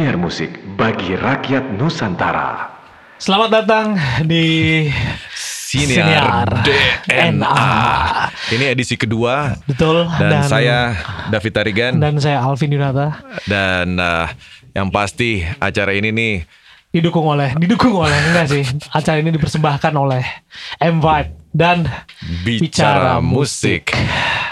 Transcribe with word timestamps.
DNA 0.00 0.16
Siniar 0.16 0.16
Musik 0.16 0.56
bagi 0.80 1.12
rakyat 1.12 1.76
Nusantara. 1.76 2.72
Selamat 3.20 3.60
datang 3.60 4.00
di 4.24 4.88
Siniar, 5.36 6.64
DNA. 6.64 7.52
Ini 8.48 8.64
edisi 8.72 8.96
kedua 8.96 9.60
Betul. 9.68 10.08
dan, 10.16 10.48
saya 10.48 10.96
David 11.28 11.52
Tarigan 11.52 11.92
dan, 12.00 12.16
dan 12.16 12.24
saya 12.24 12.40
Alvin 12.40 12.72
Yunata 12.72 13.20
uh, 14.00 14.24
yang 14.72 14.88
pasti 14.88 15.44
acara 15.60 15.92
ini 15.92 16.08
nih 16.08 16.34
didukung 16.96 17.28
oleh 17.28 17.52
didukung 17.60 17.92
oleh 17.92 18.16
enggak 18.32 18.56
sih 18.56 18.64
acara 18.96 19.20
ini 19.20 19.36
dipersembahkan 19.36 19.92
oleh 20.00 20.24
M 20.80 21.04
Vibe 21.04 21.39
dan 21.50 21.82
bicara, 22.40 23.18
musik. 23.18 23.90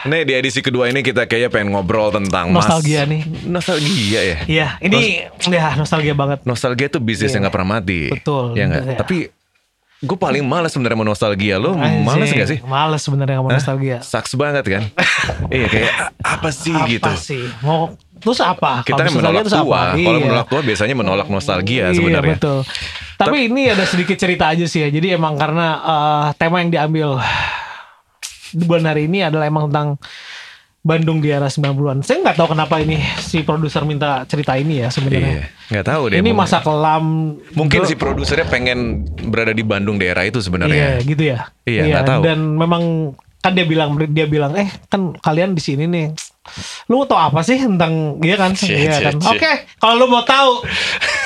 Nih 0.03 0.23
di 0.23 0.33
edisi 0.33 0.59
kedua 0.59 0.87
ini 0.87 1.01
kita 1.01 1.25
kayaknya 1.25 1.47
pengen 1.49 1.69
ngobrol 1.71 2.11
tentang 2.11 2.51
mas- 2.51 2.65
Nostalgia 2.65 3.03
nih. 3.05 3.23
Nostalgia 3.45 4.21
ya. 4.21 4.37
Iya, 4.45 4.69
ini 4.81 5.27
ya 5.47 5.75
nostalgia 5.75 6.13
banget. 6.13 6.43
Nostalgia 6.43 6.87
tuh 6.89 6.99
bisnis 6.99 7.31
yang 7.31 7.43
gak 7.43 7.55
pernah 7.55 7.79
mati. 7.79 8.11
Betul, 8.11 8.55
Ya 8.55 8.67
nggak? 8.67 8.83
betul 8.83 8.95
ya. 8.95 8.99
Tapi 8.99 9.17
gue 9.99 10.15
paling 10.17 10.43
males 10.43 10.71
sebenarnya 10.71 10.95
mau 10.95 11.05
nostalgia. 11.05 11.55
Lo 11.57 11.75
Anjing, 11.75 12.03
males 12.03 12.31
gak 12.31 12.49
sih? 12.49 12.59
Males 12.63 13.01
sebenarnya 13.01 13.37
ngomong 13.39 13.53
nostalgia. 13.53 13.99
Saks 13.99 14.35
banget 14.35 14.65
kan? 14.65 14.83
iya 15.55 15.67
kayak 15.67 15.91
"A- 15.93 16.11
apa 16.35 16.51
sih 16.51 16.75
Apa 16.75 16.87
gitu. 16.87 17.11
sih? 17.17 17.43
Mau 17.61 17.95
terus 18.19 18.39
apa? 18.39 18.83
Kita 18.83 19.01
kan 19.01 19.13
menolak 19.13 19.45
tua. 19.45 19.57
apa? 19.57 19.81
Kalau 19.95 20.19
Iya. 20.19 20.25
menolak 20.25 20.47
tua 20.47 20.61
biasanya 20.61 20.95
menolak 20.95 21.29
nostalgia 21.29 21.89
Iya 21.89 21.95
sebenarnya. 21.95 22.37
betul. 22.37 22.59
Tapi 23.17 23.37
ini 23.47 23.63
ada 23.69 23.83
sedikit 23.83 24.15
cerita 24.15 24.49
aja 24.49 24.63
sih 24.65 24.81
ya. 24.81 24.89
Jadi 24.89 25.13
emang 25.13 25.35
karena 25.35 25.67
eh, 25.79 26.27
tema 26.35 26.59
yang 26.59 26.71
diambil 26.71 27.19
di 28.49 28.65
bulan 28.65 28.85
hari 28.87 29.05
ini 29.05 29.23
adalah 29.23 29.45
emang 29.45 29.69
tentang 29.69 29.99
Bandung 30.79 31.19
di 31.19 31.29
era 31.29 31.47
90-an. 31.47 32.01
Saya 32.01 32.23
nggak 32.23 32.37
tahu 32.39 32.49
kenapa 32.51 32.79
ini 32.79 32.97
si 33.19 33.43
produser 33.43 33.83
minta 33.83 34.25
cerita 34.25 34.55
ini 34.55 34.79
ya 34.79 34.81
Iya, 34.81 34.89
sebenarnya. 34.89 35.43
nggak 35.69 35.85
tahu 35.85 36.03
deh. 36.09 36.17
Ini 36.17 36.31
masa 36.33 36.59
kelam. 36.59 37.05
Mungkin 37.53 37.85
si 37.85 37.93
produsernya 37.93 38.47
pengen 38.47 39.05
berada 39.27 39.51
di 39.51 39.61
Bandung 39.61 39.99
daerah 39.99 40.23
itu 40.23 40.39
Iya 40.39 40.47
sebenarnya. 40.47 40.87
gitu 41.03 41.23
ya. 41.29 41.51
Iya, 41.67 41.83
nggak 41.93 42.05
tahu. 42.07 42.21
Dan 42.25 42.39
memang 42.55 42.83
kan 43.39 43.53
dia 43.53 43.67
bilang 43.67 43.91
dia 44.01 44.25
bilang 44.25 44.55
eh 44.55 44.71
kan 44.87 45.13
kalian 45.15 45.53
di 45.53 45.61
sini 45.61 45.85
nih. 45.85 46.07
Lu 46.89 47.05
tahu 47.05 47.19
apa 47.19 47.41
sih 47.45 47.59
tentang 47.61 48.19
iya 48.23 48.37
kan? 48.39 48.53
Iya 48.69 48.99
kan. 49.11 49.15
cie. 49.21 49.31
Oke, 49.33 49.53
kalau 49.81 49.95
lu 50.01 50.07
mau 50.09 50.23
tahu 50.25 50.63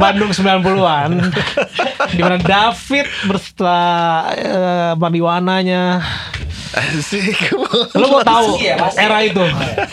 Bandung 0.00 0.30
90-an 0.30 1.10
di 2.14 2.20
mana 2.22 2.38
David 2.38 3.06
bersama 3.26 3.78
eh, 4.34 4.92
marijuananya. 4.96 6.00
Asik. 6.70 7.50
Lu 7.98 8.06
mau 8.06 8.22
tahu 8.22 8.54
era 8.94 9.18
itu? 9.26 9.42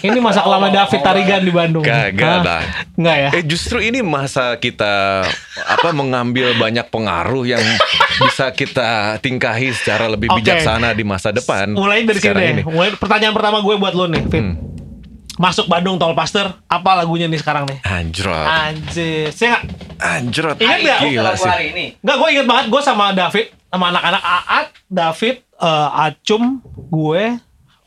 Ini 0.06 0.18
masa 0.22 0.46
kelam 0.46 0.70
David 0.70 1.02
Tarigan 1.02 1.42
di 1.42 1.50
Bandung. 1.50 1.82
Kagak 1.82 2.46
lah. 2.46 2.62
Enggak 2.94 3.18
ya? 3.18 3.30
Eh 3.34 3.44
justru 3.50 3.82
ini 3.82 4.06
masa 4.06 4.62
kita 4.62 5.26
apa 5.58 5.90
mengambil 5.90 6.54
banyak 6.54 6.86
pengaruh 6.94 7.50
yang 7.50 7.64
bisa 8.22 8.54
kita 8.54 9.18
tingkahi 9.26 9.74
secara 9.74 10.06
lebih 10.06 10.30
bijaksana 10.38 10.94
di 10.94 11.02
masa 11.02 11.34
depan. 11.34 11.74
Mulai 11.74 12.06
dari 12.06 12.22
sini 12.22 12.30
Sekarang 12.30 12.54
ini. 12.54 12.62
Mulai 12.66 12.90
pertanyaan 12.94 13.34
pertama 13.34 13.58
gue 13.66 13.76
buat 13.78 13.94
lo 13.98 14.06
nih, 14.06 14.24
Fit. 14.30 14.46
Hmm. 14.46 14.77
Masuk 15.38 15.66
Bandung 15.66 15.96
Tol 15.96 16.12
Pasteur, 16.12 16.50
apa 16.66 16.92
lagunya 16.94 17.26
nih 17.26 17.38
sekarang 17.38 17.70
nih? 17.70 17.78
Anjrot. 17.84 18.34
Anjir, 18.44 19.30
saya 19.30 19.48
nggak 19.52 19.64
Anjrot. 20.00 20.58
Ingat 20.58 20.80
nggak? 20.82 21.00
Gila 21.04 21.32
sih. 21.34 21.50
nggak 21.96 22.16
gue 22.16 22.28
inget 22.32 22.46
banget 22.46 22.66
gue 22.68 22.82
sama 22.82 23.06
David 23.12 23.46
sama 23.68 23.86
anak-anak 23.88 24.24
Aat, 24.24 24.68
David, 24.88 25.36
eh, 25.56 25.90
Acum, 26.02 26.44
gue, 26.66 27.24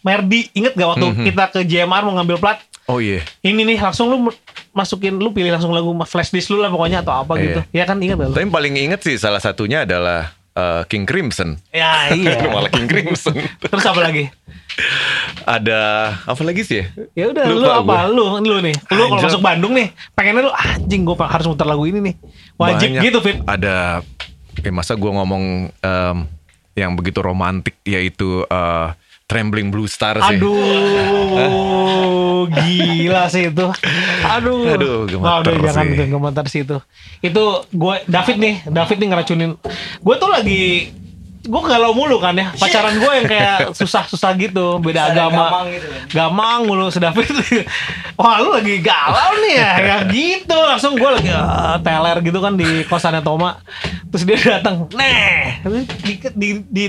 Merdi. 0.00 0.40
Inget 0.52 0.72
gak 0.72 0.90
waktu 0.90 1.06
Mhm. 1.08 1.24
kita 1.26 1.44
ke 1.50 1.60
JMR 1.62 2.02
mau 2.02 2.14
ngambil 2.14 2.38
plat? 2.38 2.58
Oh 2.86 2.98
iya. 2.98 3.20
Ini 3.40 3.60
nih 3.60 3.78
langsung 3.78 4.06
lu 4.06 4.30
masukin, 4.70 5.14
lu 5.14 5.30
pilih 5.30 5.50
langsung 5.50 5.70
lagu 5.70 5.90
flash 6.04 6.30
disk 6.30 6.48
lu 6.48 6.58
lah 6.58 6.68
pokoknya 6.68 7.02
atau 7.02 7.14
apa 7.16 7.34
Iya. 7.34 7.42
gitu. 7.42 7.60
Ya 7.72 7.84
kan 7.84 7.98
inget 7.98 8.14
gak 8.14 8.28
lu? 8.28 8.34
Tapi 8.34 8.44
yang 8.44 8.54
paling 8.54 8.74
inget 8.76 9.00
sih 9.00 9.14
salah 9.14 9.38
satunya 9.38 9.82
adalah 9.82 10.32
eh, 10.60 10.80
King 10.92 11.08
Crimson. 11.08 11.56
Ya 11.72 12.12
iya. 12.12 12.44
Malah 12.54 12.68
King 12.68 12.86
Crimson. 12.86 13.34
Terus 13.60 13.84
apa 13.88 14.00
lagi? 14.04 14.28
Ada 15.44 15.80
apa 16.28 16.42
lagi 16.44 16.62
sih 16.62 16.84
ya? 17.16 17.24
Udah 17.32 17.44
lu 17.48 17.64
apa? 17.66 18.08
gue. 18.08 18.16
Lu 18.16 18.24
lu 18.44 18.56
nih. 18.60 18.76
Lu 18.92 19.08
kalau 19.08 19.24
masuk 19.24 19.40
Bandung 19.40 19.72
nih, 19.74 19.90
pengennya 20.12 20.46
lu 20.46 20.52
anjing 20.52 21.02
gue 21.08 21.16
harus 21.16 21.46
muter 21.48 21.66
lagu 21.66 21.84
ini 21.88 21.98
nih. 22.12 22.14
Wajib 22.60 22.88
Banyak. 22.92 23.02
gitu, 23.08 23.18
Fit. 23.24 23.36
Ada 23.48 24.04
eh 24.60 24.72
masa 24.74 24.92
gue 24.98 25.08
ngomong 25.10 25.72
em, 25.72 26.16
yang 26.76 26.92
begitu 26.94 27.24
romantik 27.24 27.80
yaitu 27.82 28.44
eh, 28.44 28.88
Trembling 29.30 29.70
Blue 29.70 29.86
Star 29.86 30.18
sih. 30.18 30.42
Aduh, 30.42 30.50
gila 32.50 33.30
sih 33.30 33.46
itu. 33.46 33.66
Aduh. 34.26 34.74
Aduh, 34.74 35.06
gemeter 35.06 35.54
jangan 35.62 35.86
sih. 35.86 36.10
gemeter 36.10 36.44
sih 36.50 36.60
itu. 36.66 36.82
Itu 37.22 37.62
gue 37.70 37.94
David 38.10 38.36
nih, 38.42 38.66
David 38.66 38.98
nih 38.98 39.08
ngeracunin. 39.14 39.54
Gue 40.02 40.14
tuh 40.18 40.26
lagi 40.26 40.90
gue 41.40 41.62
galau 41.64 41.96
mulu 41.96 42.20
kan 42.20 42.36
ya. 42.36 42.52
Pacaran 42.52 43.00
gue 43.00 43.12
yang 43.16 43.26
kayak 43.28 43.58
susah-susah 43.78 44.36
gitu. 44.36 44.76
Beda 44.80 45.08
agama. 45.08 45.48
gamang 45.48 45.66
gitu 45.72 45.86
kan. 45.88 46.02
gamang 46.12 46.58
mulu 46.68 46.86
si 46.92 47.00
David. 47.00 47.32
Wah 48.20 48.36
lu 48.44 48.52
lagi 48.52 48.76
galau 48.84 49.32
nih 49.40 49.54
ya. 49.56 49.72
Ya 49.80 49.96
gitu. 50.12 50.56
Langsung 50.56 51.00
gue 51.00 51.10
lagi 51.10 51.32
eh, 51.32 51.76
teler 51.80 52.18
gitu 52.20 52.38
kan 52.44 52.52
di 52.56 52.84
kosannya 52.84 53.24
Toma 53.24 53.60
terus 54.10 54.26
dia 54.26 54.58
datang 54.58 54.90
nih 54.90 55.62
di, 56.02 56.14
di, 56.34 56.48
di 56.66 56.84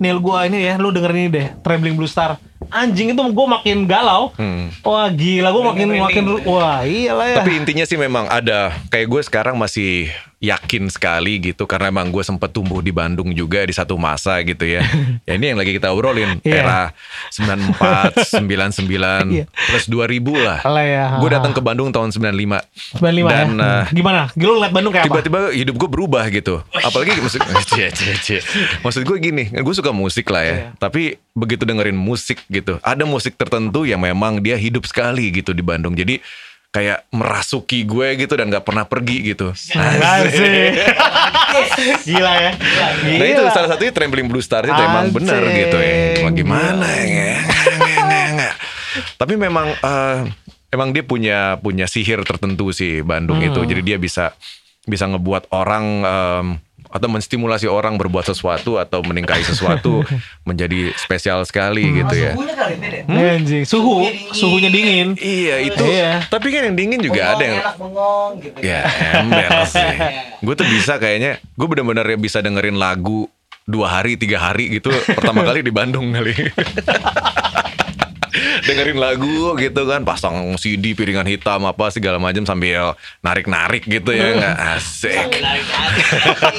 nail 0.00 0.16
gue 0.16 0.38
ini 0.48 0.58
ya. 0.72 0.74
Lu 0.80 0.88
denger 0.88 1.12
ini 1.12 1.28
deh 1.28 1.46
Trembling 1.60 1.96
Blue 2.00 2.08
Star 2.08 2.49
anjing 2.68 3.10
itu 3.10 3.22
gue 3.22 3.46
makin 3.48 3.78
galau 3.84 4.36
Hmm. 4.36 4.68
wah 4.80 5.08
gila 5.08 5.48
gue 5.48 5.64
makin 5.64 5.86
makin 5.96 6.24
wah 6.44 6.84
iyalah 6.84 7.26
ya 7.26 7.36
Tapi 7.40 7.56
intinya 7.56 7.84
sih 7.84 7.96
memang 7.96 8.28
ada 8.28 8.76
kayak 8.88 9.06
gue 9.06 9.20
sekarang 9.22 9.56
masih 9.56 10.12
yakin 10.40 10.88
sekali 10.88 11.36
gitu 11.38 11.68
karena 11.68 11.92
emang 11.92 12.08
gue 12.08 12.24
sempet 12.24 12.48
tumbuh 12.48 12.80
di 12.80 12.88
Bandung 12.88 13.28
juga 13.30 13.60
di 13.60 13.76
satu 13.76 14.00
masa 14.00 14.40
gitu 14.40 14.64
ya. 14.64 14.80
ya 15.28 15.36
ini 15.36 15.52
yang 15.52 15.60
lagi 15.60 15.76
kita 15.76 15.92
obrolin 15.92 16.40
Iya. 16.40 16.64
era 16.64 16.80
94, 17.28 18.40
99 18.40 18.88
Iya. 19.36 19.44
plus 19.68 19.84
2000 19.84 20.16
lah. 20.40 20.58
Alah 20.64 20.84
ya. 20.84 21.04
Gue 21.20 21.28
datang 21.28 21.52
ke 21.52 21.60
Bandung 21.60 21.92
tahun 21.92 22.08
95. 22.08 22.56
95 22.96 23.28
dan 23.28 23.48
ya 23.52 23.60
eh, 23.60 23.82
gimana 23.92 24.32
lu 24.32 24.56
ngeliat 24.56 24.72
Bandung 24.72 24.92
kayak 24.92 25.04
apa 25.04 25.20
tiba-tiba 25.20 25.38
hidup 25.52 25.74
gue 25.76 25.88
berubah 25.90 26.24
gitu. 26.32 26.64
Apalagi 26.72 27.10
maksud 27.20 27.40
cie, 27.68 27.92
cie, 27.92 28.14
cie. 28.16 28.40
Maksud 28.80 29.04
gue 29.04 29.16
gini, 29.20 29.44
gue 29.52 29.74
suka 29.76 29.92
musik 29.92 30.24
lah 30.32 30.40
ya. 30.40 30.48
Iya. 30.50 30.64
Tapi 30.80 31.20
begitu 31.30 31.62
dengerin 31.62 31.94
musik 31.94 32.40
gitu, 32.50 32.82
ada 32.82 33.06
musik 33.06 33.38
tertentu 33.38 33.86
yang 33.86 34.02
memang 34.02 34.42
dia 34.42 34.58
hidup 34.58 34.82
sekali 34.84 35.30
gitu 35.30 35.54
di 35.54 35.62
Bandung. 35.62 35.94
Jadi 35.94 36.18
kayak 36.70 37.10
merasuki 37.10 37.82
gue 37.82 38.14
gitu 38.16 38.34
dan 38.34 38.46
nggak 38.46 38.62
pernah 38.62 38.84
pergi 38.84 39.34
gitu. 39.34 39.50
Asik. 39.50 40.70
Gila 42.06 42.32
ya. 42.36 42.50
Nah 43.18 43.26
itu 43.26 43.42
Gila. 43.42 43.50
salah 43.50 43.68
satunya 43.68 43.90
Trembling 43.90 44.26
Blue 44.26 44.38
Star 44.40 44.62
itu 44.62 44.74
emang 44.74 45.10
bener 45.10 45.42
gitu 45.50 45.78
ya. 45.78 45.94
Cuma 46.18 46.30
gimana 46.30 46.86
Gila. 46.86 47.10
ya? 47.10 48.50
Tapi 49.16 49.34
memang 49.34 49.70
eh, 49.72 50.18
emang 50.70 50.90
dia 50.90 51.02
punya 51.02 51.38
punya 51.58 51.86
sihir 51.86 52.22
tertentu 52.22 52.70
sih 52.70 53.02
Bandung 53.02 53.38
Hmm. 53.38 53.50
itu. 53.50 53.60
Jadi 53.62 53.82
dia 53.84 53.98
bisa 53.98 54.34
bisa 54.80 55.04
ngebuat 55.06 55.50
orang 55.52 55.84
em, 56.02 56.46
atau 56.90 57.06
menstimulasi 57.06 57.64
orang 57.64 57.94
berbuat 57.94 58.26
sesuatu 58.26 58.74
atau 58.76 58.98
meningkahi 59.00 59.40
sesuatu 59.40 60.02
menjadi 60.48 60.90
spesial 60.94 61.42
sekali 61.42 61.86
Hmm. 61.86 61.96
gitu 62.02 62.14
ya. 62.14 62.32
Suhunya 62.34 62.54
kali 62.54 62.74
beda. 62.76 62.98
Anjing, 63.08 63.62
suhu, 63.62 64.04
suhunya 64.30 64.68
dingin. 64.68 65.08
Iya 65.14 65.56
itu. 65.64 65.80
Iya. 65.80 66.26
Tapi 66.26 66.50
kan 66.50 66.66
yang 66.66 66.76
dingin 66.76 66.98
juga 66.98 67.34
ada 67.34 67.42
yang 67.42 67.56
enak 67.58 67.76
bengong 67.78 68.32
gitu. 68.42 68.58
Ya 68.60 68.80
ember 69.16 69.50
sih. 69.72 69.94
Gue 70.40 70.54
tuh 70.54 70.66
bisa 70.66 70.96
kayaknya, 70.96 71.38
gue 71.38 71.66
bener-bener 71.66 72.04
ya 72.04 72.18
bisa 72.18 72.38
dengerin 72.38 72.74
lagu 72.74 73.30
dua 73.64 73.86
hari, 73.88 74.18
tiga 74.18 74.42
hari 74.42 74.66
gitu. 74.74 74.90
Pertama 75.06 75.40
kali 75.48 75.62
di 75.62 75.70
Bandung 75.70 76.10
kali. 76.10 76.34
Dengerin 78.64 78.98
lagu 78.98 79.56
gitu 79.56 79.82
kan, 79.88 80.04
pasang 80.04 80.56
CD 80.56 80.92
piringan 80.92 81.26
hitam 81.26 81.64
apa 81.64 81.92
segala 81.92 82.20
macam 82.20 82.44
sambil 82.44 82.96
narik-narik 83.20 83.84
gitu 83.86 84.10
ya 84.12 84.36
nggak 84.36 84.56
asik. 84.76 85.28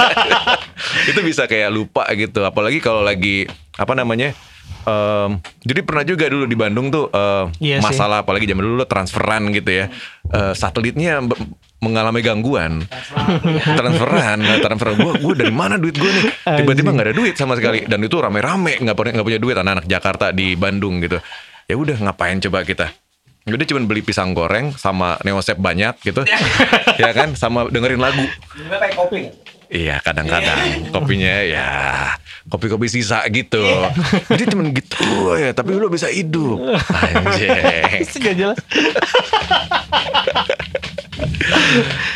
itu 1.11 1.19
bisa 1.21 1.45
kayak 1.45 1.69
lupa 1.71 2.05
gitu. 2.13 2.45
Apalagi 2.45 2.81
kalau 2.83 3.05
lagi 3.05 3.45
apa 3.77 3.93
namanya? 3.93 4.33
em, 4.81 5.37
jadi 5.61 5.85
pernah 5.85 6.01
juga 6.01 6.25
dulu 6.25 6.49
di 6.49 6.57
Bandung 6.57 6.89
tuh 6.89 7.05
em, 7.13 7.53
Iya 7.61 7.77
sih. 7.81 7.85
masalah 7.85 8.25
apalagi 8.25 8.49
zaman 8.49 8.65
dulu 8.65 8.83
transferan 8.89 9.53
gitu 9.53 9.69
ya. 9.69 9.85
Eh, 10.31 10.53
satelitnya 10.57 11.21
mengalami 11.81 12.21
gangguan. 12.21 12.85
transferan, 13.77 14.37
nah, 14.37 14.61
transferan 14.61 15.01
gue, 15.01 15.13
gue 15.17 15.33
dari 15.33 15.53
mana 15.53 15.81
duit 15.81 15.97
gue 15.97 16.11
nih? 16.13 16.25
Tiba-tiba 16.61 16.93
nggak 16.93 17.07
ada 17.09 17.15
duit 17.17 17.33
sama 17.33 17.57
sekali. 17.57 17.89
Dan 17.89 18.05
itu 18.05 18.21
rame-rame 18.21 18.77
nggak 18.77 18.95
punya 18.95 19.11
nggak 19.17 19.27
punya 19.27 19.39
duit 19.41 19.57
anak-anak 19.57 19.85
Jakarta 19.89 20.29
di 20.29 20.53
Bandung 20.53 21.01
gitu. 21.01 21.17
Ya 21.71 21.79
udah 21.79 21.95
ngapain 22.03 22.35
coba 22.43 22.67
kita? 22.67 22.91
Udah 23.47 23.63
cuma 23.63 23.79
beli 23.87 24.03
pisang 24.03 24.35
goreng 24.35 24.75
sama 24.75 25.15
neosep 25.23 25.55
banyak 25.55 25.95
gitu. 26.03 26.27
ya 27.01 27.15
kan 27.15 27.31
sama 27.39 27.71
dengerin 27.71 27.95
lagu. 28.03 28.27
Kopi. 28.91 29.31
Iya 29.71 30.03
kadang-kadang 30.03 30.91
kopinya 30.91 31.31
ya 31.47 31.67
kopi-kopi 32.51 32.91
sisa 32.91 33.23
gitu. 33.31 33.63
Jadi 34.27 34.51
cuman 34.51 34.75
gitu 34.75 35.31
ya, 35.39 35.55
tapi 35.55 35.79
lu 35.79 35.87
bisa 35.87 36.11
hidup. 36.11 36.59
Anjing. 36.91 38.03
Gak 38.19 38.35
jelas. 38.35 38.59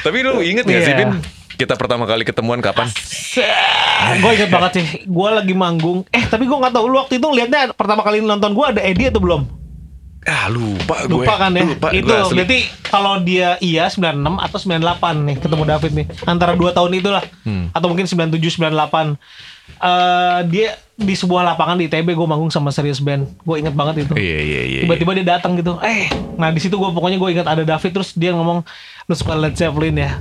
tapi 0.04 0.18
lu 0.20 0.44
inget 0.44 0.68
gak 0.68 0.84
sih 0.84 0.92
Iya. 0.92 1.00
Bin? 1.00 1.12
Kita 1.56 1.80
pertama 1.80 2.04
kali 2.04 2.28
ketemuan 2.28 2.60
kapan? 2.60 2.92
gue 4.20 4.32
inget 4.36 4.52
banget 4.52 4.72
sih. 4.80 4.86
Gue 5.08 5.30
lagi 5.32 5.56
manggung. 5.56 6.04
Eh 6.12 6.28
tapi 6.28 6.44
gue 6.46 6.58
nggak 6.58 6.74
tahu 6.76 6.86
lu 6.92 6.98
waktu 7.00 7.16
itu 7.18 7.28
liatnya 7.32 7.72
pertama 7.72 8.04
kali 8.04 8.20
nonton 8.20 8.52
gue 8.52 8.66
ada 8.66 8.82
Eddie 8.84 9.08
atau 9.08 9.24
belum? 9.24 9.48
Ah 10.26 10.50
lupa 10.50 11.06
gue. 11.06 11.22
Lupa 11.22 11.34
kan 11.38 11.54
ya? 11.54 11.64
Lupa, 11.64 11.88
itu 11.94 12.10
berarti 12.10 12.60
kalau 12.90 13.22
dia 13.22 13.62
iya 13.62 13.86
96 13.88 14.26
atau 14.42 14.58
98 14.58 15.28
nih 15.32 15.36
ketemu 15.38 15.64
David 15.64 15.92
nih. 15.94 16.08
Antara 16.26 16.58
dua 16.58 16.74
tahun 16.74 16.92
itulah. 16.98 17.24
Hmm. 17.46 17.70
Atau 17.72 17.88
mungkin 17.94 18.10
97 18.10 18.36
98. 18.58 19.16
Eh 19.76 20.40
dia 20.48 20.80
di 20.96 21.12
sebuah 21.12 21.44
lapangan 21.44 21.76
di 21.76 21.92
ITB 21.92 22.16
gue 22.16 22.28
manggung 22.28 22.48
sama 22.48 22.72
Serious 22.72 23.04
Band. 23.04 23.28
Gue 23.44 23.60
inget 23.60 23.76
banget 23.76 24.08
itu. 24.08 24.14
Iya 24.16 24.40
iya 24.40 24.62
iya. 24.64 24.82
Tiba-tiba 24.88 25.12
dia 25.12 25.26
datang 25.36 25.60
gitu. 25.60 25.76
Eh, 25.84 26.08
nah 26.40 26.50
di 26.50 26.60
situ 26.64 26.80
gue 26.80 26.90
pokoknya 26.90 27.20
gue 27.20 27.30
ingat 27.36 27.48
ada 27.48 27.64
David 27.68 27.92
terus 27.92 28.16
dia 28.16 28.32
ngomong 28.32 28.64
lu 29.06 29.14
suka 29.14 29.36
Led 29.36 29.54
Zeppelin 29.60 30.00
ya. 30.00 30.16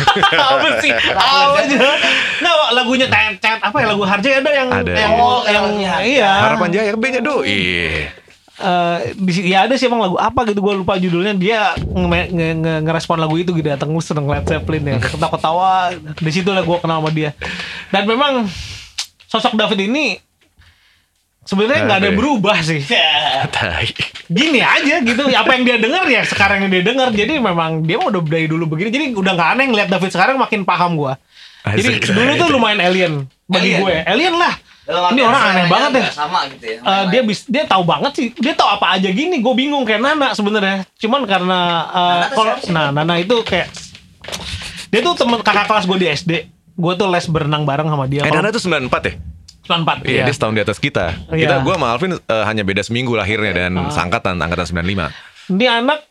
apa 0.54 0.68
sih? 0.80 0.92
Apa 0.94 1.58
aja? 1.60 1.76
Nggak, 2.40 2.56
lagunya 2.72 3.06
tet 3.10 3.36
tet 3.42 3.60
apa 3.60 3.76
ya 3.82 3.86
lagu 3.90 4.02
Harjay 4.06 4.40
ada 4.40 4.50
yang 4.54 4.68
Ada, 4.70 4.92
yang 4.94 5.12
iya. 5.12 5.20
oh, 5.20 5.40
yang 5.44 5.66
iya. 6.00 6.30
Harapan 6.46 6.70
Jaya 6.72 6.94
B-nya 6.96 7.20
do. 7.20 7.42
Iya. 7.44 8.14
Eh, 8.60 8.98
di 9.16 9.32
ya 9.48 9.64
ada 9.64 9.72
sih 9.72 9.88
emang 9.88 10.04
lagu 10.04 10.16
apa 10.20 10.44
gitu 10.44 10.60
gue 10.60 10.84
lupa 10.84 11.00
judulnya 11.00 11.32
dia 11.32 11.72
nge, 11.80 12.28
nge, 12.28 12.48
nge- 12.60 12.80
ngerespon 12.84 13.16
lagu 13.16 13.40
itu 13.40 13.56
gitu 13.56 13.64
datang 13.64 13.88
lu 13.88 14.04
seneng 14.04 14.28
Led 14.28 14.44
Zeppelin 14.44 14.84
ya 14.84 14.96
ketawa 15.00 15.32
ketawa 15.32 15.72
di 15.96 16.28
situ 16.28 16.52
lah 16.52 16.60
gue 16.60 16.76
kenal 16.76 17.00
sama 17.00 17.08
dia 17.08 17.32
dan 17.88 18.04
memang 18.04 18.44
sosok 19.30 19.54
David 19.54 19.86
ini 19.86 20.18
sebenarnya 21.46 21.86
nggak 21.86 22.00
ada 22.02 22.10
berubah 22.18 22.58
sih. 22.66 22.82
Tai. 23.54 23.86
gini 24.30 24.62
aja 24.62 25.02
gitu 25.02 25.26
apa 25.26 25.50
yang 25.58 25.62
dia 25.66 25.76
dengar 25.78 26.06
ya 26.06 26.22
sekarang 26.22 26.66
yang 26.66 26.70
dia 26.70 26.82
dengar 26.86 27.10
jadi 27.10 27.42
memang 27.42 27.82
dia 27.82 27.98
mah 27.98 28.10
udah 28.10 28.22
dari 28.26 28.50
dulu 28.50 28.74
begini. 28.74 28.90
Jadi 28.90 29.06
udah 29.14 29.32
nggak 29.38 29.50
aneh 29.54 29.66
ngeliat 29.70 29.88
David 29.88 30.10
sekarang 30.10 30.36
makin 30.38 30.66
paham 30.66 30.98
gua. 30.98 31.14
Jadi 31.62 32.00
Asik. 32.02 32.16
dulu 32.16 32.30
tuh 32.40 32.48
lumayan 32.50 32.80
alien 32.80 33.12
bagi 33.46 33.76
Alien? 33.76 33.80
gue. 33.84 33.96
Alien 34.08 34.34
lah. 34.40 34.54
Dalam 34.80 35.12
ini 35.14 35.22
orang 35.22 35.42
aneh 35.54 35.64
banget 35.68 35.90
ya. 36.02 36.08
Sama 36.10 36.40
gitu 36.50 36.64
ya. 36.66 36.78
Eh, 36.82 37.04
dia 37.12 37.20
bis 37.22 37.40
dia 37.46 37.62
tahu 37.68 37.82
banget 37.84 38.12
sih. 38.16 38.26
Dia 38.34 38.56
tahu 38.56 38.66
apa 38.80 38.96
aja 38.96 39.08
gini. 39.12 39.38
Gue 39.44 39.54
bingung 39.54 39.84
kayak 39.84 40.02
Nana 40.02 40.32
sebenarnya. 40.32 40.88
Cuman 40.98 41.28
karena 41.28 41.60
tuh 42.32 42.42
kalau 42.42 42.54
nah 42.72 42.88
Nana 42.90 43.20
itu 43.20 43.44
kayak 43.44 43.68
dia 44.90 45.00
tuh 45.04 45.14
temen 45.14 45.38
kakak 45.44 45.68
kelas 45.70 45.84
gue 45.86 45.98
di 46.00 46.08
SD 46.10 46.32
gue 46.80 46.92
tuh 46.96 47.06
les 47.06 47.26
berenang 47.26 47.62
bareng 47.62 47.86
sama 47.86 48.04
dia 48.04 48.24
Eh 48.24 48.30
Nana 48.30 48.48
tuh 48.48 48.58
94 48.58 48.88
ya? 49.04 49.14
94 49.62 50.02
Iya, 50.02 50.22
dia 50.24 50.34
setahun 50.34 50.54
di 50.56 50.62
atas 50.62 50.78
kita. 50.78 51.14
Iya. 51.30 51.46
Kita 51.46 51.54
gua 51.60 51.76
sama 51.76 51.86
Alvin 51.88 52.12
eh, 52.12 52.44
hanya 52.44 52.64
beda 52.64 52.80
seminggu 52.80 53.14
lahirnya 53.14 53.52
dan 53.54 53.72
sangkatan 53.88 54.34
angkatan 54.34 54.66
95. 54.66 55.14
Dia 55.52 55.78
anak 55.78 56.02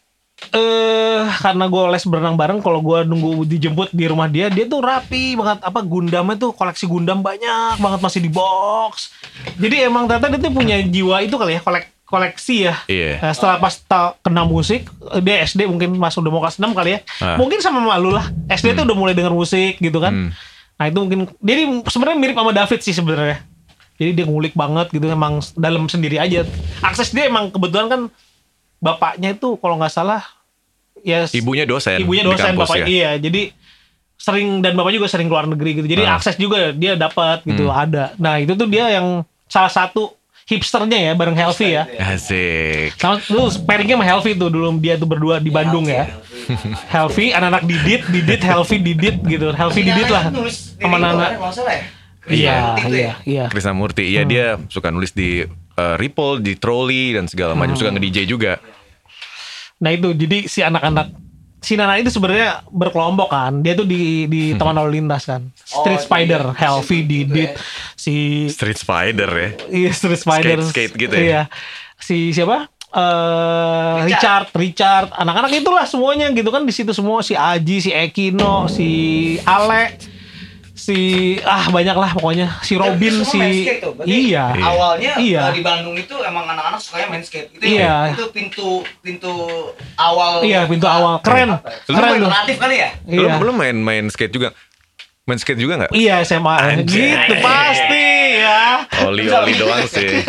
eh 0.52 1.28
karena 1.38 1.68
gue 1.68 1.84
les 1.90 2.06
berenang 2.06 2.34
bareng 2.34 2.60
kalau 2.60 2.80
gue 2.80 3.04
nunggu 3.04 3.44
dijemput 3.46 3.92
di 3.92 4.08
rumah 4.08 4.26
dia 4.26 4.48
dia 4.48 4.64
tuh 4.64 4.80
rapi 4.80 5.36
banget 5.36 5.60
apa 5.62 5.84
Gundamnya 5.84 6.40
tuh 6.40 6.52
koleksi 6.52 6.88
Gundam 6.88 7.20
banyak 7.20 7.76
banget 7.76 8.00
masih 8.00 8.20
di 8.20 8.32
box 8.32 9.12
jadi 9.56 9.92
emang 9.92 10.08
ternyata 10.08 10.32
dia 10.32 10.40
tuh 10.40 10.50
punya 10.50 10.80
jiwa 10.80 11.20
itu 11.20 11.36
kali 11.36 11.54
ya 11.54 11.62
kolek 11.62 11.92
koleksi 12.02 12.66
ya 12.66 12.76
Iya. 12.88 13.20
Nah, 13.20 13.32
setelah 13.36 13.60
pas 13.60 13.76
kena 14.18 14.42
musik 14.42 14.88
dia 15.20 15.44
SD 15.44 15.68
mungkin 15.68 15.94
masuk 15.94 16.24
udah 16.24 16.32
mau 16.32 16.42
kelas 16.42 16.58
6 16.58 16.72
kali 16.72 16.90
ya 16.90 17.00
Ah. 17.20 17.36
mungkin 17.36 17.60
sama 17.60 17.84
malu 17.84 18.10
lah 18.10 18.26
SD 18.48 18.74
tuh 18.74 18.88
udah 18.88 18.96
mulai 18.96 19.14
denger 19.14 19.36
musik 19.36 19.76
gitu 19.78 20.00
kan 20.00 20.14
Hmm. 20.16 20.32
Nah 20.80 20.88
itu 20.88 20.98
mungkin 20.98 21.20
jadi 21.38 21.62
sebenarnya 21.84 22.18
mirip 22.18 22.36
sama 22.36 22.52
David 22.52 22.80
sih 22.80 22.94
sebenarnya 22.94 23.38
jadi 23.96 24.12
dia 24.14 24.26
ngulik 24.26 24.56
banget 24.56 24.88
gitu 24.90 25.06
emang 25.06 25.44
dalam 25.54 25.86
sendiri 25.86 26.16
aja 26.16 26.48
akses 26.80 27.12
dia 27.12 27.28
emang 27.28 27.52
kebetulan 27.52 27.88
kan 27.88 28.02
bapaknya 28.80 29.36
itu 29.36 29.60
kalau 29.60 29.76
nggak 29.76 29.92
salah 29.92 30.24
ya 31.00 31.28
Ibunya 31.28 31.64
dosen. 31.64 32.00
ibunya 32.00 32.24
dosen 32.24 32.56
kampus 32.56 32.64
bapak 32.66 32.78
ya. 32.80 32.86
iya 32.88 33.12
jadi 33.18 33.52
sering 34.16 34.60
dan 34.60 34.76
bapaknya 34.76 35.00
juga 35.00 35.10
sering 35.10 35.28
keluar 35.28 35.44
negeri 35.46 35.80
gitu 35.80 35.88
jadi 35.90 36.04
Ah. 36.06 36.16
akses 36.16 36.36
juga 36.36 36.72
dia 36.72 36.96
dapat 36.96 37.44
gitu 37.44 37.68
Hmm. 37.68 37.76
ada 37.78 38.16
nah 38.16 38.36
itu 38.36 38.52
tuh 38.52 38.68
dia 38.68 38.88
yang 38.90 39.24
salah 39.48 39.68
satu 39.70 40.16
hipsternya 40.50 40.98
ya 40.98 41.12
bareng 41.14 41.38
Helvi 41.38 41.78
ya 41.78 41.86
Asik. 42.02 42.98
sama 42.98 43.22
lu 43.30 43.54
pairingnya 43.70 44.02
sama 44.02 44.06
Helvi 44.10 44.32
tuh 44.34 44.50
dulu 44.50 44.74
dia 44.82 44.98
tuh 44.98 45.06
berdua 45.06 45.38
di 45.38 45.54
Bandung 45.54 45.86
ya 45.86 46.10
Helvi 46.90 47.30
anak-anak 47.30 47.64
Didit 47.70 48.02
Didit 48.10 48.42
Helvi 48.42 48.78
Didit 48.82 49.16
gitu 49.22 49.54
Helvi 49.54 49.82
Didit 49.86 50.10
lah 50.10 50.34
sama 50.82 50.98
Nana 50.98 51.38
iya 52.30 52.78
iya 52.90 53.14
iya 53.26 53.46
Krisnamurti. 53.50 54.06
Iya 54.06 54.22
Hmm. 54.26 54.30
dia 54.30 54.46
suka 54.70 54.94
nulis 54.94 55.16
di 55.16 55.42
eh, 55.50 55.96
Ripple, 55.98 56.44
di 56.46 56.54
Trolley 56.60 57.16
dan 57.18 57.26
segala 57.26 57.56
macam. 57.58 57.74
Hmm. 57.74 57.82
Suka 57.82 57.90
nge-DJ 57.96 58.28
juga. 58.30 58.60
Nah 59.80 59.96
itu 59.96 60.12
jadi 60.14 60.46
si 60.46 60.60
anak-anak 60.60 61.10
si 61.60 61.74
Nana 61.74 61.96
itu 61.96 62.08
sebenarnya 62.08 62.64
berkelompok 62.66 63.28
kan. 63.28 63.60
Dia 63.60 63.74
tuh 63.74 63.84
di 63.84 64.26
di 64.26 64.42
Hmm. 64.52 64.60
taman 64.60 64.76
lalu 64.78 64.98
lintas 64.98 65.24
kan. 65.24 65.48
Street 65.56 66.00
Oh, 66.00 66.06
Spider, 66.06 66.42
di- 66.46 66.58
Helvi, 66.58 67.00
Didit, 67.04 67.52
ya. 67.52 67.62
si 67.94 68.14
Street 68.48 68.76
Spider 68.76 69.30
ya. 69.30 69.50
iya 69.70 69.92
Street 69.92 70.18
Spider, 70.18 70.58
Skate-skate 70.60 70.94
gitu 70.98 71.14
ya? 71.14 71.24
Iya. 71.24 71.42
Si 71.98 72.32
siapa? 72.32 72.68
Eh 72.90 73.98
Richard, 74.04 74.50
Richard, 74.52 75.14
anak-anak 75.14 75.52
itulah 75.54 75.86
semuanya 75.86 76.26
gitu 76.30 76.50
kan 76.50 76.64
di 76.64 76.72
situ 76.72 76.90
semua 76.90 77.22
si 77.22 77.34
Aji, 77.34 77.78
si 77.80 77.92
Ekino, 77.92 78.66
si 78.66 78.90
Ale, 79.44 79.94
si 80.80 81.00
ah 81.44 81.68
banyak 81.68 81.92
lah 81.92 82.16
pokoknya 82.16 82.48
si 82.64 82.80
Robin, 82.80 83.28
si 83.28 83.68
iya. 84.08 84.56
Awalnya 84.56 85.20
Iya. 85.20 85.52
di 85.52 85.60
Bandung 85.60 86.00
itu 86.00 86.16
emang 86.24 86.48
anak-anak 86.48 86.80
sukanya 86.80 87.08
main 87.12 87.20
skate. 87.20 87.52
Itu 87.52 87.68
Iya. 87.68 88.16
itu 88.16 88.24
pintu 88.32 88.70
pintu 89.04 89.34
awal. 90.00 90.40
Iya, 90.40 90.64
pintu 90.66 90.88
awal. 90.88 91.20
Keren. 91.20 91.60
Apa 91.60 91.68
ya? 91.68 91.84
Lu 91.84 91.94
Keren 91.94 92.10
tuh. 92.16 92.16
Alternatif 92.32 92.56
kali 92.56 92.76
ya? 92.80 92.90
Iya. 93.04 93.32
lu 93.38 93.52
main 93.52 93.76
main 93.76 94.06
skate 94.08 94.32
juga? 94.32 94.56
Main 95.28 95.38
skate 95.38 95.60
juga 95.60 95.74
nggak? 95.84 95.92
Iya 95.92 96.24
SMA 96.24 96.56
Anjay. 96.56 97.12
gitu 97.12 97.34
pasti 97.44 98.08
ya. 98.40 98.64
Oli-oli 99.04 99.54
doang 99.60 99.84
sih. 99.86 100.24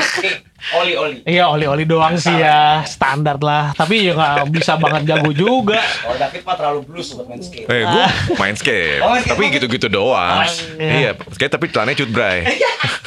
Oli 0.72 0.92
oli. 0.92 1.16
Iya 1.22 1.48
oli-oli 1.48 1.84
doang 1.84 2.14
sih 2.14 2.32
ya 2.32 2.84
standar 2.84 3.36
lah. 3.38 3.72
Tapi 3.72 4.04
ya 4.04 4.12
nggak 4.12 4.48
bisa 4.50 4.76
banget 4.76 5.08
jago 5.08 5.30
juga. 5.30 5.80
Kalau 5.80 6.16
David 6.16 6.42
mah 6.42 6.54
terlalu 6.54 6.80
blues 6.84 7.08
buat 7.12 7.26
main 7.26 7.40
skate. 7.40 7.64
Eh, 7.64 7.82
gue 7.82 8.04
main 8.36 8.54
skate. 8.54 9.00
Oh, 9.00 9.14
tapi 9.14 9.28
banget. 9.40 9.54
gitu-gitu 9.56 9.88
doang. 9.88 10.40
Oh, 10.40 10.48
iya. 10.76 10.92
Iya, 10.92 11.10
skate 11.28 11.52
tapi 11.52 11.66
celananya 11.68 11.96
cut 11.98 12.10
bray. 12.10 12.38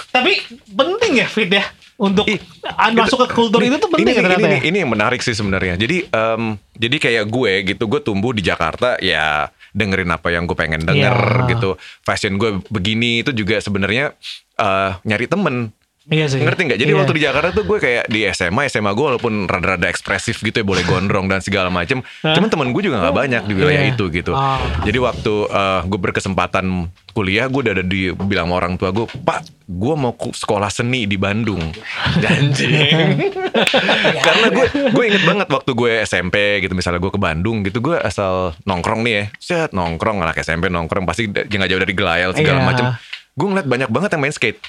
Tapi 0.09 0.31
penting 0.67 1.11
ya 1.15 1.27
fit 1.27 1.47
ya 1.47 1.65
untuk 1.95 2.25
an- 2.67 2.93
masuk 2.95 3.21
ke 3.23 3.27
kultur 3.31 3.61
itu 3.61 3.77
tuh 3.77 3.87
penting 3.87 4.05
ini, 4.07 4.11
ya 4.11 4.19
ternyata 4.19 4.39
ini, 4.39 4.49
ya. 4.49 4.59
ini, 4.59 4.67
ini 4.67 4.77
yang 4.81 4.91
menarik 4.91 5.21
sih 5.21 5.31
sebenarnya. 5.31 5.73
Jadi 5.75 6.05
em, 6.05 6.43
jadi 6.73 6.95
kayak 6.99 7.25
gue 7.27 7.51
gitu, 7.67 7.83
gue 7.87 8.01
tumbuh 8.01 8.29
di 8.29 8.41
Jakarta 8.41 8.97
ya 8.97 9.47
dengerin 9.71 10.09
apa 10.09 10.29
yang 10.29 10.45
gue 10.45 10.53
pengen 10.53 10.81
denger 10.81 11.13
Iya. 11.39 11.49
gitu. 11.51 11.69
Fashion 12.01 12.35
gue 12.35 12.61
begini 12.67 13.21
itu 13.21 13.29
juga 13.31 13.57
sebenarnya 13.57 14.13
eh, 14.55 14.89
nyari 15.01 15.25
temen. 15.25 15.69
Iya 16.05 16.27
sih. 16.27 16.35
Ngerti 16.37 16.61
nggak? 16.65 16.77
Jadi 16.77 16.91
Iya. 16.91 16.99
waktu 16.99 17.13
di 17.13 17.21
Jakarta 17.21 17.49
tuh 17.49 17.63
gue 17.63 17.77
kayak 17.77 18.03
di 18.05 18.27
SMA, 18.27 18.67
SMA 18.67 18.91
gue 18.91 19.05
walaupun 19.05 19.45
rada-rada 19.45 19.87
ekspresif 19.87 20.35
gitu 20.37 20.51
ya, 20.53 20.65
boleh 20.65 20.83
gondrong 20.83 21.25
dan 21.25 21.39
segala 21.39 21.67
macem. 21.69 22.03
Cuman 22.19 22.49
temen 22.49 22.69
gue 22.69 22.81
juga 22.81 22.99
nggak 22.99 23.15
banyak 23.15 23.41
di 23.43 23.53
wilayah 23.53 23.83
Iya. 23.83 23.93
itu 23.93 24.05
gitu. 24.09 24.31
Ah. 24.31 24.59
Jadi 24.81 24.99
waktu 24.99 25.33
eh, 25.45 25.79
gue 25.85 25.99
berkesempatan 26.01 26.65
kuliah, 27.09 27.47
gue 27.47 27.61
udah 27.61 27.73
ada 27.73 27.85
di 27.85 28.11
bilang 28.11 28.47
sama 28.47 28.55
orang 28.57 28.73
tua 28.75 28.89
gue, 28.89 29.05
Pak, 29.07 29.39
gue 29.65 29.95
mau 29.95 30.11
sekolah 30.13 30.67
seni 30.67 31.05
di 31.05 31.15
Bandung. 31.15 31.61
Anjing. 32.19 33.31
Karena 34.25 34.47
gue 34.49 34.65
gue 34.89 35.03
inget 35.05 35.23
banget 35.23 35.47
waktu 35.47 35.71
gue 35.71 35.91
SMP 36.03 36.35
gitu, 36.59 36.73
misalnya 36.73 36.99
gue 36.99 37.09
ke 37.09 37.21
Bandung 37.21 37.61
gitu, 37.61 37.79
gue 37.79 37.95
asal 37.97 38.57
nongkrong 38.63 39.01
nih 39.01 39.13
ya, 39.13 39.23
set 39.37 39.71
nongkrong 39.71 40.19
anak 40.19 40.35
SMP 40.37 40.67
nongkrong 40.67 41.05
pasti 41.05 41.27
nggak 41.27 41.47
jauh 41.65 41.79
dari 41.79 41.93
gelayel 41.93 42.31
segala 42.33 42.59
Iya. 42.59 42.65
macem. 42.65 42.85
Gue 43.33 43.47
ngeliat 43.47 43.65
banyak 43.65 43.89
banget 43.89 44.09
yang 44.11 44.21
main 44.21 44.31
skate 44.31 44.59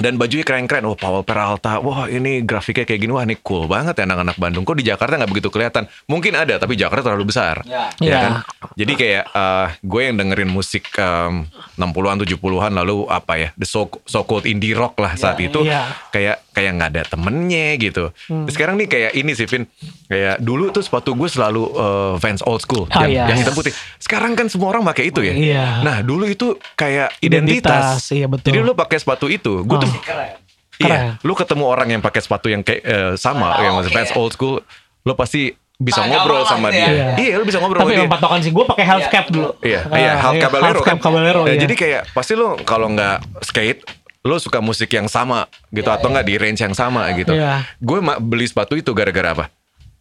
dan 0.00 0.20
bajunya 0.20 0.44
keren-keren. 0.44 0.84
Wah, 0.86 0.98
Paul 0.98 1.22
Peralta. 1.26 1.80
Wah, 1.80 2.08
ini 2.08 2.44
grafiknya 2.44 2.84
kayak 2.84 3.00
gini. 3.04 3.12
Wah, 3.12 3.24
ini 3.24 3.36
cool 3.40 3.68
banget 3.68 3.98
ya 4.00 4.04
anak-anak 4.08 4.36
Bandung. 4.36 4.64
Kok 4.64 4.78
di 4.78 4.86
Jakarta 4.86 5.18
nggak 5.18 5.30
begitu 5.30 5.48
kelihatan? 5.52 5.84
Mungkin 6.08 6.32
ada, 6.36 6.56
tapi 6.56 6.78
Jakarta 6.78 7.12
terlalu 7.12 7.28
besar. 7.28 7.64
Ya. 7.66 7.90
Iya. 8.00 8.16
kan? 8.16 8.32
Jadi 8.76 8.92
kayak 8.94 9.24
eh, 9.32 9.68
gue 9.82 10.00
yang 10.00 10.16
dengerin 10.16 10.50
musik 10.52 10.88
em, 10.96 11.48
60-an, 11.76 12.16
70-an 12.22 12.72
lalu 12.72 13.08
apa 13.10 13.32
ya? 13.36 13.48
The 13.58 13.66
so, 13.66 13.88
so 14.06 14.22
called 14.22 14.46
indie 14.46 14.76
rock 14.76 14.96
lah 15.00 15.18
saat 15.18 15.40
itu. 15.42 15.66
Iya. 15.66 15.90
Kayak 16.14 16.45
kayak 16.56 16.72
nggak 16.72 16.90
ada 16.90 17.02
temennya 17.04 17.76
gitu. 17.76 18.04
Hmm. 18.24 18.48
Sekarang 18.48 18.74
nih 18.74 18.88
kayak 18.88 19.10
ini 19.12 19.30
sih, 19.30 19.44
Vin. 19.44 19.68
Kayak 20.06 20.40
dulu 20.40 20.72
tuh 20.72 20.80
sepatu 20.80 21.12
gue 21.12 21.28
selalu 21.28 21.68
eh, 21.68 22.12
Vans 22.16 22.40
Old 22.42 22.58
School. 22.58 22.88
Ah, 22.88 23.04
yang, 23.04 23.12
iya. 23.12 23.24
yang 23.28 23.38
hitam 23.38 23.52
putih. 23.52 23.76
Sekarang 23.96 24.32
kan 24.32 24.48
semua 24.48 24.70
orang 24.70 24.80
pakai 24.86 25.12
itu 25.12 25.20
ya. 25.20 25.30
Iya. 25.30 25.66
Nah, 25.82 26.00
dulu 26.00 26.24
itu 26.24 26.46
kayak 26.72 27.12
Identitas, 27.20 28.00
identitas. 28.00 28.08
iya, 28.10 28.26
betul. 28.26 28.48
Jadi 28.48 28.58
lu 28.58 28.72
pakai 28.72 28.96
sepatu 28.96 29.28
itu. 29.28 29.60
Gue 29.62 29.76
Oh. 29.76 29.84
tuh 29.84 29.92
Keren. 30.00 30.40
Iya, 30.78 31.16
lu 31.20 31.32
ketemu 31.32 31.64
orang 31.64 31.88
yang 31.88 32.00
pakai 32.00 32.20
sepatu 32.20 32.48
yang 32.48 32.60
kayak 32.60 32.80
eh, 32.80 33.12
sama, 33.16 33.48
Oh, 33.50 33.60
yang 33.60 33.74
oke. 33.78 33.88
fans 33.88 34.12
old 34.12 34.28
school, 34.30 34.60
lu 35.02 35.12
pasti 35.12 35.48
bisa 35.74 36.00
Ah, 36.00 36.06
ngobrol 36.06 36.40
sama 36.42 36.68
dia. 36.68 36.88
ya. 36.88 37.08
Iya, 37.16 37.32
lu 37.36 37.44
bisa 37.44 37.56
ngobrol 37.58 37.80
Tapi 37.80 37.90
sama 37.90 37.96
yang 37.98 38.08
dia. 38.08 38.16
patokan 38.16 38.40
sih 38.40 38.48
gue 38.48 38.64
pakai 38.66 38.84
half 38.86 39.02
Iya. 39.02 39.08
cap 39.10 39.26
dulu. 39.26 39.50
Iya, 39.60 39.80
iya, 39.90 40.12
Hal 40.14 40.32
Caballero 40.38 40.64
half 40.74 40.80
kan. 40.82 40.88
cap 40.90 40.98
Caballero, 41.02 41.40
Nah, 41.42 41.52
iya. 41.52 41.60
Jadi 41.60 41.74
kayak 41.74 42.02
pasti 42.10 42.32
lo 42.32 42.56
kalau 42.62 42.88
nggak 42.90 43.16
skate, 43.42 43.80
lo 44.26 44.36
suka 44.36 44.58
musik 44.58 44.90
yang 44.90 45.06
sama 45.06 45.46
gitu 45.70 45.86
atau 45.86 46.10
nggak 46.10 46.26
di 46.26 46.34
range 46.34 46.60
yang 46.60 46.74
sama 46.74 47.06
gitu. 47.14 47.30
Iya. 47.30 47.62
Gue 47.78 48.02
beli 48.18 48.44
sepatu 48.44 48.74
itu 48.74 48.90
gara-gara 48.90 49.30
apa? 49.32 49.46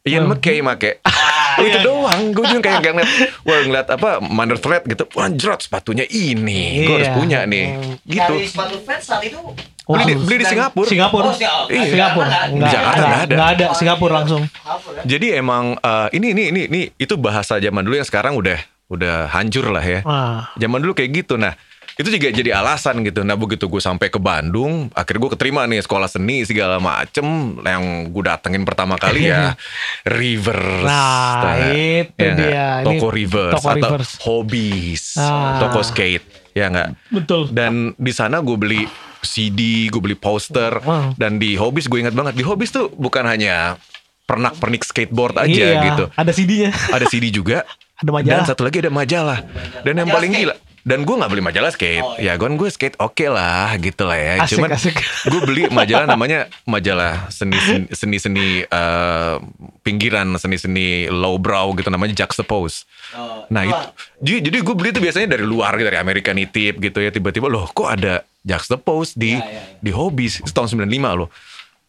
Ian 0.02 0.26
Oh. 0.26 0.34
McKay 0.34 0.66
make. 0.66 0.98
itu 1.64 1.78
doang. 1.82 2.36
Gue 2.36 2.46
juga 2.52 2.62
kayak 2.68 2.82
ngeliat, 2.84 3.12
wah 3.48 3.60
ngeliat 3.64 3.88
apa 3.88 4.10
Mother 4.20 4.60
Thread 4.60 4.84
gitu. 4.86 5.08
Wah 5.16 5.30
anjrot 5.30 5.64
sepatunya 5.64 6.04
ini. 6.06 6.84
Gue 6.84 6.96
harus 7.00 7.10
Iya. 7.10 7.16
punya 7.16 7.40
nih. 7.48 7.66
Gitu. 8.04 8.34
Dari 8.36 8.48
sepatu 8.50 8.76
fans 8.84 9.04
saat 9.06 9.24
itu 9.24 9.40
Oh, 9.86 9.94
Beli 9.94 10.04
di, 10.04 10.14
beli 10.18 10.42
di 10.42 10.46
Singapura. 10.50 10.90
Singapura. 10.90 11.30
Oh, 11.30 11.34
Singapura. 11.38 11.70
Iya. 11.70 11.86
Singapura. 11.94 12.26
Jakarta 12.26 12.50
Nggak, 12.58 12.72
Jakarta 12.74 12.98
nggak 13.06 13.22
ada. 13.22 13.36
Nggak 13.38 13.50
ada. 13.54 13.66
Singapura 13.78 14.14
langsung. 14.18 14.44
Ya? 14.50 15.02
Jadi 15.06 15.28
emang 15.38 15.64
eh, 15.78 16.08
ini 16.18 16.28
ini 16.34 16.44
ini 16.50 16.62
ini 16.66 16.82
itu 16.98 17.14
bahasa 17.22 17.62
zaman 17.62 17.86
dulu 17.86 17.94
yang 17.94 18.08
sekarang 18.10 18.34
udah 18.34 18.58
udah 18.90 19.30
hancur 19.30 19.70
lah 19.70 19.86
ya. 19.86 20.02
Ah. 20.02 20.50
Zaman 20.58 20.82
dulu 20.82 20.98
kayak 20.98 21.14
gitu. 21.14 21.38
Nah, 21.38 21.54
itu 21.96 22.08
juga 22.10 22.28
jadi 22.30 22.52
alasan 22.54 23.02
gitu. 23.02 23.22
Nah, 23.22 23.34
begitu 23.34 23.66
gue 23.66 23.80
sampai 23.80 24.08
ke 24.08 24.18
Bandung, 24.18 24.92
akhirnya 24.92 25.22
gue 25.22 25.32
keterima 25.32 25.64
nih 25.64 25.80
sekolah 25.80 26.06
seni 26.06 26.44
segala 26.44 26.76
macem. 26.78 27.24
Yang 27.58 27.84
gue 28.10 28.24
datengin 28.26 28.64
pertama 28.64 28.96
kali 28.96 29.28
ya 29.28 29.56
Rivers. 30.06 30.84
Nah, 30.84 31.66
itu 31.68 32.12
nggak? 32.14 32.36
dia. 32.38 32.68
Ini 32.80 32.86
Toko 32.86 33.08
Rivers 33.10 33.54
Toko 33.56 33.68
atau 33.70 33.90
Rivers. 33.92 34.12
Hobbies, 34.22 35.04
Ah. 35.16 35.58
toko 35.58 35.80
skate, 35.82 36.26
ya 36.52 36.68
nggak? 36.68 36.90
Betul. 37.12 37.42
Dan 37.50 37.96
di 37.96 38.12
sana 38.12 38.40
gue 38.40 38.56
beli 38.56 38.84
CD, 39.22 39.88
gue 39.88 39.98
beli 39.98 40.14
poster, 40.14 40.70
Wow. 40.78 41.16
dan 41.16 41.36
di 41.36 41.56
Hobbies 41.56 41.88
gue 41.88 42.00
ingat 42.00 42.14
banget 42.14 42.36
di 42.36 42.44
Hobbies 42.44 42.70
tuh 42.70 42.92
bukan 42.92 43.24
hanya 43.24 43.80
pernak-pernik 44.24 44.82
skateboard 44.82 45.38
aja 45.40 45.50
Iya, 45.72 45.82
gitu. 45.88 46.04
Ada 46.12 46.32
CD-nya. 46.32 46.70
Ada 46.92 47.06
CD 47.06 47.30
juga. 47.30 47.62
Ada 47.96 48.10
majalah. 48.12 48.36
Dan 48.36 48.44
satu 48.44 48.62
lagi 48.62 48.78
ada 48.80 48.90
majalah. 48.90 49.40
Dan 49.82 49.94
yang 49.96 50.06
Majalah 50.06 50.16
paling 50.18 50.32
skate. 50.34 50.42
gila. 50.44 50.56
Dan 50.86 51.02
gue 51.02 51.18
nggak 51.18 51.32
beli 51.34 51.42
majalah 51.42 51.74
skate. 51.74 51.98
Oh, 52.00 52.14
Ya 52.16 52.38
gue 52.38 52.46
gue 52.46 52.70
skate 52.70 52.94
oke 53.02 53.26
lah 53.26 53.74
gitu 53.82 54.06
lah 54.06 54.16
ya. 54.16 54.34
Asik, 54.46 54.62
Cuman 54.62 54.70
asik. 54.70 54.94
gue 55.26 55.42
beli 55.42 55.66
majalah 55.74 56.06
namanya 56.06 56.46
majalah 56.64 57.26
seni 57.34 57.58
seni 57.90 58.22
seni 58.22 58.62
eh, 58.62 59.36
pinggiran 59.82 60.30
seni 60.38 60.62
seni 60.62 60.88
lowbrow 61.10 61.74
gitu 61.74 61.90
namanya 61.90 62.14
Juxtapose. 62.14 62.86
Oh, 63.12 63.50
Nah 63.50 63.66
itu, 63.66 63.82
jadi, 64.22 64.40
jadi 64.46 64.58
gue 64.62 64.76
beli 64.78 64.90
itu 64.94 65.02
biasanya 65.02 65.28
dari 65.34 65.42
luar 65.42 65.74
gitu, 65.74 65.90
dari 65.90 65.98
American 65.98 66.38
Nitip 66.38 66.78
gitu 66.78 67.02
ya. 67.02 67.10
Tiba-tiba 67.10 67.50
loh 67.50 67.66
kok 67.66 67.90
ada 67.90 68.22
Juxtapose 68.46 69.18
di 69.18 69.34
Ya, 69.34 69.42
ya, 69.42 69.58
ya. 69.58 69.62
di 69.82 69.90
Hobbies 69.90 70.46
itu 70.46 70.54
tahun 70.54 70.70
95 70.86 70.86
loh. 71.18 71.34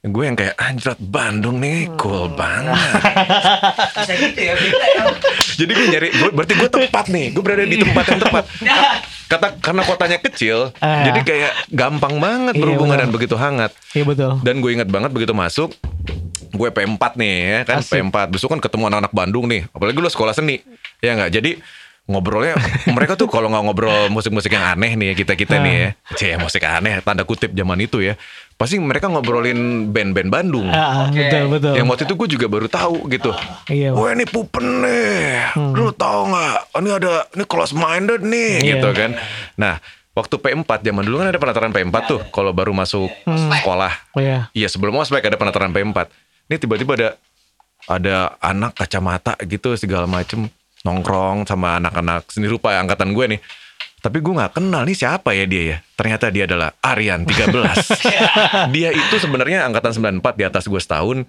Gue 0.06 0.22
yang 0.22 0.34
kayak 0.34 0.54
anjrat 0.54 0.98
Bandung 0.98 1.58
nih 1.58 1.90
cool 1.96 2.26
Hmm. 2.26 2.38
banget. 2.40 2.78
Bisa 3.96 4.12
gitu 4.14 4.40
ya, 4.40 4.54
ya. 4.54 5.04
Jadi 5.56 5.70
gue 5.72 5.86
nyari, 5.88 6.08
gue, 6.12 6.30
berarti 6.30 6.54
gue 6.54 6.68
tepat 6.68 7.04
nih, 7.08 7.26
gue 7.28 7.42
berada 7.42 7.64
di 7.64 7.76
tempat 7.76 8.04
yang 8.06 8.20
tepat. 8.20 8.44
Kata 9.26 9.58
karena 9.58 9.82
kotanya 9.82 10.18
kecil, 10.20 10.70
Ah. 10.78 11.02
jadi 11.02 11.20
kayak 11.20 11.52
gampang 11.68 12.14
banget 12.16 12.54
Iya, 12.54 12.62
berhubungan 12.62 12.94
betul. 12.94 13.02
dan 13.02 13.10
begitu 13.10 13.34
hangat. 13.34 13.72
Iya 13.90 14.04
betul. 14.06 14.30
Dan 14.40 14.54
gue 14.56 14.70
ingat 14.70 14.86
banget 14.86 15.10
begitu 15.10 15.34
masuk, 15.34 15.74
gue 16.48 16.68
P4 16.70 17.02
nih 17.16 17.34
ya 17.34 17.60
kan 17.66 17.82
Asik. 17.82 17.98
P4. 17.98 18.16
Besok 18.28 18.48
kan 18.54 18.60
ketemu 18.62 18.86
anak-anak 18.86 19.10
Bandung 19.10 19.50
nih, 19.50 19.66
apalagi 19.68 19.98
lu 19.98 20.06
sekolah 20.06 20.30
seni, 20.30 20.62
ya 21.00 21.18
nggak. 21.18 21.30
Jadi 21.32 21.58
ngobrolnya 22.06 22.54
mereka 22.94 23.18
tuh 23.18 23.26
kalau 23.26 23.50
nggak 23.50 23.62
ngobrol 23.66 24.06
musik-musik 24.14 24.54
yang 24.54 24.62
aneh 24.62 24.94
nih 24.94 25.06
ya 25.10 25.14
kita 25.18 25.34
kita 25.34 25.58
nih 25.58 25.74
ya, 25.74 25.90
cie 26.14 26.34
musik 26.38 26.62
aneh 26.62 27.02
tanda 27.02 27.26
kutip 27.26 27.50
zaman 27.50 27.82
itu 27.82 27.98
ya, 27.98 28.14
pasti 28.54 28.78
mereka 28.78 29.10
ngobrolin 29.10 29.90
band-band 29.90 30.30
Bandung. 30.30 30.70
Ah, 30.70 30.78
ah, 30.78 30.94
Oke. 31.10 31.18
betul 31.18 31.44
betul. 31.50 31.72
Yang 31.74 31.86
waktu 31.90 32.02
itu 32.06 32.14
gue 32.14 32.28
juga 32.38 32.46
baru 32.46 32.66
tahu 32.70 33.10
gitu. 33.10 33.34
Iya. 33.66 33.90
Wah 33.90 34.14
ini 34.14 34.22
pupen 34.22 34.86
nih, 34.86 35.50
lu 35.74 35.90
tau 35.92 36.30
nggak? 36.30 36.56
Ini 36.78 36.90
ada, 36.94 37.12
ini 37.34 37.44
close 37.44 37.74
minded 37.74 38.22
nih, 38.22 38.52
Iya. 38.62 38.70
gitu 38.78 38.88
kan. 38.94 39.10
Nah, 39.58 39.82
waktu 40.14 40.34
P4 40.38 40.70
zaman 40.86 41.02
dulu 41.04 41.20
kan 41.20 41.28
ada 41.34 41.40
penataran 41.42 41.74
P4 41.74 41.96
tuh, 42.06 42.20
kalau 42.30 42.54
baru 42.54 42.70
masuk 42.70 43.10
sekolah. 43.26 43.92
Oh, 44.14 44.22
iya. 44.22 44.46
Iya 44.54 44.70
sebelum 44.70 44.94
ospek 44.96 45.26
ada 45.26 45.34
penataran 45.34 45.74
P4. 45.74 46.06
Ini 46.46 46.56
tiba-tiba 46.62 46.94
ada 46.94 47.08
ada 47.86 48.34
anak 48.42 48.74
kacamata 48.74 49.38
gitu 49.46 49.74
segala 49.78 50.10
macem 50.10 50.50
nongkrong 50.86 51.50
sama 51.50 51.82
anak-anak 51.82 52.30
seni 52.30 52.46
rupa 52.46 52.78
angkatan 52.78 53.10
gue 53.10 53.36
nih. 53.36 53.40
Tapi 53.98 54.22
gue 54.22 54.38
nggak 54.38 54.62
kenal 54.62 54.86
nih 54.86 54.94
siapa 54.94 55.34
ya 55.34 55.50
dia 55.50 55.62
ya. 55.74 55.78
Ternyata 55.98 56.30
dia 56.30 56.46
adalah 56.46 56.70
Aryan 56.78 57.26
13. 57.26 57.50
dia 58.74 58.94
itu 58.94 59.14
sebenarnya 59.18 59.66
angkatan 59.66 60.22
94 60.22 60.38
di 60.38 60.44
atas 60.46 60.64
gue 60.70 60.78
setahun 60.78 61.26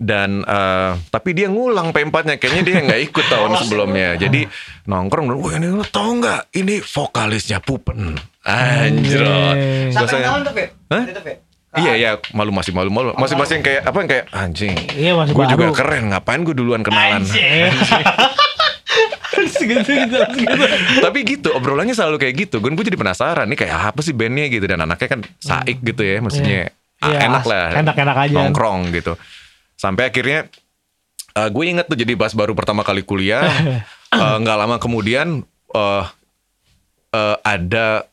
dan 0.00 0.46
eh, 0.46 0.92
tapi 1.10 1.34
dia 1.34 1.50
ngulang 1.50 1.90
P4-nya 1.90 2.38
kayaknya 2.38 2.62
dia 2.62 2.78
nggak 2.86 3.00
ikut 3.10 3.26
tahun 3.26 3.50
sebelumnya. 3.66 4.14
Jadi 4.14 4.46
nongkrong 4.86 5.26
bilang, 5.26 5.42
"Wah, 5.42 5.54
ini 5.58 5.66
lo 5.74 5.84
tau 5.84 6.14
nggak? 6.16 6.54
Ini 6.54 6.80
vokalisnya 6.80 7.58
Pupen." 7.60 8.16
Anjir. 8.46 9.20
Sampai 9.92 10.22
tahun 10.24 10.40
tuh? 10.46 10.52
Hah? 10.88 11.04
Iya 11.70 11.92
iya 11.94 12.10
malu 12.34 12.50
masih 12.50 12.74
malu 12.74 12.90
malu 12.90 13.14
masih 13.14 13.38
masih 13.38 13.62
yang 13.62 13.64
kayak 13.64 13.82
apa 13.86 13.96
yang 14.02 14.08
kayak 14.10 14.24
anjing. 14.34 14.74
Iya, 14.90 15.12
masih 15.14 15.32
Gue 15.38 15.46
juga 15.46 15.66
keren 15.70 16.10
ngapain 16.10 16.42
gue 16.42 16.54
duluan 16.56 16.82
kenalan. 16.82 17.22
Eh. 17.30 17.70
Gitu. 19.30 20.64
Tapi 21.04 21.18
gitu 21.22 21.48
obrolannya 21.50 21.94
selalu 21.94 22.16
kayak 22.18 22.34
gitu. 22.36 22.56
Gue 22.58 22.70
gue 22.70 22.86
jadi 22.86 22.98
penasaran 22.98 23.46
nih 23.46 23.58
kayak 23.58 23.94
apa 23.94 24.00
sih 24.00 24.12
bandnya 24.12 24.46
gitu 24.46 24.66
dan 24.66 24.82
anaknya 24.82 25.08
kan 25.08 25.20
saik 25.38 25.78
gitu 25.80 26.02
ya 26.02 26.18
maksudnya 26.18 26.68
Iya. 27.00 27.00
ah, 27.00 27.08
Iya, 27.08 27.18
enak 27.26 27.44
lah 27.44 27.66
enak-enak 27.80 28.16
aja. 28.28 28.34
nongkrong 28.36 28.80
gitu. 28.92 29.12
Sampai 29.74 30.10
akhirnya 30.10 30.44
eh, 31.32 31.48
gue 31.48 31.64
inget 31.64 31.86
tuh 31.86 31.96
jadi 31.96 32.12
pas 32.12 32.34
baru 32.34 32.52
pertama 32.52 32.82
kali 32.82 33.00
kuliah 33.00 33.46
eh, 34.12 34.36
nggak 34.36 34.56
lama 34.58 34.76
kemudian 34.76 35.40
eh 35.70 36.04
eh, 37.10 37.36
ada 37.40 38.04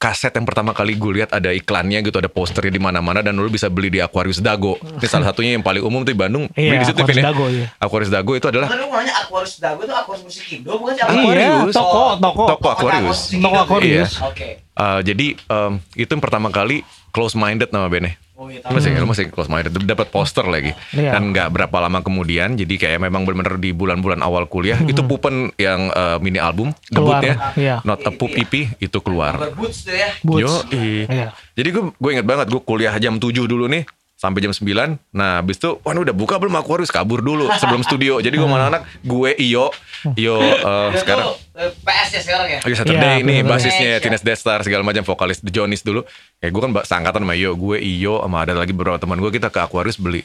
kaset 0.00 0.32
yang 0.32 0.48
pertama 0.48 0.72
kali 0.72 0.96
gue 0.96 1.20
lihat 1.20 1.36
ada 1.36 1.52
iklannya 1.52 2.00
gitu 2.00 2.16
ada 2.16 2.32
posternya 2.32 2.72
di 2.72 2.80
mana-mana 2.80 3.20
dan 3.20 3.36
lu 3.36 3.52
bisa 3.52 3.68
beli 3.68 3.92
di 3.92 4.00
Aquarius 4.00 4.40
Dago. 4.40 4.80
Ini 4.80 5.04
salah 5.04 5.28
satunya 5.28 5.52
yang 5.52 5.60
paling 5.60 5.84
umum 5.84 6.00
tuh 6.08 6.16
di 6.16 6.20
Bandung. 6.24 6.48
Iya, 6.56 6.72
beli 6.72 6.76
di 6.80 6.86
situ 6.88 7.00
Aquarius 7.04 7.20
ya. 7.20 7.24
Dago, 7.28 7.44
iya. 7.52 7.66
Aquarius 7.76 8.10
Dago 8.10 8.32
itu 8.32 8.46
adalah 8.48 8.66
Kan 8.72 8.80
lu 8.80 8.88
nanya 8.88 9.12
Aquarius 9.20 9.60
Dago 9.60 9.84
itu 9.84 9.92
Aquarius 9.92 10.24
musik 10.24 10.44
Indo 10.56 10.72
bukan 10.80 10.92
sih? 10.96 11.04
Aquarius. 11.04 11.68
Iya, 11.68 11.76
toko, 11.76 12.04
toko. 12.16 12.44
Toko 12.48 12.66
Aquarius. 12.72 13.20
Toko 13.36 13.56
Aquarius. 13.60 14.12
Oke. 14.24 14.48
Uh, 14.72 15.00
jadi 15.04 15.36
um, 15.52 15.76
itu 15.92 16.08
yang 16.08 16.24
pertama 16.24 16.48
kali 16.48 16.80
close 17.12 17.36
minded 17.36 17.68
nama 17.68 17.92
bandnya. 17.92 18.16
Oh 18.40 18.48
iya, 18.48 18.64
masih, 19.04 19.28
close 19.28 19.52
minded, 19.52 19.76
dapat 19.84 20.08
poster 20.08 20.48
lagi. 20.48 20.72
Iya. 20.96 21.12
Dan 21.12 21.28
nggak 21.28 21.52
berapa 21.52 21.76
lama 21.76 22.00
kemudian, 22.00 22.56
jadi 22.56 22.72
kayak 22.80 23.04
memang 23.04 23.28
benar-benar 23.28 23.60
di 23.60 23.76
bulan-bulan 23.76 24.24
awal 24.24 24.48
kuliah 24.48 24.80
itu 24.90 25.04
Pupen 25.04 25.52
yang 25.60 25.92
uh, 25.92 26.16
mini 26.24 26.40
album 26.40 26.72
Keluar, 26.88 27.20
debutnya, 27.20 27.34
iya. 27.60 27.76
Not 27.84 28.00
a 28.00 28.16
Poop 28.16 28.32
EP 28.32 28.80
itu 28.80 28.98
keluar. 29.04 29.36
Tuh 29.36 29.92
ya. 29.92 30.08
Boots. 30.24 30.40
Yo, 30.40 30.52
Iya. 30.72 31.36
Jadi 31.52 31.68
gue 31.68 31.84
gue 31.92 32.10
inget 32.16 32.24
banget 32.24 32.48
gue 32.48 32.64
kuliah 32.64 32.96
jam 32.96 33.20
7 33.20 33.28
dulu 33.44 33.68
nih 33.68 33.84
sampai 34.20 34.44
jam 34.44 34.52
9. 34.52 35.00
Nah, 35.16 35.40
habis 35.40 35.56
itu 35.56 35.80
wah 35.80 35.96
ini 35.96 36.04
udah 36.04 36.12
buka 36.12 36.36
belum 36.36 36.52
aku 36.60 36.76
harus 36.76 36.92
kabur 36.92 37.24
dulu 37.24 37.48
sebelum 37.56 37.80
studio. 37.80 38.20
Jadi 38.20 38.36
gue 38.36 38.44
sama 38.44 38.68
anak 38.68 38.84
gue 39.00 39.32
Iyo, 39.40 39.72
Iyo 40.12 40.36
uh, 40.36 40.92
sekarang 40.92 41.32
eh, 41.56 41.72
PS 41.80 42.08
ya 42.12 42.20
sekarang 42.20 42.46
ya. 42.52 42.58
Oh 42.60 42.68
iya 42.68 42.76
Saturday 42.76 43.24
ini 43.24 43.40
bener-bener. 43.40 43.48
basisnya 43.48 43.90
Iya. 43.96 44.02
Teenage 44.04 44.20
Death 44.20 44.40
Star 44.44 44.60
segala 44.60 44.84
macam 44.84 45.00
vokalis 45.08 45.40
The 45.40 45.48
Jonis 45.48 45.80
dulu. 45.80 46.04
Ya 46.36 46.52
gue 46.52 46.60
kan 46.60 46.68
seangkatan 46.84 47.24
sama 47.24 47.32
Iyo, 47.32 47.56
gue 47.56 47.80
Iyo 47.80 48.20
sama 48.20 48.44
ada 48.44 48.52
lagi 48.52 48.76
beberapa 48.76 49.00
teman 49.00 49.16
gue 49.16 49.32
kita 49.32 49.48
ke 49.48 49.56
Aquarius 49.56 49.96
beli. 49.96 50.20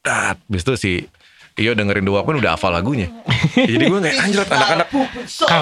Dat, 0.00 0.40
habis 0.40 0.64
itu 0.64 0.72
si 0.80 0.92
Iyo 1.56 1.76
dengerin 1.76 2.04
dua 2.04 2.24
pun 2.24 2.40
udah 2.40 2.56
hafal 2.56 2.72
lagunya. 2.72 3.12
Jadi 3.52 3.84
gue 3.84 4.00
kayak 4.00 4.16
anjir 4.16 4.40
anak-anak. 4.44 4.88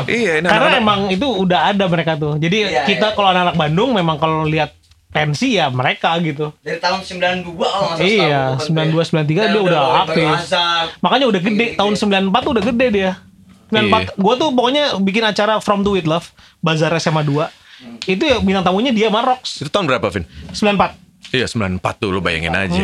Iya, 0.07 0.43
ini 0.43 0.47
Karena 0.47 0.79
anak-anak. 0.79 0.83
emang 0.83 1.01
itu 1.11 1.27
udah 1.27 1.75
ada 1.75 1.85
mereka 1.91 2.15
tuh. 2.15 2.39
Jadi 2.39 2.71
Iya, 2.71 2.87
kita 2.87 3.11
iya. 3.11 3.15
kalau 3.15 3.35
anak-anak 3.35 3.55
Bandung 3.59 3.91
memang 3.95 4.19
kalau 4.19 4.43
lihat 4.47 4.75
pensi 5.15 5.55
ya 5.55 5.71
mereka 5.71 6.19
gitu. 6.19 6.51
Dari 6.59 6.83
tahun 6.83 7.07
92 7.07 7.55
kalau 7.55 7.87
nggak 7.95 7.99
salah. 8.03 8.11
Iya, 8.11 8.43
setahu 8.59 8.99
gue. 8.99 9.05
92 9.07 9.15
93 9.15 9.15
Dan 9.15 9.49
dia 9.55 9.63
udah 9.63 9.83
aktif. 10.03 10.29
Makanya 10.99 11.27
udah 11.31 11.41
gede. 11.41 11.67
Iya, 11.71 11.79
Tahun 11.79 11.95
iya. 11.95 12.19
94 12.27 12.43
tuh 12.43 12.53
udah 12.59 12.65
gede 12.67 12.87
dia. 12.91 13.13
94 13.71 14.21
gua 14.21 14.35
tuh 14.37 14.49
pokoknya 14.53 14.85
bikin 15.01 15.25
acara 15.25 15.59
From 15.63 15.87
to 15.87 15.95
With 15.95 16.11
Love 16.11 16.35
Bazar 16.59 16.91
SMA 16.99 17.23
2. 17.23 17.31
Hmm. 17.31 17.99
Itu 18.07 18.27
ya 18.27 18.43
bintang 18.43 18.67
tamunya 18.67 18.95
dia 18.95 19.11
Marox 19.11 19.63
Itu 19.63 19.71
tahun 19.71 19.87
berapa, 19.87 20.07
Vin? 20.11 20.27
94. 20.51 20.99
Iya, 21.35 21.47
94 21.47 22.03
tuh 22.03 22.11
lu 22.11 22.19
bayangin 22.23 22.55
aja. 22.55 22.83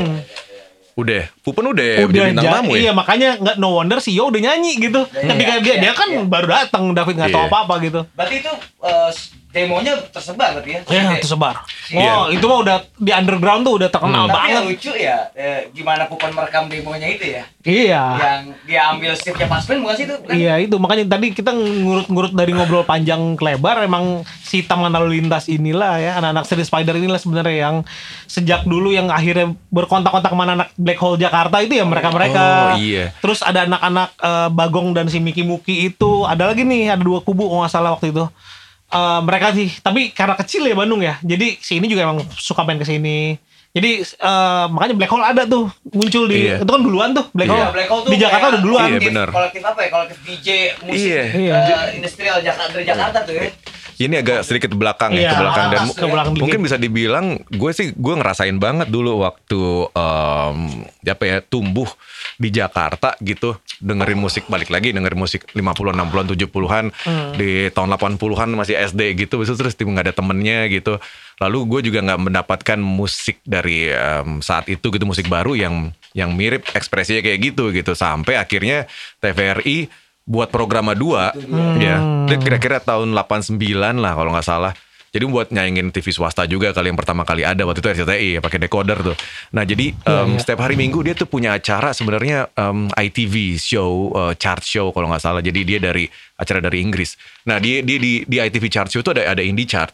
Udah, 0.98 1.30
Pupen 1.40 1.64
udah, 1.66 2.04
udah, 2.04 2.24
bintang 2.26 2.44
ja- 2.44 2.54
tamu 2.54 2.72
iya 2.72 2.88
ya. 2.88 2.92
makanya 2.92 3.28
nggak 3.36 3.56
no 3.56 3.72
wonder 3.72 3.96
si 3.96 4.12
Yo 4.12 4.26
udah 4.26 4.40
nyanyi 4.42 4.76
gitu. 4.78 5.08
Ketika 5.08 5.32
iya, 5.56 5.58
dia 5.58 5.72
iya, 5.72 5.82
dia 5.82 5.92
kan 5.92 6.08
iya. 6.10 6.20
baru 6.22 6.46
datang 6.46 6.92
David 6.92 7.16
nggak 7.16 7.30
tahu 7.30 7.40
Iya. 7.40 7.48
apa-apa 7.48 7.74
gitu. 7.80 8.00
Berarti 8.10 8.34
itu 8.38 8.52
eh, 8.80 9.10
demonya 9.50 9.98
tersebar 10.06 10.54
berarti 10.54 10.70
ya. 10.70 10.80
Ya, 10.84 11.00
Sampai- 11.02 11.18
tersebar. 11.18 11.54
Iya. 11.90 12.12
Oh, 12.14 12.24
itu 12.28 12.44
mah 12.44 12.58
udah 12.60 12.76
di 12.94 13.10
underground 13.10 13.62
tuh 13.62 13.74
udah 13.74 13.88
terkenal 13.88 14.24
Tapi 14.24 14.36
banget. 14.36 14.54
yang 14.54 14.66
lucu 14.68 14.92
ya, 14.94 15.16
eh, 15.32 15.60
gimana 15.70 16.06
Pupan 16.06 16.30
merekam 16.30 16.70
demonya 16.70 17.08
itu 17.08 17.24
ya? 17.26 17.42
Iya. 17.60 18.02
Yang 18.16 18.40
dia 18.62 18.80
ambil 18.86 19.10
shiftnya 19.12 19.48
pas 19.48 19.64
band 19.64 19.82
bukan 19.82 19.96
sih 19.96 20.04
itu? 20.04 20.14
Bukan? 20.16 20.32
Iya 20.32 20.54
itu 20.60 20.76
makanya 20.76 21.04
tadi 21.10 21.26
kita 21.30 21.50
ngurut-ngurut 21.50 22.30
dari 22.30 22.52
ngobrol 22.52 22.84
panjang 22.84 23.34
ke 23.34 23.42
lebar 23.42 23.82
emang 23.82 24.22
si 24.40 24.62
taman 24.62 24.88
lalu 24.88 25.18
lintas 25.18 25.46
inilah 25.46 25.98
ya 25.98 26.12
anak-anak 26.16 26.44
seri 26.44 26.62
spider 26.62 26.94
inilah 26.94 27.18
sebenarnya 27.18 27.56
yang 27.60 27.76
sejak 28.24 28.62
dulu 28.62 28.90
yang 28.90 29.08
akhirnya 29.08 29.50
berkontak-kontak 29.66 30.30
sama 30.30 30.46
anak 30.46 30.70
Black 30.74 30.98
Hole 30.98 31.18
Jakarta 31.30 31.56
itu 31.62 31.72
ya 31.72 31.86
mereka 31.86 32.08
mereka. 32.10 32.44
Oh, 32.74 32.76
iya. 32.76 33.14
Terus 33.22 33.40
ada 33.40 33.62
anak-anak 33.64 34.08
eh, 34.18 34.48
Bagong 34.50 34.90
dan 34.90 35.06
si 35.06 35.16
Miki 35.16 35.40
Muki 35.40 35.86
itu 35.86 36.26
ada 36.26 36.50
lagi 36.50 36.66
nih 36.66 36.90
ada 36.90 37.00
dua 37.00 37.22
kubu 37.22 37.46
kalau 37.46 37.62
nggak 37.62 37.70
salah 37.70 37.94
waktu 37.94 38.10
itu. 38.10 38.26
Eh, 38.90 39.20
mereka 39.22 39.54
sih 39.54 39.70
tapi 39.78 40.10
karena 40.10 40.34
kecil 40.34 40.66
ya 40.66 40.74
Bandung 40.74 40.98
ya 40.98 41.14
jadi 41.22 41.54
si 41.56 41.78
ini 41.78 41.86
juga 41.86 42.02
emang 42.04 42.26
suka 42.34 42.66
main 42.66 42.74
ke 42.74 42.84
sini. 42.84 43.38
Jadi 43.70 44.02
eh, 44.02 44.64
makanya 44.66 44.98
Black 44.98 45.12
Hole 45.14 45.22
ada 45.22 45.46
tuh 45.46 45.70
muncul 45.88 46.26
di 46.26 46.50
Iya. 46.50 46.58
itu 46.58 46.66
kan 46.66 46.82
duluan 46.82 47.14
tuh 47.14 47.22
Black 47.30 47.46
Iya. 47.46 47.54
Hole. 47.54 47.62
Iya, 47.62 47.70
Black 47.70 47.88
Hole 47.88 48.02
tuh 48.02 48.10
di 48.10 48.18
Jakarta 48.18 48.46
udah 48.50 48.60
duluan. 48.60 48.82
Iya, 48.82 48.98
kolektif-. 48.98 49.30
Kolektif 49.30 49.62
apa 49.62 49.78
ya? 49.78 49.88
Kolektif 49.94 50.18
DJ 50.26 50.48
musik 50.82 51.06
Iya. 51.06 51.22
Iya. 51.30 51.54
eh, 51.54 51.88
industrial 51.94 52.36
Jakarta 52.42 52.74
dari 52.74 52.82
Jakarta 52.82 53.18
tuh 53.22 53.34
ya. 53.38 53.46
Ini 54.00 54.24
agak 54.24 54.48
sedikit 54.48 54.72
belakang 54.72 55.12
Iya, 55.12 55.28
ya, 55.28 55.30
ke 55.30 55.36
belakang. 55.36 55.66
Dan 55.68 55.80
ke 55.92 56.06
belakang 56.08 56.32
dikit. 56.32 56.40
mungkin 56.40 56.60
bisa 56.64 56.76
dibilang 56.76 57.26
gue 57.46 57.70
sih 57.70 57.92
gue 57.92 58.14
ngerasain 58.16 58.56
banget 58.56 58.88
dulu 58.88 59.20
waktu 59.20 59.60
em, 59.92 60.56
apa 61.04 61.24
ya 61.26 61.36
tumbuh 61.44 61.84
di 62.34 62.48
Jakarta 62.48 63.12
gitu. 63.20 63.60
Dengerin 63.76 64.16
musik 64.16 64.48
balik 64.48 64.72
lagi 64.72 64.90
dengerin 64.90 65.20
musik 65.20 65.44
50-an 65.52 66.00
60-an 66.00 66.26
70-an 66.28 66.84
Hmm. 67.00 67.32
di 67.34 67.68
tahun 67.68 67.92
80-an 67.92 68.48
masih 68.50 68.80
SD 68.80 69.20
gitu 69.20 69.36
terus 69.38 69.60
terus 69.60 69.76
tiba 69.76 69.92
nggak 69.92 70.08
ada 70.08 70.16
temennya 70.16 70.64
gitu. 70.66 70.96
Lalu 71.36 71.58
gue 71.68 71.80
juga 71.88 72.00
nggak 72.00 72.20
mendapatkan 72.22 72.78
musik 72.80 73.44
dari 73.44 73.92
em, 73.92 74.40
saat 74.40 74.64
itu 74.66 74.88
gitu 74.88 75.04
musik 75.04 75.28
baru 75.28 75.52
yang 75.52 75.92
yang 76.10 76.32
mirip 76.32 76.64
ekspresinya 76.72 77.20
kayak 77.20 77.52
gitu 77.52 77.68
gitu. 77.68 77.92
Sampai 77.92 78.34
akhirnya 78.34 78.88
TVRI 79.20 79.92
buat 80.30 80.54
programa 80.54 80.94
2 80.94 81.82
ya 81.82 81.98
Hmm. 81.98 82.30
Itu 82.30 82.38
kira-kira 82.46 82.78
tahun 82.78 83.10
89 83.10 83.58
lah 83.98 84.12
kalau 84.14 84.30
nggak 84.30 84.46
salah 84.46 84.72
jadi 85.10 85.26
buat 85.26 85.50
nyaingin 85.50 85.90
TV 85.90 86.14
swasta 86.14 86.46
juga 86.46 86.70
kali 86.70 86.94
yang 86.94 86.98
pertama 86.98 87.26
kali 87.26 87.42
ada 87.42 87.66
waktu 87.66 87.82
itu 87.82 87.90
RCTI 87.90 88.28
ya 88.38 88.40
pakai 88.40 88.62
decoder 88.62 88.98
tuh. 89.02 89.16
Nah 89.50 89.66
jadi 89.66 89.90
em, 89.90 90.28
iya. 90.30 90.38
setiap 90.38 90.62
hari 90.62 90.78
Minggu 90.78 91.02
dia 91.02 91.18
tuh 91.18 91.26
punya 91.26 91.50
acara 91.58 91.90
sebenarnya 91.90 92.46
em, 92.54 92.86
ITV 92.94 93.58
show 93.58 94.14
eh, 94.14 94.38
chart 94.38 94.62
show 94.62 94.94
kalau 94.94 95.10
nggak 95.10 95.22
salah. 95.22 95.42
Jadi 95.42 95.66
dia 95.66 95.82
dari 95.82 96.06
acara 96.38 96.62
dari 96.62 96.78
Inggris. 96.78 97.18
Nah 97.42 97.58
dia 97.58 97.82
dia 97.82 97.98
di 97.98 98.22
di 98.22 98.36
ITV 98.38 98.64
chart 98.70 98.90
show 98.94 99.02
tuh 99.02 99.18
ada 99.18 99.34
ada 99.34 99.42
indie 99.42 99.66
chart. 99.66 99.90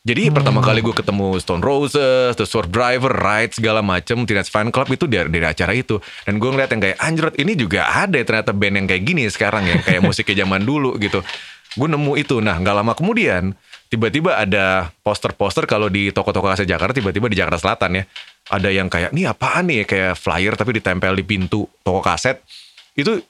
Jadi 0.00 0.32
pertama 0.32 0.64
kali 0.64 0.80
gue 0.80 0.96
ketemu 0.96 1.36
Stone 1.36 1.60
Roses, 1.60 2.32
The 2.32 2.48
Sword 2.48 2.72
Driver, 2.72 3.12
Ride 3.12 3.52
segala 3.52 3.84
macem, 3.84 4.24
Teenage 4.24 4.48
Fan 4.48 4.72
Club 4.72 4.88
itu 4.96 5.04
dari, 5.04 5.28
dari 5.28 5.44
acara 5.44 5.76
itu. 5.76 6.00
Dan 6.24 6.40
gue 6.40 6.48
ngeliat 6.48 6.72
yang 6.72 6.80
kayak 6.80 6.98
anjrot 7.04 7.36
ini 7.36 7.52
juga 7.52 7.84
ada 7.84 8.16
ya 8.16 8.24
ternyata 8.24 8.56
band 8.56 8.80
yang 8.80 8.86
kayak 8.88 9.04
gini 9.04 9.28
sekarang 9.28 9.68
ya, 9.68 9.76
kayak 9.84 10.00
musiknya 10.00 10.48
zaman 10.48 10.64
dulu 10.64 10.96
gitu. 10.96 11.20
Gue 11.76 11.84
nemu 11.84 12.16
itu. 12.16 12.40
Nah 12.40 12.56
nggak 12.56 12.76
lama 12.80 12.96
kemudian 12.96 13.52
tiba-tiba 13.92 14.40
ada 14.40 14.88
poster-poster 15.04 15.68
kalau 15.68 15.92
di 15.92 16.08
toko-toko 16.08 16.48
kaset 16.48 16.64
Jakarta 16.64 16.96
tiba-tiba 16.96 17.28
di 17.28 17.36
Jakarta 17.36 17.60
Selatan 17.60 18.00
ya. 18.00 18.04
Ada 18.48 18.72
yang 18.72 18.88
kayak 18.88 19.12
nih 19.12 19.28
apaan 19.28 19.68
nih 19.68 19.84
ya 19.84 19.84
kayak 19.84 20.12
flyer 20.16 20.56
tapi 20.56 20.80
ditempel 20.80 21.12
di 21.12 21.28
pintu 21.28 21.68
toko 21.84 22.00
kaset. 22.00 22.40
Itu 22.96 23.20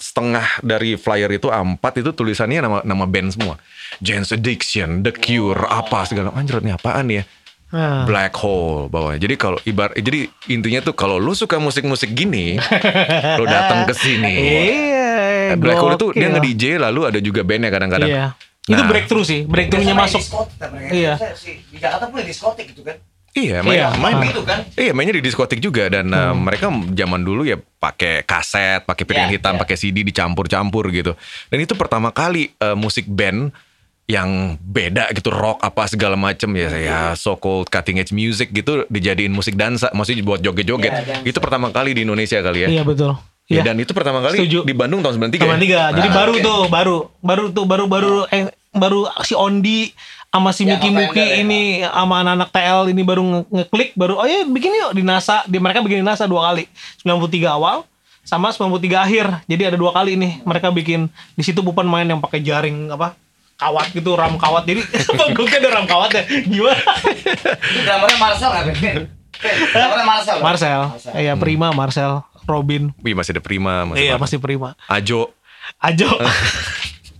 setengah 0.00 0.64
dari 0.64 0.96
flyer 0.96 1.28
itu 1.28 1.52
A4 1.52 2.00
itu 2.00 2.10
tulisannya 2.16 2.64
nama 2.64 2.78
nama 2.82 3.04
band 3.04 3.36
semua. 3.36 3.60
Jane's 4.00 4.32
Addiction, 4.32 5.04
The 5.04 5.12
Cure, 5.12 5.68
apa 5.68 6.08
segala 6.08 6.32
anjir 6.32 6.60
nih 6.64 6.74
apaan 6.74 7.08
ya? 7.12 7.24
Nah. 7.68 8.08
Black 8.08 8.32
Hole 8.40 8.88
bawahnya. 8.88 9.20
Jadi 9.20 9.34
kalau 9.36 9.60
ibar 9.68 9.92
jadi 9.92 10.24
intinya 10.48 10.80
tuh 10.80 10.96
kalau 10.96 11.20
lu 11.20 11.36
suka 11.36 11.60
musik-musik 11.60 12.16
gini, 12.16 12.56
lu 13.36 13.44
datang 13.44 13.84
ke 13.84 13.92
sini. 13.92 14.34
Iya. 15.48 15.56
Black 15.56 15.80
Hole 15.80 15.96
itu 15.96 16.06
dia 16.12 16.28
nge-DJ 16.28 16.76
lalu 16.76 17.08
ada 17.08 17.18
juga 17.24 17.40
bandnya 17.40 17.72
kadang-kadang. 17.72 18.08
Iya. 18.08 18.26
Itu 18.68 18.84
Nah. 18.84 18.88
breakthrough 18.88 19.24
sih, 19.24 19.40
breakthrough-nya 19.48 19.96
masuk. 19.96 20.20
diskotik. 20.20 20.60
Iya. 20.92 21.16
Di 21.72 21.76
Jakarta 21.80 22.04
pun 22.12 22.20
ada 22.20 22.28
diskotik 22.28 22.68
gitu 22.72 22.84
kan. 22.84 23.00
Iya, 23.30 23.60
main, 23.60 23.76
Iya. 23.76 23.88
main 23.94 24.16
Gitu 24.24 24.42
kan. 24.42 24.58
Iya 24.72 24.92
mainnya 24.92 25.14
di 25.14 25.22
diskotik 25.22 25.58
juga 25.58 25.86
dan 25.86 26.08
uh, 26.08 26.32
mereka 26.32 26.66
zaman 26.72 27.20
dulu 27.20 27.42
ya 27.42 27.56
pakai 27.56 28.22
kaset, 28.22 28.82
pakai 28.82 29.04
piringan 29.04 29.28
Iya, 29.28 29.36
hitam, 29.36 29.54
iya. 29.54 29.60
pakai 29.62 29.76
CD 29.76 30.02
dicampur-campur 30.02 30.90
gitu. 30.90 31.12
Dan 31.46 31.58
itu 31.60 31.72
pertama 31.72 32.10
kali 32.10 32.50
uh, 32.58 32.74
musik 32.74 33.06
band 33.06 33.52
yang 34.04 34.56
beda 34.58 35.12
gitu 35.12 35.28
rock 35.28 35.60
apa 35.60 35.84
segala 35.84 36.16
macem 36.16 36.48
ya 36.56 36.72
ya 36.72 36.98
so 37.12 37.36
called 37.36 37.68
cutting 37.68 38.00
edge 38.00 38.08
music 38.08 38.48
gitu 38.50 38.88
dijadiin 38.88 39.28
musik 39.28 39.52
dansa, 39.52 39.92
maksudnya 39.92 40.24
buat 40.24 40.40
joget-joget. 40.40 40.88
Iya, 40.90 41.04
dansa. 41.04 41.28
itu 41.28 41.38
pertama 41.38 41.68
kali 41.68 41.92
di 41.92 42.02
Indonesia 42.02 42.40
kali 42.40 42.64
ya. 42.64 42.68
Iya 42.70 42.82
betul. 42.82 43.12
Ya, 43.48 43.60
Iya. 43.60 43.62
dan 43.64 43.76
itu 43.78 43.92
pertama 43.92 44.20
kali 44.20 44.40
Setuju. 44.40 44.60
di 44.62 44.72
Bandung 44.72 45.00
tahun 45.00 45.14
93. 45.20 45.40
Sama 45.40 45.56
ya? 45.56 45.60
tiga. 45.60 45.80
Jadi 45.90 46.08
Nah, 46.08 46.16
baru 46.16 46.32
oke. 46.32 46.44
tuh, 46.44 46.60
baru, 46.68 46.96
baru 47.20 47.44
tuh, 47.48 47.64
baru 47.64 47.84
baru 47.86 48.14
eh 48.28 48.44
baru 48.70 49.00
si 49.22 49.32
Ondi 49.32 49.88
sama 50.38 50.50
si 50.50 50.62
Ya, 50.62 50.74
Miki 50.74 50.88
Muki 50.88 51.18
ya. 51.18 51.36
ini 51.38 51.60
sama 51.82 52.20
anak-anak 52.20 52.48
TL 52.48 52.80
ini 52.88 53.02
baru 53.02 53.22
nge- 53.22 53.48
ngeklik 53.48 53.90
baru 53.92 54.14
oh 54.16 54.24
ya 54.24 54.42
bikin 54.42 54.70
yuk 54.72 54.90
di 54.92 55.02
NASA. 55.02 55.42
Di 55.44 55.56
mereka 55.56 55.80
bikin 55.80 56.00
di 56.00 56.06
NASA 56.06 56.24
dua 56.24 56.48
kali. 56.48 56.64
93 57.00 57.18
awal 57.48 57.82
sama 58.20 58.48
93 58.48 58.78
akhir. 58.96 59.26
Jadi 59.44 59.62
ada 59.64 59.76
dua 59.76 59.90
kali 59.90 60.14
nih 60.14 60.40
mereka 60.42 60.68
bikin. 60.68 61.06
Di 61.32 61.42
situ 61.42 61.58
Bupan 61.58 61.84
main 61.84 62.04
yang 62.04 62.18
pakai 62.18 62.38
jaring 62.38 62.88
apa 62.88 63.18
kawat 63.54 63.90
gitu 63.90 64.14
ram 64.14 64.34
kawat. 64.34 64.64
Jadi 64.64 64.80
panggungnya 65.18 65.58
ada 65.58 65.70
ram 65.72 65.84
kawat 65.84 66.10
ya? 66.12 66.22
Gimana? 66.44 66.78
Drummernya 67.78 68.16
Marcel 68.16 68.50
Ben, 68.72 68.98
drummernya 69.68 70.06
Marcel. 70.06 70.36
Marcel. 70.38 70.80
Iya 71.12 71.34
Prima 71.34 71.70
Marcel 71.70 72.22
Robin. 72.44 72.94
Wih, 73.00 73.12
masih 73.12 73.34
ada 73.34 73.42
Prima, 73.42 73.82
masih 73.84 74.00
iya 74.00 74.14
ada 74.14 74.22
masih 74.22 74.38
Prima. 74.38 74.78
Ajo. 74.86 75.34
Ajo 75.76 76.08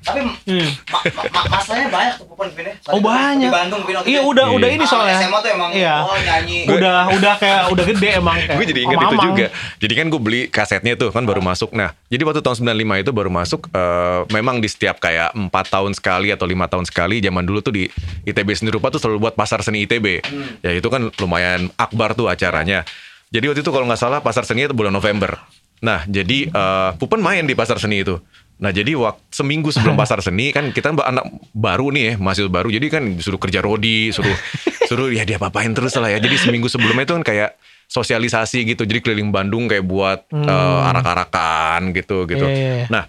Tapi 0.08 0.20
Hmm. 0.24 0.68
ma 0.88 0.98
ma 1.04 1.22
ma 1.28 1.40
masanya 1.52 1.86
banyak 1.86 2.14
tuh 2.16 2.26
Pupan 2.26 2.48
Ben 2.50 2.64
ya. 2.64 2.74
Oh 2.88 2.98
banyak. 2.98 3.44
Di 3.44 3.52
Bandung 3.52 3.80
waktu 3.82 4.06
Iya 4.06 4.20
itu. 4.20 4.30
udah 4.30 4.46
Iya. 4.46 4.56
udah 4.56 4.68
ini 4.70 4.80
Ah, 4.80 4.88
soalnya. 4.88 5.16
SMA 5.18 5.38
tuh 5.38 5.50
emang 5.50 5.70
Iya. 5.70 5.94
oh 6.00 6.16
nyanyi. 6.16 6.58
Udah 6.66 6.98
udah 7.10 7.34
kayak 7.36 7.62
udah 7.68 7.84
gede 7.86 8.08
emang 8.14 8.36
gue 8.38 8.64
jadi 8.66 8.80
ingat 8.82 8.98
itu 8.98 9.16
juga. 9.22 9.46
Jadi 9.78 9.92
kan 9.94 10.06
gue 10.06 10.20
beli 10.20 10.40
kasetnya 10.46 10.94
tuh 10.94 11.10
kan 11.10 11.22
baru 11.22 11.40
masuk. 11.40 11.70
Nah, 11.70 11.92
jadi 12.06 12.22
waktu 12.22 12.40
tahun 12.40 12.56
95 12.58 12.74
itu 12.98 13.10
baru 13.10 13.28
masuk. 13.28 13.60
eh, 13.70 14.20
memang 14.30 14.58
di 14.58 14.66
setiap 14.66 14.96
kayak 14.98 15.34
empat 15.34 15.68
tahun 15.68 15.92
sekali 15.92 16.30
atau 16.30 16.44
lima 16.44 16.64
tahun 16.64 16.82
sekali. 16.82 17.18
Zaman 17.18 17.44
dulu 17.44 17.60
tuh 17.60 17.70
di 17.70 17.84
ITB 18.24 18.48
Seni 18.54 18.70
Rupa 18.70 18.88
tuh 18.88 18.98
selalu 18.98 19.20
buat 19.20 19.34
pasar 19.34 19.60
seni 19.60 19.84
ITB. 19.84 20.24
Ya 20.60 20.72
itu 20.72 20.86
kan 20.86 21.12
lumayan 21.14 21.68
akbar 21.74 22.12
tuh 22.12 22.26
acaranya. 22.26 22.82
Jadi 23.28 23.44
waktu 23.44 23.60
itu 23.60 23.68
kalau 23.68 23.84
nggak 23.84 23.98
salah 23.98 24.18
pasar 24.18 24.42
seni 24.42 24.64
itu 24.64 24.72
bulan 24.72 24.88
November. 24.90 25.36
Nah, 25.78 26.02
jadi 26.04 26.48
eh, 26.48 26.90
Pupen 26.96 27.18
main 27.18 27.42
di 27.42 27.52
pasar 27.52 27.76
seni 27.76 28.00
itu. 28.00 28.16
Nah 28.58 28.70
jadi 28.74 28.98
waktu 28.98 29.22
seminggu 29.30 29.70
sebelum 29.70 29.94
pasar 30.02 30.18
seni 30.22 30.50
kan 30.50 30.74
kita 30.74 30.90
anak 30.94 31.24
baru 31.54 31.94
nih 31.94 32.02
ya 32.02 32.12
mahasiswa 32.18 32.50
baru. 32.50 32.68
Jadi 32.70 32.86
kan 32.90 33.02
disuruh 33.18 33.40
kerja 33.40 33.62
rodi 33.62 34.10
suruh 34.10 34.34
suruh 34.90 35.08
ya 35.10 35.22
dia 35.22 35.38
apain 35.38 35.70
terus 35.72 35.94
lah 35.96 36.10
ya. 36.10 36.18
Jadi 36.18 36.36
seminggu 36.38 36.66
sebelumnya 36.66 37.06
itu 37.06 37.14
kan 37.18 37.24
kayak 37.24 37.50
sosialisasi 37.88 38.68
gitu. 38.68 38.82
Jadi 38.84 39.00
keliling 39.00 39.30
Bandung 39.30 39.70
kayak 39.70 39.86
buat 39.86 40.26
eh, 40.30 40.80
arak-arakan 40.92 41.94
gitu 41.94 42.26
gitu. 42.28 42.44
Hmm. 42.44 42.54
Iya, 42.54 42.72
iya, 42.84 42.86
nah 42.90 43.04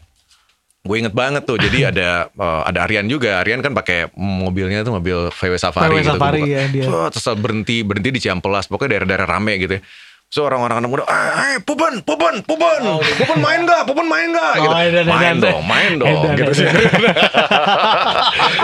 gue 0.79 0.95
inget 0.95 1.11
banget 1.11 1.43
tuh. 1.43 1.57
Jadi 1.59 1.85
ada 1.91 2.29
eh, 2.29 2.61
ada 2.69 2.79
Aryan 2.85 3.09
juga. 3.09 3.41
Aryan 3.41 3.65
kan 3.65 3.73
pakai 3.73 4.13
mobilnya 4.15 4.85
tuh 4.85 5.01
mobil 5.01 5.33
VW 5.33 5.53
Safari 5.57 5.97
VW 5.97 6.05
gitu 6.05 6.11
Safari, 6.13 6.41
ya, 6.45 6.63
dia. 6.69 6.85
Terus 7.09 7.25
berhenti 7.35 7.81
berhenti 7.81 8.09
di 8.15 8.19
Ciampelas 8.21 8.69
pokoknya 8.69 9.01
daerah-daerah 9.01 9.27
rame 9.27 9.57
gitu 9.57 9.81
ya 9.81 9.83
So 10.29 10.45
orang-orang 10.45 10.77
anak 10.77 10.87
muda, 10.87 11.03
eh, 11.03 11.29
eh 11.49 11.55
Pupen, 11.57 11.99
Pupen, 11.99 12.39
Pupen, 12.45 12.81
Pupen 13.17 13.37
main 13.39 13.59
gak, 13.65 13.81
Pupen 13.83 14.05
main 14.05 14.29
gak, 14.29 14.53
gitu. 14.55 14.69
Oh, 14.69 14.77
edan, 14.79 15.03
main 15.03 15.33
edan. 15.33 15.41
dong, 15.41 15.61
main 15.65 15.91
dong, 15.97 16.13
gitu 16.37 16.51
sih. 16.53 16.65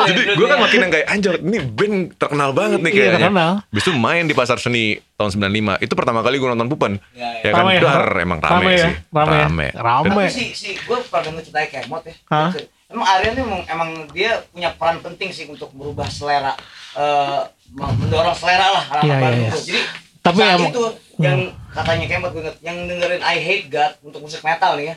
Jadi 0.05 0.19
gue 0.31 0.45
kan 0.45 0.57
makin 0.59 0.77
yang 0.79 0.91
kayak 0.93 1.05
anjir, 1.09 1.33
ini 1.39 1.57
band 1.59 1.95
terkenal 2.15 2.49
banget 2.51 2.79
nih 2.79 2.87
Iya, 2.87 2.95
kayaknya. 3.01 3.17
terkenal. 3.19 3.51
Habis 3.65 3.81
itu 3.81 3.91
main 3.95 4.23
di 4.23 4.33
pasar 4.33 4.57
seni 4.57 4.83
tahun 5.15 5.29
95, 5.41 5.81
itu 5.81 5.93
pertama 5.93 6.19
kali 6.21 6.35
gue 6.37 6.47
nonton 6.47 6.67
Pupen. 6.67 6.91
Ya, 7.11 7.41
Ya, 7.41 7.41
ya. 7.41 7.51
kan, 7.51 7.59
Rame 7.59 7.71
ya? 7.71 7.79
dar, 7.81 8.03
emang 8.15 8.37
rame, 8.39 8.51
Rame 8.51 8.71
ya? 8.71 8.83
sih. 8.83 8.93
Rame 9.09 9.63
ya? 9.65 9.71
Rame. 9.75 10.05
Tapi 10.05 10.21
si 10.29 10.43
si 10.53 10.69
gue 10.77 10.97
pernah 11.01 11.21
denger 11.25 11.41
ceritanya 11.43 11.67
Kemot 11.81 12.01
ya. 12.03 12.13
Hah? 12.29 12.49
Emang 12.85 13.05
Aryan 13.09 13.31
tuh 13.33 13.43
emang, 13.43 13.61
emang 13.65 13.89
dia 14.11 14.31
punya 14.47 14.69
peran 14.71 14.97
penting 15.01 15.29
sih 15.33 15.43
untuk 15.47 15.71
merubah 15.73 16.05
selera 16.05 16.53
eh, 16.93 17.39
mendorong 17.73 18.31
selera 18.31 18.71
lah 18.71 18.83
Iya, 19.01 19.15
iya, 19.17 19.29
iya. 19.35 19.49
tuh. 19.49 19.61
Jadi 19.65 19.81
Tapi 20.25 20.39
saat 20.39 20.57
emang- 20.57 20.73
itu 20.73 20.83
yang 21.17 21.39
katanya 21.69 22.05
Kemot 22.07 22.31
gue 22.31 22.41
inget, 22.41 22.55
yang 22.59 22.77
dengerin 22.83 23.21
I 23.21 23.37
Hate 23.37 23.67
God 23.67 23.91
untuk 24.01 24.19
musik 24.19 24.41
metal 24.41 24.73
nih 24.73 24.85
ya. 24.87 24.95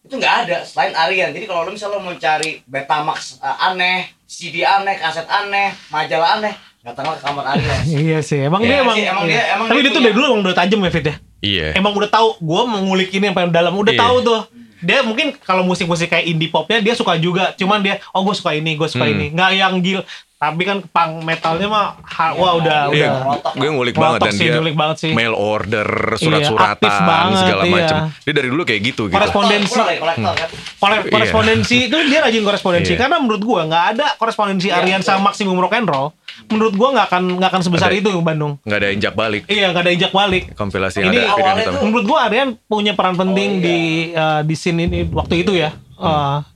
Itu 0.00 0.14
nggak 0.14 0.34
ada 0.40 0.56
selain 0.62 0.94
Aryan. 0.94 1.30
Jadi 1.30 1.44
kalau 1.44 1.66
lo 1.66 1.70
misalnya 1.70 1.98
mau 1.98 2.14
cari 2.14 2.62
Betamax 2.64 3.36
eh, 3.38 3.66
aneh, 3.66 3.98
CD 4.24 4.62
aneh, 4.62 4.94
kaset 4.94 5.26
aneh, 5.26 5.74
majalah 5.88 6.38
aneh, 6.38 6.54
datanglah 6.80 7.16
ke 7.16 7.22
kamar 7.22 7.44
Aryan. 7.50 7.80
Iya 8.06 8.18
sih, 8.20 8.38
emang 8.40 8.60
Iya 8.60 8.70
dia 8.70 8.78
emang, 8.80 8.96
sih, 8.96 9.04
emang 9.04 9.24
iya. 9.24 9.32
dia- 9.34 9.48
emang 9.52 9.66
Tapi 9.66 9.76
dia 9.76 9.84
dia 9.84 9.92
tuh 9.92 10.00
dari 10.00 10.14
dulu 10.14 10.24
emang 10.30 10.42
udah 10.42 10.56
tajam 10.56 10.78
ya 10.78 10.90
Fit 10.90 11.04
ya. 11.04 11.16
Iya. 11.38 11.66
Emang 11.74 11.92
udah 11.92 12.08
tahu, 12.08 12.28
gue 12.36 12.62
mau 12.64 12.80
ngulik 12.80 13.10
ini 13.10 13.24
yang 13.24 13.36
paling 13.36 13.50
dalam, 13.50 13.70
udah 13.72 13.90
Iya. 13.90 14.00
tahu 14.00 14.16
tuh. 14.22 14.40
Dia 14.78 15.02
mungkin 15.02 15.34
kalau 15.36 15.62
musik-musik 15.62 16.06
kayak 16.06 16.22
indie 16.24 16.46
popnya 16.46 16.78
dia 16.78 16.94
suka 16.94 17.18
juga, 17.18 17.50
cuman 17.52 17.82
dia 17.82 17.98
oh 18.08 18.22
gue 18.22 18.30
suka 18.32 18.54
ini, 18.54 18.74
gue 18.74 18.86
suka 18.86 19.04
Hmm. 19.04 19.12
ini, 19.12 19.26
nggak 19.30 19.50
yang 19.52 19.74
gil 19.78 20.00
Tapi 20.38 20.62
kan 20.62 20.78
punk 20.84 21.26
metalnya 21.26 21.66
mah 21.66 21.98
ha- 21.98 22.30
wah 22.30 22.54
udah 22.54 22.94
Iya, 22.94 23.10
udah 23.26 23.50
gue 23.52 23.68
ngulik 23.68 23.92
banget 23.92 24.20
dan 24.22 24.32
sih, 24.32 24.46
dia 24.46 24.54
ngulik 24.54 24.78
banget 24.78 24.96
sih. 24.96 25.10
mail 25.10 25.34
order, 25.34 25.82
aktif 26.08 26.22
surat-suratan 26.22 26.94
banget, 27.02 27.38
segala 27.42 27.62
iya. 27.64 27.74
macam. 27.74 27.96
Dia 28.22 28.32
dari 28.32 28.48
dulu 28.48 28.62
kayak 28.62 28.80
gitu 28.84 29.02
gitu. 29.06 29.18
Korespondensi. 29.18 29.74
Kolektor, 29.74 29.98
kolektor 29.98 30.34
kan. 30.38 30.48
Kore- 30.78 31.04
korespondensi 31.10 31.76
itu 31.84 31.96
dia 32.06 32.22
rajin 32.22 32.46
korespondensi 32.46 32.94
Iya. 32.94 33.00
karena 33.00 33.18
menurut 33.18 33.42
gua 33.42 33.66
nggak 33.66 33.84
ada 33.92 34.06
korespondensi 34.14 34.70
Iya, 34.70 34.78
Aryan 34.78 35.02
sama 35.02 35.20
Maximum 35.28 35.58
Rock 35.58 35.74
and 35.74 35.86
Roll. 35.86 36.14
Menurut 36.46 36.74
gua 36.74 36.88
nggak 36.94 37.06
akan 37.08 37.22
nggak 37.34 37.50
akan 37.50 37.62
sebesar 37.64 37.90
Ada. 37.90 37.98
itu 37.98 38.10
Bandung. 38.20 38.52
Nggak 38.62 38.78
ada 38.78 38.88
injak 38.88 39.14
balik. 39.14 39.42
Iya 39.44 39.66
nggak 39.68 39.82
ada 39.82 39.92
ijak 39.92 40.12
balik. 40.12 40.42
Kompilasi 40.54 41.02
yang 41.02 41.10
Ini 41.10 41.18
ada 41.26 41.82
Menurut 41.82 42.06
gua 42.06 42.30
Aryan 42.30 42.54
punya 42.62 42.94
peran 42.94 43.18
penting 43.18 43.50
Oh, 43.50 43.58
iya. 43.58 43.64
di 43.66 43.78
uh, 44.14 44.40
di 44.46 44.54
scene 44.54 44.86
ini 44.86 45.02
waktu 45.04 45.42
itu 45.42 45.50
ya. 45.52 45.74
Uh, 45.98 46.46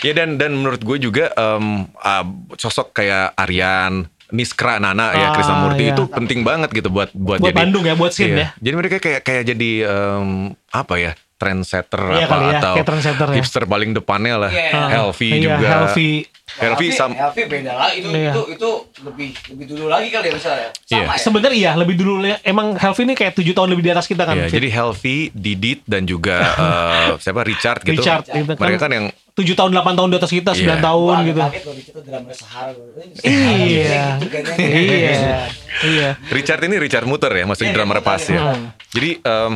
Ya 0.00 0.12
dan 0.12 0.36
dan 0.36 0.54
menurut 0.54 0.80
gue 0.80 0.98
juga 0.98 1.28
em, 1.30 1.66
ah, 1.96 2.24
sosok 2.54 2.92
kayak 2.92 3.32
Aryan, 3.34 4.04
Niskra, 4.26 4.76
Nana 4.76 5.12
ya, 5.12 5.28
Ah, 5.28 5.32
Krisnamurti 5.32 5.84
iya. 5.84 5.92
itu 5.92 6.04
penting 6.06 6.40
banget 6.40 6.72
gitu 6.72 6.88
buat 6.88 7.12
buat, 7.12 7.38
Buat 7.38 7.48
jadi 7.48 7.56
Bandung 7.56 7.84
ya, 7.84 7.94
buat 7.94 8.10
scene 8.10 8.32
Iya. 8.32 8.40
ya. 8.40 8.48
Jadi 8.60 8.74
mereka 8.74 8.96
kayak 8.98 9.20
kayak 9.20 9.42
jadi 9.46 9.70
em, 9.84 10.28
apa 10.68 10.96
ya? 10.96 11.12
trendsetter 11.34 11.98
Iya 12.14 12.24
apa 12.24 12.36
ya, 12.40 12.50
atau 12.56 12.74
trendsetter 12.80 13.28
ya. 13.28 13.36
hipster 13.36 13.64
paling 13.64 13.90
depannya 13.92 14.38
lah. 14.38 14.50
Iya. 14.50 14.86
Helvi 14.88 15.28
iya, 15.28 15.42
juga. 15.44 15.66
Helvi. 15.68 16.10
Helvi 16.46 16.86
sam- 16.88 17.12
Helvi 17.12 17.42
beda 17.44 17.72
lah 17.74 17.90
itu 17.90 18.06
Iya. 18.06 18.32
itu 18.32 18.42
itu 18.54 18.68
lebih 19.02 19.30
lebih 19.50 19.66
dulu 19.66 19.86
lagi 19.88 20.08
kali 20.08 20.28
ya 20.28 20.32
misalnya. 20.32 20.68
Sama 20.80 21.04
ya. 21.04 21.18
Sebenarnya 21.18 21.52
iya 21.52 21.70
lebih 21.74 21.98
dulu 21.98 22.22
ya. 22.22 22.38
Emang 22.40 22.72
Helvi 22.74 23.02
ini 23.02 23.14
kayak 23.14 23.34
tujuh 23.34 23.50
tahun 23.50 23.68
lebih 23.68 23.82
di 23.82 23.92
atas 23.92 24.06
kita 24.06 24.22
kan. 24.22 24.34
Iya, 24.36 24.46
Fit? 24.46 24.56
jadi 24.56 24.68
Helvi, 24.72 25.16
Didit 25.34 25.80
dan 25.84 26.02
juga 26.04 26.36
eh, 26.54 27.18
siapa 27.18 27.42
Richard 27.42 27.82
gitu. 27.82 27.98
Richard 27.98 28.24
gitu 28.26 28.52
kan. 28.54 28.60
Mereka 28.60 28.78
kan 28.78 28.90
yang 28.90 29.06
tujuh 29.34 29.54
tahun 29.54 29.74
8 29.74 29.98
tahun 29.98 30.08
di 30.10 30.16
atas 30.16 30.30
kita, 30.30 30.50
9 30.54 30.62
Iya. 30.62 30.74
tahun 30.78 31.14
Wah, 31.14 31.26
gitu. 31.26 31.40
Kaget 31.42 31.62
drama 32.06 32.30
Sahara. 32.30 32.70
Iya. 33.18 34.04
Gitu 34.22 34.36
ya. 34.36 34.54
iya. 34.62 35.36
Iya. 35.82 36.10
Richard 36.30 36.62
ini 36.62 36.76
Richard 36.78 37.06
Muter 37.06 37.34
ya, 37.34 37.44
maksudnya 37.44 37.74
Iya, 37.74 37.76
drummer 37.76 37.98
Richard 37.98 38.08
pas 38.14 38.22
ya. 38.30 38.40
Hmm. 38.54 38.66
Jadi 38.94 39.10
em, 39.18 39.52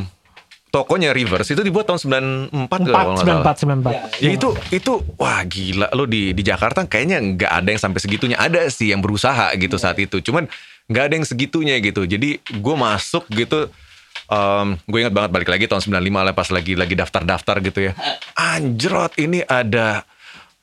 tokonya 0.68 1.10
Reverse 1.14 1.54
itu 1.54 1.62
dibuat 1.62 1.86
tahun 1.86 2.00
94 2.50 2.84
kalau 2.84 3.10
nggak 3.16 3.24
salah. 3.24 3.42
4 3.46 4.18
94 4.18 4.20
94. 4.20 4.20
Ya 4.20 4.30
itu 4.34 4.48
itu 4.68 4.92
wah 5.14 5.40
gila 5.42 5.88
lo 5.94 6.04
di 6.04 6.34
di 6.34 6.42
Jakarta 6.42 6.84
kayaknya 6.84 7.22
nggak 7.24 7.52
ada 7.54 7.68
yang 7.70 7.80
sampai 7.80 8.00
segitunya 8.02 8.36
ada 8.36 8.66
sih 8.68 8.90
yang 8.90 9.00
berusaha 9.00 9.54
gitu 9.56 9.78
saat 9.78 9.96
itu 9.96 10.20
cuman 10.20 10.44
nggak 10.88 11.04
ada 11.08 11.14
yang 11.16 11.24
segitunya 11.24 11.80
gitu 11.80 12.04
jadi 12.04 12.36
gue 12.40 12.74
masuk 12.76 13.24
gitu 13.32 13.72
gue 14.84 14.98
ingat 15.00 15.14
banget 15.14 15.30
balik 15.32 15.48
lagi 15.48 15.64
tahun 15.64 15.80
95 15.80 16.26
lah 16.26 16.34
pas 16.36 16.48
lagi 16.52 16.72
lagi 16.76 16.94
daftar-daftar 16.94 17.56
gitu 17.64 17.80
ya. 17.88 17.92
Anjrot 18.36 19.16
ini 19.16 19.40
ada 19.48 20.04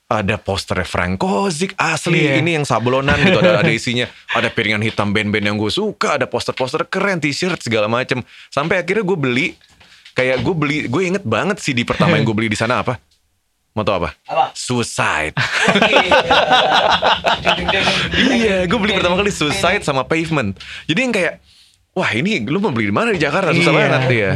ada 0.06 0.38
poster 0.38 0.86
Frank 0.86 1.17
Kozik 1.17 1.73
asli. 1.82 2.30
Iya. 2.30 2.38
ini 2.38 2.54
yang 2.62 2.65
sablonan 2.65 3.17
gitu 3.25 3.41
ada 3.41 3.65
ada 3.65 3.73
isinya. 3.80 4.06
Ada 4.38 4.54
piringan 4.54 4.86
hitam 4.86 5.10
band-band 5.10 5.45
yang 5.49 5.58
gue 5.58 5.73
suka 5.73 6.21
ada 6.21 6.30
poster-poster 6.30 6.86
keren 6.86 7.17
t-shirt 7.17 7.58
segala 7.65 7.89
macem. 7.89 8.21
Sampai 8.54 8.86
akhirnya 8.86 9.01
gue 9.01 9.17
beli 9.17 9.47
kayak 10.13 10.45
gue 10.45 10.56
beli 10.56 10.78
gue 10.86 11.01
inget 11.01 11.25
banget 11.25 11.58
sih 11.60 11.73
di 11.73 11.82
pertama 11.82 12.15
yang 12.15 12.25
gue 12.25 12.38
beli 12.38 12.54
di 12.54 12.58
sana 12.58 12.86
apa? 12.86 13.01
Mau 13.75 13.84
tau 13.84 13.99
apa? 14.06 14.13
Apa? 14.30 14.54
Suicide. 14.54 15.36
Iya 18.15 18.65
gue 18.69 18.80
beli 18.80 18.93
pertama 18.95 19.17
kali 19.19 19.34
Suicide 19.34 19.84
sama 19.84 20.06
Pavement. 20.06 20.56
Jadi 20.86 20.99
yang 21.01 21.13
kayak 21.13 21.34
wah 21.95 22.10
ini 22.12 22.43
lu 22.43 22.60
mau 22.60 22.69
beli 22.69 22.91
di 22.91 22.95
mana 22.95 23.10
di 23.10 23.17
Jakarta 23.17 23.49
susah 23.49 23.71
Iya. 23.71 23.79
banget 23.88 24.01
ya. 24.12 24.31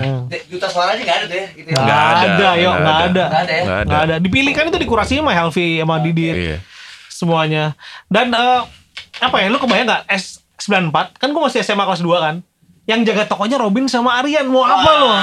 Juta 0.47 0.67
suaranya 0.71 1.03
nggak 1.03 1.17
ada 1.19 1.25
tuh 1.27 1.37
ya. 1.37 1.47
Gitu 1.51 1.69
ya. 1.69 1.75
Nggak 1.75 1.99
ada, 1.99 2.27
ada, 2.31 2.49
yuk, 2.55 2.71
nggak 2.71 2.79
nggak 2.79 2.95
ada. 2.95 3.03
ada. 3.03 3.25
Nggak 3.27 3.41
ada 3.43 3.51
ya? 3.51 3.61
Nggak 3.61 3.77
ada. 3.77 3.85
Nggak 3.85 4.01
ada. 4.01 4.15
Dipilih 4.17 4.53
kan 4.55 4.65
itu 4.65 4.79
dikurasi 4.79 5.13
sama 5.15 5.31
Helvi 5.31 5.67
sama 5.77 5.95
Didit. 5.99 6.35
iya 6.35 6.57
Semuanya. 7.09 7.63
Dan 8.07 8.31
eh, 8.31 8.61
apa 9.19 9.35
ya, 9.37 9.51
lu 9.51 9.59
kebayang 9.59 9.85
nggak 9.85 10.03
S94? 10.07 10.95
Kan 11.19 11.29
gue 11.29 11.41
masih 11.41 11.59
SMA 11.59 11.83
kelas 11.83 11.99
2 11.99 12.07
kan. 12.17 12.35
Yang 12.89 13.13
jaga 13.13 13.29
tokonya 13.29 13.61
Robin 13.61 13.85
sama 13.85 14.17
Aryan. 14.17 14.49
Mau 14.49 14.65
apa 14.65 14.91
lo? 14.97 15.13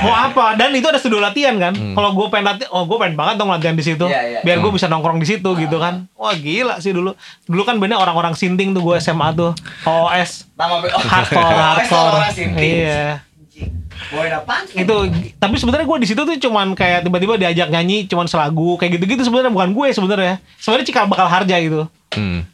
Mau 0.00 0.14
apa? 0.16 0.56
Dan 0.56 0.72
itu 0.72 0.88
ada 0.88 0.96
studio 0.96 1.20
latihan 1.20 1.52
kan. 1.60 1.76
Kalau 1.76 2.16
gue 2.16 2.26
pengen 2.26 2.48
latihan, 2.48 2.72
oh 2.72 2.88
gue 2.88 2.96
pengen 2.96 3.12
banget 3.12 3.36
dong 3.36 3.52
latihan 3.52 3.76
di 3.76 3.84
situ. 3.84 4.08
Iya, 4.08 4.20
iya. 4.24 4.40
Biar 4.40 4.58
gue 4.58 4.72
bisa 4.72 4.88
nongkrong 4.88 5.20
di 5.20 5.28
situ 5.28 5.50
gitu 5.52 5.76
kan. 5.76 6.08
Wah 6.16 6.32
gila 6.32 6.80
sih 6.80 6.96
dulu. 6.96 7.12
Dulu 7.44 7.62
kan 7.62 7.76
bener 7.76 8.00
orang-orang 8.00 8.32
sinting 8.32 8.72
tuh 8.72 8.80
gue 8.80 8.96
SMA 8.96 9.36
tuh. 9.36 9.52
OS. 9.84 10.48
Nama 10.56 10.80
Hardcore, 11.12 11.60
hardcore. 11.68 12.18
Iya. 12.56 13.20
Itu 14.74 14.96
tapi 15.38 15.54
sebenarnya 15.56 15.86
gue 15.86 15.98
di 16.00 16.08
situ 16.08 16.20
tuh 16.20 16.34
cuman 16.34 16.74
kayak 16.74 17.04
tiba-tiba 17.04 17.38
diajak 17.38 17.68
nyanyi 17.68 18.08
cuman 18.08 18.26
selagu 18.26 18.74
kayak 18.74 18.98
gitu-gitu 18.98 19.22
sebenarnya 19.22 19.52
bukan 19.52 19.70
gue 19.70 19.86
sebenarnya 19.92 20.34
sebenarnya 20.58 20.86
cikal 20.88 21.06
bakal 21.06 21.28
harja 21.28 21.56
itu 21.60 21.86
Hmm. 22.14 22.46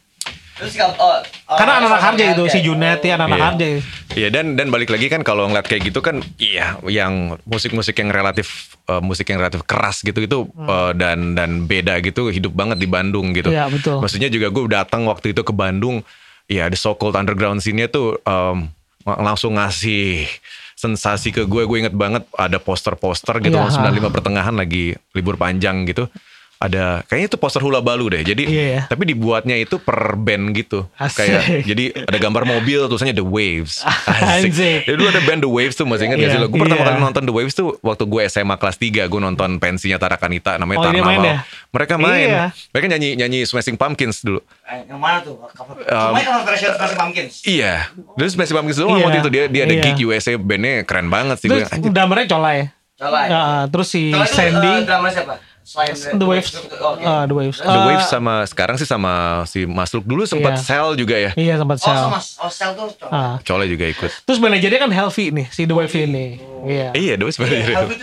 Terus 0.61 0.77
kalau 0.77 0.93
oh, 0.95 1.17
oh, 1.49 1.57
karena 1.57 1.73
anak-anak 1.75 1.89
sama 1.97 2.07
harja 2.07 2.23
itu 2.29 2.43
si 2.45 2.59
Oh. 2.59 2.63
Junet 2.63 3.01
ya 3.01 3.13
anak-anak 3.15 3.33
Iya. 3.35 3.47
harja. 3.47 3.65
Iya 4.11 4.27
dan 4.29 4.45
dan 4.53 4.67
balik 4.69 4.87
lagi 4.87 5.07
kan 5.07 5.21
kalau 5.21 5.47
ngeliat 5.47 5.65
kayak 5.65 5.89
gitu 5.89 5.99
kan 5.99 6.19
iya 6.37 6.77
yang 6.85 7.13
musik-musik 7.43 7.95
yang 7.95 8.09
relatif 8.09 8.47
eh, 8.85 8.99
musik 8.99 9.25
yang 9.25 9.39
relatif 9.39 9.63
keras 9.63 9.99
gitu 9.99 10.19
itu 10.19 10.37
eh, 10.45 10.91
dan 10.93 11.33
dan 11.33 11.65
beda 11.65 11.97
gitu 11.99 12.27
hidup 12.27 12.51
banget 12.51 12.77
di 12.77 12.85
Bandung 12.85 13.33
gitu. 13.33 13.49
Hmm. 13.49 13.57
Iya, 13.57 13.65
betul. 13.67 13.97
Maksudnya 13.97 14.29
juga 14.29 14.47
gue 14.47 14.63
datang 14.67 15.01
waktu 15.05 15.31
itu 15.31 15.41
ke 15.41 15.51
Bandung, 15.51 16.05
ya 16.45 16.67
ada 16.67 16.75
so 16.75 16.93
called 16.93 17.15
underground 17.15 17.57
scene-nya 17.57 17.87
tuh 17.87 18.21
em, 18.21 18.69
ng- 19.01 19.21
langsung 19.23 19.55
ngasih 19.55 20.29
sensasi 20.73 21.29
ke 21.29 21.43
gue. 21.43 21.63
Gue 21.63 21.77
inget 21.79 21.93
banget 21.93 22.21
ada 22.31 22.57
poster-poster 22.57 23.37
gitu 23.39 23.53
tahun 23.53 23.73
95 23.97 24.11
pertengahan 24.11 24.53
lagi 24.53 24.93
libur 25.11 25.35
panjang 25.35 25.85
gitu. 25.85 26.05
Ada 26.61 27.01
kayaknya 27.09 27.27
itu 27.27 27.37
poster 27.37 27.57
hula 27.57 27.81
balu 27.81 28.05
deh. 28.07 28.21
Jadi 28.21 28.45
Iya, 28.45 28.65
ya. 28.69 28.81
tapi 28.85 29.09
dibuatnya 29.09 29.57
itu 29.57 29.81
per 29.81 30.13
band 30.13 30.53
gitu. 30.53 30.85
Asik. 30.93 31.17
Kayak 31.17 31.41
jadi 31.65 31.83
ada 32.05 32.17
gambar 32.17 32.45
mobil 32.45 32.85
tulisannya 32.85 33.17
The 33.17 33.25
Waves. 33.25 33.81
Anjing. 34.37 34.85
Jadi 34.85 34.93
dulu 34.93 35.09
ada 35.09 35.21
band 35.21 35.41
The 35.41 35.49
Waves 35.49 35.73
tuh 35.73 35.89
masih 35.89 36.05
ingat 36.05 36.17
gak 36.17 36.29
sih 36.29 36.37
Iya, 36.37 36.45
lo? 36.45 36.47
Gue 36.47 36.61
pertama 36.61 36.77
iya. 36.77 36.87
kali 36.87 36.99
nonton 37.01 37.23
The 37.25 37.33
Waves 37.33 37.53
tuh 37.53 37.67
waktu 37.81 38.03
gue 38.05 38.21
SMA 38.29 38.55
kelas 38.55 38.77
3 38.77 39.09
gue 39.09 39.19
nonton 39.19 39.49
pensinya 39.57 39.97
Tarakanita 39.97 40.55
namanya 40.55 40.77
Oh, 40.79 40.93
main 40.93 41.19
ya? 41.19 41.35
Mereka 41.67 41.95
main. 41.97 42.29
Iya. 42.29 42.43
Mereka 42.69 42.85
nyanyi 42.87 43.09
nyanyi 43.17 43.39
Smashing 43.43 43.75
Pumpkins 43.75 44.21
dulu. 44.21 44.45
Eh, 44.63 44.85
Yang 44.85 44.99
mana 45.01 45.17
tuh? 45.19 45.41
Cover. 45.51 45.81
Um, 45.81 46.13
versi 46.45 46.65
Pumpkins. 46.93 47.33
Iya. 47.41 47.89
Dulu 48.13 48.29
Smashing 48.29 48.55
Pumpkins 48.55 48.77
dulu 48.77 48.93
Iya. 48.93 49.03
waktu 49.03 49.17
itu 49.17 49.29
dia 49.33 49.43
dia 49.49 49.61
ada 49.65 49.73
Iya. 49.73 49.83
gig 49.87 49.97
USA 50.03 50.37
bandnya 50.37 50.85
keren 50.85 51.09
banget 51.09 51.41
sih 51.41 51.49
gue. 51.49 51.65
terus 51.65 51.73
drummernya 51.81 52.27
colai 52.27 52.57
Coba. 52.93 53.19
ya, 53.25 53.41
terus 53.65 53.87
si 53.89 54.13
Kalau 54.13 54.23
itu, 54.23 54.35
Sandy 54.35 54.69
eh, 54.71 54.85
drama 54.85 55.09
siapa? 55.09 55.33
Selain 55.71 55.95
The 56.13 56.27
Waves 56.27 56.51
Oh, 56.51 56.91
oke. 56.91 57.01
Ah, 57.01 57.23
The 57.23 57.31
Waves 57.31 57.57
The 57.57 57.71
Ah, 57.71 57.87
Waves 57.87 58.05
sama 58.05 58.33
sekarang 58.43 58.75
sih 58.75 58.83
sama 58.83 59.11
si 59.45 59.63
Masluk 59.63 60.03
dulu 60.03 60.23
sempat 60.23 60.53
Iya. 60.53 60.61
Sel 60.61 60.87
juga 60.95 61.15
ya. 61.15 61.31
iya 61.33 61.55
sempat 61.55 61.77
Oh, 61.77 61.85
sel 61.85 61.95
sama 61.95 62.19
oh, 62.19 62.51
Sel 62.51 62.71
tuh 62.73 62.85
coba. 62.97 63.09
Ah. 63.09 63.35
Cole 63.39 63.65
juga 63.65 63.85
ikut. 63.85 64.11
terus 64.21 64.37
manajernya 64.37 64.79
kan 64.79 64.91
Helvi 64.91 65.31
nih 65.31 65.47
si 65.47 65.63
The 65.63 65.71
Waves 65.71 65.95
ini 65.95 66.25
iya 66.61 66.91
Iya, 66.91 67.13
The 67.15 67.23
Waves 67.23 67.39
manajer 67.39 67.71
Helvi 67.71 67.95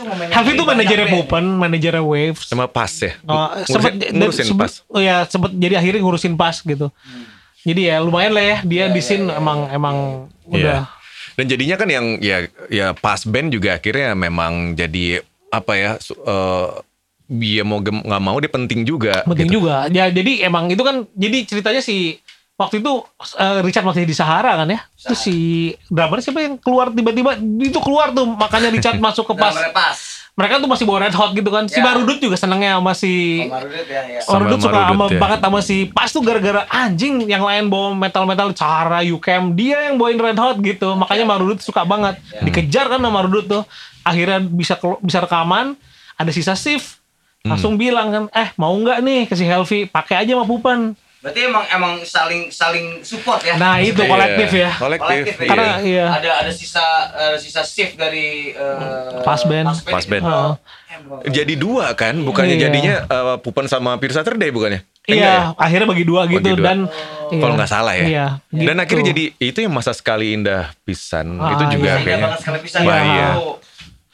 itu. 0.51 0.57
tuh 0.57 0.67
manajernya. 0.67 1.07
Pupen 1.13 1.45
manajernya 1.55 2.01
Waves 2.01 2.43
Sama 2.43 2.65
Pas 2.67 2.89
ya. 2.95 3.13
Oh, 3.23 3.37
Ngurusin, 3.37 3.69
sempet 3.69 3.93
ngurusin 4.11 4.45
sempet- 4.47 4.73
Pas. 4.81 4.89
Oh 4.89 4.99
ya, 4.99 5.17
sempet 5.23 5.51
jadi 5.53 5.75
akhirnya 5.77 6.01
ngurusin 6.01 6.35
pas 6.35 6.57
gitu. 6.57 6.89
Jadi 7.61 7.81
ya 7.85 7.99
lumayan 7.99 8.33
lah 8.33 8.45
ya 8.47 8.57
dia 8.63 8.85
di 8.89 8.99
scene 8.99 9.29
emang 9.29 9.69
emang 9.69 9.97
udah 10.47 10.89
Iya. 10.89 10.97
Dan 11.35 11.47
jadinya 11.47 11.77
kan 11.77 11.87
yang 11.87 12.07
ya 12.19 12.37
ya 12.67 12.87
pas 12.93 13.23
band 13.23 13.51
juga 13.51 13.75
akhirnya 13.75 14.11
memang 14.13 14.75
jadi 14.75 15.23
apa 15.49 15.73
ya 15.73 15.91
eh, 16.01 16.69
dia 17.29 17.61
mau 17.61 17.79
nggak 17.79 18.23
mau 18.25 18.41
dia 18.41 18.49
penting 18.49 18.89
juga. 18.89 19.21
penting 19.29 19.53
gitu. 19.53 19.61
juga. 19.63 19.85
Ya 19.93 20.09
jadi 20.09 20.49
emang 20.49 20.73
itu 20.73 20.81
kan 20.81 21.05
jadi 21.13 21.45
ceritanya 21.45 21.85
si 21.85 22.17
waktu 22.57 22.81
itu 22.81 22.93
eh, 23.37 23.61
Richard 23.63 23.85
masih 23.85 24.09
di 24.09 24.17
Sahara 24.17 24.57
kan 24.57 24.67
ya. 24.67 24.81
Terus 24.97 25.21
si 25.21 25.37
drummer 25.87 26.19
siapa 26.19 26.41
yang 26.41 26.57
keluar 26.57 26.89
tiba-tiba 26.89 27.37
itu 27.61 27.79
keluar 27.85 28.11
tuh 28.11 28.25
makanya 28.25 28.73
Richard 28.73 28.97
masuk 29.07 29.29
ke 29.29 29.35
pas. 29.37 29.53
Mereka 30.39 30.63
tuh 30.63 30.71
masih 30.71 30.87
bawa 30.87 31.03
red 31.03 31.15
hot 31.19 31.35
gitu 31.35 31.51
kan. 31.51 31.67
Si 31.67 31.83
Ya. 31.83 31.85
Marudut 31.85 32.23
juga 32.23 32.39
senengnya 32.39 32.79
sama 32.79 32.95
si 32.95 33.43
Sama 33.43 33.59
Rudit 33.59 33.91
ya, 33.91 34.03
ya. 34.07 34.21
Sama 34.23 34.35
Marudut 34.39 34.59
suka 34.63 34.71
Marudut, 34.79 34.95
sama 34.95 35.05
ya. 35.11 35.19
banget 35.19 35.39
sama 35.43 35.61
si 35.61 35.77
Pas 35.91 36.09
tuh 36.15 36.23
gara-gara 36.23 36.63
anjing 36.71 37.15
yang 37.27 37.43
lain 37.43 37.67
bawa 37.67 37.91
metal-metal 37.99 38.55
cara 38.55 39.03
Yukem 39.03 39.59
dia 39.59 39.91
yang 39.91 39.99
bawain 39.99 40.15
Red 40.15 40.39
Hot 40.39 40.57
gitu 40.63 40.95
makanya 40.95 41.27
Marudut 41.27 41.59
suka 41.59 41.83
banget 41.83 42.23
dikejar 42.41 42.87
kan 42.87 43.03
sama 43.03 43.11
Marudut 43.11 43.51
tuh 43.51 43.63
akhirnya 44.07 44.39
bisa 44.41 44.79
bisa 45.03 45.19
rekaman 45.21 45.75
ada 46.15 46.31
sisa 46.31 46.55
shift 46.55 46.98
langsung 47.41 47.75
bilang 47.75 48.09
kan 48.09 48.25
eh 48.33 48.49
mau 48.55 48.73
nggak 48.73 48.99
nih 48.99 49.21
ke 49.25 49.35
si 49.35 49.43
Helvi 49.43 49.85
pakai 49.85 50.23
aja 50.23 50.33
sama 50.33 50.45
Pupan 50.45 50.95
Berarti 51.19 51.41
emang 51.45 51.67
emang 51.69 51.93
saling 52.01 52.47
saling 52.49 53.03
support 53.03 53.43
ya. 53.43 53.59
nah 53.59 53.83
itu 53.83 53.99
Iya, 53.99 54.07
kolektif 54.07 54.51
ya 54.55 54.71
Kolektif. 54.73 55.03
Kolektif 55.03 55.35
ya. 55.35 55.43
iya. 55.43 55.51
Karena 55.51 55.69
iya. 55.83 56.07
Ada 56.15 56.31
ada 56.47 56.53
sisa 56.55 56.85
ada 57.11 57.35
sisa 57.37 57.61
shift 57.61 57.99
dari 57.99 58.55
eh, 58.55 59.19
Pas 59.27 59.43
band. 59.43 59.67
Pas 59.83 60.07
band. 60.07 60.23
Oh, 60.23 60.55
Jadi 61.25 61.55
dua 61.55 61.91
kan, 61.93 62.15
bukannya 62.17 62.55
Iya. 62.55 62.71
jadinya 62.71 62.95
eh, 63.05 63.37
Pupen 63.39 63.67
sama 63.67 63.99
Pir 63.99 64.11
Saturday 64.11 64.51
bukannya? 64.51 64.87
Eh, 65.05 65.17
enggak 65.17 65.27
iya 65.27 65.35
ya? 65.43 65.59
akhirnya 65.59 65.87
bagi 65.89 66.05
dua 66.05 66.23
gitu 66.25 66.39
Bagi 66.39 66.55
dua. 66.55 66.67
dan 66.71 66.79
iya. 67.29 67.41
Kalau 67.41 67.55
nggak 67.57 67.71
salah 67.71 67.95
ya. 67.95 68.07
iya 68.07 68.27
Dan 68.49 68.63
gitu. 68.71 68.79
akhirnya 68.79 69.05
jadi 69.11 69.25
itu 69.43 69.59
yang 69.59 69.75
masa 69.75 69.91
sekali 69.91 70.27
indah 70.33 70.71
pisan. 70.83 71.35
Ah, 71.35 71.51
itu 71.51 71.65
juga 71.75 71.91
iya. 71.91 72.05
Kayaknya. 72.05 72.27
banget 72.31 72.39
sekali 72.39 72.59
bisa 72.63 72.77
Iya. 72.79 72.95
Iya. 72.95 73.29
Itu, 73.35 73.47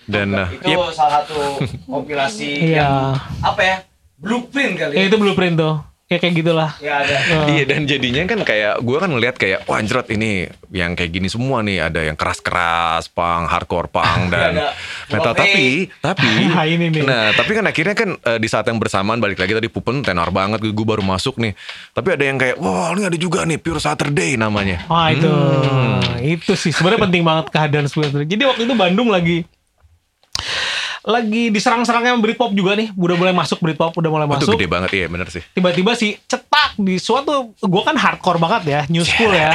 Dan 0.06 0.26
nah, 0.30 0.48
itu 0.48 0.66
yep. 0.66 0.90
salah 0.90 1.20
satu 1.20 1.58
kompilasi 1.84 2.50
Iya. 2.68 2.76
yang 2.78 2.94
apa 3.40 3.60
ya? 3.60 3.76
Blueprint 4.14 4.72
kali 4.74 4.92
ya 4.94 5.00
ya. 5.00 5.06
itu 5.06 5.16
blueprint 5.16 5.54
tuh 5.54 5.74
ya 6.04 6.16
kayak 6.18 6.34
gitulah 6.36 6.70
Ya 6.78 7.00
ada. 7.00 7.16
Eh, 7.16 7.44
Iya 7.50 7.64
dan 7.66 7.80
jadinya 7.84 8.22
kan 8.24 8.40
kayak 8.40 8.78
gue 8.78 8.96
kan 8.96 9.08
ngeliat 9.08 9.34
kayak 9.34 9.64
wah 9.64 9.76
anjrot 9.76 10.06
ini 10.10 10.44
yang 10.70 10.92
kayak 10.92 11.10
gini 11.10 11.26
semua 11.26 11.60
nih 11.60 11.80
ada 11.82 12.00
yang 12.00 12.12
keras-keras 12.14 13.08
punk, 13.08 13.44
hardcore 13.46 13.88
punk 13.88 14.28
dan 14.32 14.52
Ada 14.54 14.68
metal 15.08 15.32
Floppy. 15.32 15.42
tapi 15.42 15.66
tapi 15.98 16.28
Nah, 16.52 16.64
ini 16.64 16.86
nih. 16.90 17.02
nah 17.02 17.32
tapi 17.32 17.50
kan 17.52 17.64
akhirnya 17.64 17.94
kan 17.94 18.10
eh, 18.14 18.38
di 18.38 18.46
saat 18.46 18.64
yang 18.64 18.76
bersamaan 18.76 19.16
balik 19.18 19.36
lagi 19.38 19.52
tadi 19.52 19.66
Pupen 19.66 20.00
tenor 20.00 20.28
banget 20.28 20.60
gue 20.62 20.86
baru 20.86 21.00
masuk 21.00 21.36
nih 21.36 21.56
tapi 21.90 22.08
ada 22.10 22.22
yang 22.22 22.36
kayak 22.36 22.56
wah 22.56 22.92
ini 22.92 23.02
ada 23.04 23.16
juga 23.16 23.42
nih 23.42 23.56
Pure 23.56 23.80
Saturday 23.80 24.36
namanya 24.36 24.84
Wah 24.86 25.08
itu, 25.08 25.26
Hmm. 25.26 26.00
itu 26.18 26.52
sih 26.54 26.70
sebenarnya 26.70 27.00
penting 27.02 27.22
banget 27.22 27.48
kehadiran 27.48 27.86
Sweater. 27.86 28.22
Jadi 28.22 28.42
waktu 28.42 28.62
itu 28.62 28.74
Bandung 28.74 29.08
lagi 29.08 29.48
lagi 31.04 31.52
diserang-serangnya 31.52 32.16
Britpop 32.16 32.56
juga 32.56 32.72
nih, 32.74 32.88
udah 32.96 33.16
mulai 33.20 33.36
masuk 33.36 33.60
Britpop, 33.60 33.92
udah 33.92 34.08
mulai 34.08 34.24
itu 34.24 34.34
masuk. 34.40 34.56
gede 34.56 34.66
banget 34.66 34.90
iya 34.96 35.06
bener 35.12 35.28
sih 35.28 35.44
Tiba-tiba 35.52 35.92
si 35.92 36.16
cetak 36.24 36.80
di 36.80 36.96
suatu, 36.96 37.52
gue 37.54 37.82
kan 37.84 37.92
hardcore 37.92 38.40
banget 38.40 38.62
ya, 38.64 38.80
new 38.88 39.04
school 39.04 39.28
ya. 39.28 39.52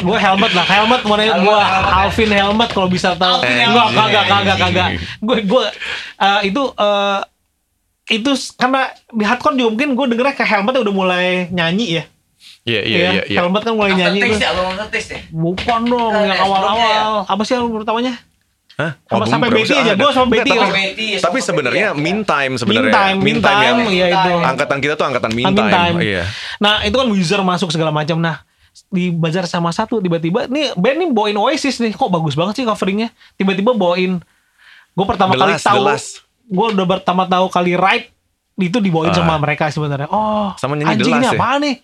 Gue 0.00 0.16
helmet 0.16 0.56
lah, 0.56 0.64
helmet 0.64 1.04
mana 1.04 1.22
Helmet, 1.22 1.44
gue 1.44 1.52
helmet. 1.52 1.92
Alvin 2.00 2.30
helmet 2.32 2.70
kalau 2.72 2.88
bisa 2.88 3.12
tahu. 3.12 3.44
Enggak, 3.44 3.92
helmet. 3.92 3.92
kagak, 3.92 4.24
kagak, 4.24 4.56
kagak. 4.56 4.88
Gue, 5.20 5.36
gue 5.44 5.64
eh, 6.16 6.40
itu 6.48 6.62
eh, 6.64 7.20
itu 8.06 8.30
karena 8.56 8.80
di 9.12 9.24
hardcore 9.26 9.52
juga 9.52 9.68
mungkin 9.76 9.88
gue 9.92 10.06
dengernya 10.16 10.34
ke 10.34 10.44
helmetnya 10.48 10.80
udah 10.80 10.94
mulai 10.94 11.26
nyanyi 11.52 12.00
ya. 12.00 12.04
iya 12.66 12.80
iya 12.82 12.96
Iya, 12.96 13.08
iya 13.12 13.22
iya 13.26 13.38
Helmet 13.42 13.62
kan 13.62 13.72
mulai 13.74 13.92
nyanyi 13.94 14.20
Aftertaste 14.22 14.42
ya, 14.42 14.50
aftertaste 14.54 15.12
ya. 15.12 15.20
Bukan 15.28 15.80
dong, 15.86 16.12
yang 16.14 16.30
ya, 16.30 16.36
awal-awal. 16.40 17.12
Apa 17.26 17.42
sih 17.44 17.52
yang 17.52 17.66
pertamanya? 17.68 18.14
Hah? 18.76 18.92
Sama- 19.02 19.16
Album 19.18 19.32
sampai 19.32 19.48
Betty 19.50 19.72
aja, 19.72 19.92
gua 19.94 20.10
sama 20.12 20.28
Betty 20.28 20.44
tapi, 20.46 20.52
lah. 20.54 20.68
Ya, 20.68 21.18
tapi 21.18 21.38
sama 21.40 21.46
sebenarnya 21.48 21.86
ya. 21.86 21.92
meantime 21.96 22.52
sebenarnya 22.54 22.92
Meantime, 22.92 23.18
meantime, 23.18 23.60
yang 23.64 23.78
iya 23.88 24.06
itu. 24.12 24.32
angkatan 24.38 24.78
kita 24.78 24.94
tuh 24.94 25.06
angkatan 25.06 25.30
Ah, 25.30 25.34
meantime, 25.34 25.64
meantime. 25.66 25.96
iya 25.98 26.22
Nah 26.56 26.84
itu 26.84 26.92
kan 26.92 27.08
Wizard 27.08 27.40
masuk 27.42 27.68
segala 27.68 27.88
macam. 27.88 28.16
Nah 28.16 28.44
di 28.86 29.08
bazar 29.08 29.44
sama 29.44 29.72
satu 29.72 29.98
tiba-tiba 29.98 30.44
nih 30.46 30.76
band 30.76 30.96
nih 30.98 31.08
bawain 31.08 31.34
Oasis 31.34 31.80
nih 31.80 31.90
kok 31.90 32.06
bagus 32.06 32.36
banget 32.36 32.54
sih 32.54 32.64
coveringnya 32.64 33.08
tiba-tiba 33.34 33.72
bawain 33.72 34.20
gue 34.92 35.06
pertama 35.06 35.32
The 35.32 35.40
kali 35.40 35.52
Last, 35.56 35.64
tahu 35.64 35.80
gue 36.46 36.66
udah 36.76 36.86
pertama 36.86 37.24
tahu 37.24 37.48
kali 37.48 37.72
Ride 37.72 38.12
itu 38.58 38.76
dibawain 38.76 39.08
Ah. 39.08 39.16
sama 39.16 39.36
mereka 39.36 39.68
sebenarnya 39.68 40.06
oh 40.06 40.52
Sama 40.54 40.76
nyanyi 40.76 40.92
The 40.92 40.96
anjing 41.00 41.14
ini 41.14 41.26
ya? 41.26 41.32
apa 41.32 41.48
nih 41.58 41.74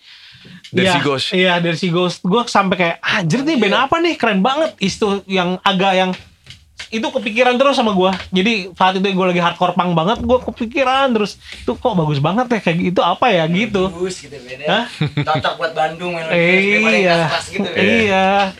Iya, 0.70 0.90
She 0.90 1.00
Goes. 1.00 1.24
Iya, 1.30 1.52
dari 1.56 1.76
si 1.76 1.86
Ghost. 1.86 2.18
Gue 2.20 2.42
sampai 2.44 2.74
kayak, 2.74 2.96
anjir 2.98 3.40
nih 3.40 3.54
band 3.56 3.76
apa 3.78 3.96
nih? 3.96 4.18
Keren 4.18 4.42
banget. 4.42 4.74
Itu 4.76 5.22
yang 5.24 5.54
agak 5.62 5.92
yang 5.94 6.10
itu 6.92 7.02
kepikiran 7.02 7.56
terus 7.56 7.72
sama 7.72 7.90
gue. 7.90 8.12
Jadi 8.30 8.52
saat 8.72 8.94
itu 8.94 9.02
gue 9.02 9.26
lagi 9.26 9.40
hardcore 9.40 9.72
punk 9.72 9.92
banget, 9.92 10.20
gue 10.20 10.38
kepikiran 10.44 11.08
terus 11.10 11.34
itu 11.56 11.72
kok 11.72 11.94
bagus 11.94 12.20
banget 12.20 12.46
ya 12.46 12.60
kayak 12.60 12.78
gitu 12.86 13.00
apa 13.00 13.26
ya 13.28 13.48
gitu. 13.48 13.88
Bagus 13.88 14.20
gitu 14.20 14.36
beda. 14.36 14.64
Hah? 14.68 14.84
Cocok 15.24 15.54
buat 15.56 15.72
Bandung 15.72 16.12
yang 16.12 16.28
Eh, 16.28 17.00
iya, 17.00 17.32
gitu. 17.42 17.64
iya. 17.72 18.52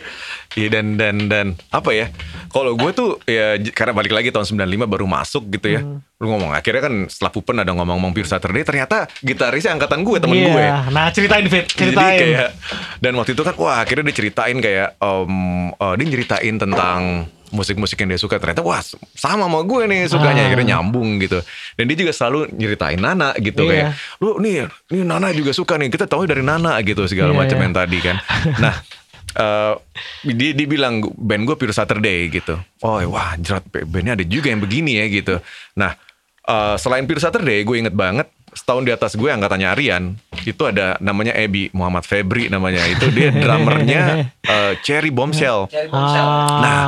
Iya 0.53 0.69
dan 0.69 0.93
dan 0.93 1.15
dan 1.25 1.47
apa 1.69 1.89
ya? 1.91 2.13
Kalau 2.47 2.73
gue 2.73 2.91
tuh 2.91 3.17
ya 3.25 3.57
karena 3.69 3.89
balik 3.91 4.13
lagi 4.13 4.29
tahun 4.29 4.45
95 4.45 4.85
baru 4.85 5.05
masuk 5.05 5.49
gitu 5.49 5.67
ya. 5.67 5.81
Hmm. 5.81 5.97
Lu 6.17 6.29
ngomong 6.29 6.53
akhirnya 6.53 6.81
kan 6.83 6.93
setelah 7.09 7.33
Pupen 7.33 7.57
ada 7.57 7.73
ngomong-ngomong 7.73 8.13
Pure 8.13 8.29
Saturday 8.29 8.61
ternyata 8.61 9.09
gitarisnya 9.19 9.73
angkatan 9.73 10.01
gue 10.01 10.17
temen 10.17 10.37
Iya. 10.37 10.45
gue. 10.47 10.65
Nah 10.89 11.09
ceritain 11.09 11.45
Fit, 11.45 11.65
Jadi 11.65 11.89
ceritain. 11.89 12.19
kayak 12.21 12.49
dan 12.97 13.13
waktu 13.13 13.33
itu 13.33 13.41
kan 13.41 13.53
wah 13.57 13.81
akhirnya 13.81 14.05
dia 14.05 14.15
ceritain 14.15 14.57
kayak 14.57 14.89
um, 14.99 15.33
uh, 15.73 15.93
dia 15.93 16.05
ceritain 16.07 16.55
tentang 16.55 17.25
musik-musik 17.53 17.95
yang 17.95 18.09
dia 18.09 18.17
suka 18.17 18.35
ternyata 18.35 18.59
wah 18.59 18.81
sama 19.13 19.45
sama 19.45 19.61
gue 19.61 19.85
nih 19.85 20.09
sukanya 20.09 20.41
Ah. 20.43 20.47
akhirnya 20.49 20.67
nyambung 20.75 21.21
gitu 21.21 21.37
dan 21.77 21.83
dia 21.85 21.95
juga 21.95 22.11
selalu 22.11 22.49
nyeritain 22.51 22.97
Nana 22.97 23.31
gitu 23.37 23.63
Iya. 23.63 23.69
kayak 23.69 23.87
lu 24.19 24.41
nih 24.41 24.55
nih 24.89 25.01
Nana 25.05 25.29
juga 25.29 25.53
suka 25.53 25.77
nih 25.77 25.87
kita 25.87 26.03
tahu 26.03 26.25
dari 26.25 26.41
Nana 26.41 26.73
gitu 26.81 27.05
segala 27.05 27.31
Iya, 27.31 27.39
macam 27.39 27.57
iya. 27.57 27.63
yang 27.63 27.73
tadi 27.73 27.97
kan 28.01 28.15
nah 28.57 28.75
eh 29.33 29.73
dia, 30.27 30.51
dia 30.51 30.67
bilang 30.67 31.01
band 31.13 31.45
gue 31.45 31.55
Pure 31.55 31.71
Saturday 31.71 32.29
gitu 32.29 32.53
oh 32.81 32.99
wah 33.07 33.33
jerat 33.35 33.61
bandnya 33.85 34.13
ada 34.13 34.25
juga 34.25 34.49
yang 34.49 34.59
begini 34.59 34.97
ya 34.97 35.05
gitu 35.07 35.37
nah 35.73 35.93
eh, 36.43 36.75
selain 36.75 37.05
Pure 37.05 37.17
Saturday 37.19 37.61
gue 37.61 37.77
inget 37.77 37.93
banget 37.93 38.27
setahun 38.53 38.83
di 38.83 38.91
atas 38.91 39.13
gue 39.13 39.27
angkatannya 39.27 39.67
Arian 39.67 40.03
itu 40.41 40.63
ada 40.63 40.97
namanya 40.97 41.33
Ebi 41.33 41.69
Muhammad 41.71 42.03
Febri 42.03 42.47
namanya 42.47 42.81
itu 42.85 43.09
dia 43.09 43.29
drummernya 43.29 44.01
eh, 44.45 44.73
Cherry 44.79 45.09
Bombshell 45.09 45.65
Cari 45.65 45.87
bongsel. 45.87 46.23
Ah. 46.23 46.59
Nah, 46.59 46.81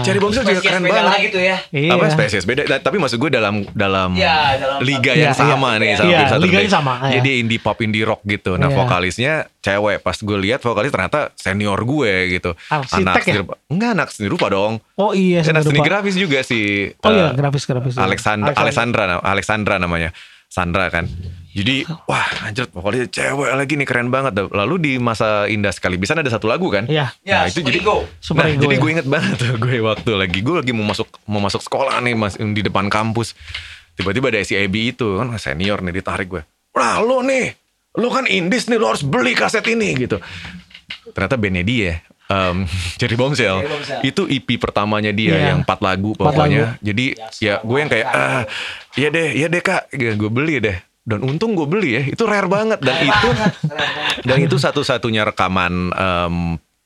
Cherry 0.00 0.18
Bombshell 0.18 0.44
juga 0.44 0.60
keren 0.60 0.80
beda 0.80 0.94
banget. 0.94 1.12
lagi 1.12 1.26
tuh 1.28 1.42
ya. 1.42 1.56
Iya. 1.68 1.90
Apa 1.92 2.04
spesies 2.08 2.42
beda, 2.42 2.62
Nah, 2.64 2.78
tapi 2.78 2.96
maksud 2.96 3.16
gue 3.16 3.30
dalam 3.30 3.54
dalam 3.72 4.12
Iya, 4.12 4.36
dalam 4.56 4.78
liga 4.80 4.98
satu- 5.08 5.20
yang 5.20 5.30
Iya, 5.30 5.38
sama 5.38 5.68
iya, 5.68 5.78
nih 5.78 5.86
iya. 5.86 5.96
sama 5.96 6.08
Iya, 6.08 6.16
Pure 6.16 6.28
Saturday. 6.28 6.46
liganya 6.46 6.70
sama, 6.70 6.92
iya. 7.00 7.12
Jadi 7.14 7.30
indie 7.38 7.58
pop 7.58 7.78
indie 7.78 8.02
rock 8.02 8.20
gitu. 8.24 8.52
Nah, 8.54 8.66
Iya. 8.66 8.76
vokalisnya 8.76 9.32
cewek. 9.58 9.98
Pas 10.00 10.16
gue 10.16 10.38
lihat 10.40 10.60
vokalis 10.60 10.90
ternyata 10.90 11.20
senior 11.34 11.78
gue 11.78 12.12
gitu. 12.32 12.50
Arsitek 12.66 13.14
ya? 13.16 13.24
seni 13.24 13.38
rupa. 13.38 13.54
Enggak 13.66 13.90
anak 13.92 14.08
seni 14.10 14.26
rupa 14.26 14.46
dong. 14.48 14.72
Oh 14.94 15.12
iya, 15.12 15.40
saya 15.40 15.60
seni 15.60 15.80
grafis 15.80 16.14
juga 16.14 16.42
si 16.42 16.90
Oh 16.98 17.10
iya, 17.10 17.30
eh, 17.30 17.30
grafis 17.32 17.64
grafis. 17.64 17.94
Alexandra, 17.94 18.52
Alexandra, 18.52 19.02
Alexandra 19.18 19.74
namanya. 19.76 20.10
Sandra 20.52 20.92
kan. 20.92 21.08
Jadi 21.52 21.84
wah 22.04 22.28
anjir 22.44 22.64
pokoknya 22.68 23.08
cewek 23.08 23.52
lagi 23.52 23.76
nih 23.76 23.84
keren 23.84 24.08
banget. 24.08 24.36
Lalu 24.48 24.74
di 24.76 24.92
masa 24.96 25.48
indah 25.48 25.68
sekali 25.68 25.96
bisa 25.96 26.12
ada 26.12 26.28
satu 26.28 26.44
lagu 26.44 26.68
kan? 26.68 26.84
Iya. 26.84 27.12
Ya, 27.20 27.44
Nah, 27.44 27.48
itu 27.48 27.60
Super 27.60 27.68
jadi 27.68 27.78
Ego. 27.80 27.96
Super 28.20 28.42
nah, 28.44 28.52
Ego, 28.52 28.62
jadi 28.62 28.76
ya. 28.76 28.80
gue 28.80 28.90
inget 28.92 29.08
banget 29.08 29.34
tuh 29.36 29.52
gue 29.56 29.76
waktu 29.80 30.10
lagi 30.12 30.38
gue 30.40 30.56
lagi 30.60 30.72
mau 30.72 30.84
masuk 30.86 31.08
mau 31.24 31.40
masuk 31.40 31.60
sekolah 31.60 32.00
nih 32.00 32.12
mas 32.12 32.36
di 32.36 32.60
depan 32.60 32.88
kampus. 32.88 33.32
Tiba-tiba 33.92 34.28
ada 34.28 34.40
si 34.40 34.56
Ebi 34.56 34.92
itu 34.92 35.16
kan 35.16 35.32
senior 35.36 35.80
nih 35.80 35.92
ditarik 35.94 36.28
gue. 36.28 36.42
Wah 36.72 37.00
lo 37.00 37.20
nih, 37.20 37.52
lo 37.96 38.08
kan 38.08 38.24
indis 38.24 38.68
nih 38.68 38.76
lo 38.76 38.88
harus 38.88 39.04
beli 39.04 39.32
kaset 39.32 39.64
ini 39.64 39.92
gitu. 39.98 40.16
Ternyata 41.12 41.36
bandnya 41.36 41.64
dia. 41.64 41.92
Um, 42.32 42.64
Cherry 42.96 43.12
Bombshell 43.12 43.60
itu 44.00 44.24
EP 44.24 44.56
pertamanya 44.56 45.12
dia 45.12 45.36
Iya. 45.36 45.44
yang 45.52 45.68
empat 45.68 45.84
lagu 45.84 46.16
Empat 46.16 46.32
pokoknya 46.32 46.80
jadi 46.80 47.06
Ya, 47.12 47.28
ya 47.36 47.54
gue 47.60 47.76
yang 47.76 47.90
kayak 47.92 48.08
ah 48.08 48.42
iya 48.94 49.08
deh 49.08 49.28
iya 49.32 49.46
deh 49.46 49.60
kak 49.60 49.88
gue 49.90 50.30
beli 50.30 50.58
deh 50.58 50.76
dan 51.02 51.18
untung 51.20 51.52
gue 51.52 51.66
beli 51.66 51.90
ya 51.92 52.02
itu 52.06 52.22
rare 52.22 52.46
banget 52.46 52.78
dan 52.78 52.96
itu 53.00 53.28
dan 54.22 54.36
itu 54.38 54.56
satu-satunya 54.56 55.24
rekaman 55.24 55.90
em, 55.90 56.36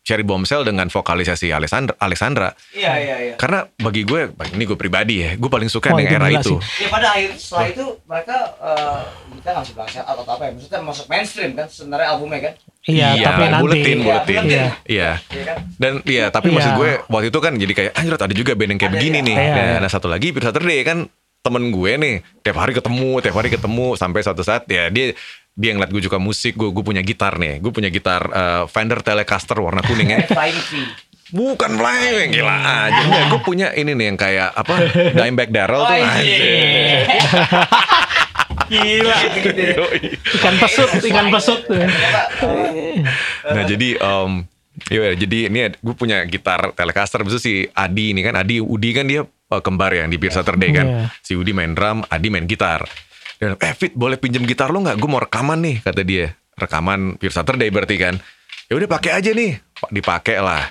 Cherry 0.00 0.22
Bombshell 0.22 0.62
dengan 0.62 0.86
vokalisasi 0.86 1.50
Alexandra 1.50 1.98
Alexandra 1.98 2.54
Iya, 2.70 2.92
iya, 2.96 3.16
iya. 3.20 3.34
karena 3.34 3.66
bagi 3.76 4.06
gue 4.06 4.30
ini 4.54 4.62
gue 4.64 4.78
pribadi 4.78 5.18
ya 5.20 5.34
gue 5.34 5.50
paling 5.50 5.66
suka 5.66 5.90
Wah, 5.90 5.98
yang 5.98 6.06
itu 6.06 6.14
era 6.14 6.28
itu 6.30 6.54
sih. 6.54 6.58
Ya 6.78 6.88
pada 6.88 7.08
akhir 7.10 7.30
setelah 7.34 7.66
itu 7.66 7.84
mereka 8.06 8.36
eh, 8.56 9.00
kita 9.36 9.48
nggak 9.50 9.64
bilang 9.68 9.88
out 10.00 10.16
atau 10.16 10.32
apa 10.32 10.42
ya 10.46 10.50
maksudnya 10.54 10.80
masuk 10.80 11.06
mainstream 11.10 11.50
kan 11.52 11.66
sebenarnya 11.66 12.08
albumnya 12.08 12.40
kan 12.40 12.54
Iya, 12.86 13.08
tapi 13.18 13.42
nanti. 13.42 13.58
buletin 13.58 13.98
Iya, 13.98 13.98
buletin 13.98 14.36
buletin. 14.38 14.46
iya 14.86 15.10
Iya 15.26 15.42
kan 15.44 15.58
dan 15.74 15.92
iya 16.06 16.24
tapi 16.30 16.46
Iya. 16.46 16.54
maksud 16.54 16.72
gue 16.72 16.90
waktu 17.04 17.26
itu 17.26 17.38
kan 17.42 17.52
jadi 17.52 17.72
kayak 17.74 17.92
anjir 17.92 18.14
ada 18.14 18.32
juga 18.32 18.52
band 18.54 18.70
yang 18.70 18.78
kayak 18.78 18.88
Ada, 18.88 18.96
begini 18.96 19.18
iya. 19.18 19.26
nih 19.26 19.34
Iya, 19.36 19.50
nah, 19.50 19.64
iya. 19.66 19.76
nah, 19.82 19.90
satu 19.90 20.06
lagi 20.06 20.30
Pure 20.30 20.46
Saturday 20.46 20.80
kan 20.80 20.98
temen 21.46 21.70
gue 21.70 21.92
nih 21.94 22.16
tiap 22.42 22.58
hari 22.58 22.74
ketemu 22.74 23.22
tiap 23.22 23.36
hari 23.38 23.48
ketemu 23.54 23.94
sampai 23.94 24.20
suatu 24.26 24.42
saat 24.42 24.66
ya 24.66 24.90
dia 24.90 25.14
dia 25.54 25.70
ngeliat 25.72 25.94
gue 25.94 26.02
juga 26.02 26.18
musik 26.18 26.58
gue 26.58 26.74
gue 26.74 26.82
punya 26.82 27.06
gitar 27.06 27.38
nih 27.38 27.62
gue 27.62 27.70
punya 27.70 27.88
gitar 27.88 28.26
eh, 28.28 28.64
Fender 28.66 28.98
Telecaster 29.00 29.62
warna 29.62 29.80
kuning 29.86 30.10
ya 30.10 30.26
bukan 31.30 31.70
flying 31.78 32.30
gila 32.34 32.56
aja 32.86 33.00
Enggak, 33.02 33.24
gue 33.30 33.40
punya 33.46 33.66
ini 33.74 33.94
nih 33.94 34.06
yang 34.10 34.18
kayak 34.18 34.50
apa 34.54 34.74
Dimebag 35.14 35.50
Darrell 35.54 35.82
Oh 35.82 35.90
tuh 35.90 35.98
iya 35.98 36.06
anjir. 36.06 37.02
Gila. 38.66 39.18
Ikan 40.42 40.54
pesut, 40.58 40.90
ikan 41.06 41.26
pesut. 41.30 41.60
Nah 43.46 43.62
jadi 43.62 43.88
um, 44.02 44.42
iya 44.90 45.14
jadi 45.14 45.38
ini 45.50 45.58
gue 45.78 45.94
punya 45.94 46.26
gitar 46.26 46.74
Telecaster 46.74 47.22
Bisa 47.22 47.38
si 47.38 47.66
Adi 47.70 48.10
ini 48.10 48.20
kan 48.26 48.34
Adi 48.34 48.58
Udi 48.58 48.90
kan 48.90 49.06
dia 49.06 49.22
uh, 49.50 49.62
kembar 49.62 49.94
yang 49.94 50.10
di 50.10 50.16
Pure 50.18 50.34
Saturday 50.34 50.70
kan? 50.74 50.86
Iya. 50.86 50.98
Si 51.22 51.32
Udi 51.38 51.54
main 51.54 51.72
drum 51.74 52.02
Adi 52.08 52.28
main 52.30 52.46
gitar. 52.46 52.86
Dan 53.36 53.54
eh 53.60 53.74
Fit 53.76 53.92
boleh 53.92 54.16
pinjam 54.16 54.42
gitar 54.48 54.72
lo 54.72 54.80
nggak? 54.80 54.96
Gue 54.96 55.10
mau 55.10 55.20
rekaman 55.20 55.60
nih 55.60 55.76
kata 55.84 56.02
dia. 56.02 56.32
Rekaman 56.56 57.20
Pure 57.20 57.34
Saturday 57.34 57.68
berarti 57.68 57.96
kan? 58.00 58.14
Ya 58.66 58.74
udah 58.74 58.88
pakai 58.88 59.12
aja 59.20 59.30
nih. 59.30 59.60
Pak, 59.76 59.90
dipakai 59.92 60.40
lah. 60.40 60.64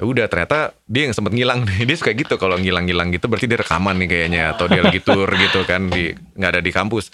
Ya 0.00 0.04
udah 0.08 0.26
ternyata 0.32 0.72
dia 0.88 1.08
yang 1.08 1.14
sempet 1.14 1.32
ngilang 1.36 1.64
nih. 1.68 1.84
Dia 1.88 1.96
suka 2.00 2.16
gitu 2.16 2.40
kalau 2.40 2.56
ngilang-ngilang 2.56 3.12
gitu 3.12 3.28
berarti 3.28 3.44
dia 3.44 3.60
rekaman 3.60 4.00
nih 4.00 4.08
kayaknya 4.08 4.42
atau 4.56 4.64
dia 4.64 4.80
lagi 4.80 5.00
tour 5.04 5.28
gitu 5.28 5.60
kan 5.68 5.92
di 5.92 6.16
nggak 6.40 6.50
ada 6.56 6.60
di 6.64 6.72
kampus. 6.72 7.12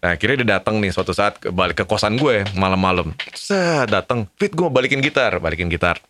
Nah 0.00 0.16
akhirnya 0.16 0.36
dia 0.40 0.48
datang 0.58 0.80
nih 0.80 0.96
suatu 0.96 1.12
saat 1.12 1.36
ke 1.36 1.52
balik 1.52 1.78
ke 1.78 1.84
kosan 1.84 2.16
gue 2.16 2.42
malam-malam. 2.56 3.12
Set 3.36 3.92
datang 3.92 4.24
fit 4.40 4.48
gue 4.48 4.64
mau 4.64 4.72
balikin 4.72 5.04
gitar. 5.04 5.36
Balikin 5.44 5.68
gitar. 5.68 6.00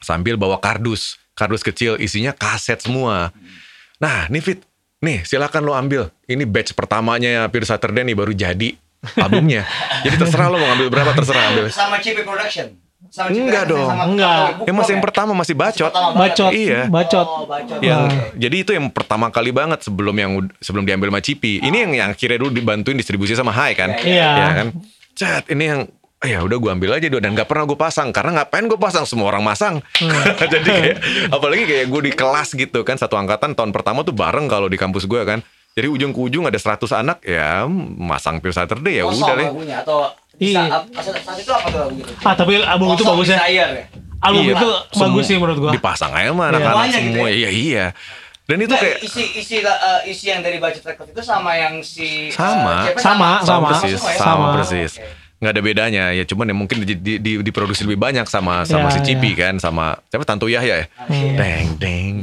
Sambil 0.00 0.40
bawa 0.40 0.56
kardus 0.64 1.20
kardus 1.34 1.60
kecil 1.60 1.98
isinya 1.98 2.30
kaset 2.30 2.78
semua 2.78 3.30
nah 3.96 4.26
nih 4.26 4.40
fit 4.40 4.58
nih 4.98 5.22
silakan 5.22 5.62
lo 5.62 5.72
ambil 5.72 6.08
ini 6.24 6.42
batch 6.42 6.72
pertamanya 6.72 7.28
ya 7.28 7.42
Pure 7.46 7.64
Saturday 7.64 8.02
nih 8.02 8.14
baru 8.14 8.30
jadi 8.30 8.74
albumnya 9.16 9.68
jadi 10.00 10.16
terserah 10.16 10.48
lo 10.48 10.56
mau 10.56 10.66
ngambil 10.66 10.88
berapa 10.88 11.12
terserah 11.12 11.50
ambil 11.50 11.64
sama 11.68 11.98
CP 11.98 12.22
Production 12.22 12.80
sama 13.06 13.30
Enggak 13.30 13.68
Production, 13.68 13.68
dong. 13.68 13.88
sama- 13.92 14.06
Enggak. 14.08 14.34
sama 14.34 14.64
yang 14.64 14.76
masih 14.76 14.92
yang 14.92 15.04
pertama 15.04 15.32
masih 15.36 15.54
bacot 15.54 15.86
Pertama. 15.86 16.16
Bacot. 16.16 16.50
Iya. 16.50 16.80
Bacot. 16.88 17.26
Oh, 17.28 17.44
bacot. 17.44 17.78
yang 17.78 18.02
Oke. 18.02 18.18
jadi 18.34 18.56
itu 18.58 18.70
yang 18.72 18.86
pertama 18.90 19.26
kali 19.28 19.50
banget 19.52 19.78
sebelum 19.82 20.16
yang 20.16 20.32
sebelum 20.58 20.82
diambil 20.82 21.12
sama 21.12 21.20
Cipi. 21.20 21.60
Ini 21.60 21.76
yang 21.78 21.92
yang 21.94 22.08
akhirnya 22.10 22.38
dulu 22.40 22.50
dibantuin 22.50 22.96
distribusi 22.96 23.36
sama 23.36 23.54
Hai 23.54 23.76
kan. 23.76 23.94
Iya, 23.94 24.08
iya. 24.08 24.46
kan. 24.56 24.66
cet 25.14 25.46
ini 25.46 25.62
yang 25.62 25.80
ya 26.24 26.40
udah 26.40 26.56
gue 26.56 26.70
ambil 26.72 26.90
aja 26.94 27.06
dulu 27.06 27.20
dan 27.20 27.32
nggak 27.32 27.44
pernah 27.44 27.64
gue 27.64 27.76
pasang 27.76 28.08
karena 28.10 28.40
ngapain 28.40 28.64
gue 28.64 28.76
pasang 28.76 29.04
semua 29.04 29.28
orang 29.28 29.44
masang 29.44 29.74
jadi 30.52 30.64
kayak 30.64 30.96
apalagi 31.30 31.64
kayak 31.64 31.86
gue 31.86 32.00
di 32.02 32.12
kelas 32.12 32.52
gitu 32.52 32.80
kan 32.80 32.96
satu 32.96 33.14
angkatan 33.14 33.52
tahun 33.52 33.70
pertama 33.70 34.02
tuh 34.02 34.12
bareng 34.12 34.48
kalau 34.48 34.66
di 34.66 34.76
kampus 34.76 35.04
gue 35.04 35.20
kan 35.22 35.44
jadi 35.74 35.86
ujung 35.86 36.10
ke 36.10 36.20
ujung 36.22 36.44
ada 36.46 36.56
100 36.56 36.80
anak 36.94 37.18
ya 37.20 37.66
masang 37.98 38.38
Pure 38.38 38.54
Saturday 38.54 38.98
ya 38.98 39.04
Kosong 39.04 39.22
udah 39.22 39.34
deh 39.36 39.48
lagunya 39.48 39.76
atau 39.80 40.00
Iya. 40.34 40.66
saat, 40.66 40.82
saat, 40.98 41.22
saat 41.22 41.38
itu 41.38 41.52
apa 41.54 41.66
tuh 41.70 41.78
lagu 41.78 41.94
gitu? 41.94 42.10
Ah 42.26 42.34
tapi 42.34 42.58
album 42.58 42.98
itu 42.98 43.06
bagus 43.06 43.30
ya. 43.30 43.38
Ya? 43.46 43.86
Album 44.18 44.42
Iya. 44.42 44.54
itu 44.58 44.68
bagus 44.98 45.24
sih 45.30 45.36
menurut 45.38 45.58
gua. 45.62 45.70
dipasang 45.70 46.10
aja 46.10 46.34
sama 46.34 46.42
Iya. 46.42 46.50
anak-anak 46.50 46.74
Semuanya 46.74 46.90
gitu 46.90 47.06
semua 47.06 47.26
ya? 47.26 47.34
iya 47.34 47.50
iya 47.54 47.86
dan 48.44 48.56
itu 48.58 48.68
Nggak, 48.68 48.82
kayak 48.82 48.98
isi 49.00 49.24
isi 49.38 49.56
eh, 49.62 50.00
isi 50.04 50.24
yang 50.28 50.42
dari 50.42 50.58
budget 50.58 50.84
record 50.84 51.08
itu 51.08 51.22
sama 51.22 51.54
yang 51.54 51.80
si 51.80 52.28
Sama. 52.28 52.84
eh, 52.84 52.92
CP 52.92 52.98
Sama, 52.98 53.30
sama. 53.40 53.68
persis 53.72 53.94
semua 53.94 54.10
ya? 54.10 54.18
sama, 54.18 54.26
Sama. 54.26 54.46
persis 54.52 54.92
Oke. 54.98 55.23
Nggak 55.44 55.52
ada 55.52 55.62
bedanya. 55.62 56.04
Ya 56.10 56.24
cuman 56.24 56.48
ya 56.48 56.56
mungkin 56.56 56.76
di, 56.80 56.96
di, 56.96 57.12
di- 57.18 57.38
diproduksi 57.38 57.84
lebih 57.84 58.00
banyak 58.00 58.24
sama 58.24 58.64
sama 58.64 58.88
Ya, 58.88 58.96
si 58.96 59.00
Cipi 59.04 59.32
ya. 59.32 59.44
kan 59.44 59.54
sama 59.58 60.00
siapa 60.06 60.24
Tanto 60.24 60.48
Yahya 60.48 60.80
ya? 60.80 60.86
Iya. 61.04 61.36
deng 61.36 61.68
deng. 61.76 62.14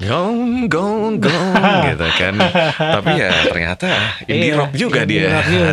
Gong 0.00 0.40
gong 0.66 1.20
gong 1.20 1.52
gitu 1.86 2.06
kan. 2.10 2.34
Tapi 2.74 3.10
ya 3.14 3.28
ternyata 3.44 3.86
indie 4.24 4.50
Iya, 4.50 4.56
rock 4.56 4.72
juga 4.72 5.04
indie 5.04 5.20
dia. 5.20 5.30
rock 5.30 5.46
juga. 5.46 5.68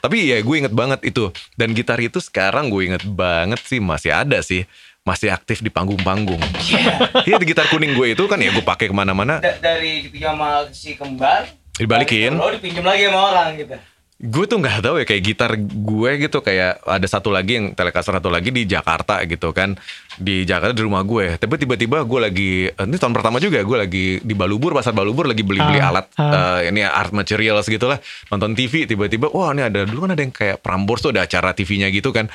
Tapi 0.00 0.16
ya 0.24 0.36
gue 0.40 0.56
inget 0.56 0.72
banget 0.72 1.00
itu. 1.04 1.28
Dan 1.52 1.72
gitar 1.72 1.98
itu 1.98 2.16
sekarang 2.18 2.66
gue 2.66 2.82
inget 2.86 3.04
banget 3.04 3.60
sih 3.60 3.76
masih 3.76 4.10
ada 4.10 4.40
sih. 4.40 4.64
Masih 5.02 5.28
aktif 5.28 5.58
di 5.58 5.68
panggung-panggung. 5.68 6.38
Iya. 6.62 7.36
Di 7.36 7.44
gitar 7.44 7.66
kuning 7.66 7.92
gue 7.92 8.14
itu 8.14 8.24
kan 8.24 8.38
ya 8.38 8.48
gue 8.48 8.62
pakai 8.62 8.86
ke 8.86 8.94
mana-mana. 8.94 9.38
Da- 9.38 9.60
dari 9.60 10.06
dipinjam 10.06 10.32
sama 10.32 10.64
si 10.70 10.94
kembar 10.94 11.44
Dibalikin. 11.72 12.36
oh 12.36 12.48
dipinjam 12.48 12.82
lagi 12.82 13.04
sama 13.04 13.20
orang 13.28 13.48
gitu 13.56 13.74
gue 14.22 14.44
tuh 14.46 14.62
nggak 14.62 14.86
tahu 14.86 15.02
ya 15.02 15.04
kayak 15.04 15.22
gitar 15.26 15.50
gue 15.58 16.10
gitu 16.22 16.38
kayak 16.46 16.78
ada 16.86 17.06
satu 17.10 17.34
lagi 17.34 17.58
yang 17.58 17.66
Telecaster 17.74 18.14
satu 18.14 18.30
lagi 18.30 18.54
di 18.54 18.62
Jakarta 18.70 19.18
gitu 19.26 19.50
kan. 19.50 19.74
Di 20.14 20.46
Jakarta 20.46 20.70
di 20.70 20.84
rumah 20.86 21.02
gue 21.02 21.34
tapi 21.42 21.58
tiba-tiba 21.58 22.06
gue 22.06 22.20
lagi 22.22 22.50
eh, 22.70 22.86
ini 22.86 22.96
tahun 23.02 23.18
pertama 23.18 23.42
juga 23.42 23.58
gue 23.58 23.78
lagi 23.82 24.04
di 24.22 24.34
Balubur 24.38 24.78
pasar 24.78 24.94
Balubur 24.94 25.26
lagi 25.26 25.42
beli-beli 25.42 25.82
Ah, 25.82 25.90
alat 25.90 26.06
ah. 26.20 26.62
eh, 26.62 26.70
ini 26.70 26.86
art 26.86 27.10
materials 27.10 27.66
gitu 27.66 27.90
lah 27.90 27.98
nonton 28.30 28.54
TV 28.54 28.86
tiba-tiba 28.86 29.26
wah 29.34 29.50
ini 29.50 29.66
ada 29.66 29.82
dulu 29.82 30.06
kan 30.06 30.14
ada 30.14 30.22
yang 30.22 30.30
kayak 30.30 30.62
Prambors 30.62 31.02
tuh 31.02 31.10
ada 31.10 31.26
acara 31.26 31.50
TV-nya 31.50 31.90
gitu 31.90 32.14
kan. 32.14 32.30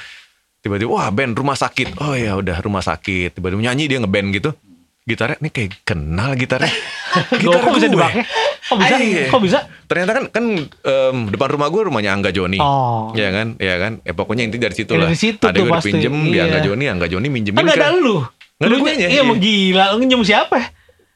Tiba-tiba 0.60 0.92
wah 0.92 1.08
band 1.08 1.40
rumah 1.40 1.56
sakit. 1.56 2.04
Oh 2.04 2.18
ya 2.18 2.36
udah 2.36 2.60
rumah 2.60 2.84
sakit. 2.84 3.40
Tiba-tiba 3.40 3.64
nyanyi 3.64 3.88
dia 3.88 4.04
ngeband 4.04 4.36
gitu. 4.36 4.52
Gitarnya 5.08 5.40
ini 5.40 5.50
kayak 5.56 5.88
kenal 5.88 6.36
gitarnya 6.36 6.68
Loh, 7.42 7.58
kok 7.58 7.72
bisa 7.74 7.86
gue. 7.86 7.94
dipakai? 7.94 8.22
Kok 8.64 8.78
bisa? 8.78 8.96
Iya. 8.98 9.24
Kok 9.28 9.42
bisa? 9.42 9.60
Ternyata 9.84 10.12
kan 10.12 10.24
kan 10.28 10.46
em, 10.64 11.18
depan 11.28 11.48
rumah 11.50 11.68
gue 11.68 11.82
rumahnya 11.88 12.12
Angga 12.12 12.30
Joni. 12.30 12.58
Oh. 12.58 13.10
Iya 13.12 13.30
kan? 13.32 13.48
Iya 13.56 13.76
kan? 13.78 13.92
Ya 14.02 14.14
pokoknya 14.14 14.44
inti 14.44 14.58
dari 14.58 14.74
situ 14.74 14.92
Ya, 14.92 14.98
lah. 14.98 15.08
dari 15.08 15.18
situ 15.18 15.40
ada 15.42 15.56
gue 15.56 15.72
dipinjem 15.74 16.14
di 16.24 16.36
Iya. 16.36 16.44
Angga 16.46 16.60
Joni, 16.62 16.86
Angga 16.86 17.08
Joni 17.08 17.28
minjemin 17.28 17.58
Kan 17.58 17.66
gak 17.66 17.78
ada 17.78 17.90
lu. 17.94 18.22
Nggak 18.58 18.68
ada 18.68 18.78
guanya, 18.78 18.98
Iya, 18.98 19.10
iya. 19.10 19.22
emang 19.22 19.38
gila. 19.38 19.86
Nginjem 19.96 20.22
siapa? 20.24 20.58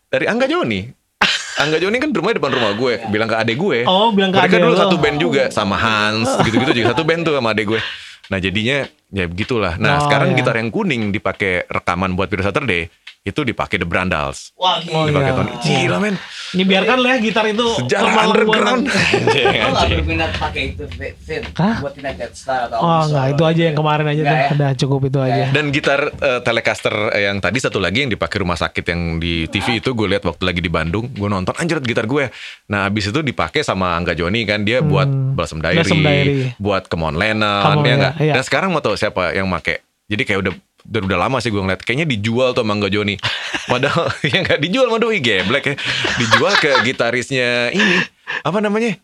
dari 0.07 0.25
Angga 0.25 0.45
Joni. 0.45 0.79
Angga 1.61 1.77
Joni 1.77 1.97
kan 1.97 2.09
rumahnya 2.09 2.37
depan 2.37 2.51
rumah 2.51 2.71
gue, 2.73 2.93
bilang 3.07 3.25
ke 3.25 3.35
adek 3.35 3.55
gue. 3.55 3.79
Oh, 3.83 4.11
bilang 4.11 4.29
ke 4.29 4.37
Mereka 4.37 4.51
adek 4.51 4.61
dulu 4.61 4.73
lo. 4.73 4.79
satu 4.79 4.95
band 4.97 5.17
juga 5.17 5.43
sama 5.49 5.75
Hans, 5.75 6.27
gitu-gitu 6.41 6.71
juga 6.73 6.91
satu 6.91 7.03
band 7.03 7.21
tuh 7.21 7.33
sama 7.33 7.51
adek 7.51 7.65
gue. 7.67 7.79
Nah 8.27 8.37
jadinya 8.37 8.87
ya 9.11 9.25
begitulah. 9.25 9.75
Nah 9.75 9.93
Oh, 9.93 10.03
sekarang 10.03 10.31
iya. 10.31 10.37
gitar 10.37 10.55
yang 10.55 10.69
kuning 10.69 11.11
dipakai 11.11 11.67
rekaman 11.67 12.11
buat 12.11 12.25
Pure 12.25 12.41
Saturday 12.41 12.87
itu 13.21 13.45
dipakai 13.45 13.77
The 13.77 13.85
Brandals. 13.85 14.49
wah 14.55 14.81
gila 14.81 15.05
Dipakai 15.05 15.27
iya. 15.27 15.37
Tony. 15.37 15.51
Gila 15.61 15.97
men. 15.99 16.15
Ini 16.51 16.63
biarkan 16.65 16.97
lah 16.97 17.09
ya 17.11 17.17
gitar 17.21 17.45
itu. 17.45 17.67
Sejarah 17.77 18.11
underground. 18.25 18.83
lo 18.83 19.69
gak 19.77 19.87
berminat 19.93 20.31
pakai 20.33 20.73
itu 20.73 20.83
Vin 20.89 21.43
Hah? 21.53 21.75
buat 21.79 21.93
United 21.93 22.31
Star 22.33 22.65
atau 22.65 22.81
Oh 22.81 23.01
enggak, 23.05 23.25
itu 23.29 23.43
aja 23.45 23.61
yang 23.63 23.77
kemarin 23.77 24.05
aja 24.07 24.21
tuh. 24.21 24.33
ya? 24.33 24.45
Udah 24.51 24.71
cukup 24.75 24.99
itu 25.05 25.19
aja. 25.21 25.43
Dan 25.51 25.69
gitar 25.69 26.01
eh, 26.09 26.39
Telecaster 26.41 26.95
eh, 27.11 27.23
yang 27.23 27.37
tadi 27.37 27.57
satu 27.57 27.77
lagi 27.77 28.01
yang 28.01 28.09
dipakai 28.09 28.37
rumah 28.37 28.57
sakit 28.57 28.83
yang 28.85 29.01
di 29.17 29.45
TV 29.47 29.77
itu 29.77 29.93
gue 29.93 30.07
lihat 30.09 30.25
waktu 30.25 30.41
lagi 30.41 30.59
di 30.59 30.67
Bandung, 30.67 31.05
gue 31.07 31.29
nonton 31.29 31.53
anjir 31.53 31.77
gitar 31.79 32.03
gue. 32.05 32.33
Nah, 32.67 32.89
habis 32.89 33.05
itu 33.05 33.21
dipakai 33.21 33.61
sama 33.61 33.93
Angga 33.93 34.11
Joni 34.11 34.43
kan 34.43 34.61
dia 34.61 34.81
buat 34.81 35.05
Blossom 35.07 35.61
Diary, 35.61 35.77
Hmm. 35.77 35.85
Blossom 35.85 36.01
Diary. 36.01 36.57
buat 36.57 36.83
Come 36.87 37.05
On 37.05 37.15
Lennon 37.15 37.77
ya 37.79 37.93
enggak? 37.95 38.13
iya. 38.17 38.33
Dan 38.33 38.43
sekarang 38.43 38.73
mau 38.73 38.81
tau 38.81 38.97
siapa 39.01 39.33
yang 39.33 39.49
make. 39.49 39.81
Jadi 40.05 40.21
kayak 40.21 40.39
udah 40.45 40.53
udah, 40.81 41.01
udah 41.09 41.17
lama 41.17 41.37
sih 41.41 41.49
gue 41.49 41.57
ngeliat 41.57 41.81
kayaknya 41.81 42.05
dijual 42.05 42.53
tuh 42.53 42.61
sama 42.61 42.77
Angga 42.77 42.93
Joni. 42.93 43.17
Padahal 43.65 44.13
ya 44.29 44.37
nggak 44.45 44.59
dijual 44.61 44.85
sama 44.93 44.97
doi 45.01 45.17
geblek 45.17 45.63
ya. 45.65 45.75
Dijual 46.21 46.53
ke 46.61 46.69
gitarisnya 46.85 47.73
ini 47.73 48.05
apa 48.45 48.61
namanya? 48.61 48.97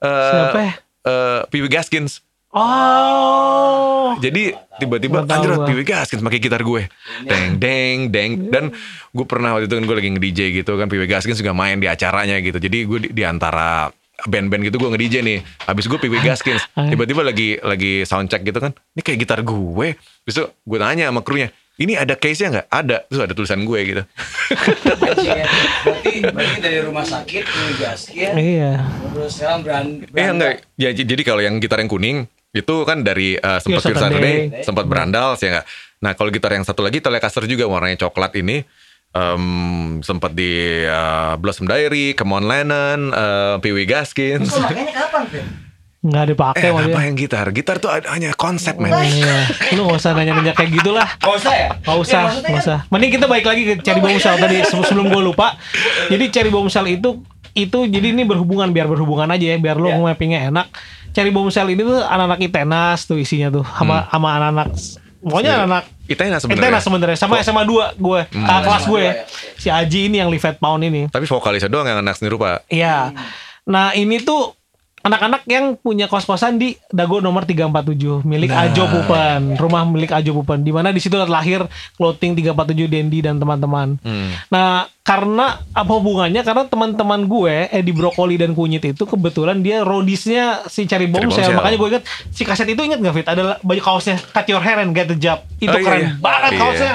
Eh, 0.00 0.28
Siapa 0.32 0.58
ya? 0.58 0.72
eh, 1.04 1.40
Pee 1.52 1.60
Wee 1.60 1.68
Gaskins. 1.68 2.24
Oh. 2.52 4.12
Jadi 4.20 4.52
tiba-tiba 4.76 5.24
anjir 5.24 5.56
Wee 5.72 5.88
Gaskins 5.88 6.20
pakai 6.20 6.36
gitar 6.36 6.60
gue. 6.60 6.84
Deng 7.24 7.56
deng 7.56 7.98
deng 8.12 8.30
dan 8.52 8.64
gue 9.10 9.26
pernah 9.26 9.56
waktu 9.56 9.66
itu 9.68 9.74
kan 9.80 9.84
gue 9.88 9.96
lagi 9.96 10.10
nge-DJ 10.12 10.40
gitu 10.62 10.76
kan 10.76 10.86
Pee 10.86 11.00
Wee 11.00 11.08
Gaskins 11.08 11.40
juga 11.40 11.56
main 11.56 11.80
di 11.80 11.88
acaranya 11.88 12.36
gitu. 12.44 12.60
Jadi 12.60 12.78
gue 12.84 12.98
di, 12.98 13.08
di 13.16 13.22
antara 13.24 13.88
band-band 14.22 14.62
gitu 14.62 14.76
gue 14.76 14.88
nge-DJ 14.88 15.14
nih. 15.20 15.38
Habis 15.64 15.86
gue 15.86 15.98
Wee 16.02 16.20
Gaskins 16.20 16.62
tiba-tiba 16.70 17.22
lagi 17.22 17.58
lagi 17.58 18.02
soundcheck 18.02 18.42
gitu 18.42 18.58
kan. 18.58 18.70
Ini 18.92 19.00
kayak 19.00 19.18
gitar 19.18 19.40
gue. 19.40 19.88
Terus 20.22 20.34
tuh 20.36 20.48
gue 20.62 20.78
tanya 20.78 21.08
sama 21.08 21.20
krunya, 21.20 21.50
"Ini 21.74 21.98
ada 21.98 22.14
case-nya 22.14 22.48
nggak?" 22.52 22.66
Ada. 22.68 22.96
Terus 23.08 23.20
ada 23.20 23.34
tulisan 23.34 23.60
gue 23.62 23.78
gitu. 23.82 24.02
Ya. 25.22 25.46
berarti 25.82 26.12
berarti 26.24 26.58
dari 26.60 26.78
rumah 26.82 27.02
sakit 27.02 27.44
ke 27.44 27.60
gaskin 27.78 28.32
Iya. 28.34 28.72
terus 29.12 29.38
sekarang 29.38 29.60
brand, 29.62 29.88
Eh 30.12 30.28
enggak. 30.28 30.52
Ya 30.74 30.90
jadi 30.90 31.22
kalau 31.22 31.40
yang 31.40 31.58
gitar 31.58 31.78
yang 31.78 31.90
kuning 31.90 32.26
itu 32.52 32.74
kan 32.84 33.00
dari 33.00 33.38
uh, 33.38 33.58
sempat 33.58 33.80
Pure 33.80 33.96
Pure 33.96 34.02
Saturday, 34.02 34.36
Saturday. 34.44 34.64
sempat 34.66 34.84
berandal 34.84 35.28
ya 35.36 35.48
enggak. 35.48 35.66
Nah, 36.02 36.12
kalau 36.18 36.34
gitar 36.34 36.50
yang 36.50 36.66
satu 36.66 36.82
lagi 36.82 36.98
Telecaster 36.98 37.46
juga 37.46 37.64
warnanya 37.64 37.94
coklat 37.96 38.34
ini 38.34 38.66
em, 39.12 39.44
sempat 40.00 40.32
di 40.32 40.52
uh, 40.82 41.36
Blossom 41.36 41.64
Diary, 41.64 42.12
Come 42.12 42.32
On 42.34 42.44
Lennon, 42.44 43.00
uh, 43.10 43.56
Pee 43.58 43.70
Wee 43.70 43.84
Gaskins. 43.84 44.48
Makanya 44.50 44.92
kapan 44.98 45.24
Vin? 45.28 45.46
Enggak 46.02 46.24
dipakai 46.28 46.66
Eh, 46.66 46.72
dia. 46.72 46.82
apa 46.82 47.00
yang 47.00 47.14
gitar? 47.14 47.46
Gitar 47.48 47.76
tuh 47.78 47.86
hanya 47.94 48.34
konsep, 48.34 48.74
men. 48.74 48.90
Iya. 48.90 49.46
Lu 49.72 49.86
gak 49.86 50.02
usah 50.02 50.10
nanya-nanya 50.12 50.50
kayak 50.50 50.74
gitulah. 50.74 51.06
Gak 51.14 51.34
usah 51.38 51.52
ya? 51.54 51.68
Gak 51.78 51.94
usah, 51.96 52.22
Ya, 52.26 52.34
gak 52.34 52.42
kan- 52.42 52.58
usah. 52.58 52.78
Mending 52.90 53.10
kita 53.12 53.26
balik 53.26 53.46
lagi 53.46 53.62
ke 53.62 53.74
Cherry 53.78 54.02
Bombshell 54.02 54.34
tadi 54.34 54.66
se- 54.66 54.82
sebelum 54.82 55.06
gue 55.06 55.22
lupa. 55.22 55.54
Jadi 56.08 56.24
Cherry 56.28 56.50
Bombshell 56.50 56.90
itu 56.90 57.22
itu 57.54 57.78
jadi 57.86 58.10
ini 58.10 58.24
berhubungan 58.24 58.72
biar 58.72 58.88
berhubungan 58.88 59.28
aja 59.28 59.46
ya 59.46 59.56
biar 59.56 59.78
lo 59.78 59.86
Ya. 59.86 60.00
mappingnya 60.00 60.50
enak. 60.50 60.74
Cherry 61.12 61.30
Bombshell 61.30 61.70
ini 61.70 61.84
tuh 61.84 62.00
anak-anak 62.00 62.40
ITENAS 62.42 63.06
tuh 63.06 63.20
isinya 63.20 63.52
tuh 63.52 63.62
sama 63.62 64.08
sama 64.08 64.28
anak-anak 64.34 64.68
pokoknya 65.22 65.62
anak-anak 65.62 65.84
Itena 66.10 66.36
sebenarnya. 66.42 66.68
ITENAS 66.68 66.82
sebenarnya 66.84 67.18
sama 67.18 67.34
SMA 67.40 67.62
2 67.64 67.96
gue 67.96 68.20
kakak 68.26 68.60
kelas 68.66 68.84
gue 68.90 69.00
ya, 69.00 69.12
si 69.56 69.68
Aji 69.70 70.10
ini 70.10 70.18
yang 70.18 70.28
Livet 70.28 70.58
Pound 70.58 70.82
ini. 70.82 71.06
Tapi 71.08 71.24
vokalisnya 71.24 71.70
doang 71.70 71.86
yang 71.86 72.02
anak 72.02 72.18
seni 72.18 72.28
rupa. 72.28 72.60
Iya. 72.68 73.14
Nah, 73.62 73.94
ini 73.94 74.18
tuh 74.20 74.52
anak-anak 75.02 75.42
yang 75.50 75.74
punya 75.74 76.06
kos-kosan 76.06 76.56
di 76.56 76.78
Dago 76.88 77.18
nomor 77.18 77.42
347 77.42 78.22
milik 78.22 78.50
Ajo 78.50 78.86
Pupen, 78.86 79.58
rumah 79.58 79.82
milik 79.82 80.14
Ajo 80.14 80.30
Pupen 80.32 80.62
di 80.62 80.70
mana 80.70 80.94
di 80.94 81.02
situ 81.02 81.18
lahir 81.18 81.66
clothing 81.94 82.38
347 82.38 82.86
Dendi 82.86 83.18
dan 83.18 83.42
teman-teman. 83.42 83.98
Hmm. 84.00 84.30
Nah, 84.48 84.86
karena 85.02 85.58
apa 85.74 85.92
hubungannya? 85.98 86.46
Karena 86.46 86.62
teman-teman 86.64 87.26
gue 87.26 87.66
eh 87.68 87.82
di 87.82 87.90
brokoli 87.90 88.38
dan 88.38 88.54
kunyit 88.54 88.86
itu 88.86 89.02
kebetulan 89.02 89.58
dia 89.58 89.82
rodisnya 89.82 90.62
si 90.70 90.86
Cherry 90.86 91.10
Bombshell. 91.10 91.50
Bombshell. 91.50 91.58
Makanya 91.58 91.76
gue 91.76 91.88
inget 91.98 92.04
si 92.30 92.42
kaset 92.46 92.70
itu 92.70 92.80
inget 92.86 93.02
gak 93.02 93.14
Fit? 93.18 93.26
Ada 93.26 93.58
baju 93.58 93.80
kaosnya 93.82 94.22
Cut 94.30 94.46
Your 94.46 94.62
Hair 94.62 94.86
and 94.86 94.94
Get 94.94 95.10
the 95.10 95.18
Job. 95.18 95.42
Itu 95.58 95.74
Oh, 95.74 95.78
iya, 95.78 95.84
keren 95.84 96.00
iya. 96.00 96.10
banget 96.22 96.50
Iya. 96.54 96.60
kaosnya. 96.62 96.94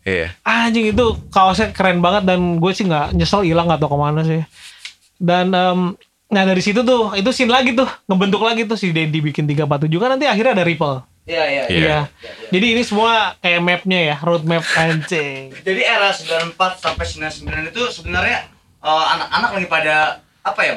Iya. 0.00 0.26
Anjing 0.42 0.86
itu 0.96 1.04
kaosnya 1.28 1.68
keren 1.76 2.00
banget 2.00 2.24
dan 2.24 2.56
gue 2.56 2.72
sih 2.72 2.88
nggak 2.88 3.12
nyesel 3.12 3.44
hilang 3.44 3.68
nggak 3.68 3.84
tau 3.84 3.92
ke 3.92 3.98
mana 4.00 4.20
sih. 4.24 4.40
Dan 5.20 5.52
em, 5.52 5.80
nah 6.30 6.42
dari 6.42 6.58
situ 6.58 6.80
tuh 6.80 7.10
itu 7.12 7.26
scene 7.28 7.50
lagi 7.50 7.74
tuh 7.74 7.90
ngebentuk 8.06 8.38
lagi 8.40 8.62
tuh 8.62 8.74
si 8.74 8.90
Dendi 8.90 9.18
bikin 9.18 9.44
347 9.44 9.66
kan 9.96 10.08
nanti 10.10 10.24
akhirnya 10.24 10.54
ada 10.54 10.62
Ripple. 10.62 10.96
Iya, 11.26 11.44
iya, 11.44 11.62
Iya. 11.64 11.78
Iya. 11.80 11.98
Jadi 12.48 12.66
ini 12.70 12.82
semua 12.82 13.34
kayak 13.38 13.60
mapnya 13.60 14.00
ya, 14.00 14.16
road 14.20 14.42
map 14.42 14.64
anjing. 14.72 15.50
Jadi 15.66 15.80
era 15.80 16.10
94 16.10 16.54
sampai 16.76 17.04
99 17.04 17.70
itu 17.70 17.82
sebenarnya 17.92 18.46
eh, 18.80 19.04
anak-anak 19.10 19.50
lagi 19.52 19.66
pada 19.66 19.96
apa 20.40 20.60
ya? 20.60 20.74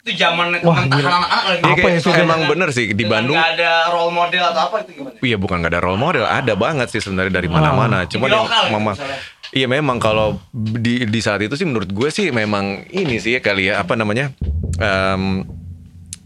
Itu 0.00 0.10
zaman 0.16 0.58
kementahan 0.58 0.90
anak-anak 1.04 1.44
lagi. 1.46 1.60
Iya, 1.60 1.66
Apa 1.68 1.78
kayak- 1.78 1.94
ya, 1.94 2.10
Fit? 2.10 2.24
emang 2.24 2.40
bener 2.46 2.68
sih 2.70 2.86
di 2.90 3.04
Bandung. 3.04 3.38
nggak 3.38 3.50
ada 3.54 3.72
role 3.90 4.10
model 4.10 4.42
atau 4.44 4.62
apa 4.66 4.76
itu 4.82 4.90
gimana? 4.96 5.14
Iya 5.20 5.36
bukan 5.36 5.56
gak 5.60 5.70
ada 5.70 5.80
role 5.80 6.00
model, 6.00 6.24
ada 6.24 6.52
banget 6.56 6.86
sih 6.90 6.98
sebenarnya 6.98 7.30
dari 7.32 7.46
mana-mana. 7.46 8.02
Cuma 8.06 8.26
Di 8.26 8.34
yang 8.34 8.42
lokal 8.42 8.62
gitu 8.64 8.72
memang 8.72 8.94
misalnya. 8.94 9.18
Iya 9.52 9.68
memang 9.68 10.00
kalau 10.00 10.40
di 10.56 11.04
di 11.04 11.20
saat 11.20 11.44
itu 11.44 11.52
sih 11.60 11.68
menurut 11.68 11.92
gue 11.92 12.08
sih 12.08 12.32
memang 12.32 12.88
ini 12.88 13.20
sih 13.20 13.36
ya 13.36 13.40
kali 13.44 13.68
ya 13.68 13.84
apa 13.84 14.00
namanya 14.00 14.32
em, 14.80 15.44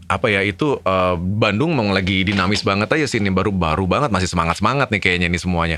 apa 0.07 0.31
ya 0.31 0.39
itu 0.47 0.79
eh, 0.79 1.15
Bandung 1.19 1.75
memang 1.75 1.91
lagi 1.91 2.23
dinamis 2.23 2.63
banget 2.63 2.87
aja 2.87 3.03
sih 3.03 3.19
ini 3.19 3.27
baru 3.27 3.51
baru 3.51 3.83
banget 3.83 4.15
masih 4.15 4.31
semangat 4.31 4.63
semangat 4.63 4.87
nih 4.95 5.03
kayaknya 5.03 5.27
nih 5.27 5.43
semuanya. 5.43 5.77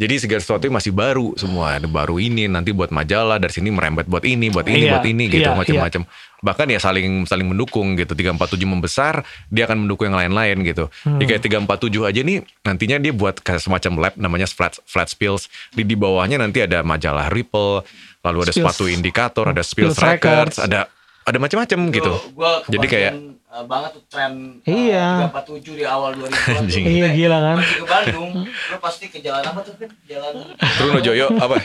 Jadi 0.00 0.14
segala 0.24 0.40
sesuatu 0.40 0.64
masih 0.72 0.92
baru 0.92 1.36
semua. 1.36 1.76
Ada 1.76 1.88
baru 1.88 2.16
ini 2.16 2.48
nanti 2.48 2.72
buat 2.72 2.88
majalah 2.88 3.36
dari 3.36 3.52
sini 3.52 3.68
merembet 3.68 4.08
buat 4.08 4.24
ini, 4.24 4.48
buat 4.48 4.64
ini, 4.64 4.88
Iya, 4.88 4.92
buat 4.96 5.06
ini 5.06 5.24
gitu 5.28 5.48
iya, 5.48 5.56
macam-macam. 5.56 6.02
Bahkan 6.42 6.66
ya 6.74 6.80
saling 6.82 7.28
saling 7.28 7.46
mendukung 7.46 7.94
gitu. 7.94 8.16
347 8.16 8.66
membesar, 8.66 9.22
dia 9.52 9.68
akan 9.68 9.86
mendukung 9.86 10.10
yang 10.10 10.18
lain-lain 10.18 10.64
gitu. 10.64 10.88
Hmm. 11.06 11.20
Ya 11.20 11.36
kayak 11.36 11.42
347 11.44 12.08
aja 12.08 12.20
nih 12.24 12.38
nantinya 12.64 12.96
dia 12.98 13.12
buat 13.14 13.38
kayak 13.38 13.62
semacam 13.62 13.92
lab 14.08 14.14
namanya 14.18 14.48
flat 14.48 14.80
flat 14.88 15.12
spills. 15.12 15.46
Di 15.70 15.84
di 15.84 15.94
bawahnya 15.94 16.40
nanti 16.40 16.64
ada 16.64 16.80
majalah 16.82 17.28
Ripple, 17.30 17.84
lalu 18.24 18.38
ada 18.48 18.52
Spills. 18.54 18.64
sepatu 18.64 18.84
indikator, 18.88 19.44
ada 19.50 19.62
Spills, 19.62 19.94
Spills 19.94 20.02
Records, 20.02 20.56
Records. 20.56 20.58
ada 20.58 20.90
ada 21.22 21.38
macam-macam 21.38 21.78
gitu. 21.94 22.12
Gua 22.34 22.66
Jadi 22.66 22.86
kayak 22.90 23.12
uh, 23.52 23.64
banget 23.68 23.90
tuh 24.00 24.02
tren 24.08 24.32
uh, 24.64 24.68
Iya. 24.68 25.28
347 25.28 25.80
di 25.80 25.84
awal 25.84 26.16
2000-an. 26.16 26.64
Anjing. 26.64 26.84
Iya, 26.88 27.08
gila 27.12 27.38
kan. 27.38 27.56
Pergi 27.60 27.76
ke 27.76 27.86
Bandung, 27.86 28.30
lu 28.48 28.76
pasti 28.80 29.04
ke 29.12 29.18
jalan 29.20 29.44
apa 29.44 29.60
tuh, 29.60 29.76
Vin? 29.76 29.90
Jalan 30.08 30.32
Truno 30.80 31.00
Joyo 31.04 31.28
apa? 31.36 31.60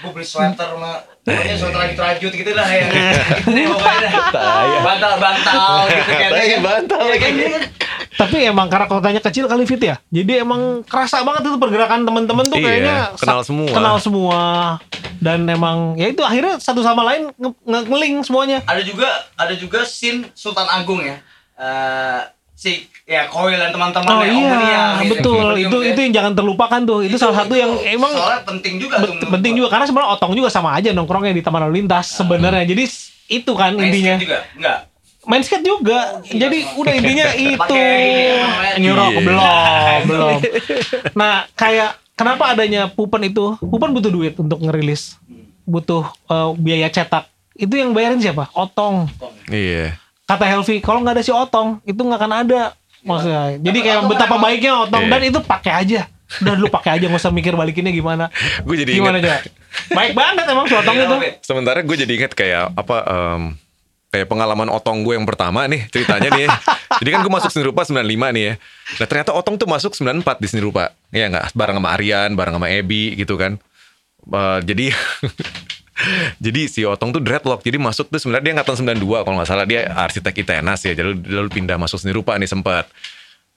gue 0.00 0.10
beli 0.16 0.24
sweater 0.24 0.64
sama 0.70 1.02
pokoknya 1.26 1.56
sweater 1.60 1.80
rajut-rajut 1.82 2.32
gitu 2.32 2.52
lah 2.56 2.64
ya. 2.72 2.88
gitu 3.42 3.52
deh 3.52 3.66
pokoknya. 3.68 4.10
Bantal-bantal 4.80 5.92
gitu 5.92 6.12
kan. 6.14 6.30
Tai, 6.30 6.40
ya 6.40 6.46
kan? 6.56 6.60
bantal 6.64 7.00
Iya 7.04 7.16
lagi. 7.18 7.44
Tapi 8.10 8.42
emang 8.42 8.66
karena 8.66 8.86
kotanya 8.86 9.20
kecil 9.20 9.46
kali 9.46 9.62
fit 9.64 9.78
ya. 9.78 9.96
Jadi 10.08 10.42
emang 10.42 10.82
kerasa 10.82 11.22
banget 11.22 11.46
itu 11.46 11.56
pergerakan 11.56 12.02
teman-teman 12.02 12.44
tuh 12.46 12.58
Iya, 12.58 12.66
kayaknya 12.66 12.96
kenal 13.14 13.40
semua. 13.40 13.70
Kenal 13.70 13.96
semua. 13.98 14.40
Dan 15.20 15.44
emang 15.46 15.94
ya 15.94 16.08
itu 16.08 16.20
akhirnya 16.20 16.56
satu 16.56 16.80
sama 16.80 17.04
lain 17.04 17.30
nge- 17.32 17.60
nge- 17.62 17.86
ngeling 17.86 18.14
semuanya. 18.24 18.58
Ada 18.64 18.82
juga 18.82 19.06
ada 19.34 19.54
juga 19.54 19.84
scene 19.84 20.26
Sultan 20.32 20.66
Agung 20.66 21.00
ya. 21.00 21.20
Eh 21.54 22.20
si 22.52 22.72
ya 23.08 23.24
Koil 23.24 23.56
dan 23.56 23.72
teman-teman 23.72 24.04
Oh 24.06 24.20
ya, 24.20 24.28
iya, 24.28 24.36
Omnia, 24.52 24.82
gitu. 25.00 25.12
betul. 25.16 25.44
Omnium, 25.50 25.70
Itu 25.72 25.78
itu 25.82 25.98
yang 25.98 26.12
jangan 26.12 26.32
terlupakan 26.36 26.80
tuh. 26.84 27.00
Itu, 27.00 27.16
salah 27.16 27.40
satu 27.40 27.56
yang 27.56 27.72
emang 27.80 28.12
soalnya 28.12 28.44
penting 28.44 28.76
juga 28.76 29.00
tuh 29.00 29.06
bet- 29.06 29.16
menurut 29.16 29.32
penting 29.32 29.52
juga 29.56 29.68
karena 29.72 29.84
sebenarnya 29.88 30.10
otong 30.12 30.32
juga 30.36 30.48
sama 30.48 30.76
aja 30.76 30.92
nongkrongnya 30.92 31.32
di 31.32 31.40
taman 31.40 31.64
lalu 31.64 31.80
lintas 31.80 32.12
sebenarnya. 32.12 32.68
Jadi 32.68 32.84
itu 33.30 33.52
kan 33.54 33.72
intinya. 33.76 34.18
juga 34.18 34.44
enggak 34.52 34.78
Main 35.30 35.40
skate 35.40 35.62
juga. 35.62 36.18
gila, 36.20 36.40
Jadi 36.40 36.58
udah 36.74 36.92
intinya 36.92 37.26
itu. 37.46 37.74
Rock 38.90 39.14
Iya. 39.14 39.20
belum, 39.22 40.00
belum. 40.10 40.36
Nah, 41.14 41.46
kayak 41.54 41.94
kenapa 42.12 42.50
adanya 42.50 42.86
Pupen 42.86 43.22
itu? 43.22 43.54
Pupen 43.56 43.90
butuh 43.90 44.10
duit 44.10 44.34
untuk 44.34 44.58
ngerilis. 44.58 45.14
Butuh 45.62 46.02
eh, 46.26 46.50
biaya 46.56 46.88
cetak. 46.88 47.30
Itu 47.54 47.76
yang 47.76 47.92
bayarin 47.92 48.18
siapa? 48.18 48.50
Otong. 48.50 49.06
Iya. 49.46 49.94
Kata 50.24 50.44
Helvi, 50.44 50.78
kalau 50.78 50.98
nggak 50.98 51.14
ada 51.14 51.22
si 51.22 51.30
Otong, 51.30 51.78
itu 51.84 51.98
nggak 51.98 52.18
akan 52.18 52.32
ada. 52.40 52.62
Maksudnya. 53.00 53.56
Jadi 53.56 53.78
Tapi 53.78 53.86
kayak 53.86 54.00
betapa 54.06 54.36
baiknya 54.36 54.72
Otong 54.80 55.04
Iya. 55.04 55.12
dan 55.12 55.20
itu 55.24 55.38
pakai 55.40 55.72
aja. 55.76 56.00
Udah 56.38 56.54
lu 56.54 56.66
pakai 56.68 56.90
aja 56.94 57.04
nggak 57.04 57.18
usah 57.18 57.30
mikir 57.30 57.52
balikinnya 57.52 57.90
gimana. 57.90 58.30
Gue 58.62 58.78
jadi 58.78 58.94
Gimana 58.94 59.18
aja? 59.18 59.42
Baik 59.88 60.14
banget 60.14 60.44
emang 60.44 60.64
si 60.64 60.74
Otong 60.74 60.94
Iya, 60.94 61.04
itu. 61.04 61.16
Sementara 61.40 61.78
gue 61.80 61.96
jadi 61.96 62.12
ingat 62.12 62.32
kayak 62.32 62.70
apa 62.72 62.96
em, 63.02 63.42
kayak 64.10 64.26
pengalaman 64.26 64.66
otong 64.68 65.06
gue 65.06 65.14
yang 65.14 65.24
pertama 65.24 65.64
nih 65.70 65.86
ceritanya 65.88 66.28
nih. 66.34 66.46
Jadi 67.00 67.08
kan 67.14 67.20
gue 67.22 67.32
masuk 67.32 67.50
seni 67.54 67.64
rupa 67.64 67.86
95 67.86 68.02
nih 68.02 68.42
ya. 68.42 68.54
Nah 68.98 69.06
ternyata 69.06 69.30
otong 69.32 69.56
tuh 69.56 69.70
masuk 69.70 69.94
94 69.94 70.42
di 70.42 70.46
seni 70.50 70.60
rupa. 70.60 70.90
Iya 71.14 71.30
nggak? 71.30 71.54
Bareng 71.54 71.78
sama 71.78 71.88
Aryan, 71.94 72.30
bareng 72.34 72.54
sama 72.58 72.68
Ebi 72.68 73.14
gitu 73.14 73.38
kan. 73.38 73.56
Eh, 74.26 74.58
jadi 74.66 74.86
jadi 76.44 76.60
si 76.66 76.82
Otong 76.82 77.14
tuh 77.14 77.22
dreadlock. 77.22 77.62
Jadi 77.62 77.78
masuk 77.78 78.10
tuh 78.10 78.18
sebenarnya 78.18 78.44
dia 78.50 78.52
angkatan 78.58 78.98
92 78.98 79.24
kalau 79.24 79.36
nggak 79.38 79.48
salah 79.48 79.66
dia 79.66 79.86
arsitek 79.86 80.34
ITENAS 80.42 80.80
ya. 80.90 80.92
Jadi 80.98 81.08
lalu 81.30 81.48
pindah 81.48 81.78
masuk 81.78 82.02
seni 82.02 82.10
rupa 82.10 82.34
nih 82.36 82.50
sempat. 82.50 82.90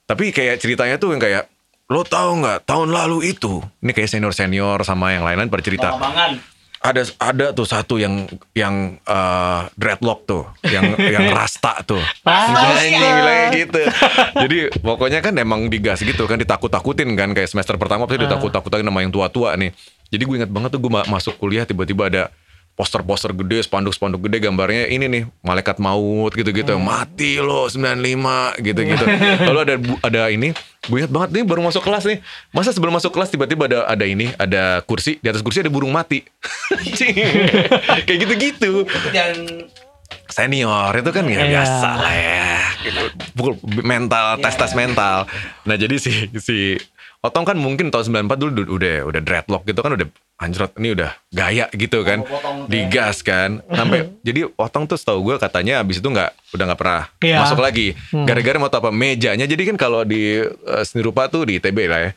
Tapi 0.06 0.30
kayak 0.30 0.62
ceritanya 0.62 0.96
tuh 0.96 1.12
yang 1.16 1.20
kayak 1.20 1.50
lo 1.92 2.00
tahu 2.00 2.40
nggak 2.40 2.64
tahun 2.64 2.96
lalu 2.96 3.36
itu 3.36 3.60
ini 3.84 3.92
kayak 3.92 4.08
senior 4.08 4.32
senior 4.32 4.80
sama 4.88 5.12
yang 5.12 5.20
lain-lain 5.20 5.52
pada 5.52 5.60
cerita 5.60 5.92
Bang-bangan. 5.92 6.53
Ada 6.84 7.00
ada 7.16 7.46
tuh 7.56 7.64
satu 7.64 7.96
yang 7.96 8.28
yang 8.52 9.00
eh, 9.00 9.60
dreadlock 9.80 10.28
tuh, 10.28 10.44
yang 10.68 10.92
yang 11.16 11.32
rasta 11.32 11.80
tuh. 11.88 12.00
Rasta. 12.20 12.76
Anjing, 12.76 12.92
bilangnya 13.00 13.48
gitu. 13.56 13.80
Jadi 14.44 14.58
pokoknya 14.84 15.24
kan 15.24 15.32
emang 15.40 15.72
digas 15.72 16.04
gitu 16.04 16.28
kan 16.28 16.36
ditakut-takutin 16.36 17.08
kan 17.16 17.32
kayak 17.32 17.48
semester 17.48 17.80
pertama 17.80 18.04
pasti 18.04 18.20
ditakut-takutin 18.28 18.84
sama 18.84 19.00
yang 19.00 19.08
tua-tua 19.08 19.56
nih. 19.56 19.72
Jadi 20.12 20.22
gue 20.28 20.36
ingat 20.44 20.52
banget 20.52 20.76
tuh 20.76 20.80
gue 20.84 20.92
ma- 20.92 21.08
masuk 21.08 21.40
kuliah 21.40 21.64
tiba-tiba 21.64 22.12
ada 22.12 22.22
poster-poster 22.74 23.30
gede, 23.30 23.62
spanduk-spanduk 23.62 24.26
gede 24.26 24.42
gambarnya 24.42 24.90
ini 24.90 25.06
nih 25.06 25.22
malaikat 25.46 25.78
maut 25.78 26.34
gitu-gitu. 26.34 26.74
Mati 26.74 27.38
lo 27.38 27.70
95 27.70 28.58
gitu-gitu. 28.58 29.04
Lalu 29.48 29.58
ada 29.62 29.74
ada 30.02 30.22
ini 30.28 30.50
gue 30.84 31.00
ingat 31.00 31.12
banget 31.14 31.30
nih 31.40 31.44
baru 31.46 31.62
masuk 31.62 31.86
kelas 31.86 32.04
nih. 32.04 32.18
Masa 32.50 32.74
sebelum 32.74 32.92
masuk 32.92 33.14
kelas 33.14 33.30
tiba-tiba 33.30 33.70
ada 33.70 33.86
ada 33.86 34.04
ini, 34.04 34.34
ada 34.36 34.82
kursi, 34.82 35.22
di 35.22 35.30
atas 35.30 35.40
kursi 35.40 35.62
ada 35.62 35.70
burung 35.70 35.94
mati. 35.94 36.26
Kayak 38.06 38.18
gitu-gitu. 38.26 38.84
Dan 39.14 39.66
Senior 40.24 40.90
itu 40.98 41.10
kan 41.14 41.24
ya 41.30 41.38
Iya. 41.38 41.46
biasa 41.46 41.90
lah 41.94 42.14
ya. 42.14 42.58
Gitu. 42.82 43.02
Pukul 43.38 43.54
mental, 43.80 44.42
tes-tes 44.42 44.72
mental. 44.74 45.30
Nah, 45.62 45.76
jadi 45.78 45.94
si 45.96 46.10
si 46.36 46.74
Otong 47.24 47.48
kan 47.48 47.56
mungkin 47.56 47.88
tahun 47.88 48.28
94 48.28 48.36
dulu 48.36 48.76
udah 48.76 49.08
udah, 49.08 49.20
dreadlock 49.24 49.64
gitu 49.64 49.80
kan 49.80 49.96
udah 49.96 50.04
anjrot 50.36 50.76
ini 50.76 50.92
udah 50.92 51.10
gaya 51.32 51.72
gitu 51.72 52.04
kan. 52.04 52.20
Potong-potong 52.20 52.68
Digas 52.68 53.24
kan. 53.24 53.64
Sampai 53.80 54.12
jadi 54.20 54.44
Otong 54.60 54.84
tuh 54.84 55.00
setahu 55.00 55.32
gue 55.32 55.36
katanya 55.40 55.80
abis 55.80 56.04
itu 56.04 56.08
nggak 56.12 56.30
udah 56.52 56.64
nggak 56.68 56.80
pernah 56.84 57.02
Iya. 57.24 57.40
masuk 57.40 57.64
lagi. 57.64 57.96
Gara-gara 58.12 58.60
mau 58.60 58.68
apa 58.68 58.92
mejanya. 58.92 59.48
Jadi 59.48 59.62
kan 59.72 59.80
kalau 59.80 60.04
di 60.04 60.44
eh, 60.44 60.82
seni 60.84 61.00
rupa 61.00 61.32
tuh 61.32 61.48
di 61.48 61.56
ITB 61.56 61.88
lah 61.88 62.00
ya. 62.04 62.10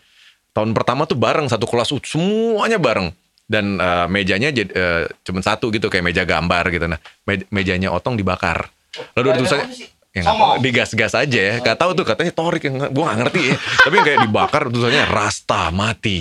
Tahun 0.51 0.75
pertama 0.75 1.07
tuh 1.07 1.15
bareng 1.15 1.47
satu 1.47 1.63
kelas 1.63 1.95
uh, 1.95 2.01
semuanya 2.03 2.75
bareng 2.75 3.07
dan 3.47 3.79
eh, 3.79 4.05
mejanya 4.11 4.51
jadi 4.51 4.71
eh, 4.75 5.03
cuma 5.23 5.39
satu 5.39 5.71
gitu 5.71 5.87
kayak 5.87 6.03
meja 6.03 6.27
gambar 6.27 6.67
gitu 6.67 6.85
nah 6.91 6.99
me- 7.23 7.47
mejanya 7.47 7.95
otong 7.95 8.19
dibakar 8.19 8.67
lalu 9.15 9.31
ada 9.31 9.37
tulisannya? 9.39 9.96
Ya 10.17 10.23
tahu, 10.25 10.59
digas-gas 10.59 11.13
aja 11.13 11.39
ya 11.39 11.53
gak 11.59 11.77
tahu 11.77 11.91
tuh 11.93 12.03
katanya 12.03 12.31
torik 12.31 12.65
yang 12.65 12.89
gue 12.89 13.03
gak 13.03 13.17
ngerti 13.21 13.41
ya 13.51 13.55
tapi 13.85 13.93
yang 13.95 14.05
kayak 14.05 14.19
dibakar 14.25 14.61
tulisannya 14.67 15.03
rasta 15.07 15.69
mati 15.69 16.17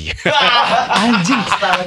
Anjing. 1.07 1.41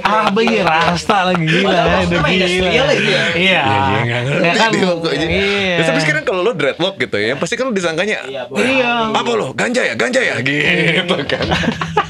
Ah, 0.06 0.30
iya 0.40 0.64
rasta 0.64 1.30
lagi 1.30 1.46
gila 1.46 1.74
ya, 1.74 1.84
udah 2.06 2.22
gila. 2.24 2.46
ya? 2.46 2.94
Iya. 3.00 3.24
Iya, 3.36 3.62
iya, 3.66 4.00
nggak 4.00 4.22
ngerti 4.26 4.46
Ya 4.46 4.54
kan, 4.54 4.70
dia 4.72 4.86
pokoknya. 4.86 5.28
Iya. 5.28 5.76
Ya, 5.76 5.84
tapi 5.86 6.00
sekarang 6.02 6.24
kalau 6.26 6.42
lo 6.42 6.52
dreadlock 6.54 6.96
gitu 6.98 7.18
ya 7.18 7.34
pasti 7.36 7.56
kan 7.56 7.70
lo 7.70 7.74
disangkanya 7.74 8.18
Iya. 8.26 8.44
Iya. 8.50 8.92
apa 9.12 9.30
lo 9.34 9.52
ganja 9.54 9.82
ya 9.82 9.94
ganja 9.94 10.22
ya 10.22 10.36
gitu 10.42 11.16
kan 11.26 11.46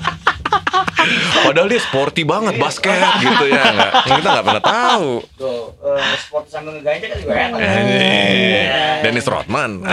Padahal 1.42 1.68
dia 1.68 1.80
sporty 1.80 2.22
banget 2.22 2.56
basket 2.56 2.92
gitu 3.20 3.46
ya 3.48 3.64
nggak 3.66 3.92
kita 4.06 4.28
nggak 4.30 4.46
pernah 4.46 4.64
tahu 4.64 5.10
tuh 5.34 5.60
eh, 5.82 6.16
sport 6.20 6.46
sambil 6.46 6.76
ngeganja 6.76 7.06
kan 7.06 7.18
juga 7.18 7.34
enak. 7.36 7.60
Iya. 7.60 9.02
Dennis 9.02 9.26
Rodman 9.26 9.72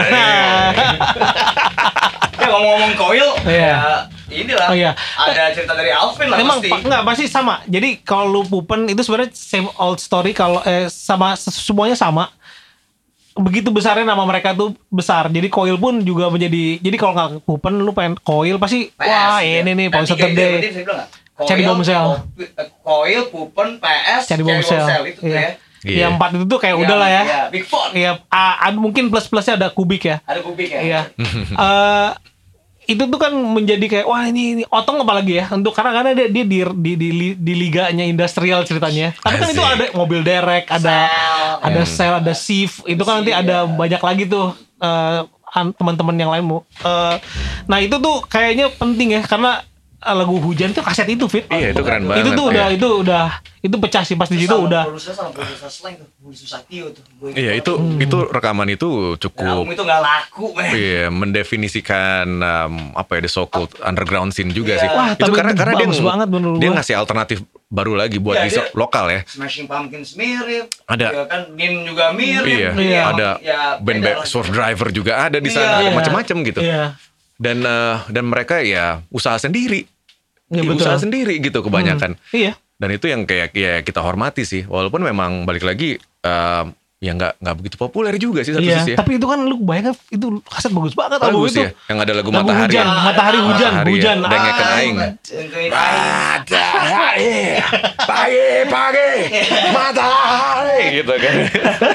Ya 2.37 2.47
ngomong-ngomong 2.49 2.93
koil, 2.95 3.29
Iya. 3.43 3.73
ya 3.75 3.97
inilah. 4.29 4.69
Oh, 4.69 4.77
iya. 4.77 4.93
Ada 5.17 5.51
cerita 5.51 5.73
dari 5.73 5.89
Alvin 5.89 6.29
lah 6.29 6.37
Emang 6.37 6.59
pasti. 6.59 6.69
pa- 6.69 6.79
enggak 6.79 7.03
pasti 7.03 7.25
sama. 7.27 7.55
Jadi 7.65 7.89
kalau 8.01 8.29
lu 8.29 8.43
pupen 8.45 8.87
itu 8.87 9.01
sebenarnya 9.01 9.33
same 9.33 9.67
old 9.75 9.97
story 9.97 10.31
kalau 10.31 10.61
eh, 10.63 10.87
sama 10.87 11.35
semuanya 11.35 11.97
sama. 11.97 12.31
Begitu 13.37 13.69
besarnya 13.69 14.09
nama 14.09 14.25
mereka 14.25 14.57
tuh 14.57 14.73
besar. 14.89 15.29
Jadi 15.29 15.53
Coil 15.53 15.77
pun 15.77 16.01
juga 16.01 16.33
menjadi 16.33 16.81
jadi 16.81 16.97
kalau 16.97 17.13
nggak 17.13 17.31
pupen 17.45 17.75
lu 17.79 17.93
pengen 17.93 18.17
Coil 18.17 18.57
pasti 18.57 18.89
PS, 18.91 19.05
wah 19.05 19.39
gitu. 19.39 19.61
ini 19.61 19.71
nih 19.77 19.87
Paul 19.93 20.01
yang 20.01 20.09
Saturday. 20.09 20.53
Cari 21.37 21.63
eh, 22.41 22.69
Coil, 22.81 23.23
Pupen, 23.29 23.77
PS, 23.77 24.23
Cari 24.25 24.41
Bombshell. 24.41 24.89
itu 25.05 25.21
tuh 25.21 25.29
Iya. 25.29 25.37
ya. 25.37 25.51
Iya. 25.85 25.99
Ya 26.01 26.07
empat 26.09 26.33
itu 26.33 26.45
tuh 26.49 26.57
kayak 26.57 26.75
Yang- 26.75 26.85
udah 26.89 26.97
lah 26.97 27.09
ya. 27.13 27.23
Iya, 27.23 27.41
Big 27.53 27.65
Four. 27.69 27.89
Iya, 27.93 28.11
mungkin 28.75 29.13
plus-plusnya 29.13 29.55
ada 29.55 29.69
kubik 29.69 30.03
ya. 30.03 30.25
Ada 30.25 30.41
kubik 30.41 30.73
ya. 30.73 30.81
Iya. 30.81 31.01
Eh 31.13 32.09
itu 32.87 33.03
tuh 33.11 33.19
kan 33.19 33.35
menjadi 33.35 33.83
kayak 33.91 34.07
wah 34.07 34.23
ini, 34.27 34.43
ini 34.55 34.63
otong 34.71 35.03
apalagi 35.03 35.43
ya 35.43 35.51
untuk 35.51 35.75
karena 35.75 35.91
karena 35.91 36.11
dia, 36.15 36.31
dia 36.31 36.45
di, 36.47 36.59
di, 36.63 36.93
di, 36.95 37.09
di 37.35 37.53
liganya 37.59 38.07
industrial 38.07 38.63
ceritanya. 38.63 39.11
Tapi 39.19 39.37
kan 39.43 39.49
itu 39.51 39.63
ada 39.63 39.85
mobil 39.93 40.23
derek, 40.23 40.71
ada 40.71 41.11
Sel. 41.11 41.53
ada 41.67 41.83
sel, 41.83 42.15
ada 42.23 42.33
shift. 42.33 42.87
Itu 42.87 43.03
kan 43.03 43.21
nanti 43.23 43.35
ada 43.35 43.67
ya. 43.67 43.71
banyak 43.71 44.03
lagi 44.03 44.25
tuh 44.31 44.55
eh, 44.79 45.21
an- 45.55 45.75
teman-teman 45.75 46.15
yang 46.15 46.31
lain 46.31 46.45
mau. 46.47 46.61
Eh, 46.87 47.17
nah 47.67 47.79
itu 47.83 47.99
tuh 47.99 48.23
kayaknya 48.31 48.71
penting 48.71 49.19
ya 49.19 49.23
karena 49.27 49.67
lagu 50.13 50.37
hujan 50.37 50.71
tuh 50.71 50.81
kaset 50.81 51.09
itu 51.09 51.25
fit. 51.27 51.49
Iya 51.49 51.73
itu 51.73 51.81
keren 51.81 52.05
banget 52.05 52.23
itu 52.23 52.31
tuh 52.33 52.45
udah 52.47 52.67
Iya. 52.69 52.77
itu 52.77 52.89
udah 53.01 53.27
itu 53.59 53.77
pecah 53.81 54.03
sih 54.03 54.15
pas 54.15 54.27
di 54.27 54.39
situ 54.39 54.55
udah. 54.55 54.87
Produser 54.87 55.11
sama 55.11 55.31
produser 55.31 55.67
slang 55.67 55.95
tuh, 55.97 56.07
Budi 56.21 56.37
Susatyo 56.37 56.85
tuh. 56.91 57.03
Gua 57.17 57.29
ingat 57.31 57.41
Iya 57.41 57.53
itu 57.57 57.73
Hmm. 57.73 57.99
itu 57.99 58.17
rekaman 58.25 58.69
itu 58.69 58.89
cukup 59.17 59.43
album 59.65 59.73
itu 59.73 59.83
nggak 59.83 60.01
laku. 60.01 60.47
Iya, 60.55 61.11
mendefinisikan 61.11 62.27
um, 62.37 62.75
apa 62.93 63.11
ya 63.17 63.21
the 63.21 63.31
so 63.31 63.47
called 63.47 63.73
underground 63.81 64.31
scene 64.31 64.51
juga 64.51 64.77
Iya. 64.77 64.83
sih. 64.83 64.89
Wah, 64.89 65.09
itu 65.13 65.33
karena 65.33 65.51
itu 65.51 65.59
karena 65.59 65.73
dia 65.75 65.89
banget 66.05 66.29
menurut 66.29 66.59
dia 66.59 66.71
ngasih 66.71 66.95
alternatif 66.95 67.39
baru 67.67 67.97
lagi 67.97 68.19
buat 68.19 68.39
Iya, 68.39 68.47
di 68.47 68.79
lokal 68.79 69.05
ya. 69.09 69.21
Smashing 69.27 69.67
Pumpkins 69.67 70.15
mirip. 70.15 70.71
Ada. 70.87 71.07
Ya 71.11 71.25
kan 71.27 71.41
Nin 71.53 71.83
juga 71.83 72.15
mirip. 72.15 72.47
Iya, 72.47 72.71
Iya. 72.77 73.03
ada 73.11 73.29
ya, 73.41 73.61
band. 73.83 74.23
Surf 74.23 74.47
Driver 74.49 74.89
juga 74.91 75.27
ada 75.27 75.43
di 75.43 75.51
sana, 75.51 75.83
iya. 75.83 75.91
macam-macam 75.91 76.37
gitu. 76.45 76.61
Iya. 76.63 76.95
Dan 77.37 77.67
eh, 77.67 77.97
dan 78.09 78.25
mereka 78.25 78.63
ya 78.63 79.03
usaha 79.11 79.37
sendiri. 79.37 79.85
Ya, 80.49 80.63
betul. 80.63 80.79
usaha 80.79 80.97
sendiri 80.97 81.39
gitu 81.39 81.59
kebanyakan. 81.61 82.15
Iya. 82.31 82.55
Dan 82.77 82.89
itu 82.91 83.07
yang 83.07 83.23
kayak 83.23 83.51
ya 83.51 83.81
kita 83.81 83.99
hormati 83.99 84.43
sih. 84.43 84.63
Walaupun 84.63 85.01
memang 85.01 85.43
balik 85.43 85.63
lagi 85.63 85.97
eh, 85.99 86.65
ya 86.97 87.13
nggak 87.13 87.39
nggak 87.39 87.57
begitu 87.57 87.77
populer 87.77 88.17
juga 88.17 88.41
sih 88.41 88.51
satu 88.51 88.63
Iya, 88.63 88.81
sisi 88.81 88.91
ya. 88.93 88.97
tapi 88.97 89.17
itu 89.17 89.25
kan 89.25 89.37
lu 89.39 89.61
bayangkan 89.61 89.93
itu 90.09 90.41
kaset 90.43 90.71
bagus 90.71 90.93
banget 90.93 91.19
album 91.19 91.45
Bagus 91.45 91.53
itu. 91.53 91.63
ya. 91.63 91.71
Yang 91.87 91.99
ada 91.99 92.13
lagu, 92.15 92.31
Lagu 92.31 92.37
Matahari. 92.41 92.65
hujan, 92.65 92.87
matahari 92.89 93.39
hujan, 93.39 93.73
Matahari 93.75 93.93
ya. 93.93 93.93
hujan. 93.93 94.17
Dengekeun 94.23 94.57
Ah, 94.57 94.77
aing. 94.77 94.97
Dengerin 94.97 95.71
aing. 95.71 96.07
Matahari, 96.47 97.35
pagi 98.01 98.45
pagi, 98.67 99.09
matahari 99.73 100.81
gitu 100.95 101.13
kan. 101.15 101.35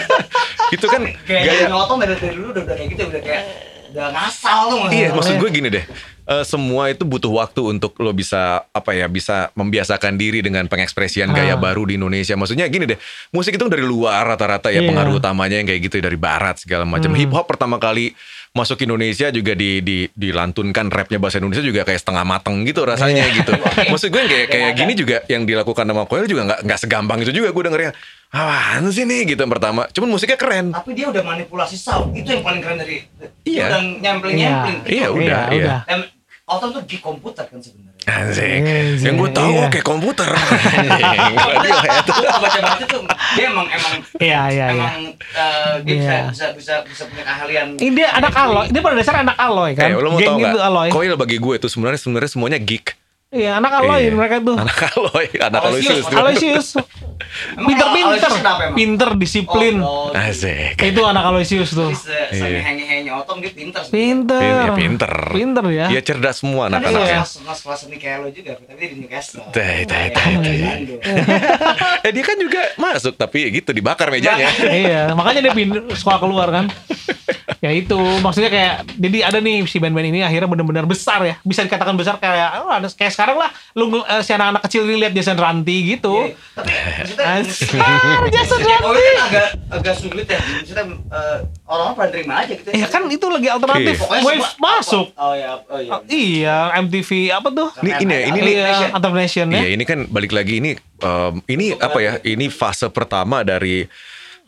itu 0.75 0.85
kan 0.87 1.01
Kayak 1.23 1.41
gaya 1.43 1.63
Nyoto 1.67 1.93
dari 1.97 2.13
dari 2.15 2.33
dulu 2.33 2.47
udah, 2.51 2.63
udah 2.63 2.75
kayak 2.75 2.89
gitu 2.89 3.01
udah 3.07 3.21
kayak 3.21 3.43
udah 3.91 4.07
ngasal 4.09 4.63
maksudnya. 4.79 4.97
Iya, 4.97 5.07
maksud 5.11 5.35
gue 5.37 5.49
gini 5.51 5.69
deh. 5.69 5.85
eh, 6.23 6.45
semua 6.45 6.87
itu 6.87 7.03
butuh 7.03 7.27
waktu 7.33 7.59
untuk 7.67 7.91
lo 7.97 8.13
bisa 8.13 8.63
apa 8.71 8.93
ya 8.93 9.05
bisa 9.05 9.51
membiasakan 9.51 10.15
diri 10.15 10.39
dengan 10.39 10.63
pengekspresian 10.63 11.27
Ah. 11.27 11.35
gaya 11.35 11.55
baru 11.57 11.83
di 11.83 11.99
Indonesia. 11.99 12.33
Maksudnya 12.33 12.65
gini 12.65 12.87
deh, 12.87 12.95
musik 13.29 13.51
itu 13.51 13.65
dari 13.67 13.83
luar 13.83 14.23
rata-rata 14.25 14.71
ya 14.71 14.79
Iya. 14.79 14.87
pengaruh 14.87 15.17
utamanya 15.17 15.59
yang 15.59 15.67
kayak 15.67 15.81
gitu 15.83 15.99
dari 15.99 16.15
barat 16.15 16.55
segala 16.57 16.85
macam. 16.85 17.11
Hmm. 17.11 17.19
Hip 17.19 17.31
hop 17.31 17.45
pertama 17.45 17.75
kali 17.77 18.15
masuk 18.51 18.83
Indonesia 18.83 19.31
juga 19.31 19.55
di, 19.55 19.79
di 19.79 19.97
dilantunkan 20.11 20.91
rapnya 20.91 21.15
bahasa 21.17 21.39
Indonesia 21.39 21.63
juga 21.63 21.87
kayak 21.87 22.03
setengah 22.03 22.27
mateng 22.27 22.67
gitu 22.67 22.83
rasanya 22.83 23.23
Iya. 23.23 23.35
gitu. 23.39 23.51
Maksud 23.91 24.11
gue 24.11 24.21
kayak 24.21 24.47
kayak 24.51 24.71
gini 24.75 24.93
juga 24.93 25.23
yang 25.25 25.47
dilakukan 25.47 25.87
sama 25.87 26.03
Koel 26.03 26.27
juga 26.27 26.43
nggak 26.43 26.59
nggak 26.67 26.79
segampang 26.79 27.23
itu 27.23 27.31
juga 27.31 27.55
gue 27.55 27.63
dengernya. 27.63 27.91
Apaan 28.27 28.91
sih 28.91 29.03
nih 29.03 29.23
gitu 29.25 29.39
yang 29.39 29.51
pertama. 29.51 29.87
Cuman 29.87 30.07
musiknya 30.11 30.35
keren. 30.35 30.71
Tapi 30.71 30.91
dia 30.91 31.07
udah 31.07 31.23
manipulasi 31.23 31.75
sound. 31.75 32.11
Itu 32.11 32.31
yang 32.31 32.43
paling 32.43 32.59
keren 32.59 32.77
dari 32.77 33.07
Iya. 33.43 33.47
Dia 33.47 33.63
udah 33.67 33.81
nyempling-nyempling. 34.03 34.77
Iya, 34.83 35.07
Betul. 35.07 35.19
udah, 35.23 35.41
iya. 35.47 35.63
udah. 35.63 35.79
Dan 35.87 35.99
Otom 36.51 36.69
tuh 36.71 36.83
di 36.83 36.99
komputer 36.99 37.47
kan 37.47 37.57
sebenarnya. 37.57 37.89
Anjing. 38.03 38.61
Anjing, 38.65 39.05
Yang 39.07 39.15
gue 39.15 39.29
tahu 39.31 39.51
iya. 39.55 39.67
kayak 39.71 39.87
komputer. 39.87 40.27
Radiohead. 40.35 42.03
baca-baca 42.41 42.85
tuh 42.85 43.01
dia 43.31 43.45
emang 43.47 43.67
emang 43.69 43.93
Iya, 44.19 44.41
iya, 44.49 44.65
iya. 44.65 44.65
emang 44.69 44.95
eh, 45.15 45.73
dia 45.81 45.95
bisa, 45.95 46.11
Iya. 46.11 46.21
bisa 46.27 46.45
bisa 46.51 46.73
bisa 46.83 47.03
punya 47.07 47.23
keahlian. 47.23 47.67
Ini 47.77 47.91
dia 47.93 48.07
anak 48.11 48.33
aloy, 48.35 48.65
dia 48.67 48.81
pada 48.81 48.95
dasarnya 48.97 49.21
anak 49.23 49.37
aloy 49.39 49.71
kan. 49.73 49.87
Eh, 49.87 49.95
lo 49.95 50.09
mau 50.09 50.19
Geng 50.19 50.27
tau 50.27 50.37
itu 50.37 50.47
nggak? 50.51 50.67
aloy. 50.67 50.87
Koil 50.91 51.13
bagi 51.15 51.37
gue 51.39 51.53
itu 51.55 51.67
sebenarnya 51.67 51.99
sebenarnya 51.99 52.31
semuanya 52.31 52.59
geek. 52.59 52.99
Iya, 53.31 53.63
anak 53.63 53.71
aloy 53.73 54.03
Iya. 54.03 54.11
mereka 54.11 54.43
tuh. 54.43 54.59
Anak 54.59 54.91
aloy, 54.91 55.27
anak 55.39 55.61
Aloysius, 55.63 56.03
aloysius. 56.05 56.67
Pinter-pinter. 57.55 58.31
Pinter, 58.75 59.09
disiplin. 59.15 59.75
Oh, 59.79 60.11
oh, 60.11 60.11
Asik. 60.11 60.75
Itu 60.75 61.01
anak 61.01 61.23
Aloysius 61.23 61.71
tuh. 61.71 61.95
Iya. 62.27 62.59
sehengi-henginya 62.59 63.23
Otom 63.23 63.39
dia 63.39 63.55
pinter. 63.55 63.79
Pinter. 63.87 64.41
Ya, 64.43 64.75
pinter. 64.75 65.13
Pinter 65.31 65.63
ya. 65.71 65.85
Dia 65.87 66.01
cerdas 66.03 66.43
semua 66.43 66.67
Kan 66.67 66.83
anak-anaknya. 66.83 67.23
kelas 67.23 67.59
kelas 67.63 67.79
seni 67.79 67.95
kayak 67.95 68.17
lo 68.19 68.27
juga, 68.29 68.51
tapi 68.57 68.75
dia 68.75 68.89
di 68.89 68.97
Newcastle. 68.99 69.47
Teh, 69.49 69.87
teh, 69.87 70.03
Iya, 70.11 70.37
teh, 70.43 70.51
iya, 70.51 70.71
eh 72.05 72.11
dia 72.11 72.23
kan 72.25 72.35
juga 72.35 72.61
masuk 72.75 73.15
tapi 73.15 73.47
gitu 73.49 73.71
dibakar 73.71 74.11
mejanya. 74.11 74.51
iya, 74.67 75.07
makanya 75.13 75.39
dia 75.41 75.53
pindah 75.55 75.87
sekolah 75.93 76.19
keluar 76.19 76.51
kan. 76.51 76.65
ya 77.61 77.69
itu 77.71 77.93
maksudnya 78.19 78.49
kayak 78.49 78.73
jadi 78.91 79.17
ada 79.23 79.37
nih 79.37 79.61
si 79.63 79.77
band-band 79.77 80.09
ini 80.09 80.19
akhirnya 80.19 80.49
benar-benar 80.49 80.83
besar 80.83 81.21
ya 81.21 81.37
bisa 81.41 81.61
dikatakan 81.61 81.93
besar 81.93 82.17
kayak 82.17 82.57
oh, 82.59 82.73
ada 82.73 82.89
kayak 82.89 83.13
sekarang 83.13 83.37
lah 83.37 83.47
lu 83.75 84.01
eh, 84.01 84.21
si 84.21 84.31
anak-anak 84.31 84.65
kecil 84.65 84.81
ini 84.83 84.97
lihat 84.99 85.13
Jason 85.13 85.37
Ranti 85.37 85.77
gitu 85.87 86.25
Iya, 86.25 86.33
Tapi 86.51 86.71
maksudnya 86.97 87.25
Asik. 87.37 87.69
musik- 87.71 88.33
Jason 88.33 88.57
Oh, 88.81 88.89
Ranti 88.89 89.13
agak 89.15 89.47
agak 89.69 89.95
sulit 89.95 90.25
ya. 90.25 90.41
Maksudnya 90.41 90.85
eh, 91.07 91.37
orang-orang 91.63 91.95
pada 91.95 92.09
terima 92.11 92.33
aja 92.39 92.53
gitu. 92.55 92.69
ya 92.71 92.87
kan 92.87 93.01
itu 93.07 93.25
lagi 93.27 93.47
alternatif 93.47 93.93
Iya. 93.93 94.01
Pokoknya 94.01 94.23
wave 94.25 94.41
semua- 94.41 94.57
masuk 94.59 95.05
Oh 95.15 95.33
ya, 95.35 95.51
oh 95.61 95.79
iya. 95.79 95.91
Oh, 95.91 96.01
iya 96.07 96.57
MTV 96.81 97.09
apa 97.29 97.47
tuh 97.51 97.69
Ini 97.79 97.91
ini 98.01 98.15
ini 98.25 98.39
nih. 98.41 98.53
iya 98.55 98.89
Alternation 98.91 99.47
ya 99.47 99.61
Iya 99.61 99.69
ini 99.71 99.83
kan 99.83 99.99
balik 100.07 100.31
lagi 100.31 100.57
ini 100.57 100.71
em, 100.97 101.33
ini 101.47 101.65
apa 101.73 101.97
ya? 101.99 102.17
Ini 102.19 102.49
fase 102.49 102.89
pertama 102.89 103.41
dari 103.43 103.85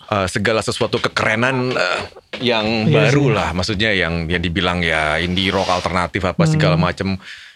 eh, 0.05 0.27
segala 0.27 0.59
sesuatu 0.59 0.99
kekerenan 0.99 1.71
eh, 1.71 1.99
yang 2.41 2.65
Iya 2.85 3.09
baru 3.09 3.31
lah. 3.31 3.49
Maksudnya 3.51 3.91
yang 3.91 4.25
yang 4.25 4.39
dibilang 4.39 4.79
ya 4.79 5.17
indie 5.17 5.47
rock 5.47 5.69
alternatif 5.69 6.23
apa 6.23 6.43
segala 6.43 6.75
Hmm. 6.75 6.83
macam. 6.83 7.09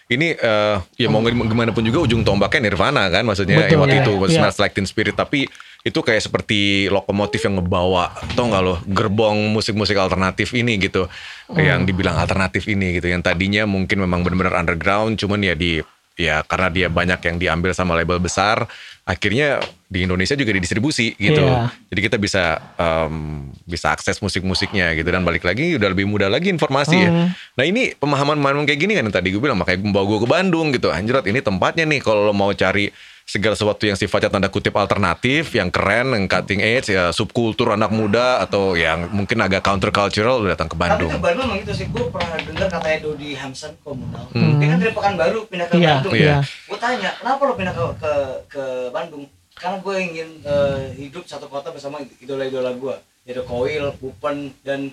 Ini 0.08 0.28
eh, 0.34 0.76
ya 0.96 1.08
mau 1.08 1.20
gimana 1.20 1.68
pun 1.68 1.82
juga 1.82 2.00
ujung 2.00 2.22
tombaknya 2.22 2.64
Nirvana 2.64 3.08
kan 3.08 3.22
maksudnya 3.22 3.60
Betul, 3.60 3.76
waktu 3.78 3.96
iya. 3.96 4.02
itu 4.02 4.12
Iya. 4.14 4.28
Smells 4.34 4.56
Like 4.56 4.72
Teen 4.72 4.88
Spirit 4.88 5.12
tapi 5.12 5.44
itu 5.78 6.00
kayak 6.00 6.20
seperti 6.20 6.88
lokomotif 6.88 7.44
yang 7.44 7.60
ngebawa 7.60 8.10
tau 8.32 8.48
nggak 8.48 8.62
lo 8.62 8.80
gerbong 8.84 9.52
musik-musik 9.52 9.94
alternatif 9.94 10.50
ini 10.52 10.80
gitu 10.80 11.06
Hmm. 11.46 11.56
yang 11.56 11.80
dibilang 11.82 12.16
alternatif 12.16 12.64
ini 12.66 12.96
gitu 12.96 13.08
yang 13.08 13.20
tadinya 13.20 13.64
mungkin 13.64 14.00
memang 14.00 14.20
benar-benar 14.20 14.58
underground 14.58 15.16
cuman 15.16 15.40
ya 15.40 15.52
di 15.52 15.80
ya 16.18 16.42
karena 16.42 16.68
dia 16.68 16.86
banyak 16.90 17.22
yang 17.22 17.36
diambil 17.38 17.70
sama 17.70 17.94
label 17.94 18.18
besar 18.18 18.66
akhirnya 19.08 19.62
di 19.88 20.04
Indonesia 20.04 20.36
juga 20.36 20.52
didistribusi 20.52 21.16
gitu. 21.16 21.40
Iya. 21.40 21.72
jadi 21.88 22.00
kita 22.12 22.16
bisa 22.20 22.60
em, 22.76 23.48
bisa 23.64 23.96
akses 23.96 24.20
musik-musiknya 24.20 24.92
gitu. 24.92 25.08
Dan 25.08 25.24
balik 25.24 25.48
lagi 25.48 25.80
udah 25.80 25.88
lebih 25.88 26.04
mudah 26.04 26.28
lagi 26.28 26.52
informasi 26.52 26.96
ya. 27.08 27.08
Hmm. 27.08 27.28
nah 27.56 27.64
ini 27.64 27.96
pemahaman-pemahaman 27.96 28.68
kayak 28.68 28.80
gini 28.84 28.92
kan 28.92 29.08
yang 29.08 29.16
tadi 29.16 29.32
gue 29.32 29.40
bilang 29.40 29.56
makanya 29.56 29.80
membawa 29.80 30.04
gue 30.04 30.18
ke 30.20 30.28
Bandung 30.28 30.68
gitu. 30.76 30.92
Anjrat 30.92 31.24
ini 31.24 31.40
tempatnya 31.40 31.88
nih. 31.88 32.04
Kalau 32.04 32.28
lo 32.28 32.36
mau 32.36 32.52
cari 32.52 32.92
segala 33.28 33.52
sesuatu 33.52 33.84
yang 33.84 33.92
sifatnya 33.92 34.32
tanda 34.32 34.48
kutip 34.48 34.72
alternatif, 34.72 35.52
yang 35.52 35.68
keren, 35.68 36.16
yang 36.16 36.24
cutting 36.24 36.64
edge, 36.64 36.96
ya 36.96 37.12
subkultur 37.12 37.76
anak 37.76 37.92
muda 37.92 38.40
atau 38.40 38.72
yang 38.72 39.04
mungkin 39.12 39.36
agak 39.44 39.60
counter 39.60 39.92
cultural 39.92 40.40
lo 40.40 40.48
datang 40.48 40.64
ke 40.64 40.72
Bandung. 40.80 41.12
Tapi 41.12 41.20
ke 41.20 41.26
Bandung 41.28 41.44
emang 41.44 41.60
gitu 41.60 41.76
sih. 41.76 41.86
Gue 41.92 42.08
pernah 42.08 42.40
dengar 42.40 42.72
katanya 42.72 42.98
Dodi 43.04 43.36
Hamsan 43.36 43.76
komunal. 43.84 44.24
Hmm. 44.32 44.56
Dia 44.56 44.66
kan 44.72 44.78
dari 44.80 44.92
Pekanbaru 44.96 45.40
pindah 45.44 45.66
ke 45.68 45.76
Iya, 45.76 46.00
Bandung. 46.00 46.12
iya. 46.16 46.36
Gue 46.40 46.78
tanya, 46.80 47.10
kenapa 47.20 47.40
lo 47.44 47.52
pindah 47.52 47.74
ke 47.76 47.84
ke, 48.00 48.12
ke 48.48 48.64
Bandung? 48.96 49.24
Karena 49.52 49.76
gue 49.76 49.94
ingin 50.00 50.28
eh, 50.48 50.82
hidup 50.96 51.28
satu 51.28 51.52
kota 51.52 51.68
bersama 51.68 52.00
idola-idola 52.24 52.72
gue. 52.72 52.96
Yaitu 53.28 53.44
Koil, 53.44 53.92
Pupen, 54.00 54.56
dan 54.64 54.88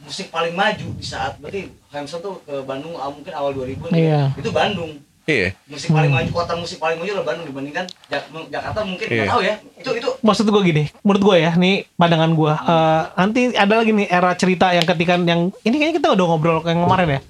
musik 0.00 0.32
paling 0.32 0.56
maju 0.56 0.96
di 0.96 1.04
saat 1.04 1.36
berarti 1.36 1.68
Hamsan 1.92 2.24
tuh 2.24 2.40
ke 2.40 2.56
Bandung 2.64 2.96
ah, 2.96 3.12
mungkin 3.12 3.36
awal 3.36 3.52
2000 3.52 3.92
nih. 3.92 4.00
Iya. 4.00 4.22
Itu 4.32 4.48
Bandung. 4.48 4.96
Iya. 5.26 5.58
Musik 5.66 5.90
paling 5.90 6.08
maju, 6.08 6.30
kota 6.32 6.54
musik 6.54 6.78
paling 6.78 6.96
maju 6.96 7.10
adalah 7.10 7.26
Bandung 7.26 7.46
dibandingkan 7.46 7.84
Jak- 8.06 8.30
Jakarta 8.46 8.80
mungkin 8.80 9.04
nggak 9.04 9.18
Iya. 9.20 9.26
tahu 9.28 9.40
ya. 9.42 9.54
Itu 9.76 9.90
itu 9.92 10.08
maksud 10.20 10.46
gue 10.46 10.62
gini, 10.64 10.82
menurut 11.00 11.22
gue 11.24 11.36
ya, 11.40 11.50
nih 11.52 11.74
pandangan 11.92 12.30
gue. 12.30 12.52
Eh, 12.54 13.02
nanti 13.16 13.40
ada 13.52 13.74
lagi 13.76 13.90
nih 13.90 14.06
era 14.06 14.30
cerita 14.32 14.70
yang 14.70 14.86
ketika 14.86 15.18
yang 15.18 15.50
ini 15.60 15.74
kayaknya 15.76 15.94
kita 15.96 16.08
udah 16.12 16.24
ngobrol 16.26 16.62
yang 16.62 16.80
kemarin 16.80 17.08
ya. 17.08 17.20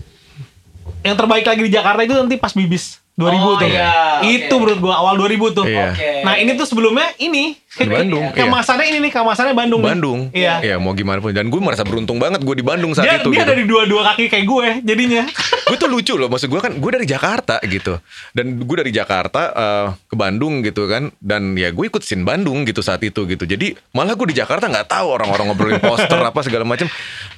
Yang 1.03 1.17
terbaik 1.17 1.47
lagi 1.47 1.63
di 1.63 1.73
Jakarta 1.73 2.01
itu 2.03 2.13
nanti 2.13 2.35
pas 2.35 2.53
bibis 2.53 2.85
2000 3.15 3.33
Oh, 3.41 3.57
tuh. 3.57 3.65
iya, 3.65 4.21
Itu 4.21 4.53
oke. 4.53 4.61
menurut 4.61 4.79
gue 4.83 4.93
awal 4.93 5.15
2000 5.17 5.49
tuh. 5.51 5.65
Iya. 5.65 5.87
Oke. 5.89 6.11
Nah 6.27 6.35
ini 6.37 6.59
tuh 6.59 6.67
sebelumnya 6.67 7.15
ini 7.23 7.55
Di 7.77 7.85
Bandung, 7.85 8.25
iya. 8.33 8.49
Kemasannya 8.49 8.87
ini 8.89 8.99
nih, 9.05 9.13
kemasannya 9.13 9.55
Bandung. 9.55 9.81
nih. 9.85 9.89
Bandung. 9.93 10.21
Iya. 10.33 10.55
Ya 10.65 10.75
mau 10.81 10.97
gimana 10.97 11.21
pun. 11.21 11.31
Dan 11.31 11.53
gue 11.53 11.61
merasa 11.61 11.85
beruntung 11.85 12.17
banget 12.17 12.41
gue 12.41 12.57
di 12.57 12.65
Bandung 12.65 12.97
saat 12.97 13.05
Dia, 13.05 13.21
itu. 13.21 13.31
dia 13.31 13.45
gitu. 13.45 13.53
dari 13.53 13.65
dua-dua 13.69 14.03
kaki 14.13 14.33
kayak 14.33 14.47
gue 14.49 14.67
jadinya. 14.83 15.23
gue 15.67 15.75
tuh 15.75 15.91
lucu 15.91 16.15
loh 16.15 16.31
maksud 16.31 16.47
gue 16.47 16.61
kan 16.63 16.73
gue 16.79 16.91
dari 16.95 17.07
Jakarta 17.11 17.59
gitu 17.67 17.99
dan 18.31 18.55
gue 18.55 18.77
dari 18.79 18.95
Jakarta 18.95 19.51
eh, 19.51 19.87
ke 20.07 20.15
Bandung 20.15 20.63
gitu 20.63 20.87
kan 20.87 21.11
dan 21.19 21.59
ya 21.59 21.75
gue 21.75 21.91
ikut 21.91 22.07
scene 22.07 22.23
Bandung 22.23 22.63
gitu 22.63 22.87
saat 22.87 23.03
itu 23.03 23.27
gitu 23.27 23.43
jadi 23.43 23.75
malah 23.91 24.15
gue 24.15 24.31
di 24.31 24.39
Jakarta 24.39 24.71
nggak 24.71 24.87
tahu 24.87 25.07
orang-orang 25.19 25.51
ngobrolin 25.51 25.83
poster 25.83 26.23
apa 26.31 26.39
segala 26.47 26.63
macam 26.63 26.87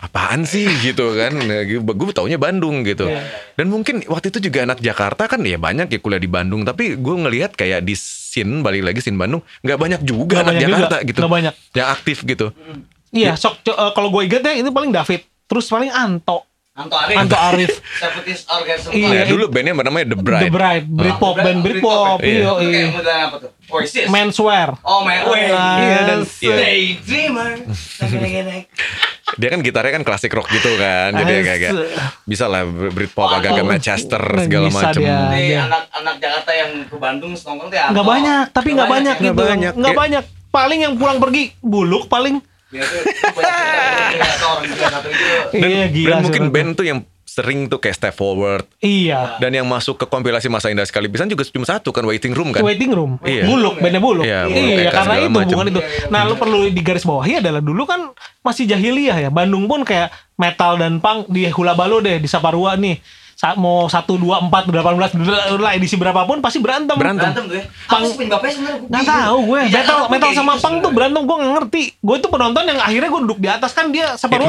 apaan 0.05 0.45
sih 0.45 0.69
gitu 0.85 1.17
kan 1.17 1.41
nah, 1.41 1.65
gue 1.65 2.13
taunya 2.13 2.37
Bandung 2.37 2.85
gitu 2.85 3.09
dan 3.57 3.67
mungkin 3.73 4.05
waktu 4.05 4.29
itu 4.29 4.53
juga 4.53 4.69
anak 4.69 4.85
Jakarta 4.85 5.25
kan 5.25 5.41
ya 5.41 5.57
banyak 5.57 5.89
ya 5.89 5.99
kuliah 5.99 6.21
di 6.21 6.29
Bandung 6.29 6.69
tapi 6.69 7.01
gue 7.01 7.17
ngelihat 7.17 7.57
kayak 7.57 7.81
di 7.81 7.97
scene 8.29 8.61
balik 8.61 8.85
lagi 8.85 9.01
scene 9.01 9.17
Bandung 9.17 9.41
nggak 9.65 9.79
banyak 9.81 10.01
juga 10.05 10.41
Nggak 10.41 10.45
anak 10.45 10.53
banyak 10.53 10.61
juga, 10.61 10.77
Jakarta 10.77 10.97
gitu. 11.01 11.19
nggak 11.25 11.33
banyak. 11.33 11.55
yang 11.73 11.89
aktif 11.89 12.17
gitu. 12.29 12.47
Iya, 13.09 13.33
sok 13.41 13.65
eh, 13.65 13.91
kalau 13.97 14.09
gue 14.13 14.23
inget 14.29 14.45
ya 14.45 14.53
itu 14.53 14.69
paling 14.69 14.93
David, 14.93 15.25
terus 15.49 15.65
paling 15.65 15.89
Anto, 15.89 16.45
Anto 16.79 16.95
Arif. 16.95 17.17
Anto 17.19 17.35
Arif. 17.37 17.71
Seperti 18.01 18.31
organisme. 18.47 18.91
Iya. 18.95 19.09
Nah, 19.11 19.25
dulu 19.27 19.45
bandnya 19.51 19.73
namanya 19.75 20.07
The 20.07 20.19
Bride 20.19 20.47
The 20.47 20.55
Bride, 20.55 20.87
Britpop, 20.87 21.27
Oh, 21.29 21.35
band 21.37 21.61
Britpop, 21.61 22.19
Iya. 22.23 22.31
iya, 22.31 22.51
iya. 22.63 22.87
kayak 22.95 23.21
apa 23.25 23.37
tuh? 23.43 23.51
Oasis. 23.69 24.07
Menswear. 24.07 24.79
Oh, 24.81 25.03
man. 25.03 25.27
Wait. 25.27 25.51
Iya, 25.51 25.99
dan- 26.07 26.25
iya. 26.41 26.57
Daydreamer. 26.57 27.51
dia 29.37 29.49
kan 29.53 29.61
gitarnya 29.61 29.93
kan 29.93 30.03
klasik 30.03 30.33
rock 30.33 30.49
gitu 30.49 30.73
kan 30.81 31.13
jadi 31.13 31.35
As- 31.37 31.47
kayak 31.47 31.71
bisa 32.25 32.49
lah 32.49 32.65
Britpop 32.65 33.29
agak-agak. 33.29 33.67
Manchester 33.67 34.23
segala. 34.41 34.73
Nih 35.29 35.53
Iya. 35.53 35.69
anak-anak 35.69 36.15
Jakarta 36.17 36.51
yang 36.55 36.71
ke 36.89 36.97
Bandung 36.97 37.33
nongkrong 37.35 37.69
tuh 37.69 37.77
ya. 37.77 37.87
Nggak 37.93 38.07
banyak, 38.07 38.45
tapi 38.51 38.69
nggak 38.73 38.89
banyak 38.89 39.17
gitu. 39.21 39.35
banyak. 39.35 39.73
Nggak 39.75 39.85
Kayak- 39.85 40.01
banyak. 40.01 40.25
Paling 40.49 40.81
yang 40.81 40.95
pulang 40.97 41.19
pergi 41.19 41.53
buluk 41.61 42.09
paling. 42.09 42.41
Ya, 42.69 42.83
itu, 42.83 42.97
itu 43.01 43.25
banyak 43.31 43.55
cerita 44.11 44.25
cerita 44.29 44.47
orang 44.47 44.65
gila 44.67 44.89
satu 44.91 45.09
itu. 45.09 45.25
dan, 45.55 45.69
iya 45.69 45.87
gila. 45.89 46.09
dan 46.11 46.17
mungkin 46.21 46.43
menurut 46.43 46.55
band 46.55 46.71
tuh 46.75 46.85
yang 46.85 46.99
sering 47.25 47.61
tuh 47.65 47.79
kayak 47.79 47.95
Step 47.95 48.13
Forward. 48.13 48.65
Iya. 48.79 49.39
dan 49.39 49.53
yang 49.53 49.65
masuk 49.65 49.95
ke 49.95 50.05
kompilasi 50.05 50.47
masa 50.47 50.69
indah 50.69 50.83
sekali 50.83 51.07
pisan 51.07 51.27
juga 51.27 51.45
cuma 51.45 51.65
satu 51.65 51.89
kan 51.91 52.03
Waiting 52.03 52.33
Room 52.33 52.51
kan 52.51 52.61
Waiting 52.61 52.91
room, 52.91 53.17
Iya. 53.23 53.45
buluk, 53.45 53.79
bandnya 53.79 53.99
buluk. 53.99 54.21
Iya, 54.23 54.45
Iya, 54.45 54.51
Buluk, 54.51 54.81
Eka, 54.83 54.91
karena 54.93 55.15
itu 55.15 55.29
macem. 55.31 55.41
hubungan 55.47 55.67
itu. 55.67 55.81
Iya, 55.81 55.89
iya, 55.89 56.09
Nah, 56.09 56.21
lu 56.25 56.35
perlu 56.35 56.59
di 56.67 56.83
garis 56.83 57.05
bawahi 57.05 57.33
adalah 57.39 57.61
dulu 57.61 57.83
kan 57.85 58.01
masih 58.41 58.65
jahiliyah 58.65 59.19
ya. 59.19 59.31
Bandung 59.31 59.65
pun 59.65 59.81
kayak 59.81 60.09
metal 60.35 60.77
dan 60.77 60.99
punk 60.99 61.29
di 61.29 61.47
Hula 61.47 61.73
Balo 61.73 61.99
deh, 61.99 62.17
di 62.17 62.27
Saparua 62.27 62.75
nih. 62.75 62.99
Mau 63.55 63.87
1 63.87 64.03
2 64.03 64.19
4 64.51 64.51
18 64.51 65.15
lah 65.57 65.71
edisi 65.73 65.95
berapapun 65.95 66.43
pasti 66.43 66.59
berantem. 66.59 66.99
Berantem. 66.99 67.31
Berantem 67.31 67.45
tuh 67.47 67.57
ya. 67.57 67.65
Pang- 67.87 68.11
penyebabnya 68.11 68.51
sebenarnya? 68.51 68.81
Nggak 68.85 69.05
tahu 69.07 69.39
gue 69.45 69.61
Di 69.61 69.73
metal 69.73 69.99
metal 70.09 70.27
kayak 70.27 70.37
sama 70.37 70.53
gitu 70.53 70.65
punk 70.65 70.77
tuh 70.81 70.91
berantem 70.91 71.23
gue 71.23 71.37
nggak 71.37 71.53
ngerti 71.55 71.83
gue 71.97 72.17
tuh 72.19 72.31
penonton 72.31 72.63
yang 72.65 72.79
akhirnya 72.79 73.09
gue 73.09 73.21
duduk 73.23 73.39
di 73.39 73.49
atas 73.49 73.71
kan 73.71 73.87
dia 73.89 74.07
separuh 74.13 74.47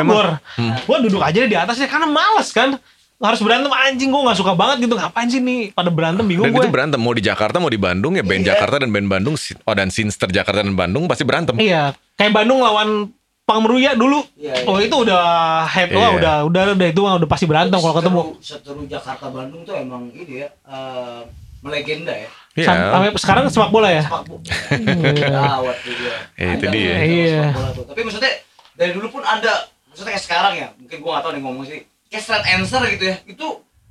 Ya, 0.58 0.74
gue 0.80 0.98
duduk 1.06 1.22
aja 1.22 1.40
di 1.40 1.54
atasnya 1.56 1.86
karena 1.86 2.08
males 2.08 2.50
kan 2.50 2.82
harus 3.20 3.44
berantem 3.44 3.68
anjing 3.70 4.10
gue 4.10 4.22
nggak 4.22 4.38
suka 4.38 4.56
banget 4.56 4.88
gitu 4.88 4.96
ngapain 4.96 5.28
sih 5.28 5.38
nih 5.38 5.70
pada 5.70 5.92
berantem 5.92 6.24
bingung 6.24 6.48
Dan 6.48 6.56
gue 6.56 6.64
itu 6.64 6.72
berantem 6.72 6.98
mau 6.98 7.12
di 7.12 7.20
Jakarta 7.20 7.60
mau 7.60 7.68
di 7.68 7.76
Bandung 7.76 8.16
ya 8.16 8.24
band 8.24 8.42
Iya. 8.42 8.56
Jakarta 8.56 8.80
dan 8.80 8.90
band 8.90 9.08
Bandung 9.08 9.36
oh 9.38 9.76
dan 9.76 9.92
Sinster 9.92 10.32
Jakarta 10.32 10.64
dan 10.64 10.74
Bandung 10.74 11.04
pasti 11.06 11.22
berantem. 11.22 11.60
iya 11.60 11.92
kayak 12.16 12.32
Bandung 12.32 12.58
lawan 12.58 13.12
Pang 13.50 13.60
Meruya 13.60 13.92
dulu 13.94 14.22
Iya, 14.36 14.54
iya. 14.56 14.64
oh 14.64 14.78
itu 14.78 14.94
udah 14.94 15.22
head 15.66 15.90
wah 15.92 16.14
Iya. 16.14 16.18
udah 16.18 16.36
udah 16.46 16.62
udah 16.72 16.88
itu 16.88 17.02
mah 17.02 17.18
udah 17.18 17.26
pasti 17.28 17.44
berantem 17.44 17.76
kalau 17.76 17.96
ketemu 17.96 18.22
Seteru- 18.38 18.86
Jakarta 18.86 19.26
Bandung 19.28 19.62
tuh 19.64 19.74
emang 19.74 20.06
ini 20.10 20.40
ya 20.40 20.48
eh, 20.64 21.22
melegenda 21.60 22.14
ya. 22.14 22.30
Iya. 22.54 22.66
Sam- 22.66 22.88
sampai 22.88 23.10
sekarang 23.18 23.44
sepak 23.48 23.70
bola 23.70 23.90
ya 23.90 24.04
Sepak 24.04 24.24
bola. 24.24 24.40
Gawat 25.34 25.78
tuh 25.80 25.94
dia. 25.94 26.16
Eh, 26.36 26.50
itu 26.54 26.66
dia. 26.70 26.94
Iya. 27.00 27.42
sepak 27.44 27.56
bola 27.56 27.70
tuh. 27.74 27.84
Tapi 27.86 28.02
maksudnya 28.04 28.32
dari 28.74 28.92
dulu 28.94 29.08
pun 29.10 29.24
ada 29.24 29.54
maksudnya 29.86 30.14
kayak 30.14 30.24
sekarang 30.24 30.54
ya. 30.56 30.68
Mungkin 30.76 30.98
gua 31.00 31.18
gak 31.18 31.24
tahu 31.26 31.32
nih 31.34 31.42
ngomong 31.42 31.66
sih. 31.66 31.80
Kayak 32.08 32.24
straight 32.24 32.48
answer 32.50 32.82
gitu 32.88 33.06
ya. 33.06 33.16
Itu 33.26 33.48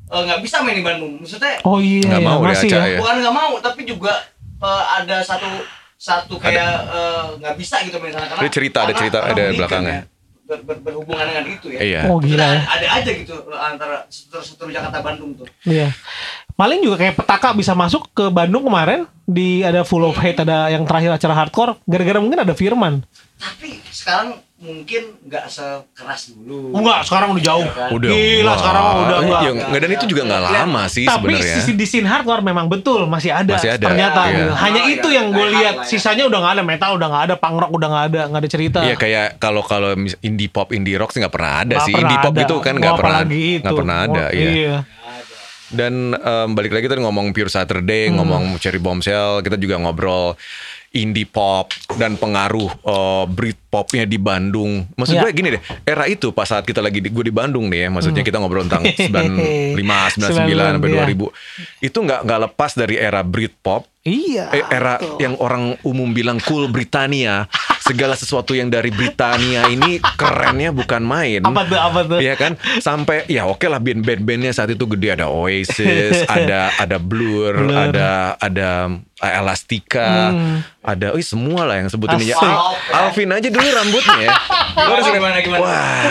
eh, 0.06 0.22
nggak 0.22 0.40
bisa 0.40 0.56
main 0.60 0.74
di 0.74 0.86
Bandung. 0.86 1.18
Maksudnya 1.18 1.60
oh 1.62 1.76
iya 1.76 2.08
iya, 2.14 2.24
mau 2.24 2.40
dia 2.40 2.48
masih 2.50 2.68
ya 2.68 2.82
ya. 2.86 2.98
bukan 2.98 3.16
nggak 3.18 3.34
mau 3.36 3.52
tapi 3.58 3.80
juga 3.82 4.12
eh, 4.58 4.84
ada 4.94 5.16
satu 5.20 5.44
satu 5.98 6.38
kayak 6.38 6.70
eh, 6.88 7.26
nggak 7.36 7.54
bisa 7.58 7.82
gitu 7.82 7.98
main 7.98 8.14
sana 8.14 8.24
karena 8.24 8.40
Ada 8.40 8.50
cerita, 8.50 8.78
ada 8.80 8.94
cerita, 8.94 9.18
karena 9.20 9.34
ada 9.34 9.44
belakangnya. 9.52 9.96
ya. 9.98 10.02
Ber- 10.48 10.64
ber- 10.64 10.80
berhubungan 10.80 11.26
dengan 11.26 11.44
itu 11.44 11.66
ya. 11.68 11.80
Iya. 11.82 12.00
oh 12.08 12.16
gila 12.18 12.40
ya 12.40 12.48
Ada, 12.56 12.64
ada 12.70 12.86
aja 12.96 13.10
gitu 13.12 13.34
eh, 13.44 13.60
antara 13.60 13.96
seteru-seteru 14.08 14.70
Jakarta 14.70 14.98
Bandung 15.02 15.34
tuh. 15.34 15.48
Iya. 15.62 15.90
Paling 16.58 16.82
juga 16.82 16.98
kayak 16.98 17.14
petaka 17.14 17.54
bisa 17.54 17.70
masuk 17.70 18.10
ke 18.10 18.26
Bandung 18.28 18.66
kemarin 18.66 19.06
di 19.22 19.62
ada 19.62 19.86
Full 19.86 20.02
of 20.02 20.18
Hate 20.18 20.42
ada 20.42 20.66
yang 20.66 20.82
terakhir 20.82 21.14
acara 21.14 21.34
hardcore 21.36 21.78
gara-gara 21.86 22.18
mungkin 22.18 22.42
ada 22.42 22.50
Firman. 22.50 23.06
Tapi 23.38 23.78
sekarang 23.88 24.34
mungkin 24.58 25.22
nggak 25.22 25.46
sekeras 25.46 26.34
dulu. 26.34 26.74
Enggak, 26.74 27.06
sekarang 27.06 27.30
udah 27.30 27.44
jauh. 27.46 27.62
Iya 27.62 27.78
kan? 27.78 27.88
Udah 27.94 28.10
Gila, 28.10 28.42
wah. 28.42 28.56
sekarang 28.58 28.84
udah 28.98 29.18
enggak. 29.22 29.40
Ya, 29.40 29.50
nggak, 29.54 29.78
dan 29.78 29.90
itu 29.94 30.04
juga 30.10 30.22
nggak 30.26 30.42
Iya. 30.42 30.50
lama 30.58 30.82
sih 30.90 31.04
Tapi 31.06 31.14
sebenarnya. 31.30 31.54
sisi 31.54 31.72
di 31.72 31.86
scene 31.86 32.08
hardcore 32.10 32.42
memang 32.42 32.66
betul 32.66 33.00
masih 33.06 33.30
ada. 33.30 33.54
Masih 33.54 33.70
ada, 33.70 33.84
Ternyata 33.86 34.20
iya. 34.20 34.34
gitu. 34.34 34.50
Hanya 34.58 34.82
Oh, 34.82 34.90
itu 34.90 35.08
iya. 35.08 35.14
yang 35.14 35.26
gue 35.30 35.46
lihat. 35.54 35.74
ya. 35.78 35.86
Sisanya 35.86 36.24
udah 36.26 36.38
nggak 36.42 36.54
ada 36.58 36.64
metal, 36.66 36.90
udah 36.98 37.06
nggak 37.06 37.24
ada 37.30 37.34
punk 37.38 37.54
rock, 37.54 37.70
udah 37.70 37.88
nggak 37.88 38.04
ada, 38.10 38.20
nggak 38.26 38.40
ada 38.42 38.50
cerita. 38.50 38.78
Iya 38.82 38.94
kayak 38.98 39.26
kalau 39.38 39.62
kalau 39.62 39.94
indie 40.18 40.50
pop 40.50 40.74
indie 40.74 40.98
rock 40.98 41.14
sih 41.14 41.22
nggak 41.22 41.30
pernah 41.30 41.62
ada 41.62 41.78
Nggak 41.78 41.86
sih 41.86 41.94
pernah 41.94 42.02
indie 42.02 42.18
pop 42.18 42.34
ada. 42.34 42.42
itu 42.42 42.54
kan 42.58 42.74
nggak 42.74 42.94
pernah 42.98 43.20
nggak 43.62 43.76
pernah 43.78 43.96
ada 44.10 44.24
iya. 44.34 44.50
iya. 44.50 44.76
Dan 45.68 46.16
em, 46.16 46.48
balik 46.56 46.72
lagi 46.72 46.88
tadi 46.88 47.04
ngomong 47.04 47.36
Pure 47.36 47.52
Saturday, 47.52 48.08
Hmm. 48.08 48.20
ngomong 48.20 48.44
Cherry 48.56 48.80
Bombshell, 48.80 49.44
kita 49.44 49.60
juga 49.60 49.76
ngobrol 49.76 50.32
indie 50.96 51.28
pop 51.28 51.68
dan 52.00 52.16
pengaruh 52.16 52.72
eh, 52.72 53.24
Britpopnya 53.68 54.08
di 54.08 54.16
Bandung. 54.16 54.88
Maksud 54.96 55.12
Iya. 55.12 55.22
gue 55.22 55.32
gini 55.36 55.48
deh, 55.52 55.62
era 55.84 56.08
itu 56.08 56.32
pas 56.32 56.48
saat 56.48 56.64
kita 56.64 56.80
lagi 56.80 57.04
di, 57.04 57.12
gue 57.12 57.20
di 57.20 57.28
Bandung 57.28 57.68
nih 57.68 57.84
ya, 57.84 57.88
maksudnya 57.92 58.24
kita 58.24 58.40
ngobrol 58.40 58.64
tentang 58.64 58.80
95, 59.76 59.76
99 60.24 60.80
sampai 60.80 60.88
iya. 60.88 61.04
2000. 61.04 61.84
Itu 61.84 61.98
nggak 62.00 62.20
nggak 62.24 62.40
lepas 62.48 62.70
dari 62.72 62.96
era 62.96 63.20
Britpop, 63.20 63.84
Iya. 64.00 64.48
eh, 64.50 64.64
era 64.66 64.96
yang 65.20 65.36
orang 65.36 65.76
umum 65.82 66.08
bilang 66.08 66.40
cool 66.40 66.64
Britania. 66.66 67.44
Segala 67.78 68.12
sesuatu 68.14 68.52
yang 68.52 68.68
dari 68.68 68.88
Britania 68.88 69.64
ini 69.66 69.96
kerennya 70.14 70.68
bukan 70.70 71.00
main. 71.00 71.40
Apa 71.40 71.64
tuh, 71.64 71.76
apa 71.78 72.00
tuh? 72.06 72.18
Iya 72.20 72.36
kan 72.36 72.52
sampai 72.78 73.24
ya 73.26 73.44
oke 73.44 73.64
lah 73.64 73.76
band 73.78 74.00
band 74.02 74.20
bandnya 74.22 74.52
saat 74.52 74.68
itu 74.68 74.84
gede 74.86 75.12
ada 75.14 75.28
Oasis 75.28 76.20
ada 76.28 76.68
ada 76.74 76.96
Blur, 76.96 77.56
Blur. 77.58 77.72
ada 77.88 78.36
ada 78.38 78.92
Elastica 79.18 80.30
Hmm. 80.30 80.60
ada 80.78 81.10
oh 81.10 81.18
semua 81.18 81.64
lah 81.64 81.80
yang 81.80 81.88
sebutin 81.88 82.20
aja 82.20 82.36
Asik. 82.36 82.56
Alvin 82.92 83.30
aja 83.30 83.48
dulu 83.58 83.70
rambutnya 83.74 84.18
ya 84.22 84.30
Lu 84.78 84.90
harus 84.94 85.10
gimana 85.10 85.42
gimana? 85.42 85.60
Wah. 85.60 86.02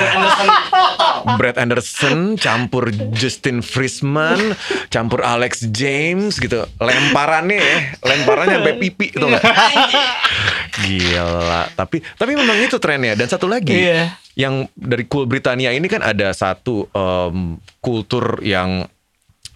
Brad 1.36 1.56
Anderson 1.56 2.36
campur 2.36 2.92
Justin 3.12 3.60
Friesman 3.60 4.54
campur 4.88 5.24
Alex 5.24 5.64
James 5.70 6.36
gitu 6.36 6.68
lemparannya 6.78 7.58
ya 7.58 7.78
lemparannya 8.04 8.60
sampai 8.60 8.76
pipi 8.78 9.08
itu 9.10 9.24
nggak 9.24 9.44
gila 10.78 11.64
tapi 11.74 12.04
tapi 12.14 12.32
memang 12.34 12.58
itu 12.60 12.78
trennya 12.78 13.16
dan 13.16 13.28
satu 13.28 13.48
lagi 13.48 13.74
Iya. 13.74 14.14
yang 14.36 14.68
dari 14.74 15.08
cool 15.08 15.26
Britania 15.26 15.72
ini 15.72 15.88
kan 15.88 16.02
ada 16.02 16.30
satu 16.32 16.86
em, 16.92 17.58
kultur 17.80 18.42
yang 18.42 18.86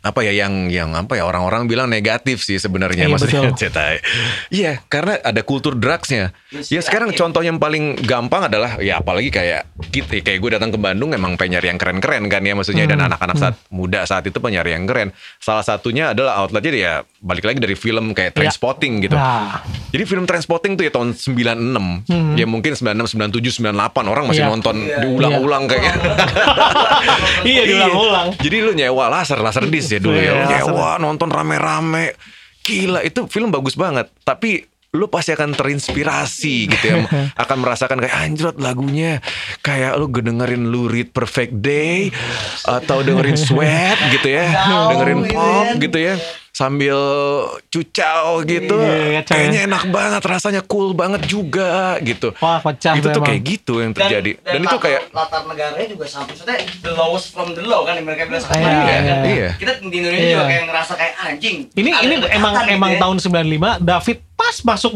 apa 0.02 0.26
ya 0.26 0.34
yang 0.34 0.66
yang 0.68 0.90
apa 0.92 1.14
ya 1.14 1.24
orang-orang 1.24 1.70
bilang 1.70 1.86
negatif 1.86 2.42
sih 2.42 2.58
sebenarnya 2.58 3.06
Iya, 3.06 3.14
maksudnya 3.14 3.54
cetai. 3.62 4.02
Iya, 4.50 4.82
karena 4.86 5.22
ada 5.22 5.42
kultur 5.42 5.78
drugsnya. 5.78 6.34
Yes, 6.50 6.74
Ya 6.74 6.82
sekarang 6.82 7.14
yakin. 7.14 7.20
contoh 7.22 7.42
yang 7.42 7.58
paling 7.58 8.02
gampang 8.02 8.50
adalah 8.50 8.82
ya 8.82 8.98
apalagi 8.98 9.30
kayak 9.30 9.62
kita 9.90 10.20
kayak 10.20 10.40
gue 10.40 10.52
datang 10.58 10.70
ke 10.70 10.78
Bandung 10.78 11.14
emang 11.14 11.38
pengen 11.38 11.62
nyari 11.62 11.70
yang 11.70 11.78
keren-keren 11.78 12.26
kan 12.28 12.42
ya 12.42 12.54
maksudnya 12.54 12.86
dan 12.86 12.98
Hmm, 12.98 13.14
anak-anak 13.14 13.36
saat 13.38 13.56
muda 13.70 14.02
saat 14.04 14.26
itu 14.26 14.38
penyari 14.38 14.74
yang 14.74 14.90
keren. 14.90 15.14
Salah 15.38 15.62
satunya 15.62 16.12
adalah 16.12 16.42
outletnya 16.42 16.72
ya 16.74 16.94
balik 17.22 17.46
lagi 17.46 17.62
dari 17.62 17.74
film 17.74 18.12
kayak 18.12 18.34
Trainspotting 18.34 19.06
gitu. 19.06 19.14
Nah, 19.14 19.62
Jadi 19.88 20.04
film 20.04 20.26
Trainspotting 20.26 20.74
tuh 20.74 20.84
ya 20.84 20.92
tahun 20.92 21.14
96. 21.14 22.02
Ya 22.34 22.46
mungkin 22.46 22.74
96, 22.74 23.14
97, 23.14 23.62
98 23.62 23.72
orang 24.04 24.26
masih 24.26 24.42
Hmm. 24.42 24.50
Iya. 24.50 24.50
nonton 24.52 24.76
Iya. 24.80 24.98
diulang-ulang 25.00 25.64
kayaknya. 25.66 25.94
iya 27.46 27.62
diulang-ulang. 27.64 28.28
Jadi 28.36 28.58
lu 28.60 28.72
nyewa 28.74 29.06
laser, 29.12 29.38
laser 29.38 29.66
disc 29.68 29.90
ya 29.92 30.00
dulu 30.00 30.18
ya. 30.18 30.32
Lu 30.32 30.42
Iya, 30.42 30.66
nyewa 30.66 30.98
nonton 30.98 31.30
rame-rame. 31.30 32.18
Gila, 32.62 33.02
itu 33.02 33.26
film 33.28 33.50
bagus 33.50 33.74
banget. 33.74 34.10
Tapi 34.20 34.66
lu 34.92 35.08
pasti 35.08 35.32
akan 35.32 35.54
terinspirasi 35.54 36.56
gitu 36.74 36.86
ya. 36.86 36.96
akan 37.36 37.58
merasakan 37.60 38.02
kayak 38.02 38.18
anjrot 38.18 38.58
lagunya. 38.58 39.22
Kayak 39.62 39.94
lu 39.96 40.10
dengerin 40.10 40.68
Lou 40.68 40.86
Reed 40.86 41.10
Perfect 41.10 41.54
Day 41.56 42.10
atau 42.62 43.00
dengerin 43.00 43.38
Sweat 43.38 43.98
gitu 44.12 44.28
ya. 44.28 44.46
Dengerin 44.90 45.22
pop 45.28 45.68
gitu 45.78 46.00
ya. 46.02 46.16
Sambil 46.62 46.94
cucau 47.68 48.26
gitu. 48.44 48.78
Iya, 48.78 49.22
coy. 49.24 49.34
Kayaknya 49.34 49.60
enak 49.66 49.84
banget, 49.90 50.22
rasanya 50.22 50.62
cool 50.64 50.94
banget 50.94 51.26
juga 51.26 51.98
gitu. 52.00 52.30
Wah, 52.38 52.62
pecah 52.62 52.94
itu 52.94 53.08
tuh 53.08 53.18
emang. 53.18 53.26
kayak 53.26 53.42
gitu 53.44 53.74
yang 53.80 53.92
terjadi. 53.92 54.32
Dan, 54.38 54.62
itu 54.62 54.68
latar- 54.68 54.84
kayak 54.84 55.02
latar 55.10 55.42
negaranya 55.46 55.88
juga 55.90 56.06
sama 56.06 56.30
maksudnya 56.30 56.56
the 56.80 56.94
lowest 56.94 57.28
from 57.30 57.52
the 57.52 57.62
low 57.62 57.82
kan 57.82 57.98
yang 57.98 58.06
mereka 58.06 58.24
bilang 58.24 58.40
sekarang 58.40 58.62
Iya, 58.62 58.78
kan? 58.78 59.02
iya, 59.02 59.16
iya. 59.26 59.50
kita 59.56 59.72
di 59.82 59.96
Indonesia 59.96 60.22
Iya. 60.22 60.34
juga 60.34 60.46
kayak 60.46 60.64
ngerasa 60.64 60.94
kayak 60.94 61.14
anjing 61.20 61.58
Ini 61.72 61.90
Ada 61.90 62.04
ini 62.04 62.14
emang 62.30 62.54
gitu 62.56 62.72
emang 62.72 62.92
ya. 62.92 63.00
tahun 63.00 63.18
95 63.18 63.82
David 63.82 64.18
pas 64.34 64.56
masuk 64.64 64.92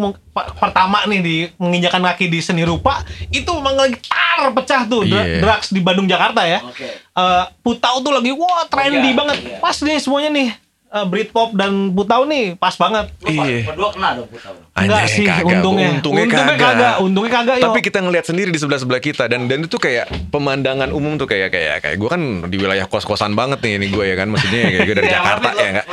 pertama 0.53 0.97
nih 1.05 1.21
di 1.21 1.35
menginjakan 1.55 2.01
kaki 2.03 2.25
di 2.27 2.39
seni 2.39 2.61
rupa 2.61 3.01
itu 3.29 3.49
memang 3.51 3.75
lagi 3.79 3.97
tar 4.01 4.49
pecah 4.51 4.81
tuh 4.85 5.01
Iya. 5.01 5.39
drugs 5.39 5.69
di 5.69 5.79
Bandung 5.79 6.05
Jakarta 6.05 6.43
ya. 6.43 6.61
oke 6.61 6.87
Eh, 7.15 7.43
Putau 7.59 7.99
tuh 7.99 8.11
lagi 8.11 8.29
wah 8.29 8.67
trendy 8.67 8.99
Iya, 9.07 9.15
banget. 9.15 9.37
iya. 9.39 9.57
Pas 9.57 9.77
nih 9.77 9.97
semuanya 9.97 10.29
nih. 10.29 10.49
Eh, 10.95 11.03
Britpop 11.03 11.51
dan 11.51 11.91
Putau 11.91 12.23
nih 12.23 12.55
pas 12.55 12.71
banget. 12.73 13.11
Iya. 13.21 13.67
berdua 13.67 13.91
kena 13.91 14.15
dong 14.15 14.27
gue 14.27 14.39
tahu 14.39 14.55
Enggak 14.73 14.95
Anjay, 14.97 15.11
sih 15.11 15.25
kagak. 15.25 15.43
untungnya. 15.45 15.87
Untungnya 15.91 16.25
kagak. 16.25 16.55
kagak. 16.57 16.95
Untungnya 16.97 17.31
kagak 17.33 17.55
yo. 17.57 17.63
Tapi 17.65 17.79
kita 17.81 17.99
ngelihat 17.99 18.25
sendiri 18.25 18.47
di 18.47 18.55
sebelah 18.55 18.77
sebelah 18.77 19.01
kita 19.01 19.23
dan 19.25 19.43
dan 19.45 19.59
itu 19.61 19.75
kayak 19.75 20.07
pemandangan 20.31 20.89
umum 20.89 21.15
tuh 21.15 21.25
kayak 21.25 21.51
kayak 21.51 21.79
kayak 21.81 21.95
gue 21.95 22.07
kan 22.07 22.21
di 22.45 22.55
wilayah 22.55 22.85
kos 22.85 23.03
kosan 23.03 23.33
banget 23.33 23.59
nih 23.59 23.75
ini 23.75 23.87
gue 23.89 24.05
ya 24.05 24.15
kan 24.15 24.27
maksudnya 24.29 24.61
kayak 24.65 24.83
gue 24.83 24.95
dari 24.95 25.05
Iya, 25.05 25.15
Jakarta 25.15 25.49
ya 25.53 25.67
enggak 25.69 25.87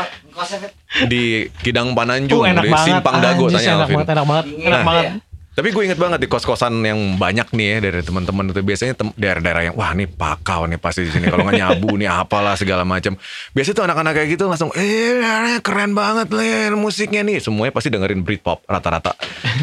di 1.05 1.23
Kidang 1.59 1.89
Pananjung 1.93 2.39
Uh, 2.39 2.47
enak 2.49 2.63
di 2.63 2.71
banget. 2.71 2.87
Simpang 2.89 3.17
Dago 3.19 3.45
Anjis, 3.45 3.55
tanya 3.57 3.67
enak 3.69 3.81
Alvin. 3.81 3.97
banget, 3.97 4.09
enak 4.09 4.25
banget. 4.25 4.45
Enak 4.47 4.71
Nah, 4.73 4.83
banget. 4.85 5.07
Tapi 5.53 5.69
gue 5.69 5.83
inget 5.85 6.01
banget 6.01 6.25
di 6.25 6.29
kos 6.33 6.49
kosan 6.49 6.81
yang 6.81 6.97
banyak 7.21 7.53
nih 7.53 7.67
ya 7.67 7.77
dari 7.85 8.01
teman-teman 8.01 8.57
itu 8.57 8.65
biasanya 8.65 8.97
tem- 8.97 9.13
daerah-daerah 9.21 9.63
yang 9.69 9.77
wah 9.77 9.93
nih 9.93 10.09
pakau 10.09 10.65
nih 10.65 10.81
pasti 10.81 11.05
di 11.05 11.13
sini 11.13 11.29
kalau 11.29 11.45
nggak 11.45 11.61
nyabu 11.61 11.93
nih 12.01 12.09
apalah 12.09 12.57
segala 12.57 12.89
macam. 12.89 13.21
Biasanya 13.53 13.77
tuh 13.77 13.85
anak-anak 13.85 14.13
kayak 14.17 14.29
gitu 14.33 14.45
langsung 14.49 14.73
eh 14.73 15.61
keren 15.61 15.93
banget 15.93 16.33
nih 16.33 16.73
musiknya 16.73 17.21
nih 17.21 17.45
semuanya 17.45 17.73
pasti 17.77 17.93
dengerin 17.93 18.25
Britpop 18.25 18.65
rata-rata. 18.65 19.13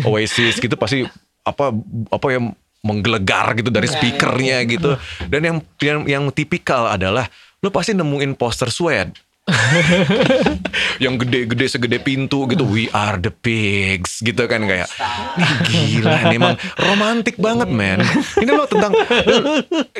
Oasis 0.05 0.61
gitu 0.61 0.77
pasti 0.77 1.09
apa 1.41 1.73
apa 2.13 2.27
yang 2.29 2.53
menggelegar 2.85 3.57
gitu 3.57 3.73
dari 3.73 3.89
speakernya 3.89 4.61
gitu. 4.69 4.93
Dan 5.25 5.41
yang 5.41 5.57
yang 5.81 5.99
yang 6.05 6.23
tipikal 6.29 6.85
adalah 6.85 7.25
lo 7.65 7.73
pasti 7.73 7.97
nemuin 7.97 8.37
poster 8.37 8.69
Sweat 8.69 9.09
yang 11.03 11.15
gede-gede 11.19 11.65
segede 11.67 11.97
pintu 11.99 12.45
gitu. 12.49 12.63
We 12.65 12.87
are 12.91 13.19
the 13.19 13.33
pigs 13.33 14.21
gitu 14.23 14.45
kan 14.45 14.65
kayak 14.65 14.87
"Ih, 15.37 15.53
gila 15.67 16.17
nih 16.29 16.37
emang 16.37 16.55
romantis 16.79 17.35
banget 17.37 17.69
men. 17.69 18.01
Ini 18.39 18.51
lo 18.51 18.65
tentang 18.65 18.93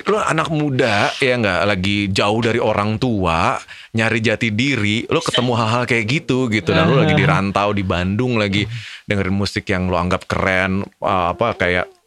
lo, 0.07 0.17
anak 0.19 0.49
muda 0.49 1.11
ya 1.19 1.35
nggak 1.39 1.61
lagi 1.67 2.09
jauh 2.09 2.39
dari 2.41 2.59
orang 2.61 2.97
tua 2.97 3.59
nyari 3.89 4.19
jati 4.21 4.53
diri 4.53 5.05
lo 5.09 5.19
ketemu 5.21 5.51
hal-hal 5.57 5.83
kayak 5.89 6.05
gitu 6.07 6.49
gitu. 6.49 6.71
Dan 6.71 6.89
lo 6.89 7.03
lagi 7.03 7.15
di 7.17 7.25
rantau 7.25 7.73
di 7.73 7.83
Bandung 7.83 8.37
lagi 8.37 8.65
dengerin 9.05 9.35
musik 9.35 9.65
yang 9.69 9.89
lo 9.89 9.97
anggap 9.97 10.29
keren 10.29 10.85
apa 11.01 11.57
kayak 11.57 11.98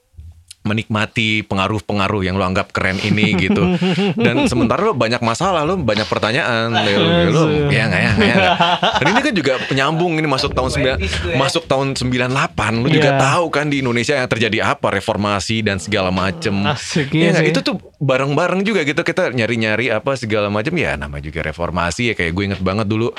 menikmati 0.62 1.42
pengaruh-pengaruh 1.42 2.22
yang 2.22 2.38
lo 2.38 2.46
anggap 2.46 2.70
keren 2.70 2.98
ini 2.98 3.34
gitu. 3.36 3.62
Dan 4.14 4.46
sementara 4.46 4.78
lo 4.80 4.94
banyak 4.94 5.18
masalah, 5.18 5.62
lo 5.62 5.74
banyak 5.74 6.06
pertanyaan, 6.06 6.70
lo, 6.70 6.92
lo 7.28 7.42
ya 7.68 7.90
nggak 7.90 8.00
ya, 8.00 8.10
nggak 8.14 8.28
ya. 8.28 8.34
nggak. 8.38 8.56
Dan 9.02 9.06
ini 9.10 9.20
kan 9.20 9.34
juga 9.34 9.52
penyambung 9.66 10.12
ini 10.14 10.26
masuk 10.26 10.54
tahun 10.54 10.70
9 10.70 11.34
masuk 11.34 11.66
tahun 11.66 11.94
98, 11.94 12.78
lo 12.78 12.88
juga 12.88 13.10
Iya. 13.12 13.18
tahu 13.18 13.44
kan 13.50 13.66
di 13.66 13.82
Indonesia 13.82 14.14
yang 14.14 14.30
terjadi 14.30 14.58
apa, 14.72 14.88
reformasi 14.88 15.60
dan 15.60 15.76
segala 15.76 16.14
macem. 16.14 16.54
Asik, 16.64 17.10
Iya 17.10 17.34
iya 17.34 17.40
sih. 17.42 17.50
itu 17.50 17.60
tuh 17.60 17.76
bareng-bareng 17.98 18.62
juga 18.62 18.82
gitu 18.82 19.02
kita 19.02 19.30
nyari-nyari 19.30 19.90
apa 19.90 20.14
segala 20.14 20.46
macam 20.46 20.74
ya 20.74 20.94
nama 20.94 21.18
juga 21.18 21.42
reformasi 21.42 22.10
ya 22.10 22.14
kayak 22.14 22.32
gue 22.32 22.44
inget 22.50 22.60
banget 22.60 22.86
dulu 22.86 23.10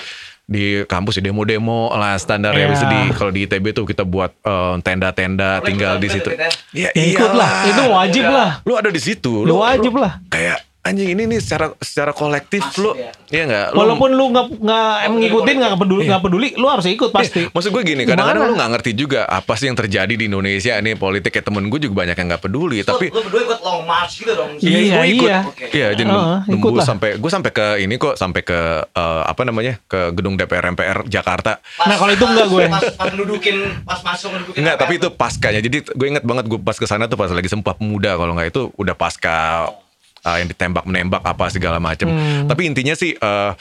di 0.43 0.83
kampus 0.83 1.23
di 1.23 1.31
demo-demo 1.31 1.87
lah 1.95 2.19
standar 2.19 2.51
ya 2.51 2.67
Iya. 2.67 2.71
Bisa 2.75 2.85
di 2.87 2.99
kalau 3.15 3.31
di 3.31 3.47
ITB 3.47 3.65
tuh 3.71 3.85
kita 3.87 4.03
buat 4.03 4.31
eh, 4.43 4.75
tenda-tenda 4.83 5.63
tinggal 5.63 5.99
di 5.99 6.07
situ. 6.11 6.29
Ya, 6.75 6.91
Ya 6.91 6.91
ikut 6.91 7.31
lah, 7.31 7.67
itu 7.67 7.81
wajib 7.87 8.23
lah. 8.27 8.49
Lu 8.67 8.75
ada 8.75 8.91
di 8.91 8.99
situ. 8.99 9.47
Lu 9.47 9.59
wajib 9.63 9.95
lah. 9.95 10.19
Kayak 10.27 10.63
anjing 10.83 11.09
ini 11.09 11.23
nih 11.25 11.39
secara 11.39 11.71
secara 11.77 12.11
kolektif 12.11 12.59
Pasti 12.61 12.79
lu 12.79 12.91
ya. 12.93 13.09
Iya 13.29 13.43
enggak? 13.45 13.67
Lu- 13.69 13.79
Walaupun 13.79 14.09
lu 14.11 14.25
nggak 14.29 14.45
nggak 14.59 14.91
ngikutin 15.09 15.55
nggak 15.57 15.75
peduli 15.77 16.03
nggak 16.05 16.21
peduli, 16.21 16.47
lu 16.53 16.67
harus 16.67 16.85
ikut 16.85 17.09
pasti. 17.09 17.47
Maksud 17.47 17.71
gue 17.71 17.83
gini, 17.83 18.03
kadang-kadang 18.03 18.43
lu 18.45 18.53
nggak 18.53 18.71
ngerti 18.73 18.91
juga 18.93 19.23
apa 19.23 19.55
sih 19.55 19.65
yang 19.65 19.75
terjadi 19.75 20.11
di 20.11 20.25
Indonesia 20.25 20.75
nih 20.75 20.93
politik 20.93 21.31
kayak 21.31 21.45
temen 21.45 21.65
gue 21.65 21.79
juga 21.79 21.95
banyak 21.97 22.13
yang 22.13 22.27
nggak 22.29 22.43
peduli, 22.43 22.77
tapi 22.81 23.07
lu 23.07 23.21
berdua 23.21 23.41
ikut 23.43 23.59
long 23.61 23.81
march 23.83 24.13
gitu 24.17 24.31
dong. 24.31 24.51
Iya, 24.59 24.79
gue 24.93 25.05
ikut. 25.09 25.25
iya. 25.25 25.39
Oke. 25.43 25.65
Iya, 25.71 25.87
jadi 25.93 26.09
Heeh, 26.09 26.37
ikut 26.51 26.51
nembus 26.69 26.77
lah. 26.77 26.85
sampai 26.85 27.09
gue 27.15 27.31
sampai 27.31 27.51
ke 27.51 27.65
ini 27.79 27.95
kok 27.95 28.13
sampai 28.13 28.41
ke 28.41 28.59
eh, 28.85 29.21
apa 29.23 29.41
namanya 29.41 29.79
ke 29.83 30.11
gedung 30.11 30.35
DPR 30.35 30.67
MPR 30.69 31.07
Jakarta. 31.07 31.63
Pas- 31.73 31.85
Nah, 31.85 31.97
kalau 31.97 32.11
itu 32.11 32.25
enggak 32.25 32.47
gue. 32.47 32.65
Pas, 32.67 32.85
pas 32.91 33.11
nudukin, 33.13 33.55
pas 33.81 33.99
masuk 34.01 34.29
nudukin. 34.31 34.59
Enggak, 34.59 34.75
tapi 34.77 34.93
itu 34.97 35.07
paskanya. 35.09 35.59
Jadi 35.59 35.77
gue 35.85 36.07
inget 36.07 36.23
banget 36.23 36.45
gue 36.45 36.57
pas 36.57 36.73
ke 36.73 36.83
sana 36.83 37.05
tuh 37.05 37.15
pas 37.15 37.29
lagi 37.29 37.47
Sumpah 37.47 37.73
Pemuda 37.73 38.13
kalau 38.13 38.33
nggak 38.33 38.49
itu 38.49 38.67
udah 38.73 38.93
pasca 38.93 39.69
uh, 40.23 40.35
yang 40.39 40.47
ditembak 40.47 40.83
menembak 40.83 41.21
apa 41.21 41.47
segala 41.47 41.77
macem. 41.77 42.07
Hmm. 42.09 42.47
Tapi 42.47 42.67
intinya 42.67 42.95
sih 42.95 43.13
uh, 43.15 43.53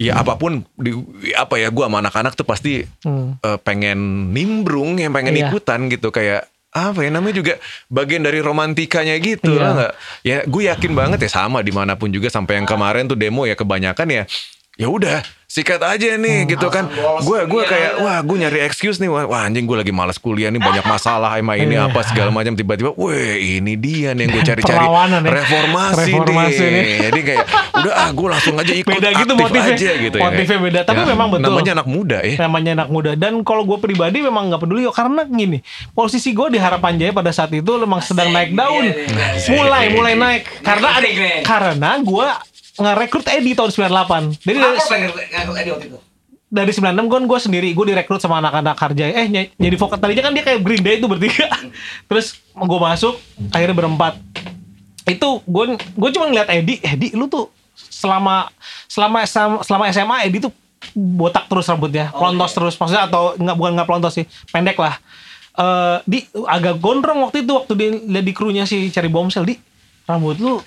ya 0.00 0.18
apa 0.18 0.34
pun 0.34 0.64
di 0.74 0.92
apa 1.36 1.60
ya 1.60 1.68
gue 1.68 1.84
sama 1.84 2.00
anak-anak 2.00 2.32
tuh 2.34 2.46
pasti 2.46 2.84
Hmm. 3.04 3.36
uh, 3.38 3.58
pengen 3.60 4.30
nimbrung, 4.32 4.96
yang 4.96 5.12
pengen 5.12 5.36
Iya. 5.36 5.48
ikutan 5.50 5.86
gitu 5.88 6.08
kayak 6.08 6.48
apa 6.72 7.04
ya 7.04 7.12
namanya 7.12 7.36
juga 7.36 7.54
bagian 7.92 8.24
dari 8.24 8.40
romantikanya 8.40 9.20
gitu 9.20 9.52
Iya. 9.52 9.60
lah 9.60 9.70
nggak 9.76 9.92
ya 10.24 10.38
gue 10.48 10.62
yakin 10.72 10.92
banget 10.96 11.18
ya 11.20 11.30
sama 11.30 11.60
di 11.60 11.68
mana 11.68 12.00
pun 12.00 12.08
juga 12.08 12.32
sampai 12.32 12.56
yang 12.56 12.66
kemarin 12.66 13.04
tuh 13.04 13.12
demo 13.12 13.44
ya 13.44 13.52
kebanyakan 13.52 14.08
ya 14.08 14.24
ya 14.74 14.88
udah 14.88 15.20
sikat 15.46 15.84
aja 15.84 16.16
Hmm. 16.16 16.24
nih 16.24 16.48
gitu 16.48 16.64
kan. 16.66 16.88
Gue 17.20 17.44
gue 17.44 17.62
kayak 17.62 18.00
wah 18.00 18.18
gue 18.18 18.36
nyari 18.38 18.64
excuse 18.64 18.96
nih. 18.96 19.06
Wah, 19.06 19.28
wah, 19.28 19.44
anjing 19.44 19.68
gue 19.68 19.76
lagi 19.76 19.92
malas 19.92 20.16
kuliah 20.16 20.48
nih 20.48 20.56
banyak 20.56 20.80
masalah 20.82 21.36
emang 21.36 21.60
ini 21.60 21.76
Iya. 21.76 21.92
apa 21.92 22.00
segala 22.02 22.32
macam. 22.32 22.56
Tiba-tiba 22.56 22.96
weh 22.96 23.60
ini 23.60 23.76
dia 23.76 24.16
nih 24.16 24.24
yang 24.24 24.32
gue 24.32 24.42
cari-cari. 24.42 24.80
Reformasi, 25.28 26.08
Reformasi 26.08 26.64
nih. 26.64 26.72
Nih. 26.72 26.96
jadi 27.04 27.20
kayak 27.22 27.44
udah 27.74 27.92
ah 27.94 28.08
gue 28.10 28.28
langsung 28.30 28.54
aja 28.56 28.72
ikut 28.72 28.92
Beda 28.92 29.08
gitu 29.12 29.20
aktif 29.28 29.44
motifnya. 29.44 29.74
aja 29.76 29.90
gitu 29.98 30.16
ya. 30.16 30.22
Motifnya 30.24 30.58
beda. 30.58 30.80
Tapi 30.82 30.98
Ya, 30.98 31.06
memang 31.12 31.28
betul. 31.28 31.44
namanya 31.44 31.70
anak 31.74 31.88
muda 31.90 32.18
ya. 32.22 32.34
Namanya 32.40 32.70
anak 32.72 32.88
muda. 32.88 33.10
Dan 33.12 33.32
kalau 33.44 33.62
gue 33.62 33.76
pribadi 33.76 34.18
memang 34.18 34.48
nggak 34.48 34.60
peduli 34.62 34.88
karena 34.88 35.22
gini 35.26 35.58
posisi 35.92 36.32
gue 36.32 36.48
di 36.48 36.56
harapan 36.56 36.96
jaya 36.96 37.12
pada 37.12 37.28
saat 37.28 37.52
itu 37.52 37.72
memang 37.76 38.00
sedang 38.00 38.32
naik 38.32 38.56
daun. 38.56 38.88
Iya, 38.88 39.04
iya, 39.36 39.52
mulai 39.52 39.84
mulai 39.92 40.14
naik. 40.16 40.42
Karena 40.64 40.96
ada 40.96 41.08
karena 41.44 41.90
gue 42.00 42.28
ngerekrut 42.74 43.26
Edi 43.28 43.52
tahun 43.52 43.68
98 43.68 44.40
jadi 44.40 44.56
dari, 44.56 44.76
Edi 45.58 45.70
waktu 45.70 45.86
itu? 45.86 45.98
dari 46.48 46.68
96 46.68 46.84
kan 47.06 47.22
gue 47.22 47.38
sendiri 47.40 47.68
gue 47.70 47.84
direkrut 47.86 48.16
sama 48.18 48.36
anak-anak 48.38 48.76
kerja 48.76 49.04
eh 49.08 49.26
ny- 49.26 49.52
jadi 49.54 49.74
vokal 49.74 49.96
tadinya 49.96 50.22
kan 50.22 50.32
dia 50.32 50.40
kayak 50.42 50.60
Green 50.60 50.80
Day 50.80 50.96
itu 50.96 51.06
bertiga. 51.06 51.48
Terus 52.08 52.36
gue 52.46 52.78
masuk 52.78 53.16
akhirnya 53.48 53.72
berempat. 53.74 54.20
Itu 55.02 55.40
gue 55.42 55.64
gue 55.74 56.10
cuma 56.10 56.28
ngeliat 56.28 56.48
Edi 56.48 56.76
Edi 56.78 57.08
lu 57.12 57.24
tuh 57.24 57.48
selama 57.74 58.52
selama 58.84 59.24
selama 59.60 59.84
SMA 59.88 60.28
Edi 60.28 60.38
tuh 60.40 60.52
botak 60.92 61.46
terus 61.46 61.64
rambutnya 61.64 62.12
Oh, 62.12 62.20
pelontos 62.20 62.52
iya. 62.52 62.56
terus. 62.60 62.74
Maksudnya 62.76 63.02
atau 63.06 63.32
nggak 63.34 63.56
bukan 63.56 63.72
nggak 63.72 63.88
pelontos 63.88 64.12
sih 64.12 64.24
pendek 64.48 64.76
lah. 64.76 65.00
Eh 65.54 65.96
di 66.04 66.18
agak 66.42 66.76
gondrong 66.78 67.20
waktu 67.22 67.44
itu 67.44 67.52
waktu 67.54 67.72
di 67.72 67.86
lihat 68.08 68.24
di 68.24 68.32
krunya 68.32 68.64
si 68.64 68.88
cari 68.88 69.08
bomsel 69.08 69.44
di 69.44 69.56
rambut 70.04 70.36
lu 70.36 70.60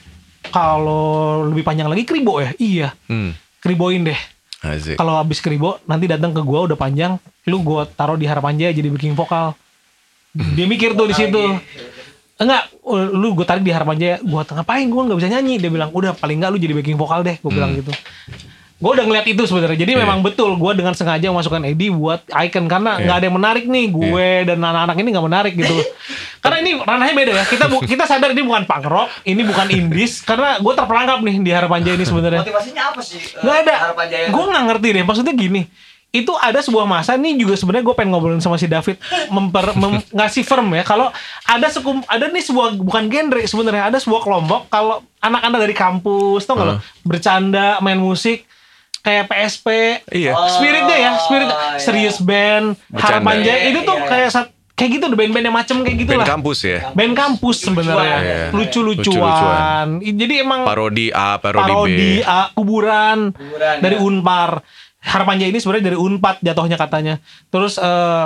kalau 0.54 1.46
lebih 1.50 1.64
panjang 1.66 1.88
lagi 1.90 2.04
kribo 2.04 2.42
ya? 2.42 2.52
Iya. 2.58 2.90
Hmm. 3.10 3.34
kriboin 3.62 4.06
deh. 4.06 4.20
Asik. 4.66 4.98
kalau 4.98 5.14
habis 5.22 5.42
kribo 5.46 5.78
nanti 5.86 6.10
datang 6.10 6.34
ke 6.34 6.42
gua 6.42 6.66
udah 6.66 6.74
panjang 6.74 7.22
lu 7.46 7.62
gua 7.62 7.86
taruh 7.86 8.18
di 8.18 8.26
harapan 8.26 8.58
jaya 8.58 8.74
jadi 8.74 8.90
backing 8.90 9.14
vokal. 9.14 9.54
Dia 10.34 10.66
mikir 10.66 10.98
tuh 10.98 11.06
di 11.06 11.16
situ. 11.16 11.42
enggak 12.36 12.68
lu 13.16 13.32
gue 13.32 13.48
tarik 13.48 13.64
di 13.64 13.72
harapan 13.72 13.96
jaya 13.96 14.16
gua 14.26 14.44
ngapain 14.44 14.90
gua 14.90 15.08
nggak 15.08 15.18
bisa 15.22 15.30
nyanyi? 15.32 15.62
Dia 15.62 15.70
bilang 15.70 15.94
udah 15.94 16.18
paling 16.18 16.42
enggak 16.42 16.52
lu 16.52 16.58
jadi 16.58 16.74
backing 16.74 16.98
vokal 16.98 17.22
deh 17.22 17.38
gua 17.40 17.52
bilang 17.54 17.72
gitu 17.78 17.94
gue 18.76 18.92
udah 18.92 19.04
ngeliat 19.04 19.24
itu 19.26 19.40
sebenarnya 19.42 19.78
jadi 19.78 19.96
memang 19.98 20.20
betul 20.22 20.52
gua 20.54 20.72
dengan 20.72 20.92
sengaja 20.92 21.32
masukkan 21.32 21.64
Edi 21.64 21.88
buat 21.88 22.20
icon 22.28 22.66
karena 22.66 23.00
nggak 23.00 23.16
ada 23.16 23.26
yang 23.26 23.36
menarik 23.36 23.66
nih 23.66 23.86
gue 23.88 24.28
dan 24.46 24.60
anak-anak 24.60 24.96
ini 24.98 25.10
nggak 25.10 25.26
menarik 25.26 25.54
gitu 25.54 25.76
karena 26.44 26.58
ini 26.60 26.72
ranahnya 26.78 27.16
beda 27.16 27.32
ya 27.34 27.44
kita 27.46 27.66
bu- 27.66 27.82
kita 27.82 28.04
sadar 28.04 28.30
ini 28.30 28.44
bukan 28.44 28.64
punk 28.64 28.84
rock 28.84 29.08
ini 29.24 29.42
bukan 29.42 29.68
indies 29.70 30.20
karena 30.22 30.60
gue 30.60 30.74
terperangkap 30.74 31.20
nih 31.20 31.36
di 31.40 31.52
harapan 31.52 31.82
jaya 31.82 31.96
ini 31.96 32.06
sebenarnya 32.06 32.42
Motivasinya 32.42 32.84
apa 32.86 33.00
sih? 33.00 33.18
eh, 33.18 33.40
Nggak 33.40 33.58
ada. 33.62 33.74
Harapan 33.82 34.06
Jaya. 34.06 34.28
Gue 34.30 34.44
nggak 34.46 34.64
ngerti 34.66 34.88
deh. 34.92 35.04
Maksudnya 35.04 35.34
gini. 35.34 35.62
Itu 36.12 36.32
ada 36.34 36.60
sebuah 36.60 36.86
masa 36.86 37.16
nih 37.16 37.36
juga 37.36 37.56
sebenarnya 37.56 37.84
gue 37.84 37.92
pengen 37.94 38.12
ngobrolin 38.12 38.40
sama 38.40 38.56
si 38.56 38.68
David 38.68 38.96
memper, 39.28 39.72
mem- 39.74 40.04
ngasih 40.16 40.44
firm 40.44 40.68
ya 40.70 40.84
kalau 40.84 41.10
ada 41.44 41.68
sekum 41.68 42.04
ada 42.06 42.28
nih 42.28 42.40
sebuah 42.42 42.76
bukan 42.78 43.04
genre 43.06 43.42
sebenarnya 43.42 43.84
ada 43.86 43.98
sebuah 43.98 44.22
kelompok 44.22 44.68
kalau 44.70 45.00
anak-anak 45.18 45.60
dari 45.62 45.74
kampus 45.74 46.44
tau 46.44 46.54
nggak 46.54 46.68
lo 46.70 46.74
bercanda 47.02 47.80
main 47.80 47.98
musik 47.98 48.44
kayak 49.06 49.24
PSP 49.28 49.68
Iya. 50.10 50.34
spiritnya 50.50 50.98
ya 50.98 51.12
spirit 51.20 51.46
Oh, 51.46 51.54
iya. 51.54 51.78
serius 51.78 52.18
band 52.18 52.74
Bercanda. 52.88 53.06
harapan 53.22 53.36
jaya 53.40 53.62
itu 53.68 53.80
tuh 53.80 53.94
Iya, 53.94 54.02
iya. 54.02 54.10
kayak 54.10 54.30
sat- 54.32 54.54
kayak 54.74 54.92
gitu 54.92 55.06
deh 55.08 55.16
band-band 55.16 55.46
yang 55.46 55.56
macem 55.56 55.76
kayak 55.80 55.98
gitu 55.98 56.10
Band 56.12 56.20
lah 56.20 56.28
kampus 56.28 56.60
ya 56.62 56.80
band 56.92 57.14
kampus 57.14 57.58
sebenarnya 57.62 58.18
Iya. 58.18 58.40
lucu-lucuan 58.52 59.88
jadi 60.02 60.34
emang 60.42 60.62
parodi 60.64 61.08
A 61.10 61.38
parodi, 61.38 61.64
parodi 61.64 61.96
B 61.96 62.02
A, 62.22 62.42
kuburan, 62.52 63.32
Kuburan, 63.32 63.76
dari 63.80 63.96
ya. 63.96 64.02
Unpar. 64.02 64.52
Harapan 65.00 65.38
Jaya 65.38 65.50
ini 65.50 65.60
sebenarnya 65.60 65.86
dari 65.86 65.98
Unpad 65.98 66.42
jatuhnya 66.42 66.76
katanya. 66.76 67.22
Terus 67.48 67.78
eh, 67.78 68.26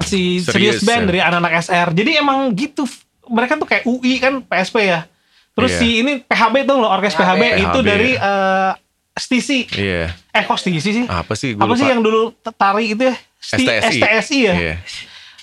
si 0.00 0.40
Serius, 0.40 0.80
Serius 0.80 0.80
Band 0.82 1.04
ya. 1.04 1.06
dari 1.06 1.20
anak-anak 1.22 1.52
SR. 1.60 1.88
Jadi 1.92 2.10
emang 2.16 2.48
gitu. 2.52 2.88
Mereka 3.22 3.54
tuh 3.54 3.68
kayak 3.68 3.84
UI 3.84 4.16
kan 4.16 4.40
PSP 4.40 4.88
ya. 4.88 5.04
Terus 5.52 5.70
Iya. 5.70 5.78
si 5.78 5.88
ini 6.00 6.12
PHB 6.18 6.64
tuh 6.64 6.76
loh 6.76 6.88
orkes 6.88 7.12
PHB, 7.12 7.28
PHB. 7.36 7.60
itu 7.60 7.78
PHB. 7.78 7.86
dari 7.86 8.10
eh 8.14 8.70
Stisi. 9.14 9.68
iya 9.72 10.08
Eh 10.30 10.42
kok 10.42 10.56
Stisi 10.56 10.90
sih? 10.94 11.04
apa 11.04 11.32
sih 11.32 11.52
Gua 11.52 11.64
Apa 11.64 11.74
sih 11.74 11.84
lupa. 11.84 11.92
yang 11.92 12.00
dulu 12.00 12.22
tari 12.50 12.90
itu 12.90 13.02
ya? 13.04 13.16
Sti- 13.36 13.66
STSI 13.66 13.98
STSI 13.98 14.38
ya. 14.40 14.54
Iya. 14.54 14.74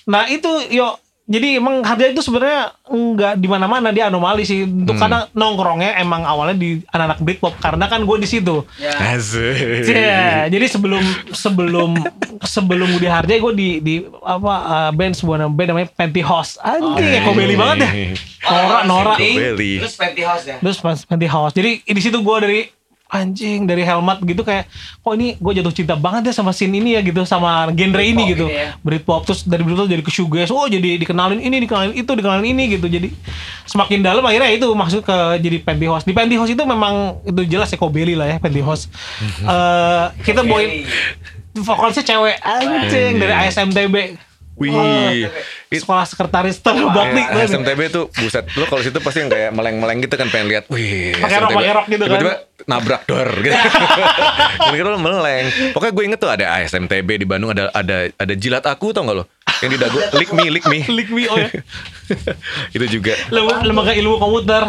Nah 0.06 0.26
itu 0.26 0.48
yo 0.68 0.98
jadi 1.26 1.62
emang 1.62 1.86
harga 1.86 2.10
itu 2.10 2.18
sebenarnya 2.20 2.74
nggak 2.84 3.38
di 3.38 3.46
mana-mana 3.46 3.92
dia 3.92 4.10
anomali 4.10 4.42
sih. 4.42 4.64
Untuk 4.64 4.98
Hmm. 4.98 5.04
karena 5.04 5.20
nongkrongnya 5.30 5.94
emang 5.96 6.24
awalnya 6.24 6.58
di 6.58 6.82
anak-anak 6.88 7.22
Britpop 7.22 7.54
karena 7.56 7.86
kan 7.86 8.02
gue 8.02 8.18
di 8.18 8.26
situ. 8.26 8.66
Ya. 8.76 9.14
Asik. 9.14 9.86
Iya, 9.86 10.50
jadi 10.50 10.66
sebelum 10.66 11.04
sebelum 11.30 12.02
sebelum 12.42 12.88
Budi 12.90 13.06
Harja 13.06 13.30
gue 13.36 13.54
di 13.54 13.70
di 13.78 13.94
apa 14.18 14.54
uh, 14.58 14.92
band 14.92 15.14
sebuah 15.14 15.38
nama- 15.40 15.54
band 15.54 15.70
namanya 15.70 15.90
Pantyhose. 15.94 16.58
Anjing, 16.58 16.98
Oh, 17.06 17.20
Eko 17.22 17.32
Belly 17.32 17.54
banget 17.54 17.78
ya. 17.80 17.92
Nora, 18.42 18.78
Nora. 18.84 19.14
Penting, 19.14 19.36
Belly. 19.38 19.74
Terus 19.78 19.94
Pantyhose 19.94 20.44
ya. 20.48 20.58
Terus 20.58 20.78
Pantyhose. 21.06 21.54
Jadi 21.54 21.72
di 21.86 22.02
situ 22.02 22.18
gue 22.18 22.38
dari 22.40 22.60
anjing 23.10 23.66
dari 23.66 23.82
helmet 23.82 24.22
gitu 24.22 24.46
kayak 24.46 24.70
kok 25.02 25.14
ini 25.18 25.34
gue 25.42 25.52
jatuh 25.58 25.74
cinta 25.74 25.98
banget 25.98 26.30
ya 26.30 26.34
sama 26.38 26.54
scene 26.54 26.78
ini 26.78 26.94
ya 26.94 27.02
gitu 27.02 27.26
sama 27.26 27.66
genre 27.74 28.06
ini 28.06 28.14
Britpop 28.14 28.32
gitu. 28.38 28.46
ini 28.46 28.62
ya. 28.62 28.68
Britpop 28.86 29.22
terus 29.26 29.42
dari 29.50 29.66
Britpop 29.66 29.90
jadi 29.90 30.04
ke 30.06 30.12
shoegaze 30.14 30.54
oh 30.54 30.70
jadi 30.70 31.02
dikenalin 31.02 31.42
ini 31.42 31.58
dikenalin 31.66 31.98
itu 31.98 32.12
dikenalin 32.14 32.46
ini 32.46 32.78
gitu. 32.78 32.86
Jadi 32.86 33.10
semakin 33.66 34.06
dalam 34.06 34.22
akhirnya 34.22 34.54
itu 34.54 34.70
masuk 34.78 35.02
ke 35.02 35.18
jadi 35.42 35.58
pantyhose. 35.66 36.06
Di 36.06 36.14
pantyhose 36.14 36.54
itu 36.54 36.64
memang 36.64 37.18
itu 37.26 37.42
jelas 37.50 37.74
Eko 37.74 37.90
Belly 37.90 38.14
lah 38.14 38.30
ya 38.30 38.38
pantyhose. 38.38 38.88
Eh 39.50 40.06
kita 40.22 40.46
bawain 40.46 40.86
vokalisnya 41.58 42.06
cewek 42.06 42.38
anjing 42.46 43.18
dari 43.18 43.34
ASMTB 43.34 43.96
Wih, 44.60 45.32
It- 45.70 45.80
sekolah 45.80 46.04
sekretaris 46.04 46.60
terbakti 46.60 47.22
Kayak 47.22 47.48
SMTB 47.48 47.82
tuh 47.88 48.12
buset. 48.12 48.44
Lu 48.52 48.66
kalau 48.66 48.82
situ 48.82 49.00
pasti 49.00 49.20
yang 49.20 49.28
kayak 49.28 49.50
meleng-meleng 49.50 50.04
gitu 50.04 50.14
kan 50.14 50.28
pengen 50.28 50.48
lihat 50.48 50.68
wih 50.68 51.16
Pakai 51.16 51.38
rok, 51.38 51.48
SMTB. 51.48 51.58
pakai 51.58 51.72
rok 51.72 51.86
gitu 51.88 52.04
kan. 52.04 52.10
tiba-tiba 52.12 52.34
nabrak 52.66 53.02
dor 53.06 53.30
gitu. 53.40 53.56
Kira-kira 54.62 54.88
lu 54.90 55.00
meleng. 55.00 55.46
Pokoknya 55.72 55.94
gue 55.94 56.04
inget 56.06 56.20
tuh 56.20 56.30
ada 56.30 56.46
ASMTB 56.54 57.10
di 57.16 57.26
Bandung 57.26 57.50
ada 57.50 57.72
ada 57.72 58.12
ada 58.12 58.34
jilat 58.34 58.64
aku 58.64 58.92
tau 58.92 59.04
gak 59.04 59.16
lo 59.16 59.26
yang 59.60 59.72
di 59.76 59.80
dagu 59.80 60.00
lick 60.16 60.32
me 60.32 60.46
lick 60.48 60.66
me 60.68 60.80
Lick 60.98 61.10
me, 61.12 61.24
oh 61.28 61.38
ya. 61.38 61.50
itu 62.76 62.86
juga 63.00 63.14
Lembaga, 63.30 63.94
ilmu 63.94 64.18
komputer 64.18 64.64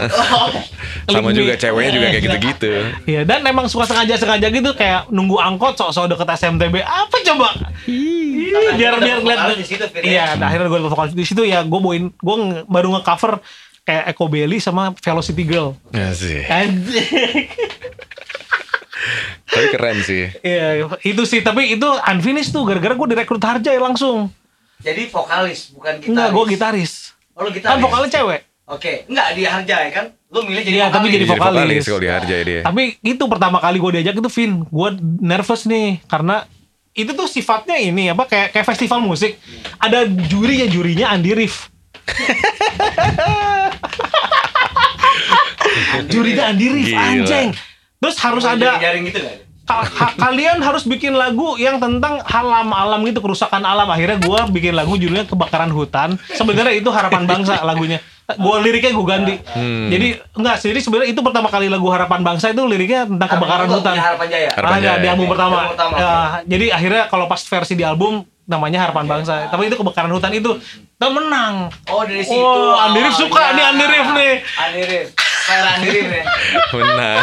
sama 1.11 1.31
Lick 1.31 1.37
me. 1.37 1.39
juga 1.47 1.53
ceweknya 1.57 1.91
juga 1.95 2.07
kayak 2.13 2.25
gitu-gitu 2.27 2.73
Iya 3.07 3.21
dan 3.25 3.47
emang 3.47 3.67
suka 3.71 3.87
sengaja 3.87 4.19
sengaja 4.19 4.47
gitu 4.51 4.71
kayak 4.75 5.09
nunggu 5.09 5.39
angkot 5.39 5.79
sok-sok 5.79 6.11
deket 6.17 6.29
SMTB 6.37 6.83
apa 6.85 7.17
coba? 7.33 7.49
Ih, 7.89 8.53
biar 8.77 9.01
biar 9.01 9.19
ngeliat 9.23 9.41
ya. 9.57 9.57
iya 10.03 10.27
nah, 10.37 10.51
akhirnya 10.53 10.69
gue 10.69 10.81
vokalis 10.91 11.15
di 11.17 11.25
situ 11.25 11.43
ya 11.47 11.63
gue 11.65 11.81
bawain 11.81 12.13
gue 12.13 12.37
baru 12.69 12.99
nge-cover 12.99 13.41
kayak 13.87 14.05
Echo 14.13 14.27
Belly 14.29 14.59
sama 14.61 14.93
Velocity 14.99 15.45
Girl 15.47 15.75
Ya 15.95 16.13
sih. 16.13 16.45
Tapi 19.51 19.67
keren 19.75 19.99
sih. 20.05 20.31
Iya, 20.45 20.87
itu 21.03 21.23
sih. 21.27 21.41
Tapi 21.43 21.75
itu 21.75 21.89
unfinished 22.07 22.55
tuh. 22.55 22.63
Gara-gara 22.69 22.95
gue 22.95 23.09
direkrut 23.11 23.43
Harjay 23.43 23.81
langsung. 23.83 24.31
Jadi 24.81 25.07
vokalis 25.07 25.71
bukan 25.71 25.95
gitaris. 25.97 26.09
Enggak, 26.09 26.29
gue 26.31 26.45
gitaris. 26.49 26.93
Oh, 27.33 27.43
lu 27.43 27.51
gitaris. 27.51 27.71
Kan 27.71 27.81
vokalnya 27.81 28.11
cewek. 28.11 28.41
Oke, 28.67 28.93
enggak 29.07 29.27
di 29.35 29.43
Harjay 29.43 29.91
kan? 29.91 30.07
Lu 30.31 30.43
milih 30.43 30.63
jadi 30.63 30.73
Iya, 30.73 30.85
vokalis. 30.85 30.95
tapi 30.95 31.07
jadi 31.07 31.19
Jadi 31.19 31.29
vokalis. 31.29 31.59
vokalis 31.59 31.85
kalau 31.85 32.01
dihargai 32.01 32.45
dia. 32.45 32.63
Tapi 32.63 32.83
itu 33.03 33.27
pertama 33.27 33.59
kali 33.59 33.77
gue 33.77 33.93
diajak 33.93 34.15
itu 34.17 34.31
Vin. 34.31 34.53
Gue 34.65 34.89
nervous 35.21 35.65
nih. 35.65 36.01
Karena 36.07 36.47
itu 36.91 37.11
tuh 37.11 37.27
sifatnya 37.27 37.77
ini 37.77 38.09
apa 38.09 38.25
kayak 38.25 38.51
kayak 38.51 38.67
festival 38.67 39.01
musik. 39.01 39.39
Ada 39.77 40.07
juri 40.07 40.61
ya 40.61 40.67
jurinya 40.67 41.07
Andi 41.11 41.35
Rif. 41.35 41.71
jurinya 46.09 46.45
Andi 46.49 46.67
Rif 46.69 46.91
anjing. 46.91 47.49
Terus 48.01 48.17
harus 48.17 48.45
ada 48.45 48.79
jaring 48.79 49.05
gitu 49.07 49.21
kan? 49.21 49.37
Ka- 49.71 49.87
ka- 49.87 50.15
kalian 50.19 50.59
harus 50.59 50.83
bikin 50.83 51.15
lagu 51.15 51.55
yang 51.55 51.79
tentang 51.79 52.19
alam 52.27 52.75
alam 52.75 53.01
gitu 53.07 53.23
kerusakan 53.23 53.63
alam. 53.63 53.87
Akhirnya 53.87 54.19
gue 54.19 54.41
bikin 54.51 54.75
lagu 54.75 54.99
judulnya 54.99 55.31
kebakaran 55.31 55.71
hutan. 55.71 56.19
Sebenarnya 56.35 56.75
itu 56.75 56.91
harapan 56.91 57.23
bangsa 57.25 57.63
lagunya. 57.63 58.03
Gue 58.31 58.57
liriknya 58.63 58.95
gue 58.95 59.07
ganti. 59.07 59.35
Jadi 59.91 60.09
enggak 60.35 60.57
jadi 60.59 60.79
sebenarnya 60.79 61.09
itu 61.15 61.21
pertama 61.23 61.47
kali 61.47 61.71
lagu 61.71 61.87
harapan 61.87 62.23
bangsa 62.23 62.51
itu 62.51 62.63
liriknya 62.63 63.07
tentang 63.07 63.29
kebakaran 63.31 63.67
Harapan 63.67 63.79
hutan. 63.79 63.95
Punya 63.95 64.07
Harapan 64.07 64.27
Jaya. 64.27 64.51
Harapan 64.55 64.75
ada 64.75 64.83
Jaya. 64.83 64.99
di 64.99 65.07
album 65.07 65.27
pertama, 65.31 65.57
Album 65.57 65.73
pertama, 65.75 65.95
Ya, 65.95 66.13
jadi 66.47 66.67
akhirnya 66.71 67.03
kalau 67.07 67.27
pas 67.27 67.43
versi 67.43 67.75
di 67.75 67.85
album 67.87 68.13
namanya 68.47 68.79
harapan 68.83 69.07
bangsa. 69.07 69.47
Tapi 69.47 69.71
itu 69.71 69.79
kebakaran 69.79 70.11
hutan 70.11 70.35
itu 70.35 70.51
kita 70.59 71.09
menang 71.09 71.71
Oh 71.89 72.03
dari 72.03 72.23
situ. 72.23 72.35
Oh, 72.37 72.75
Andi 72.77 72.99
Rif 72.99 73.15
suka 73.15 73.55
nih, 73.55 73.65
Andi 73.67 73.85
Rif 73.87 74.09
nih. 74.11 74.33
Andi 74.59 74.83
Rif. 75.51 75.59
Selera 75.59 75.71
Andi 75.75 75.89
Rif 75.91 76.09
ya. 76.11 76.25
Benar. 76.75 77.19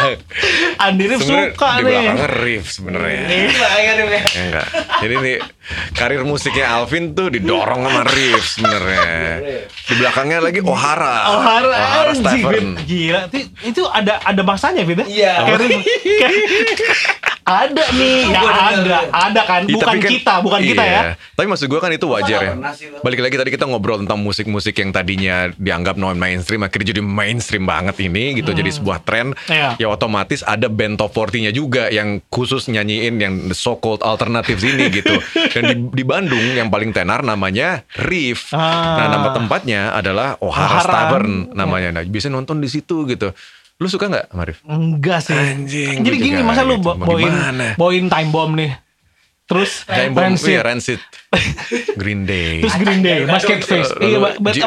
Andi 0.78 1.04
Rif 1.08 1.20
Sebenarnya 1.24 1.50
suka 1.52 1.68
di 1.80 1.94
nih 2.44 2.64
sebenarnya. 2.68 3.24
Ini 3.28 3.54
bahaya 3.56 3.92
Rif 3.96 4.10
ya. 4.12 4.22
Ya 4.28 4.42
enggak. 4.44 4.66
Jadi 5.00 5.14
nih 5.24 5.36
karir 5.92 6.22
musiknya 6.24 6.66
Alvin 6.72 7.12
tuh 7.12 7.28
didorong 7.28 7.84
sama 7.84 8.02
Riff 8.08 8.44
sebenarnya. 8.46 9.04
Di 9.84 9.94
belakangnya 9.96 10.38
lagi 10.40 10.60
O'Hara. 10.60 11.16
Oh, 11.28 11.40
O'Hara 11.40 12.12
Tavern. 12.14 12.76
Fit. 12.78 12.86
Gila, 12.88 13.20
itu, 13.28 13.38
itu 13.64 13.82
ada 13.88 14.20
ada 14.20 14.42
masanya, 14.42 14.82
Fit. 14.84 14.98
ya? 15.04 15.06
Iya. 15.06 15.32
Kayak- 15.44 17.28
ada 17.48 17.84
nih, 17.96 18.28
ya 18.28 18.40
ada, 18.44 18.98
ada 19.08 19.40
kan, 19.48 19.64
Iya, 19.64 19.80
bukan 19.80 19.96
kan- 19.96 20.12
kita, 20.12 20.34
bukan 20.44 20.60
kita 20.60 20.84
iya. 20.84 20.92
ya. 20.92 21.02
Tapi 21.32 21.46
maksud 21.48 21.64
gue 21.64 21.80
kan 21.80 21.88
itu 21.88 22.04
wajar 22.04 22.40
ya. 22.44 22.52
Balik 23.00 23.24
lagi 23.24 23.40
tadi 23.40 23.48
kita 23.48 23.64
ngobrol 23.64 24.04
tentang 24.04 24.20
musik-musik 24.20 24.76
yang 24.76 24.92
tadinya 24.92 25.48
dianggap 25.56 25.96
non 25.96 26.20
mainstream 26.20 26.60
akhirnya 26.60 26.92
jadi 26.92 27.00
mainstream 27.00 27.64
banget 27.64 27.96
ini 28.04 28.36
gitu 28.36 28.52
jadi 28.52 28.68
sebuah 28.68 29.00
tren. 29.00 29.32
Iya. 29.48 29.80
Ya 29.80 29.88
otomatis 29.88 30.44
ada 30.44 30.68
band 30.68 31.00
top 31.00 31.16
40-nya 31.16 31.48
juga 31.48 31.88
yang 31.88 32.20
khusus 32.28 32.68
nyanyiin 32.68 33.16
yang 33.16 33.32
the 33.48 33.56
so 33.56 33.80
called 33.80 34.04
alternatives 34.04 34.60
ini 34.60 34.92
gitu. 34.92 35.16
Dan 35.58 35.90
di, 35.90 36.02
di 36.02 36.04
Bandung 36.06 36.40
yang 36.54 36.70
paling 36.70 36.94
tenar 36.94 37.26
namanya 37.26 37.82
Riff. 38.06 38.54
Ah. 38.54 39.02
Nah, 39.02 39.06
nama 39.10 39.28
tempatnya 39.34 39.90
adalah 39.92 40.38
O'Hara. 40.38 40.86
Tavern 40.86 41.50
namanya. 41.52 41.90
Nah, 41.98 42.02
biasa 42.06 42.30
nonton 42.30 42.62
di 42.62 42.70
situ 42.70 43.04
gitu. 43.10 43.34
Lu 43.78 43.86
suka 43.86 44.10
nggak, 44.10 44.34
Marif? 44.34 44.58
Enggak 44.66 45.22
sih. 45.22 45.38
Anjing, 45.38 46.02
Jadi 46.02 46.16
gini, 46.18 46.42
masa 46.42 46.66
lu 46.66 46.82
gitu. 46.82 46.98
bawain 46.98 47.30
bawain 47.78 48.06
time 48.10 48.30
bomb 48.34 48.58
nih. 48.58 48.74
Terus 49.48 49.88
Bomb, 49.88 50.12
Rancid, 50.12 50.52
iya, 50.52 50.60
Rancid. 50.60 51.00
Green 51.96 52.28
Day. 52.28 52.60
terus 52.60 52.76
Green 52.76 53.00
Day, 53.00 53.24
basket 53.24 53.64
acak. 53.64 53.96
Iya, 53.96 54.18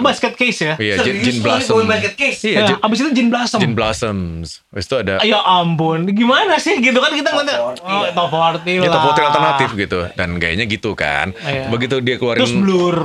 basket 0.02 0.34
case 0.34 0.60
ya. 0.60 0.74
Iya, 0.76 0.96
Jin, 1.06 1.16
Jin 1.22 1.38
Blossom. 1.40 1.86
basket 1.86 2.16
case? 2.18 2.40
Iya, 2.44 2.58
Ya, 2.58 2.62
Jin, 2.66 2.78
abis 2.82 2.98
itu 2.98 3.10
Jin 3.14 3.28
Blossom. 3.30 3.60
Jin 3.62 3.74
Blossoms. 3.78 4.66
Habis 4.68 4.86
itu 4.86 4.96
ada 4.98 5.22
Ya 5.22 5.38
ampun, 5.40 6.10
gimana 6.10 6.58
sih 6.58 6.82
gitu 6.82 6.98
kan 6.98 7.14
kita 7.14 7.30
ngeliatnya 7.30 7.62
Top 7.62 7.78
40 7.78 7.86
oh, 7.86 8.02
ya. 8.02 8.12
top 8.12 8.32
40 8.34 8.66
Ya 8.66 8.82
lah. 8.82 8.90
top 8.90 9.02
40 9.14 9.30
alternatif 9.30 9.70
gitu 9.76 10.00
dan 10.12 10.30
gayanya 10.38 10.66
gitu 10.66 10.92
kan. 10.94 11.30
Iya. 11.38 11.70
Begitu 11.70 11.96
dia 12.02 12.16
keluarin 12.18 12.42
Terus 12.42 12.54
blur, 12.58 12.98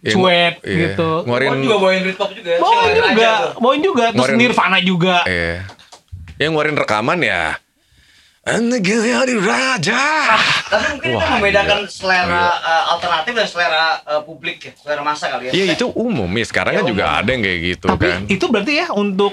Iya, 0.00 0.12
cuek 0.12 0.54
iya. 0.64 0.76
gitu. 0.90 1.10
Ngeluarin 1.28 1.50
juga 1.60 1.76
bawain 1.78 2.00
Britpop 2.02 2.30
juga. 2.32 2.52
Bawain 2.58 2.90
juga, 2.90 3.30
bawain 3.54 3.80
juga. 3.80 4.04
Terus 4.10 4.30
Nirvana 4.34 4.78
juga. 4.82 5.16
eh 5.26 5.62
yang 6.38 6.56
ngeluarin 6.56 6.74
rekaman 6.74 7.20
ya 7.20 7.54
Negara 8.40 9.28
di 9.28 9.36
Raja. 9.36 10.00
Tapi 10.64 10.84
mungkin 10.96 11.08
itu 11.12 11.18
Wah, 11.20 11.28
membedakan 11.36 11.78
iya. 11.78 11.92
selera 11.92 12.44
eh, 12.56 12.84
alternatif 12.88 13.32
dan 13.36 13.46
selera 13.46 13.84
eh, 14.00 14.22
publik 14.24 14.56
ya, 14.58 14.72
selera 14.74 15.04
masa 15.04 15.28
kali 15.28 15.48
ya. 15.48 15.52
Iya 15.52 15.76
itu 15.76 15.86
umum 15.92 16.24
ya 16.30 16.44
sekarang 16.44 16.72
kan 16.74 16.82
Ya, 16.82 16.88
juga 16.88 17.04
umum. 17.04 17.20
ada 17.20 17.30
yang 17.30 17.42
kayak 17.44 17.60
gitu 17.60 17.86
Tapi 17.86 18.06
kan. 18.08 18.20
itu 18.26 18.44
berarti 18.48 18.72
ya 18.74 18.86
untuk 18.90 19.32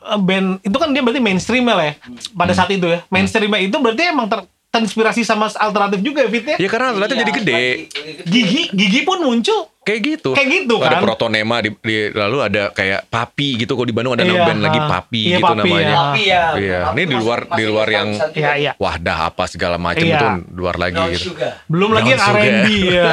uh, 0.00 0.16
band 0.18 0.48
itu 0.62 0.72
kan 0.72 0.88
dia 0.88 1.02
berarti 1.04 1.20
mainstream 1.20 1.64
lah 1.64 1.84
ya 1.84 1.94
pada 2.32 2.50
Hmm. 2.50 2.58
saat 2.58 2.70
itu 2.72 2.86
ya. 2.88 3.04
Mainstream 3.06 3.52
itu 3.60 3.76
berarti 3.76 4.02
emang 4.06 4.26
ter- 4.26 4.48
terinspirasi 4.66 5.20
sama 5.20 5.52
alternatif 5.52 6.00
juga 6.00 6.24
ya 6.24 6.28
Fit 6.28 6.44
ya. 6.46 6.56
Ya 6.56 6.68
karena 6.70 6.86
alternatif 6.90 7.12
Iya, 7.12 7.20
jadi 7.22 7.32
gede. 7.34 7.62
Gigi 8.24 8.62
Gigi 8.72 9.00
pun 9.02 9.20
muncul. 9.20 9.68
Kayak 9.86 10.00
gitu. 10.02 10.30
Kayak 10.34 10.48
gitu 10.50 10.74
Ada 10.76 10.90
kan. 10.92 11.02
protonema 11.06 11.56
di, 11.62 11.70
di- 11.70 12.10
lalu 12.10 12.38
ada 12.42 12.62
kayak 12.68 13.06
papi 13.06 13.54
gitu 13.56 13.72
kalau 13.72 13.86
di 13.86 13.94
Bandung 13.94 14.12
ada 14.12 14.26
Iya, 14.26 14.42
band 14.42 14.58
lagi 14.58 14.80
papi 14.82 15.22
Iya, 15.22 15.36
gitu 15.38 15.46
Papi, 15.46 15.58
namanya. 15.62 15.86
ya. 15.86 15.94
Tapi 15.96 16.22
ya. 16.24 16.42
Iya, 16.52 16.78
ini 16.90 16.98
di 16.98 17.06
masih- 17.06 17.18
luar- 17.22 17.46
di 17.46 17.52
masih 17.54 17.66
luar 17.68 17.88
yang- 17.88 18.10
Iya 18.34 18.52
iya. 18.56 18.72
Wahdah 18.76 19.18
apa 19.24 19.44
segala 19.46 19.76
macam 19.78 20.02
Iya. 20.02 20.18
itu 20.18 20.26
luar 20.52 20.74
lagi 20.76 20.98
Brown 20.98 21.12
gitu. 21.12 21.24
Sugar. 21.30 21.52
Belum 21.64 21.90
lagi 21.92 22.10
yang. 22.10 22.22
R&B 22.26 22.66
ya. 22.90 23.12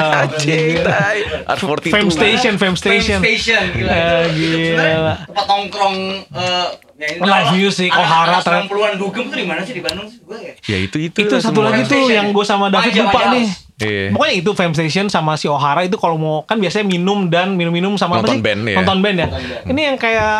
Art 1.45 1.59
42. 1.59 1.91
Fame 1.91 2.09
Station, 2.09 2.53
Fame 2.57 2.73
Station. 2.75 3.19
Fame 3.19 3.37
Station 3.37 3.63
gila. 3.71 3.91
Eh, 3.93 4.25
gila. 4.33 4.89
Tempat 5.25 5.45
nongkrong 5.45 5.97
eh 6.33 6.67
ya 7.03 7.19
Live 7.19 7.51
music, 7.53 7.91
O'Hara, 7.91 8.39
ter- 8.39 8.63
90-an 8.63 8.93
dugem 8.95 9.25
tuh 9.27 9.37
di 9.37 9.45
mana 9.45 9.61
sih 9.61 9.75
di 9.75 9.83
Bandung 9.83 10.07
sih 10.07 10.19
gue 10.19 10.37
ya? 10.39 10.53
Ya 10.65 10.77
itu 10.79 10.97
itu. 10.97 11.17
Itu 11.19 11.35
satu 11.37 11.59
lagi 11.59 11.83
tuh 11.83 12.07
yang 12.07 12.31
gue 12.31 12.45
sama 12.47 12.71
David 12.71 12.95
lupa 13.03 13.35
nih. 13.35 13.47
Iya. 13.83 14.15
Pokoknya 14.15 14.33
itu 14.37 14.51
Fame 14.53 14.73
Station 14.73 15.05
sama 15.09 15.35
si 15.35 15.49
O'Hara 15.49 15.83
itu 15.83 15.99
kalau 15.99 16.15
mau 16.15 16.35
kan 16.45 16.55
biasanya 16.55 16.87
minum 16.87 17.27
dan 17.27 17.57
minum-minum 17.59 17.99
sama 17.99 18.21
apa 18.21 18.31
Nonton 18.31 18.37
sih? 18.39 18.43
band 18.45 18.61
ya. 18.63 18.75
Nonton 18.79 18.97
band 19.01 19.17
ya. 19.19 19.27
Nonton 19.27 19.43
band. 19.43 19.63
Ini 19.67 19.81
yang 19.91 19.97
kayak 19.99 20.35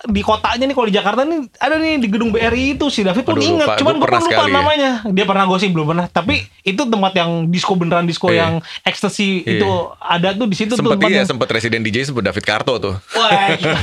di 0.00 0.22
kotanya 0.22 0.62
nih 0.62 0.72
kalau 0.72 0.86
di 0.86 0.94
Jakarta 0.94 1.20
nih 1.22 1.50
ada 1.54 1.74
nih 1.74 1.98
di 1.98 2.06
gedung 2.06 2.30
BRI 2.30 2.72
itu 2.72 2.86
si 2.86 3.02
David 3.02 3.24
pun 3.24 3.34
Aduh, 3.34 3.42
inget 3.44 3.66
lupa. 3.66 3.74
cuman 3.74 3.90
Gua 3.90 3.96
gue 3.96 4.04
pernah 4.04 4.20
lupa 4.20 4.30
sekali 4.30 4.46
ya. 4.46 4.54
namanya 4.54 4.90
dia 5.04 5.24
pernah 5.26 5.44
gue 5.44 5.58
sih 5.58 5.68
belum 5.68 5.86
pernah 5.88 6.06
tapi 6.06 6.34
itu 6.62 6.82
tempat 6.84 7.12
yang 7.14 7.30
disco 7.44 7.74
beneran 7.74 8.04
disco 8.04 8.26
Iya. 8.28 8.38
yang 8.38 8.52
ekstasi 8.84 9.42
Iya. 9.42 9.58
itu 9.58 9.70
ada 9.98 10.28
tuh 10.32 10.46
di 10.46 10.54
situ 10.54 10.72
tuh 10.72 10.78
Sempat 10.78 10.94
iya, 10.94 11.02
tempatnya. 11.18 11.22
sempat 11.26 11.48
residen 11.50 11.82
DJ 11.82 12.06
sebut 12.06 12.22
David 12.22 12.44
Karto 12.44 12.78
tuh. 12.78 12.94
Wah, 13.12 13.30
gila. 13.52 13.78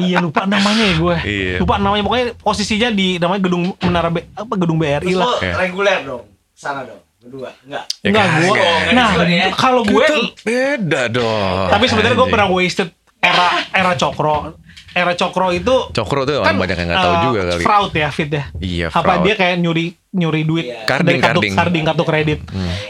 iya 0.00 0.16
lupa 0.18 0.42
namanya 0.44 0.80
ya 0.82 0.94
gue 0.96 1.16
Iya. 1.22 1.56
lupa 1.60 1.74
namanya 1.76 2.02
pokoknya 2.02 2.26
posisinya 2.34 2.88
di 2.90 3.08
namanya 3.16 3.40
gedung 3.42 3.64
menara 3.78 4.08
B, 4.08 4.24
apa 4.26 4.52
gedung 4.54 4.78
BRI 4.78 5.04
Terus 5.04 5.12
lah 5.14 5.26
lo 5.26 5.32
Iya. 5.38 5.54
reguler 5.58 5.98
dong. 6.04 6.24
Sana 6.50 6.80
dong. 6.82 7.04
Berdua. 7.18 7.52
Enggak. 7.62 7.84
Ya 8.00 8.08
Enggak 8.08 8.24
gue 8.32 8.48
kagak. 8.48 8.92
nah 8.92 9.08
ya. 9.20 9.46
kalau 9.52 9.82
gue 9.84 10.06
beda 10.40 11.02
dong. 11.06 11.68
Tapi 11.68 11.84
sebenarnya 11.84 12.16
gue 12.16 12.28
pernah 12.28 12.48
wasted 12.48 12.88
era 13.20 13.46
era 13.68 13.92
cokro. 13.92 14.56
Era 14.90 15.12
cokro 15.12 15.50
itu 15.50 15.74
Cokro 15.90 16.24
tuh 16.24 16.40
orang 16.40 16.56
banyak 16.56 16.76
yang 16.76 16.88
nggak 16.88 17.00
tahu 17.00 17.12
eh, 17.12 17.22
juga 17.22 17.40
kali. 17.46 17.62
Fraud 17.62 17.92
ya, 17.92 18.08
fit 18.08 18.30
ya. 18.30 18.44
Iya, 18.56 18.86
Apa 18.88 19.00
fraud. 19.02 19.20
dia 19.22 19.34
kayak 19.34 19.56
nyuri 19.58 19.86
nyuri 20.10 20.42
duit 20.42 20.64
Iya. 20.66 20.84
Karding, 20.84 21.06
dari 21.06 21.18
kartu 21.18 21.38
karding. 21.38 21.54
karding 21.54 21.84
kartu 21.84 22.04
kredit. 22.04 22.40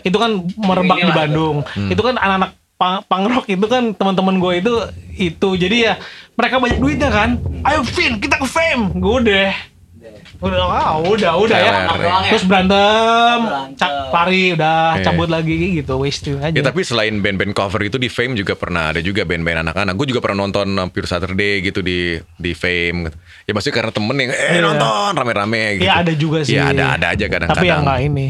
Itu 0.01 0.17
kan 0.17 0.31
merebak 0.57 0.97
di 0.97 1.03
Inilah 1.03 1.11
tuh. 1.11 1.19
Bandung. 1.19 1.57
Itu 1.87 2.01
kan 2.01 2.15
anak-anak 2.17 2.51
pang, 2.75 2.97
pangrok 3.05 3.47
itu 3.47 3.67
kan 3.67 3.91
teman-teman 3.93 4.39
gue 4.39 4.53
itu 4.57 4.73
itu 5.19 5.49
jadi 5.59 5.77
ya 5.77 5.95
mereka 6.33 6.57
banyak 6.57 6.79
duitnya 6.79 7.11
kan. 7.11 7.31
Ayo 7.63 7.83
Vin 7.85 8.19
kita 8.19 8.37
ke 8.37 8.47
fame. 8.47 8.95
Gue 8.95 9.15
udah 9.21 9.51
udah 10.39 10.59
ah, 10.65 10.95
udah 11.01 11.33
udah 11.37 11.59
ya. 11.59 11.73
Ya? 11.91 12.31
Terus 12.31 12.45
berantem, 12.45 13.39
Berantem. 13.43 13.75
cak 13.75 13.91
lari 14.09 14.55
udah 14.55 14.79
Iya. 14.95 15.05
cabut 15.05 15.29
lagi 15.29 15.55
gitu, 15.75 15.99
wasting 15.99 16.39
aja. 16.39 16.55
Ya 16.55 16.63
tapi 16.63 16.81
selain 16.81 17.19
band-band 17.19 17.53
cover 17.53 17.83
itu 17.83 17.97
di 17.97 18.07
Fame 18.07 18.33
juga 18.33 18.55
pernah 18.55 18.91
ada 18.91 19.01
juga 19.01 19.23
band-band 19.23 19.67
anak-anak. 19.67 19.95
Gue 19.95 20.07
juga 20.07 20.21
pernah 20.21 20.43
nonton 20.43 20.71
uh, 20.73 20.87
Pure 20.87 21.07
Saturday 21.07 21.59
gitu 21.61 21.83
di 21.83 22.15
di 22.33 22.53
Fame. 22.53 23.11
Ya 23.45 23.53
maksudnya 23.53 23.77
karena 23.77 23.91
temen 23.91 24.17
yang 24.17 24.31
eh 24.31 24.39
Iya. 24.55 24.63
nonton 24.63 25.11
rame-rame 25.13 25.63
gitu. 25.77 25.85
Iya 25.85 25.95
ada 25.99 26.13
juga 26.15 26.39
sih. 26.43 26.55
Iya 26.55 26.71
ada 26.71 26.85
ada 26.95 27.07
aja 27.13 27.25
kadang-kadang. 27.27 27.59
Tapi 27.59 27.67
yang 27.67 27.83
nggak 27.83 28.01
ini. 28.05 28.27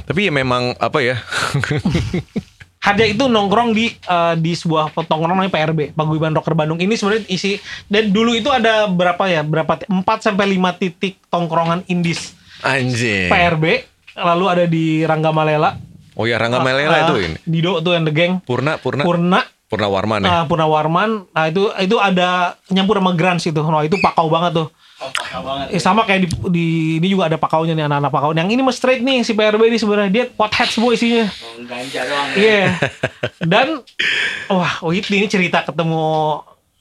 Tapi 0.00 0.20
ya 0.26 0.32
memang 0.32 0.62
apa 0.74 0.98
ya? 1.00 1.16
Harja 2.80 3.04
itu 3.04 3.28
nongkrong 3.28 3.76
di 3.76 3.92
eh, 3.92 4.34
di 4.40 4.56
sebuah 4.56 4.96
tongkrongan 4.96 5.36
namanya 5.36 5.52
PRB, 5.52 5.92
Paguyuban 5.92 6.32
Rocker 6.32 6.56
Bandung. 6.56 6.80
Ini 6.80 6.96
sebenarnya 6.96 7.28
isi 7.28 7.60
dan 7.92 8.08
dulu 8.08 8.32
itu 8.32 8.48
ada 8.48 8.88
berapa 8.88 9.20
ya? 9.28 9.44
Berapa 9.44 9.84
4 9.84 10.00
sampai 10.24 10.56
5 10.56 10.80
titik 10.80 11.20
tongkrongan 11.28 11.84
indis 11.92 12.32
Anjing. 12.64 13.28
PRB. 13.28 13.84
Lalu 14.16 14.44
ada 14.48 14.64
di 14.64 15.04
Rangga 15.04 15.28
Malela. 15.28 15.76
Oh 16.16 16.24
ya 16.24 16.40
Rangga 16.40 16.60
Ah, 16.60 17.04
itu 17.04 17.16
ini. 17.20 17.36
Dido 17.44 17.80
tuh 17.84 17.96
and 17.96 18.08
the 18.08 18.12
gang. 18.12 18.40
Purna 18.44 18.76
Purna 18.80 19.04
Purna 19.04 19.40
Purna 19.70 19.86
Warman 19.86 20.26
ya. 20.26 20.28
ah, 20.28 20.44
Purna 20.50 20.66
Warman. 20.66 21.30
Nah, 21.30 21.46
itu 21.46 21.70
itu 21.78 21.96
ada 22.00 22.58
nyampur 22.74 22.98
sama 22.98 23.14
Grans 23.14 23.46
itu. 23.46 23.62
Nah, 23.62 23.86
itu 23.86 23.94
pakau 24.02 24.26
banget 24.26 24.56
tuh. 24.56 24.68
Peka 25.08 25.38
banget. 25.40 25.66
Eh, 25.72 25.80
sama 25.80 26.04
kayak 26.04 26.20
di, 26.24 26.28
di 26.52 26.66
ini 27.00 27.08
juga 27.08 27.32
ada 27.32 27.40
pakaunya 27.40 27.72
nih 27.72 27.88
anak-anak 27.88 28.12
pakau. 28.12 28.30
Yang 28.36 28.48
ini 28.52 28.60
mah 28.60 28.74
straight 28.76 29.00
nih 29.00 29.24
si 29.24 29.32
PRB 29.32 29.72
ini 29.72 29.80
sebenarnya 29.80 30.10
dia 30.12 30.24
pothead 30.28 30.68
semua 30.68 30.92
isinya. 30.92 31.24
Oh, 31.24 31.64
Ganja 31.64 32.00
doang. 32.04 32.28
ya. 32.36 32.36
Iya. 32.36 32.64
Dan 33.56 33.66
wah 34.52 34.74
Whitney 34.84 35.24
ini 35.24 35.28
cerita 35.32 35.64
ketemu 35.64 36.04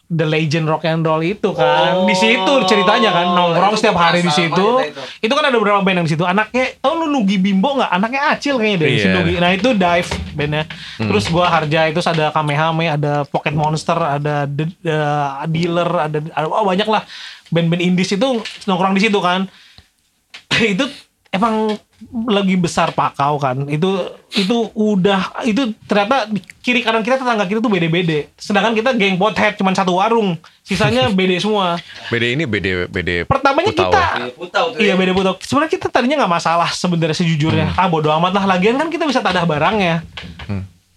The 0.10 0.26
Legend 0.26 0.66
Rock 0.66 0.84
and 0.84 1.06
Roll 1.06 1.22
itu 1.22 1.54
kan. 1.54 2.02
Oh. 2.02 2.10
di 2.10 2.18
situ 2.18 2.54
ceritanya 2.66 3.14
kan 3.14 3.30
nongkrong 3.30 3.78
setiap 3.78 3.94
hari 3.94 4.20
di 4.20 4.34
situ. 4.34 4.58
banget 4.58 4.90
Itu. 4.90 5.30
itu. 5.30 5.34
kan 5.34 5.46
ada 5.46 5.56
beberapa 5.56 5.80
band 5.80 6.02
yang 6.02 6.08
di 6.10 6.14
situ. 6.14 6.26
Anaknya 6.26 6.74
tau 6.78 6.98
lu 6.98 7.06
Nugi 7.08 7.38
Bimbo 7.38 7.78
nggak? 7.78 7.94
Anaknya 7.94 8.22
Acil 8.28 8.58
kayaknya 8.58 8.78
deh 8.80 8.90
si 8.92 9.06
Iya. 9.06 9.14
Nugi. 9.14 9.34
Nah 9.38 9.50
itu 9.54 9.70
Dive 9.72 10.10
bandnya. 10.34 10.64
Terus 10.98 11.30
gua 11.30 11.46
Harja 11.48 11.86
itu 11.86 12.02
ada 12.02 12.26
Kamehame, 12.30 12.90
ada 12.90 13.22
Pocket 13.24 13.54
Monster, 13.54 13.96
ada 13.96 14.44
The- 14.44 14.74
The- 14.80 15.46
Dealer, 15.48 15.90
ada, 16.02 16.18
ada 16.18 16.46
oh, 16.46 16.66
banyak 16.66 16.90
lah 16.90 17.06
band-band 17.48 17.80
indies 17.80 18.10
itu 18.10 18.28
nongkrong 18.66 18.98
di 18.98 19.06
situ 19.06 19.22
kan. 19.22 19.46
itu 20.74 20.90
emang 21.30 21.78
lagi 22.26 22.56
besar 22.56 22.92
pakau 22.92 23.36
kan. 23.36 23.68
Itu 23.68 23.90
itu 24.32 24.72
udah 24.72 25.44
itu 25.44 25.74
ternyata 25.84 26.26
di 26.26 26.40
kiri 26.60 26.80
kanan 26.80 27.02
kita 27.02 27.18
tetangga 27.18 27.44
kita 27.44 27.60
tuh 27.60 27.68
bede-bede 27.68 28.30
sedangkan 28.38 28.78
kita 28.78 28.94
geng 28.94 29.18
pothead 29.18 29.56
cuman 29.56 29.74
satu 29.74 30.00
warung. 30.00 30.40
Sisanya 30.64 31.10
bede 31.18 31.38
semua. 31.38 31.76
BD 32.08 32.38
ini 32.38 32.44
BD 32.46 32.88
BD 32.88 33.26
pertamanya 33.26 33.70
Putau. 33.70 33.90
kita 33.90 34.02
Iya, 34.20 34.32
Putau 34.32 34.66
tuh. 34.72 34.80
iya 34.80 34.94
ya. 34.94 34.96
bede 34.96 35.12
putau 35.12 35.34
sebenarnya 35.42 35.72
kita 35.76 35.88
tadinya 35.90 36.16
nggak 36.24 36.34
masalah 36.34 36.70
sebenarnya 36.72 37.18
sejujurnya. 37.18 37.74
Ah 37.76 37.90
bodo 37.90 38.08
amat 38.16 38.32
lah. 38.34 38.46
Lagian 38.48 38.78
kan 38.78 38.88
kita 38.88 39.04
bisa 39.04 39.20
tadah 39.20 39.44
barangnya 39.44 40.02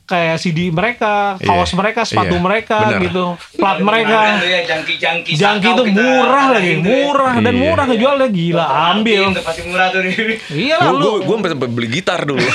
kayak 0.02 0.36
CD 0.36 0.68
mereka 0.68 1.38
kaos 1.38 1.68
Iya. 1.68 1.76
mereka 1.76 2.00
sepatu 2.02 2.34
Iya. 2.34 2.42
mereka 2.42 2.76
Bener. 2.84 3.00
gitu 3.02 3.24
plat 3.54 3.78
mereka 3.78 4.18
ya, 4.40 4.60
jangki-jangki 4.66 5.30
jangki 5.32 5.68
itu 5.68 5.82
murah 5.94 6.46
lagi 6.50 6.70
ya. 6.70 6.78
murah 6.80 7.32
dan 7.36 7.52
Iya. 7.52 7.62
murah 7.62 7.84
ngejualnya 7.86 8.28
gila 8.28 8.66
ambil 8.92 9.22
Udah 9.30 9.42
pasti 9.42 9.62
murah 9.64 9.86
tuh 9.88 10.00
nih. 10.02 10.14
iya 10.52 10.74
lah 10.76 10.90
lu 10.90 10.98
gue 10.98 11.14
gue 11.24 11.36
sampai 11.48 11.70
beli 11.70 11.88
gitar 11.90 12.20
dulu. 12.22 12.42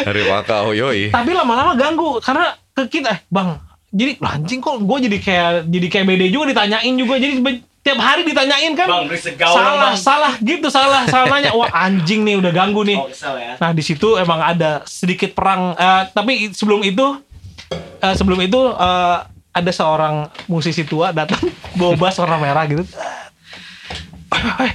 Dari 0.00 0.22
Wakau 0.24 0.72
yoi. 0.72 1.10
tapi 1.10 1.30
lama-lama 1.30 1.76
ganggu 1.76 2.18
karena 2.18 2.56
ke 2.70 2.88
kita 2.88 3.08
eh 3.10 3.20
bang 3.28 3.60
jadi 3.90 4.16
lah, 4.16 4.38
anjing 4.38 4.58
kok 4.58 4.78
gue 4.78 4.98
jadi 5.02 5.18
kayak 5.18 5.50
jadi 5.66 5.86
kayak 5.88 6.06
beda 6.06 6.26
juga 6.26 6.44
ditanyain 6.48 6.94
juga 6.94 7.14
jadi 7.16 7.34
tiap 7.80 7.98
hari 7.98 8.28
ditanyain 8.28 8.76
kan? 8.76 8.88
Bang, 8.88 9.08
gaul 9.08 9.56
salah 9.56 9.92
Bang. 9.92 9.96
salah 9.96 10.32
gitu 10.40 10.68
salah 10.68 11.08
salah 11.08 11.26
nanya. 11.32 11.50
Wah 11.58 11.72
anjing 11.72 12.24
nih 12.24 12.36
udah 12.36 12.52
ganggu 12.52 12.84
nih. 12.84 12.98
Oh, 13.00 13.08
kesel 13.08 13.34
ya. 13.40 13.56
nah 13.56 13.70
di 13.72 13.82
situ 13.84 14.20
emang 14.20 14.40
ada 14.40 14.84
sedikit 14.84 15.32
perang. 15.32 15.72
Eh, 15.74 16.02
tapi 16.12 16.52
sebelum 16.52 16.84
itu 16.84 17.16
eh, 18.04 18.14
sebelum 18.14 18.38
itu 18.44 18.60
eh, 18.76 19.16
ada 19.50 19.72
seorang 19.72 20.28
musisi 20.46 20.84
tua 20.86 21.10
datang 21.10 21.40
bawa 21.78 21.96
bass 21.96 22.20
warna 22.20 22.36
merah 22.36 22.64
gitu. 22.68 22.84
Eh, 24.30 24.72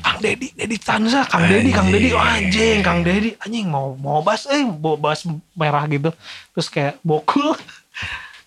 Kang 0.00 0.18
Dedi, 0.24 0.48
Dedi 0.56 0.76
Tanza, 0.80 1.24
Kang 1.28 1.44
Dedi, 1.44 1.70
Kang 1.72 1.88
Dedi, 1.92 2.08
oh, 2.12 2.20
anjing, 2.20 2.80
Kang 2.80 3.00
Dedi, 3.04 3.36
anjing 3.40 3.68
mau 3.68 3.96
mau 3.96 4.24
bass, 4.24 4.48
eh 4.48 4.64
bawa 4.64 4.96
bass 4.96 5.28
merah 5.52 5.84
gitu, 5.88 6.12
terus 6.56 6.68
kayak 6.72 6.96
bokul, 7.04 7.52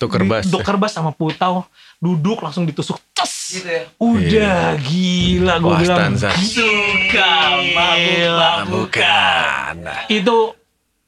Tuker 0.01 0.25
bass. 0.25 0.49
tuker 0.49 0.75
bass 0.81 0.97
sama 0.97 1.13
putau, 1.13 1.65
duduk 2.01 2.41
langsung 2.41 2.65
ditusuk, 2.65 2.97
Gitu 3.53 3.67
ya. 3.67 3.83
udah 3.97 4.57
gila, 4.79 5.53
gue 5.55 5.67
Wah, 5.67 5.79
bilang, 5.79 6.13
stanza. 6.15 6.29
Suka 6.33 7.33
Gila. 7.61 8.65
mabuk-mabukan. 8.65 9.75
itu, 10.07 10.35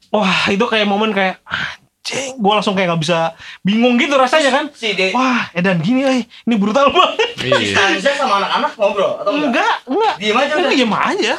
wah 0.09 0.41
itu 0.47 0.61
kayak 0.63 0.85
momen 0.85 1.09
kayak, 1.09 1.41
anjing, 1.43 2.35
gue 2.35 2.51
langsung 2.51 2.73
kayak 2.73 2.87
nggak 2.87 3.01
bisa, 3.01 3.33
bingung 3.61 3.95
gitu 3.95 4.13
rasanya 4.13 4.51
kan, 4.51 4.65
Si 4.71 4.93
De 4.93 5.09
wah 5.11 5.49
edan 5.51 5.79
gini, 5.79 6.01
eh 6.03 6.19
ini 6.23 6.55
brutal 6.55 6.89
banget, 6.89 7.33
Iya. 7.41 7.73
Stanza 7.73 8.11
sama 8.15 8.39
anak-anak 8.39 8.71
ngobrol 8.75 9.11
atau 9.17 9.31
enggak? 9.31 9.49
enggak, 9.51 9.75
enggak, 9.87 10.13
Diem 10.17 10.37
aja 10.37 10.53
udah. 10.55 10.71
diem 10.71 10.93
aja, 10.93 11.35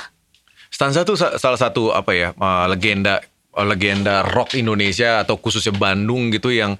Stanza 0.69 1.01
tuh 1.03 1.15
sa- 1.15 1.37
salah 1.37 1.57
satu 1.57 1.89
apa 1.89 2.13
ya 2.13 2.29
uh, 2.33 2.67
legenda 2.67 3.23
uh, 3.53 3.65
legenda 3.65 4.21
rock 4.23 4.53
Indonesia 4.55 5.23
atau 5.23 5.37
khususnya 5.37 5.73
Bandung 5.73 6.29
gitu 6.29 6.51
yang 6.51 6.77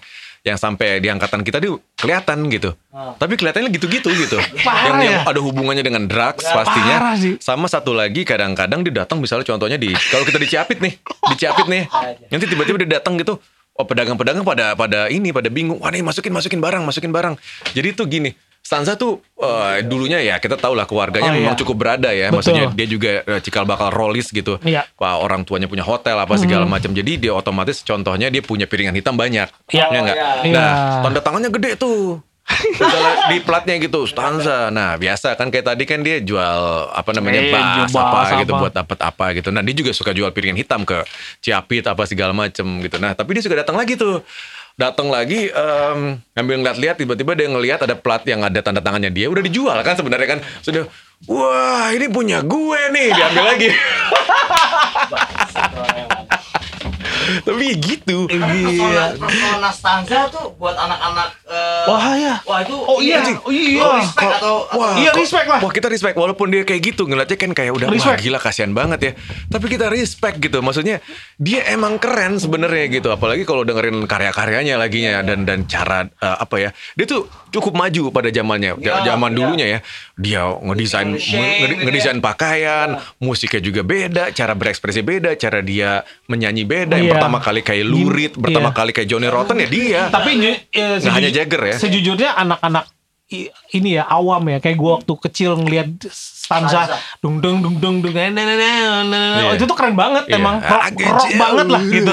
yang 0.47 0.55
sampai 0.55 1.03
di 1.03 1.11
angkatan 1.11 1.43
kita 1.43 1.59
tuh 1.59 1.83
kelihatan 1.99 2.47
gitu. 2.55 2.71
Ah. 2.95 3.19
Tapi 3.19 3.35
kelihatannya 3.35 3.67
gitu-gitu 3.75 4.15
gitu. 4.15 4.39
Parah 4.67 4.95
yang, 4.95 4.99
yang 5.03 5.19
ya? 5.19 5.21
ada 5.27 5.41
hubungannya 5.43 5.83
dengan 5.83 6.07
drugs 6.07 6.47
Parah 6.47 6.63
pastinya. 6.63 6.97
sih. 7.19 7.35
Sama 7.43 7.67
satu 7.67 7.91
lagi 7.91 8.23
kadang-kadang 8.23 8.87
dia 8.87 9.03
datang 9.03 9.19
misalnya 9.19 9.43
contohnya 9.43 9.75
di 9.75 9.91
kalau 10.15 10.23
kita 10.23 10.39
di 10.39 10.47
Ciapit 10.47 10.79
nih, 10.79 10.95
di 11.03 11.35
Ciapit 11.35 11.67
nih. 11.67 11.91
Nanti 12.31 12.47
tiba-tiba 12.47 12.79
dia 12.87 13.03
datang 13.03 13.19
gitu. 13.19 13.43
Oh 13.77 13.85
pedagang-pedagang 13.85 14.47
pada 14.47 14.73
pada 14.79 15.11
ini 15.11 15.35
pada 15.35 15.51
bingung. 15.51 15.83
Wah 15.83 15.91
nih 15.91 16.07
masukin 16.07 16.31
masukin 16.31 16.63
barang, 16.63 16.87
masukin 16.87 17.11
barang. 17.11 17.35
Jadi 17.75 17.89
tuh 17.99 18.07
gini, 18.07 18.31
Stanza 18.67 18.99
tuh 18.99 19.23
eh, 19.39 19.87
dulunya 19.87 20.19
ya 20.19 20.43
kita 20.43 20.59
tahu 20.59 20.75
lah 20.75 20.91
keluarganya 20.91 21.31
Oh, 21.31 21.35
memang 21.39 21.55
iya. 21.55 21.61
cukup 21.63 21.77
berada 21.79 22.11
ya. 22.11 22.35
Betul. 22.35 22.43
Maksudnya 22.43 22.65
dia 22.75 22.87
juga 22.91 23.11
eh, 23.23 23.39
cikal 23.39 23.63
bakal 23.63 23.95
rollis 23.95 24.35
gitu. 24.35 24.59
Iya. 24.67 24.91
Wah, 24.99 25.23
orang 25.23 25.47
tuanya 25.47 25.71
punya 25.71 25.87
hotel 25.87 26.19
apa 26.19 26.35
segala 26.35 26.67
macam. 26.67 26.91
Jadi 26.91 27.23
dia 27.23 27.31
otomatis 27.31 27.79
contohnya 27.81 28.27
dia 28.27 28.43
punya 28.43 28.67
piringan 28.67 28.99
hitam 28.99 29.15
banyak. 29.15 29.47
Iya. 29.71 29.87
Ya 29.87 29.99
nggak? 30.03 30.17
Oh, 30.19 30.43
iya. 30.43 30.51
Nah, 30.51 30.71
tanda 31.07 31.21
tangannya 31.23 31.51
gede 31.55 31.79
tuh. 31.79 32.19
Di 33.27 33.43
platnya 33.43 33.75
gitu 33.77 34.07
stanza. 34.07 34.71
Nah, 34.71 34.95
biasa 34.95 35.35
kan 35.35 35.51
kayak 35.51 35.67
tadi 35.67 35.83
kan 35.83 36.03
dia 36.03 36.23
jual 36.23 36.59
apa 36.91 37.11
namanya 37.11 37.41
Eh, 37.43 37.51
jual 37.91 38.03
apa 38.03 38.39
gitu 38.39 38.51
apa. 38.51 38.61
buat 38.63 38.73
dapat 38.73 38.99
apa 38.99 39.27
gitu. 39.35 39.51
Nah, 39.51 39.63
dia 39.63 39.75
juga 39.75 39.91
suka 39.91 40.11
jual 40.11 40.31
piringan 40.31 40.55
hitam 40.55 40.83
ke 40.83 41.03
Ciapit 41.39 41.87
apa 41.87 42.07
segala 42.07 42.31
macam 42.31 42.67
gitu. 42.83 42.97
Nah, 42.99 43.15
tapi 43.15 43.35
dia 43.35 43.43
suka 43.43 43.63
datang 43.63 43.75
lagi 43.75 43.95
tuh. 43.95 44.23
Datang 44.77 45.09
lagi 45.09 45.49
em, 45.49 46.21
ngambil 46.37 46.57
ngeliat-liat 46.61 47.01
tiba-tiba 47.01 47.33
dia 47.33 47.49
ngelihat 47.49 47.89
ada 47.89 47.97
plat 47.97 48.21
yang 48.29 48.45
ada 48.45 48.61
tanda 48.61 48.85
tangannya. 48.85 49.09
Dia 49.09 49.33
udah 49.33 49.41
dijual 49.41 49.81
kan 49.81 49.97
sebenarnya 49.97 50.37
kan. 50.37 50.45
Sudah 50.61 50.85
wah 51.25 51.89
ini 51.97 52.13
punya 52.13 52.45
gue 52.45 52.81
nih. 52.93 53.09
Diambil 53.09 53.45
lagi 53.57 53.69
tapi 57.43 57.67
gitu 57.77 58.27
Persona, 58.27 59.05
persona 59.15 59.71
stanza 59.71 60.29
tuh 60.29 60.55
buat 60.55 60.75
anak-anak 60.75 61.29
eh, 61.45 61.85
Wah, 61.87 62.15
iya. 62.15 62.35
Wah 62.43 62.59
itu 62.61 62.77
Oh, 62.79 62.99
iya. 62.99 63.19
Oh, 63.39 63.51
iya. 63.51 63.81
Lo 63.81 63.89
respect 63.97 64.33
atau 64.37 64.55
Wah, 64.73 64.95
Iya, 64.97 65.11
kok- 65.11 65.21
respect 65.21 65.47
lah. 65.47 65.59
Wah 65.59 65.71
kita 65.71 65.87
respect 65.87 66.15
walaupun 66.15 66.47
dia 66.49 66.63
kayak 66.63 66.83
gitu 66.85 67.03
ngeliatnya 67.05 67.37
kan 67.37 67.51
kayak 67.53 67.73
udah 67.73 67.87
wah 67.89 68.17
gila 68.17 68.39
kasihan 68.39 68.71
banget 68.71 69.01
ya. 69.01 69.13
Tapi 69.49 69.67
kita 69.67 69.87
respect 69.89 70.39
gitu. 70.39 70.59
Maksudnya 70.59 71.01
dia 71.37 71.65
emang 71.67 71.97
keren 71.97 72.37
sebenarnya 72.37 72.87
gitu. 72.93 73.09
Apalagi 73.09 73.43
kalau 73.43 73.63
dengerin 73.63 74.05
karya-karyanya 74.05 74.75
laginya 74.77 75.23
dan 75.23 75.43
dan 75.43 75.65
cara 75.65 76.07
eh, 76.07 76.37
apa 76.37 76.57
ya. 76.59 76.71
Dia 76.95 77.07
tuh 77.07 77.25
cukup 77.51 77.73
maju 77.73 78.11
pada 78.11 78.29
zamannya. 78.29 78.77
Iya, 78.77 79.07
Zaman 79.07 79.31
iya. 79.31 79.37
dulunya 79.37 79.67
ya. 79.69 79.79
Dia 80.15 80.43
ngedesain 80.49 81.11
Shane 81.15 81.41
ngede- 81.57 81.69
gitu 81.71 81.85
ngedesain 81.87 82.19
pakaian, 82.21 82.89
musiknya 83.19 83.61
juga 83.63 83.83
beda, 83.83 84.25
cara 84.31 84.53
berekspresi 84.53 85.01
beda, 85.01 85.37
cara 85.37 85.61
dia 85.61 86.01
menyanyi 86.27 86.65
beda. 86.65 86.97
Yang 87.07 87.15
pertama 87.23 87.39
kali 87.39 87.61
kayak 87.63 87.85
Lurid, 87.87 88.33
pertama 88.35 88.71
iya. 88.71 88.77
kali 88.77 88.91
kayak 88.91 89.09
Johnny 89.09 89.29
Rotten 89.31 89.57
ya 89.63 89.69
dia. 89.71 90.03
Tapi 90.11 90.31
eh, 90.43 90.57
Nggak 90.99 91.15
hanya 91.15 91.31
Jagger 91.31 91.63
ya. 91.63 91.77
Sejujurnya 91.79 92.31
anak-anak 92.35 92.96
ini 93.75 93.99
ya 93.99 94.07
awam 94.07 94.39
ya 94.47 94.63
kayak 94.63 94.79
gua 94.79 95.03
waktu 95.03 95.13
kecil 95.19 95.59
ngelihat 95.59 95.99
stanza 96.07 96.87
Stanza. 96.87 96.95
dung 97.19 97.43
dung 97.43 97.59
dung 97.59 97.75
dung 97.83 97.97
dung 97.99 98.15
nah, 98.15 98.31
nah, 98.31 98.45
nah, 98.47 98.55
nah, 98.55 99.03
nah, 99.03 99.03
nah. 99.03 99.43
Iya. 99.51 99.59
Itu 99.59 99.67
tuh 99.67 99.75
keren 99.75 99.99
banget 99.99 100.31
Iya. 100.31 100.39
emang 100.39 100.63
rock, 100.63 100.95
rock 100.95 101.27
jauh. 101.27 101.35
banget 101.35 101.67
lah 101.67 101.83
gitu 101.83 102.13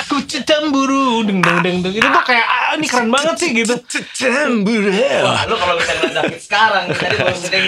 aku 0.00 0.16
cemburu 0.24 1.20
dung 1.28 1.44
dung 1.44 1.58
dung 1.60 1.76
dung 1.84 1.92
itu 1.92 2.08
tuh 2.08 2.24
kayak 2.24 2.46
ah, 2.48 2.72
ini 2.80 2.86
keren 2.88 3.12
banget 3.12 3.34
sih 3.36 3.52
gitu 3.52 3.76
Wah, 3.76 5.44
lu 5.44 5.54
kalau 5.60 5.74
bisa 5.76 5.92
ngeliat 6.00 6.40
sekarang 6.40 6.84
tadi 6.88 7.16
baru 7.20 7.36
sering 7.36 7.66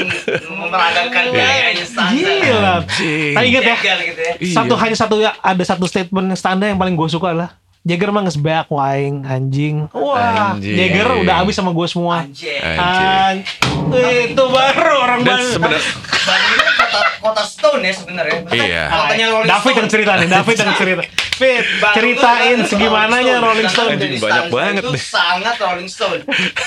memeragakan 0.48 1.24
gayanya 1.36 1.84
stanza. 1.84 2.16
gila 2.16 2.74
tapi 2.80 3.44
inget 3.44 3.62
ya 3.62 3.76
gitu 4.00 4.20
ya. 4.24 4.34
Iya. 4.40 4.54
satu 4.56 4.74
hanya 4.80 4.96
satu 4.96 5.14
ya 5.20 5.36
ada 5.36 5.60
satu 5.60 5.84
statement 5.84 6.32
standar 6.32 6.72
yang 6.72 6.80
paling 6.80 6.96
gue 6.96 7.08
suka 7.12 7.36
adalah 7.36 7.60
Jagger 7.85 8.09
mah 8.09 8.24
nges 8.24 8.41
back 8.41 8.72
waing 8.72 9.28
anjing 9.28 9.93
wah 9.93 10.57
Anjing. 10.57 10.72
Jagger 10.72 11.20
udah 11.20 11.35
habis 11.37 11.53
sama 11.53 11.68
gue 11.68 11.85
semua 11.85 12.24
Anjing. 12.24 12.57
Anjing. 12.57 13.45
An- 13.45 13.84
itu 13.93 14.45
baru 14.45 14.95
orang 15.03 15.20
Dan 15.20 15.35
baru 15.35 15.51
sebenarnya 15.51 15.82
Bandung 16.24 16.57
ini 16.57 16.72
kota 16.74 16.99
kota 17.20 17.43
Stone 17.45 17.82
ya 17.82 17.93
sebenarnya. 17.93 18.39
Iya. 18.49 18.85
Kotanya 18.89 19.26
Rolling 19.30 19.45
David 19.47 19.61
Stone. 19.62 19.76
yang 19.76 19.89
cerita 19.91 20.12
nih, 20.14 20.28
David 20.30 20.57
yang 20.57 20.74
cerita. 20.74 21.03
Fit, 21.35 21.64
Bandung 21.74 21.95
ceritain 21.97 22.59
segimananya 22.62 23.35
Rolling 23.43 23.66
Stone. 23.66 23.89
Anjing, 23.91 24.01
Jadi 24.07 24.16
banyak 24.22 24.45
banget 24.49 24.72
itu 24.78 24.89
deh. 24.89 25.03
sangat 25.03 25.55
Rolling 25.59 25.91
Stone. 25.91 26.20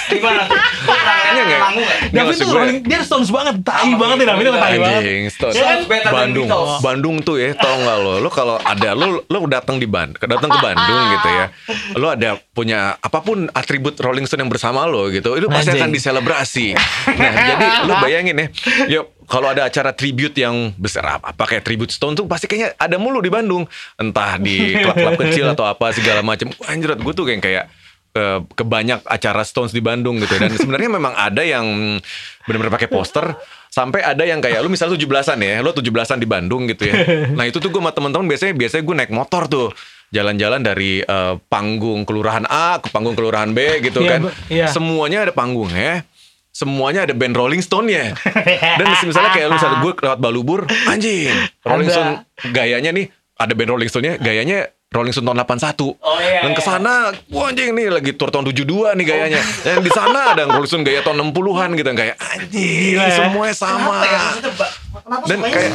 Gimana 0.08 0.42
tuh? 0.44 0.58
Pernah 0.84 1.16
Iya 1.18 1.42
nggak? 1.42 1.60
manggung 1.60 1.84
nggak? 1.84 2.00
Nggak, 2.04 2.14
David 2.20 2.36
tuh 2.36 2.46
gue- 2.46 2.58
Rolling, 2.60 2.78
dia 2.84 3.00
Stones 3.02 3.30
banget, 3.32 3.56
tai 3.64 3.92
banget 3.96 4.18
ya 4.18 4.26
David 4.28 4.44
itu 4.44 4.52
tai 4.52 4.78
banget. 4.78 5.00
Anjing, 5.00 5.24
Stone. 5.32 5.54
Ya 5.54 5.64
kan? 5.64 5.78
Bandung. 6.12 6.48
Bandung 6.80 7.16
tuh 7.24 7.36
ya, 7.38 7.50
tau 7.56 7.76
nggak 7.76 7.98
lo? 7.98 8.14
Lo 8.20 8.30
kalau 8.30 8.56
ada 8.60 8.90
lo, 8.92 9.08
lo 9.24 9.38
datang 9.48 9.78
di 9.78 9.88
Band, 9.88 10.20
datang 10.20 10.50
ke 10.50 10.60
Bandung 10.60 11.02
gitu 11.16 11.28
ya, 11.32 11.46
lo 11.96 12.08
ada 12.12 12.30
punya 12.52 12.80
apa 12.94 13.20
pun 13.20 13.48
atribut 13.50 13.96
Rolling 13.98 14.28
Stone 14.28 14.44
yang 14.44 14.52
bersama 14.52 14.84
lo 14.84 15.08
gitu, 15.08 15.34
itu 15.34 15.48
pasti 15.48 15.72
akan 15.72 15.90
diselebrasi. 15.90 16.76
Nah, 17.08 17.32
jadi 17.48 17.66
lo 17.88 17.94
bayangin 18.06 18.36
ya, 18.36 18.48
yuk 18.90 19.06
kalau 19.28 19.52
ada 19.52 19.68
acara 19.68 19.92
tribute 19.92 20.36
yang 20.36 20.72
besar 20.76 21.20
apa 21.20 21.44
kayak 21.44 21.64
tribute 21.64 21.92
Stone 21.92 22.16
tuh 22.16 22.24
pasti 22.26 22.48
kayaknya 22.48 22.76
ada 22.76 22.96
mulu 22.96 23.20
di 23.20 23.28
Bandung, 23.28 23.68
entah 23.96 24.36
di 24.36 24.76
klub-klub 24.76 25.16
kecil 25.28 25.52
atau 25.52 25.68
apa 25.68 25.92
segala 25.92 26.24
macam. 26.24 26.48
Anjir, 26.64 26.96
gue 26.96 27.14
tuh 27.14 27.28
kayak 27.28 27.42
kayak 27.44 27.66
eh, 28.16 28.40
ke 28.48 28.64
banyak 28.64 29.04
acara 29.04 29.44
Stones 29.44 29.72
di 29.72 29.84
Bandung 29.84 30.20
gitu 30.20 30.36
dan 30.36 30.52
sebenarnya 30.52 30.90
memang 30.90 31.12
ada 31.12 31.44
yang 31.44 31.66
benar-benar 32.44 32.74
pakai 32.74 32.88
poster 32.88 33.36
sampai 33.68 34.02
ada 34.02 34.24
yang 34.24 34.40
kayak 34.40 34.64
lu 34.64 34.72
misalnya 34.72 34.96
17-an 34.96 35.38
ya, 35.38 35.60
lu 35.60 35.70
17-an 35.70 36.18
di 36.18 36.26
Bandung 36.26 36.66
gitu 36.66 36.88
ya. 36.88 36.96
Nah, 37.36 37.46
itu 37.46 37.60
tuh 37.60 37.70
gue 37.70 37.78
sama 37.78 37.92
teman-teman 37.92 38.26
biasanya 38.26 38.56
biasanya 38.56 38.84
gue 38.84 38.96
naik 38.96 39.12
motor 39.12 39.46
tuh 39.46 39.68
jalan-jalan 40.08 40.64
dari 40.64 41.04
eh, 41.04 41.34
panggung 41.52 42.08
kelurahan 42.08 42.48
A 42.48 42.80
ke 42.80 42.88
panggung 42.90 43.12
kelurahan 43.14 43.52
B 43.52 43.84
gitu 43.84 44.00
Iya, 44.02 44.10
kan. 44.10 44.22
iya. 44.48 44.68
Semuanya 44.72 45.28
ada 45.28 45.36
panggungnya. 45.36 46.08
Semuanya 46.58 47.06
ada 47.06 47.14
band 47.14 47.38
Rolling 47.38 47.62
Stone-nya. 47.62 48.18
Dan 48.82 48.86
misalnya 49.06 49.30
kayak 49.30 49.48
lu 49.54 49.58
gue 49.62 49.94
lewat 50.02 50.18
Balubur, 50.18 50.66
anjing. 50.92 51.30
Rolling. 51.62 51.94
Stone 51.94 52.26
gayanya 52.50 52.90
nih 52.90 53.14
ada 53.38 53.54
band 53.54 53.70
Rolling 53.78 53.90
Stone-nya 53.94 54.18
gayanya 54.18 54.74
Rolling 54.88 55.12
Stone 55.12 55.28
tahun 55.28 55.44
81. 55.44 56.00
Oh, 56.00 56.16
iya, 56.18 56.40
Dan 56.42 56.52
iya. 56.52 56.56
ke 56.56 56.62
sana, 56.62 56.94
wah 57.28 57.52
anjing 57.52 57.76
nih 57.76 57.92
lagi 57.92 58.16
tour 58.16 58.32
tahun 58.32 58.48
72 58.48 58.96
nih 58.96 59.06
gayanya. 59.06 59.42
Dan 59.62 59.84
di 59.84 59.92
sana 59.92 60.32
ada 60.32 60.48
Rolling 60.48 60.64
Stone 60.66 60.82
gaya 60.82 61.04
tahun 61.04 61.28
60-an 61.28 61.70
gitu 61.76 61.90
kayak 61.92 62.16
anjing, 62.16 62.96
Gila 62.96 63.04
ya. 63.04 63.16
semuanya 63.18 63.52
sama. 63.54 63.96
Kenapa 64.00 64.08
ya? 64.08 64.20
Maksudnya, 64.24 64.50
kenapa 64.98 65.26
Dan 65.28 65.38
kayak-? 65.44 65.72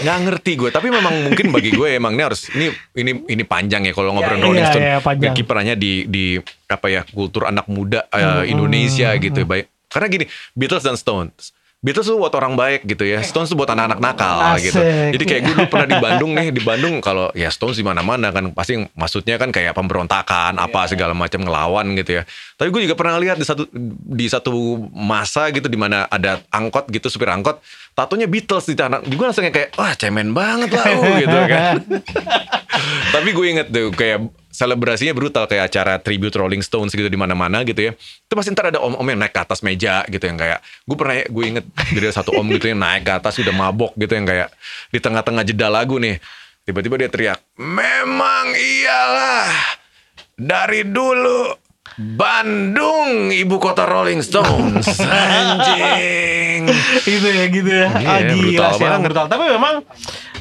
Nggak 0.00 0.18
ngerti 0.24 0.52
gue, 0.56 0.70
tapi 0.70 0.88
memang 0.88 1.14
mungkin 1.22 1.46
bagi 1.50 1.70
gue 1.70 1.88
emang 1.92 2.12
ini 2.12 2.22
harus 2.24 2.48
ini 2.50 2.66
ini 2.94 3.12
ini 3.26 3.42
panjang 3.44 3.84
ya 3.84 3.92
kalau 3.92 4.10
ngobrolin 4.10 4.36
Iya, 4.36 4.44
Rolling 4.46 4.56
iya, 4.58 4.70
Stone. 4.70 4.84
iya, 4.84 4.96
panjang. 4.98 5.32
Kiprahnya 5.34 5.74
di 5.74 5.92
di 6.04 6.24
apa 6.66 6.86
ya 6.88 7.04
kultur 7.04 7.44
anak 7.44 7.68
muda 7.68 8.08
eh, 8.08 8.16
Hmm, 8.18 8.44
Indonesia 8.48 9.12
gitu 9.14 9.44
baik. 9.44 9.68
Karena 9.86 10.06
gini, 10.06 10.24
Beatles 10.52 10.80
dan 10.82 10.96
Stones. 10.96 11.52
Beatles 11.78 12.10
tuh 12.10 12.18
buat 12.18 12.34
orang 12.34 12.58
baik 12.58 12.90
gitu 12.90 13.06
ya, 13.06 13.22
Stones 13.22 13.54
tuh 13.54 13.54
buat 13.54 13.70
anak-anak 13.70 14.02
nakal 14.02 14.58
Asik. 14.58 14.74
gitu. 14.74 14.82
Jadi 15.14 15.24
kayak 15.30 15.42
gue 15.46 15.54
dulu 15.54 15.68
pernah 15.70 15.86
di 15.86 15.98
Bandung 16.02 16.30
nih, 16.34 16.50
di 16.50 16.58
Bandung 16.66 16.98
kalau 16.98 17.30
ya 17.38 17.54
Stones 17.54 17.78
di 17.78 17.86
mana-mana 17.86 18.34
kan 18.34 18.50
pasti 18.50 18.82
maksudnya 18.98 19.38
kan 19.38 19.54
kayak 19.54 19.78
pemberontakan 19.78 20.58
apa 20.58 20.90
segala 20.90 21.14
macam 21.14 21.38
ngelawan 21.38 21.94
gitu 21.94 22.18
ya. 22.18 22.22
Tapi 22.58 22.74
gue 22.74 22.82
juga 22.82 22.98
pernah 22.98 23.22
lihat 23.22 23.38
di 23.38 23.46
satu 23.46 23.70
di 24.10 24.26
satu 24.26 24.90
masa 24.90 25.54
gitu 25.54 25.70
di 25.70 25.78
mana 25.78 26.10
ada 26.10 26.42
angkot 26.50 26.90
gitu 26.90 27.06
supir 27.06 27.30
angkot, 27.30 27.62
tatonya 27.94 28.26
Beatles 28.26 28.66
di 28.66 28.74
tanah. 28.74 28.98
Gue 29.06 29.30
langsung 29.30 29.46
kayak 29.46 29.78
wah 29.78 29.94
cemen 29.94 30.34
banget 30.34 30.74
lah 30.74 30.82
uh, 30.82 31.14
gitu 31.14 31.38
kan. 31.46 31.74
Tapi 33.14 33.28
gue 33.30 33.46
inget 33.54 33.70
tuh 33.70 33.94
kayak 33.94 34.26
selebrasinya 34.58 35.14
brutal 35.14 35.46
kayak 35.46 35.70
acara 35.70 36.02
tribute 36.02 36.34
Rolling 36.34 36.66
Stones 36.66 36.90
gitu 36.90 37.06
di 37.06 37.14
mana-mana 37.14 37.62
gitu 37.62 37.78
ya. 37.78 37.92
Itu 37.94 38.34
pasti 38.34 38.50
ntar 38.50 38.74
ada 38.74 38.82
om-om 38.82 39.06
yang 39.06 39.22
naik 39.22 39.30
ke 39.30 39.40
atas 39.46 39.62
meja 39.62 40.02
gitu 40.10 40.26
yang 40.26 40.34
kayak 40.34 40.58
gue 40.82 40.96
pernah 40.98 41.14
gue 41.22 41.44
inget 41.46 41.64
ada 41.94 42.10
satu 42.10 42.34
om 42.34 42.46
gitu 42.50 42.66
yang 42.66 42.82
naik 42.82 43.06
ke 43.06 43.12
atas 43.14 43.38
udah 43.38 43.54
mabok 43.54 43.94
gitu 43.94 44.18
yang 44.18 44.26
kayak 44.26 44.50
di 44.90 44.98
tengah-tengah 44.98 45.46
jeda 45.46 45.70
lagu 45.70 46.02
nih. 46.02 46.18
Tiba-tiba 46.66 46.98
dia 46.98 47.08
teriak, 47.08 47.38
"Memang 47.56 48.52
iyalah 48.52 49.48
dari 50.34 50.84
dulu 50.84 51.54
Bandung 51.96 53.30
ibu 53.30 53.56
kota 53.62 53.86
Rolling 53.86 54.20
Stones." 54.26 54.84
Anjing. 55.38 56.66
itu 57.06 57.28
ya 57.30 57.44
gitu 57.48 57.70
ya. 57.70 57.88
Iya, 57.94 58.10
ah, 58.10 58.20
gila 58.26 58.42
brutal 58.42 58.70
sih, 58.74 58.84
banget. 58.84 59.00
brutal. 59.06 59.24
Tapi 59.30 59.44
memang 59.48 59.74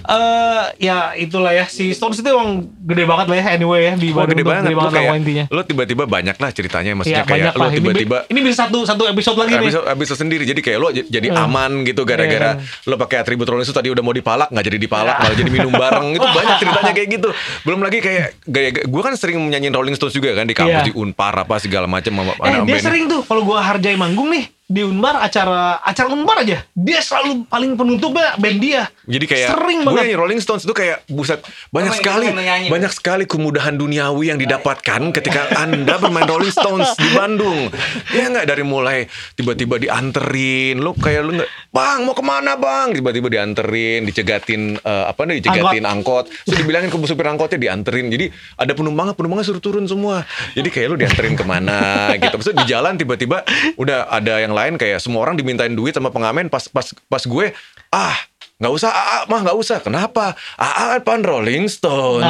eh 0.07 0.63
ya 0.79 0.97
itulah 1.13 1.51
ya 1.51 1.65
si 1.65 1.91
Stones 1.91 2.15
itu 2.15 2.25
emang 2.25 2.63
gede 2.81 3.03
banget 3.03 3.27
lah 3.27 3.35
ya 3.35 3.45
anyway 3.53 3.81
ya 3.81 3.93
di 3.93 4.07
Wah 4.09 4.23
Bandung 4.23 4.31
gede 4.31 4.43
banget, 4.43 4.63
gede 4.63 4.75
banget 4.77 4.93
kayak, 4.93 5.13
intinya. 5.17 5.45
Lo 5.49 5.61
tiba-tiba 5.61 6.03
banyak 6.05 6.33
lah 6.33 6.49
ceritanya 6.49 6.91
Maksudnya 6.93 7.15
Iya 7.17 7.23
kayak 7.25 7.53
lo. 7.53 7.65
Ini, 7.67 7.75
tiba-tiba 7.77 8.17
bi- 8.17 8.27
ini 8.29 8.39
bisa 8.41 8.55
satu 8.63 8.79
satu 8.81 9.03
episode 9.05 9.35
lagi 9.37 9.51
nih. 9.51 9.61
episode, 9.61 9.85
episode 9.85 10.19
sendiri 10.19 10.43
jadi 10.43 10.61
kayak 10.61 10.77
lo 10.77 10.87
jadi 10.89 11.27
Hmm. 11.27 11.43
aman 11.45 11.71
gitu 11.83 12.01
gara-gara 12.01 12.55
Iya. 12.55 12.87
lo 12.87 12.95
pakai 12.97 13.17
atribut 13.19 13.43
Rolling 13.45 13.61
Stone 13.61 13.77
tadi 13.77 13.89
udah 13.89 13.99
mau 13.99 14.11
dipalak 14.11 14.47
nggak 14.47 14.65
jadi 14.65 14.77
dipalak 14.79 15.15
malah 15.17 15.35
jadi 15.35 15.49
minum 15.49 15.71
bareng 15.71 16.07
itu 16.13 16.23
banyak 16.25 16.55
ceritanya 16.61 16.93
kayak 16.93 17.09
gitu 17.11 17.29
belum 17.61 17.79
lagi 17.81 17.97
kayak 17.99 18.25
gaya 18.43 18.69
gue 18.79 19.01
kan 19.01 19.13
sering 19.13 19.37
nyanyiin 19.43 19.71
Rolling 19.71 19.93
Stones 19.93 20.13
juga 20.13 20.31
kan 20.33 20.43
di 20.43 20.53
kampus 20.53 20.71
Iya. 20.77 20.87
di 20.87 20.93
Unpar 20.93 21.35
apa 21.37 21.57
segala 21.57 21.85
macam 21.85 22.11
sama 22.13 22.31
Eh 22.39 22.63
dia 22.63 22.63
band. 22.71 22.79
sering 22.81 23.03
tuh 23.05 23.21
kalau 23.21 23.43
gua 23.43 23.59
hargai 23.61 23.93
manggung 23.93 24.29
nih 24.29 24.47
di 24.67 24.83
Unbar 24.83 25.23
acara 25.23 25.79
acara 25.79 26.11
Unbar 26.11 26.43
aja 26.43 26.59
dia 26.75 26.99
selalu 26.99 27.47
paling 27.47 27.79
penutupnya 27.79 28.35
band 28.35 28.59
dia. 28.59 28.91
Jadi 29.07 29.23
kayak 29.23 29.55
sering 29.55 29.79
gue 29.79 29.95
banget. 29.95 30.11
nyanyi 30.11 30.15
Rolling 30.19 30.41
Stones 30.43 30.67
itu 30.67 30.75
kayak 30.75 31.07
buset 31.07 31.39
banyak 31.71 31.95
sekali 31.95 32.27
banyak 32.67 32.91
sekali 32.91 33.23
kemudahan 33.23 33.79
duniawi 33.79 34.35
yang 34.35 34.35
didapatkan 34.35 35.15
ketika 35.15 35.47
anda 35.63 35.95
bermain 35.95 36.27
Rolling 36.27 36.51
Stones 36.51 36.91
di 36.99 37.07
Bandung. 37.15 37.71
Ya 38.11 38.27
nggak 38.27 38.43
dari 38.43 38.67
mulai 38.67 39.07
tiba-tiba 39.39 39.79
dianterin, 39.79 40.83
lo 40.83 40.91
kayak 40.91 41.21
lu 41.23 41.39
nggak, 41.39 41.49
bang 41.71 41.99
mau 42.03 42.11
ke 42.11 42.23
mana 42.27 42.59
bang? 42.59 42.91
Tiba-tiba 42.91 43.31
dianterin, 43.31 44.03
dicegatin 44.03 44.75
eh, 44.83 45.05
apa 45.07 45.23
nih, 45.31 45.39
dicegatin 45.39 45.87
angkot. 45.87 46.27
Terus 46.43 46.59
dibilangin 46.59 46.91
ke 46.91 46.97
supir 47.07 47.23
angkotnya 47.23 47.55
dianterin. 47.55 48.11
Jadi 48.11 48.27
ada 48.59 48.75
penumpangnya, 48.75 49.15
penumpangnya 49.15 49.47
suruh 49.47 49.63
turun 49.63 49.87
semua. 49.87 50.27
Jadi 50.51 50.67
kayak 50.67 50.87
lu 50.91 50.99
dianterin 50.99 51.39
ke 51.39 51.45
mana 51.47 52.11
gitu. 52.19 52.35
Terus 52.35 52.51
di 52.51 52.65
jalan 52.67 52.99
tiba-tiba 52.99 53.47
udah 53.79 54.11
ada 54.11 54.43
yang 54.43 54.56
lain 54.57 54.73
kayak 54.75 54.97
semua 54.97 55.21
orang 55.21 55.35
dimintain 55.35 55.71
duit 55.71 55.93
sama 55.93 56.09
pengamen 56.09 56.47
pas 56.47 56.65
pas 56.65 56.81
pas 57.05 57.21
gue 57.21 57.45
ah 57.89 58.17
nggak 58.57 58.73
usah 58.73 58.89
AA 58.89 59.19
mah 59.25 59.39
nggak 59.43 59.53
usah 59.55 59.77
kenapa 59.77 60.33
AA 60.55 60.97
pan 60.99 61.21
Rolling 61.21 61.65
Stones 61.67 62.25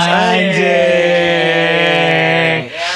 Anjing. 0.98 2.68
Ya, 2.68 2.96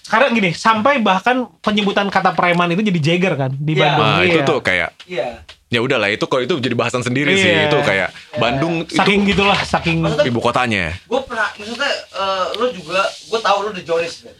Sekarang 0.00 0.30
gini, 0.32 0.50
sampai 0.52 0.98
bahkan 0.98 1.46
penyebutan 1.60 2.06
kata 2.06 2.30
preman 2.32 2.66
itu 2.68 2.82
jadi 2.84 3.00
Jagger 3.00 3.34
kan 3.36 3.50
di 3.52 3.74
Iya. 3.74 3.82
Bandung. 3.88 4.06
Nah, 4.08 4.22
itu 4.24 4.38
Iya. 4.38 4.48
tuh 4.48 4.58
kayak 4.60 4.90
iya. 5.06 5.26
ya 5.68 5.78
udahlah 5.78 6.08
itu 6.08 6.26
kalau 6.26 6.42
itu 6.42 6.58
jadi 6.58 6.74
bahasan 6.74 6.98
sendiri 7.00 7.30
sih 7.32 7.46
Iya. 7.48 7.66
itu 7.66 7.78
kayak 7.80 8.10
Bandung 8.36 8.82
saking 8.88 9.22
itu 9.22 9.30
gitulah, 9.32 9.58
saking 9.60 10.02
Maksudnya- 10.02 10.26
ibu 10.26 10.40
kotanya 10.40 10.84
Gue 11.04 11.20
pernah, 11.22 11.46
maksudnya 11.52 11.90
eh, 12.12 12.46
lo 12.54 12.66
juga, 12.70 13.00
gue 13.06 13.38
tahu 13.40 13.58
lo 13.62 13.70
The 13.72 13.82
Jonis 13.82 14.14
kan. 14.20 14.34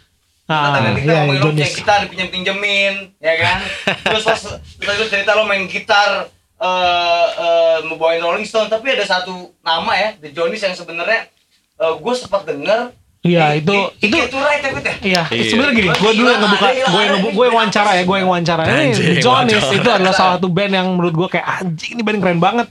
Ah, 0.51 0.75
Kata 0.75 0.91
kita 0.93 1.07
iya, 1.07 1.19
ngomongin 1.23 1.43
punya 1.47 1.69
gitar 1.71 1.99
dipinjem 2.03 2.29
pinjemin, 2.29 2.95
ya 3.17 3.35
kan? 3.37 3.59
Terus 4.11 4.25
pas 4.25 4.41
kita 4.75 4.91
lu 4.93 5.07
cerita 5.07 5.31
lo 5.33 5.47
main 5.47 5.63
gitar, 5.65 6.27
eh 6.59 7.27
eh, 7.39 7.77
mau 7.87 7.95
bawain 7.95 8.19
Rolling 8.19 8.43
Stone, 8.43 8.67
tapi 8.67 8.91
ada 8.91 9.07
satu 9.07 9.31
nama 9.61 9.95
ya, 9.95 10.09
The 10.19 10.31
Jonis 10.31 10.59
yang 10.59 10.75
sebenarnya 10.75 11.31
gue 11.79 12.15
sempat 12.15 12.45
denger. 12.45 12.91
Iya, 13.21 13.53
itu- 13.55 13.69
di- 13.69 14.09
itu- 14.09 14.17
di 14.17 14.25
Ketura 14.27 14.49
ya, 14.51 14.61
tapi 14.61 14.81
teh. 14.81 14.97
Iya, 15.03 15.23
Iya. 15.29 15.45
sebenarnya 15.47 15.75
gini, 15.77 15.89
gue 15.89 16.13
dulu 16.15 16.29
yang 16.29 16.41
ngebuka, 16.41 16.67
gue 16.67 17.01
yang 17.01 17.17
gue 17.31 17.45
yang 17.47 17.55
wawancara 17.55 17.91
ya, 17.93 18.03
gue 18.03 18.17
yang 18.17 18.29
wawancara. 18.29 18.63
Ini 18.65 18.73
Anjing, 18.91 19.07
The 19.07 19.17
Johnny's 19.21 19.69
itu 19.71 19.89
adalah 19.89 20.11
salah 20.11 20.33
satu 20.35 20.49
band 20.49 20.73
yang 20.73 20.89
menurut 20.91 21.15
gue 21.15 21.29
kayak 21.31 21.47
anjing 21.61 21.95
ini 21.95 22.03
band 22.03 22.19
keren 22.19 22.41
banget. 22.41 22.67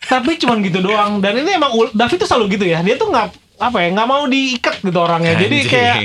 Tapi 0.00 0.38
cuman 0.38 0.62
gitu 0.62 0.78
doang. 0.80 1.18
Dan 1.18 1.36
ini 1.36 1.52
emang 1.52 1.74
David 1.90 2.16
tuh 2.16 2.26
selalu 2.26 2.54
gitu 2.54 2.64
ya. 2.64 2.80
Dia 2.80 2.96
tuh 2.96 3.10
nggak 3.10 3.28
apa 3.60 3.76
ya 3.84 3.88
nggak 3.92 4.08
mau 4.08 4.24
diikat 4.24 4.76
gitu 4.80 4.98
orangnya. 4.98 5.36
Jadi 5.36 5.56
Anjing. 5.60 5.68
kayak 5.68 5.96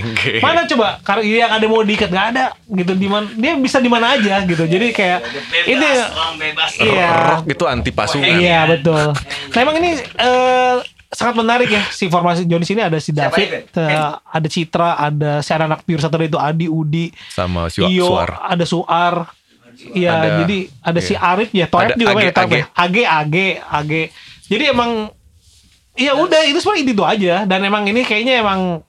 mana 0.44 0.68
coba 0.68 0.88
karena 1.00 1.22
yang 1.24 1.52
ada 1.56 1.66
mau 1.72 1.82
diikat 1.82 2.10
nggak 2.12 2.28
ada 2.36 2.46
gitu 2.68 2.94
di 3.00 3.08
mana 3.08 3.32
dia 3.32 3.56
bisa 3.56 3.80
di 3.80 3.88
mana 3.88 4.20
aja 4.20 4.44
gitu. 4.44 4.64
Jadi 4.68 4.92
kayak 4.92 5.20
Bebas, 5.24 5.72
ini 5.72 5.88
orang 6.12 6.36
bebas. 6.36 6.72
Iya. 6.76 7.08
rock 7.32 7.44
itu 7.48 7.64
anti 7.64 7.92
pasukan 7.96 8.28
Iya 8.28 8.60
betul. 8.68 9.16
Nah 9.56 9.60
emang 9.64 9.76
ini 9.80 9.96
eh, 10.04 10.76
sangat 11.16 11.36
menarik 11.40 11.72
ya 11.72 11.84
si 11.96 12.12
formasi 12.12 12.44
Johnny 12.44 12.68
sini 12.68 12.84
ada 12.84 13.00
si 13.00 13.16
David, 13.16 13.72
eh, 13.72 14.12
ada 14.20 14.48
Citra, 14.52 15.00
ada 15.00 15.32
si 15.40 15.50
anak 15.56 15.88
Pure 15.88 16.04
Saturday 16.04 16.28
itu 16.28 16.36
Adi, 16.36 16.68
Udi, 16.68 17.08
sama 17.32 17.72
si 17.72 17.80
Iyo, 17.80 18.12
Suar 18.12 18.30
ada 18.44 18.66
Suar. 18.68 19.16
Iya, 19.76 20.40
jadi 20.40 20.72
ada 20.80 21.00
si 21.04 21.20
iya. 21.20 21.36
Arif 21.36 21.52
ya, 21.52 21.68
Toep 21.68 22.00
juga 22.00 22.16
Age. 22.16 22.32
ya. 22.32 22.64
Age, 22.72 23.04
Age, 23.04 23.48
Age. 23.60 24.04
Jadi 24.48 24.64
emang 24.72 25.12
ya 25.96 26.12
udah 26.14 26.42
itu 26.44 26.60
semua 26.60 26.76
itu 26.76 27.04
aja 27.04 27.44
dan 27.44 27.60
emang 27.62 27.88
ini 27.88 28.04
kayaknya 28.04 28.40
emang 28.40 28.84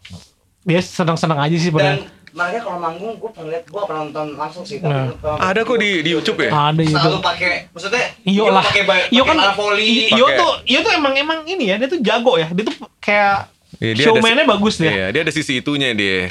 dia 0.62 0.82
senang-senang 0.82 1.38
aja 1.38 1.54
sih 1.54 1.70
Dan 1.70 2.02
pada 2.02 2.14
makanya 2.36 2.61
kalau 2.61 2.78
manggung 2.78 3.16
gue 3.16 3.30
pernah 3.32 3.48
lihat, 3.48 3.64
gue 3.64 3.80
pernah 3.80 4.00
nonton 4.04 4.26
langsung 4.36 4.61
sih. 4.61 4.76
Nah. 4.78 5.09
ada 5.40 5.64
kok 5.64 5.80
di 5.80 6.04
di 6.04 6.11
YouTube 6.12 6.36
ya 6.38 6.52
ada 6.52 6.82
itu. 6.84 6.92
Selalu 6.92 7.24
pakai, 7.24 7.72
maksudnya 7.72 8.04
Iyo 8.22 8.52
lah. 8.52 8.61
pakai 8.61 9.09
Iyo 9.09 9.22
kan 9.24 9.36
parapoli. 9.40 10.12
Iyo 10.12 10.26
tuh 10.36 10.52
Iyo 10.68 10.84
tuh 10.84 10.92
emang 10.92 11.16
emang 11.16 11.38
ini 11.48 11.72
ya, 11.72 11.80
dia 11.80 11.88
tuh 11.88 11.96
jago 12.04 12.36
ya. 12.36 12.52
Dia 12.52 12.64
tuh 12.68 12.76
kayak 13.00 13.48
Iya, 13.76 13.92
dia 13.92 14.04
ada 14.04 14.09
showman-nya 14.12 14.44
si- 14.44 14.52
bagus 14.52 14.74
dia. 14.76 14.90
Iya, 14.90 15.07
dia 15.12 15.20
ada 15.24 15.32
sisi 15.32 15.52
itunya 15.61 15.96
dia. 15.96 16.28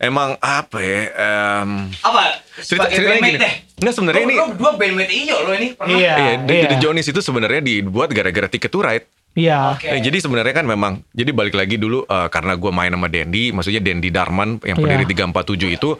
Emang 0.00 0.34
apa 0.40 0.78
ya? 0.80 1.00
em, 1.14 1.70
apa? 2.00 2.42
Cerita- 2.58 2.90
ceritanya 2.90 3.20
gini. 3.22 3.38
deh. 3.38 3.54
Nggak, 3.78 3.92
sebenarnya 3.92 4.18
Lo- 4.18 4.26
ini- 4.26 4.38
lo 4.38 4.46
berdua 4.50 4.70
bandmate 4.74 5.12
Iyo 5.14 5.36
lo 5.42 5.52
ini 5.52 5.66
pernah. 5.72 5.94
Iya. 5.94 6.14
iya, 6.16 6.32
The, 6.40 6.52
iya. 6.54 6.68
The 6.68 6.76
Johnny's 6.80 7.06
itu 7.06 7.20
sebenarnya 7.20 7.60
dibuat 7.60 8.08
gara-gara 8.08 8.48
Ticket 8.48 8.68
to 8.68 8.80
Ride. 8.80 9.04
Iya. 9.32 9.80
Oke. 9.80 9.88
Eh, 9.88 10.00
jadi 10.04 10.20
sebenarnya 10.20 10.52
kan 10.52 10.68
memang 10.68 11.00
jadi 11.16 11.32
balik 11.32 11.56
lagi 11.56 11.80
dulu 11.80 12.04
eh, 12.04 12.28
karena 12.28 12.52
gue 12.52 12.68
main 12.68 12.92
sama 12.92 13.08
Dendi, 13.08 13.48
maksudnya 13.48 13.80
Dendi 13.80 14.12
Darman 14.12 14.60
yang 14.60 14.76
pendiri 14.76 15.08
Iya. 15.08 15.28
347 15.32 15.72
itu 15.72 15.90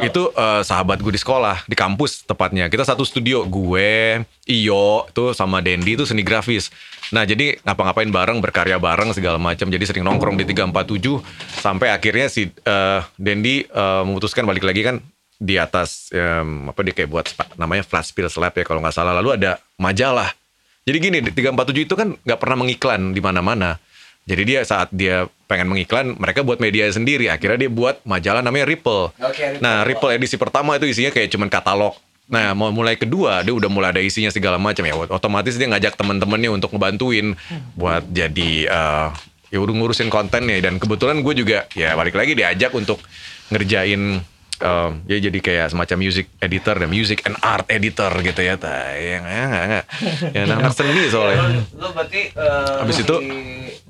itu 0.00 0.22
eh, 0.32 0.62
sahabat 0.64 1.04
gue 1.04 1.12
di 1.12 1.20
sekolah, 1.20 1.68
di 1.68 1.76
kampus 1.76 2.24
tepatnya. 2.24 2.72
Kita 2.72 2.88
satu 2.88 3.04
studio, 3.04 3.44
gue, 3.44 4.24
Iyo 4.48 5.04
tuh 5.12 5.36
sama 5.36 5.60
Dendi 5.60 5.92
itu 5.94 6.08
seni 6.08 6.24
grafis. 6.24 6.72
Nah, 7.12 7.26
jadi 7.28 7.58
ngapa-ngapain 7.66 8.08
bareng, 8.08 8.38
berkarya 8.40 8.80
bareng 8.80 9.12
segala 9.12 9.36
macam. 9.36 9.68
Jadi 9.68 9.84
sering 9.84 10.06
nongkrong 10.06 10.40
di 10.40 10.46
347 10.48 11.20
sampai 11.60 11.92
akhirnya 11.92 12.32
si 12.32 12.48
eh, 12.48 13.00
Dendi 13.20 13.66
eh, 13.66 14.02
memutuskan 14.08 14.48
balik 14.48 14.64
lagi 14.64 14.80
kan 14.80 14.96
di 15.40 15.56
atas 15.56 16.12
em, 16.12 16.68
apa 16.68 16.84
dia 16.84 16.92
kayak 16.92 17.08
buat 17.08 17.24
namanya 17.56 17.80
flash 17.80 18.12
spill 18.12 18.28
slab 18.28 18.52
ya 18.52 18.64
kalau 18.64 18.80
nggak 18.84 18.92
salah. 18.92 19.16
Lalu 19.16 19.40
ada 19.40 19.56
majalah. 19.80 20.32
Jadi 20.88 20.96
gini, 20.96 21.18
di 21.20 21.30
347 21.32 21.86
itu 21.86 21.94
kan 21.94 22.16
nggak 22.16 22.40
pernah 22.40 22.56
mengiklan 22.64 23.12
di 23.12 23.20
mana-mana. 23.20 23.76
Jadi 24.28 24.42
dia 24.46 24.60
saat 24.62 24.92
dia 24.92 25.26
pengen 25.48 25.72
mengiklan, 25.72 26.14
mereka 26.16 26.44
buat 26.46 26.62
media 26.62 26.86
sendiri. 26.88 27.26
Akhirnya 27.32 27.66
dia 27.66 27.70
buat 27.72 28.00
majalah 28.06 28.44
namanya 28.44 28.68
Ripple. 28.68 29.10
Oke, 29.16 29.58
Ripple. 29.58 29.62
Nah, 29.64 29.82
Ripple 29.82 30.12
edisi 30.16 30.36
pertama 30.38 30.76
itu 30.76 30.86
isinya 30.86 31.10
kayak 31.10 31.28
cuman 31.32 31.48
katalog. 31.50 31.96
Nah, 32.30 32.54
mau 32.54 32.70
mulai 32.70 32.94
kedua 32.94 33.42
dia 33.42 33.50
udah 33.50 33.66
mulai 33.66 33.90
ada 33.90 33.98
isinya 33.98 34.30
segala 34.30 34.54
macam 34.54 34.86
ya. 34.86 34.94
Otomatis 34.94 35.58
dia 35.58 35.66
ngajak 35.66 35.98
temen-temennya 35.98 36.54
untuk 36.54 36.70
ngebantuin 36.70 37.34
buat 37.74 38.06
jadi 38.06 38.70
eh, 38.70 39.08
ya 39.50 39.58
udah 39.58 39.74
ngurusin 39.74 40.06
kontennya 40.06 40.62
dan 40.62 40.78
kebetulan 40.78 41.26
gue 41.26 41.34
juga 41.34 41.66
ya 41.74 41.98
balik 41.98 42.14
lagi 42.14 42.38
diajak 42.38 42.70
untuk 42.70 43.02
ngerjain 43.50 44.22
eh, 44.60 44.90
ya 45.06 45.18
jadi 45.20 45.38
kayak 45.38 45.66
semacam 45.68 45.96
music 45.98 46.26
editor 46.38 46.74
dan 46.76 46.88
music 46.88 47.18
and 47.22 47.36
art 47.40 47.66
editor 47.66 48.12
gitu 48.20 48.38
ya. 48.38 48.54
Tayang 48.54 49.24
ya 49.24 49.42
enggak 49.42 49.64
enggak. 49.64 49.84
Ya 50.30 50.40
anak 50.46 50.72
seni 50.78 51.00
Ya, 51.00 51.08
soalnya. 51.08 51.42
lu, 51.42 51.60
lu 51.76 51.88
berarti 51.90 52.20
eh, 52.28 52.76
Habis 52.78 52.96
itu- 52.98 53.20
di 53.20 53.32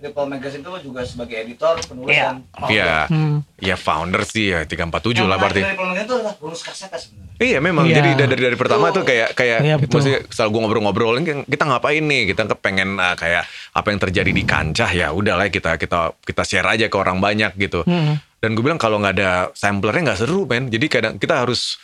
Ripple 0.01 0.27
Magazine 0.27 0.63
itu 0.63 0.71
juga 0.83 1.01
sebagai 1.03 1.37
editor, 1.39 1.77
penulis 1.83 2.09
Iya. 2.11 2.25
dan. 2.25 2.37
Iya. 2.67 2.95
Hmm. 3.07 3.37
Ya 3.59 3.77
founder 3.77 4.23
sih 4.23 4.49
ya 4.49 4.65
347 4.65 4.73
Yang 5.19 5.29
lah 5.29 5.37
menarik 5.37 5.41
berarti. 5.43 5.61
dari 5.61 5.77
Magazine 5.77 6.01
itu 6.01 6.15
adalah 6.17 6.35
bonus 6.37 6.61
kasetnya 6.61 6.97
sebenarnya. 6.97 7.29
Iya 7.39 7.59
memang 7.59 7.85
Iya. 7.85 7.95
jadi 7.97 8.11
dari 8.19 8.35
dari 8.43 8.55
pertama 8.55 8.89
tuh 8.91 9.01
kayak 9.03 9.33
kayak 9.33 9.59
Iya, 9.61 9.77
betul. 9.77 9.97
maksudnya 9.99 10.21
setelah 10.27 10.49
gue 10.51 10.61
ngobrol-ngobrol 10.61 11.13
kan 11.19 11.41
kita 11.43 11.65
ngapain 11.67 12.01
nih 12.03 12.23
kita 12.29 12.43
pengen 12.55 12.97
ah, 12.97 13.13
kayak 13.15 13.45
apa 13.71 13.89
yang 13.89 13.99
terjadi 13.99 14.31
di 14.31 14.43
kancah 14.43 14.91
ya 14.91 15.09
udahlah 15.11 15.49
kita 15.49 15.77
kita 15.77 16.13
kita 16.19 16.43
share 16.43 16.67
aja 16.67 16.87
ke 16.87 16.97
orang 16.97 17.17
banyak 17.19 17.53
gitu 17.57 17.81
Hmm. 17.83 18.21
Dan 18.41 18.53
gue 18.53 18.63
bilang 18.63 18.77
kalau 18.77 18.97
nggak 18.97 19.15
ada 19.15 19.31
samplernya 19.53 20.03
nggak 20.07 20.19
seru 20.19 20.45
men 20.45 20.67
jadi 20.67 20.87
kadang 20.89 21.15
kita 21.17 21.41
harus 21.41 21.77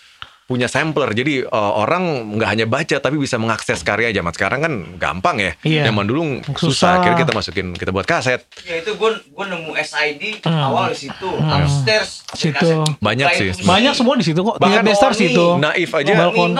punya 0.42 0.66
sampler 0.66 1.10
jadi 1.10 1.42
eh, 1.42 1.72
orang 1.74 2.02
nggak 2.32 2.48
hanya 2.48 2.66
baca 2.66 2.96
tapi 2.96 3.16
bisa 3.16 3.34
mengakses 3.34 3.82
karya 3.82 4.08
zaman 4.10 4.30
sekarang 4.30 4.60
kan 4.60 4.72
gampang 4.94 5.36
ya 5.38 5.52
Iya. 5.60 5.82
zaman 5.86 6.06
dulu 6.06 6.22
susah. 6.48 6.54
Susah. 6.56 6.90
akhirnya 6.96 7.18
kita 7.20 7.32
masukin 7.34 7.66
kita 7.72 7.90
buat 7.90 8.06
kaset 8.06 8.46
Ya 8.62 8.78
itu 8.78 8.94
gue 8.94 9.10
gue 9.26 9.44
nemu 9.44 9.74
SID 9.76 10.22
Hmm. 10.40 10.62
awal 10.64 10.90
di 10.90 10.98
situ, 11.02 11.28
Hmm. 11.28 11.50
upstairs 11.52 12.22
Situ. 12.32 12.54
kaset. 12.54 12.78
Banyak 13.00 13.26
sih. 13.32 13.48
musik. 13.52 13.66
Banyak 13.66 13.92
semua 13.92 14.14
di 14.14 14.24
situ 14.24 14.40
kok. 14.40 14.56
Bahkan 14.56 14.82
Destar 14.82 15.12
situ. 15.12 15.58
naif 15.58 15.90
aja 15.92 16.12
Balkon. 16.16 16.54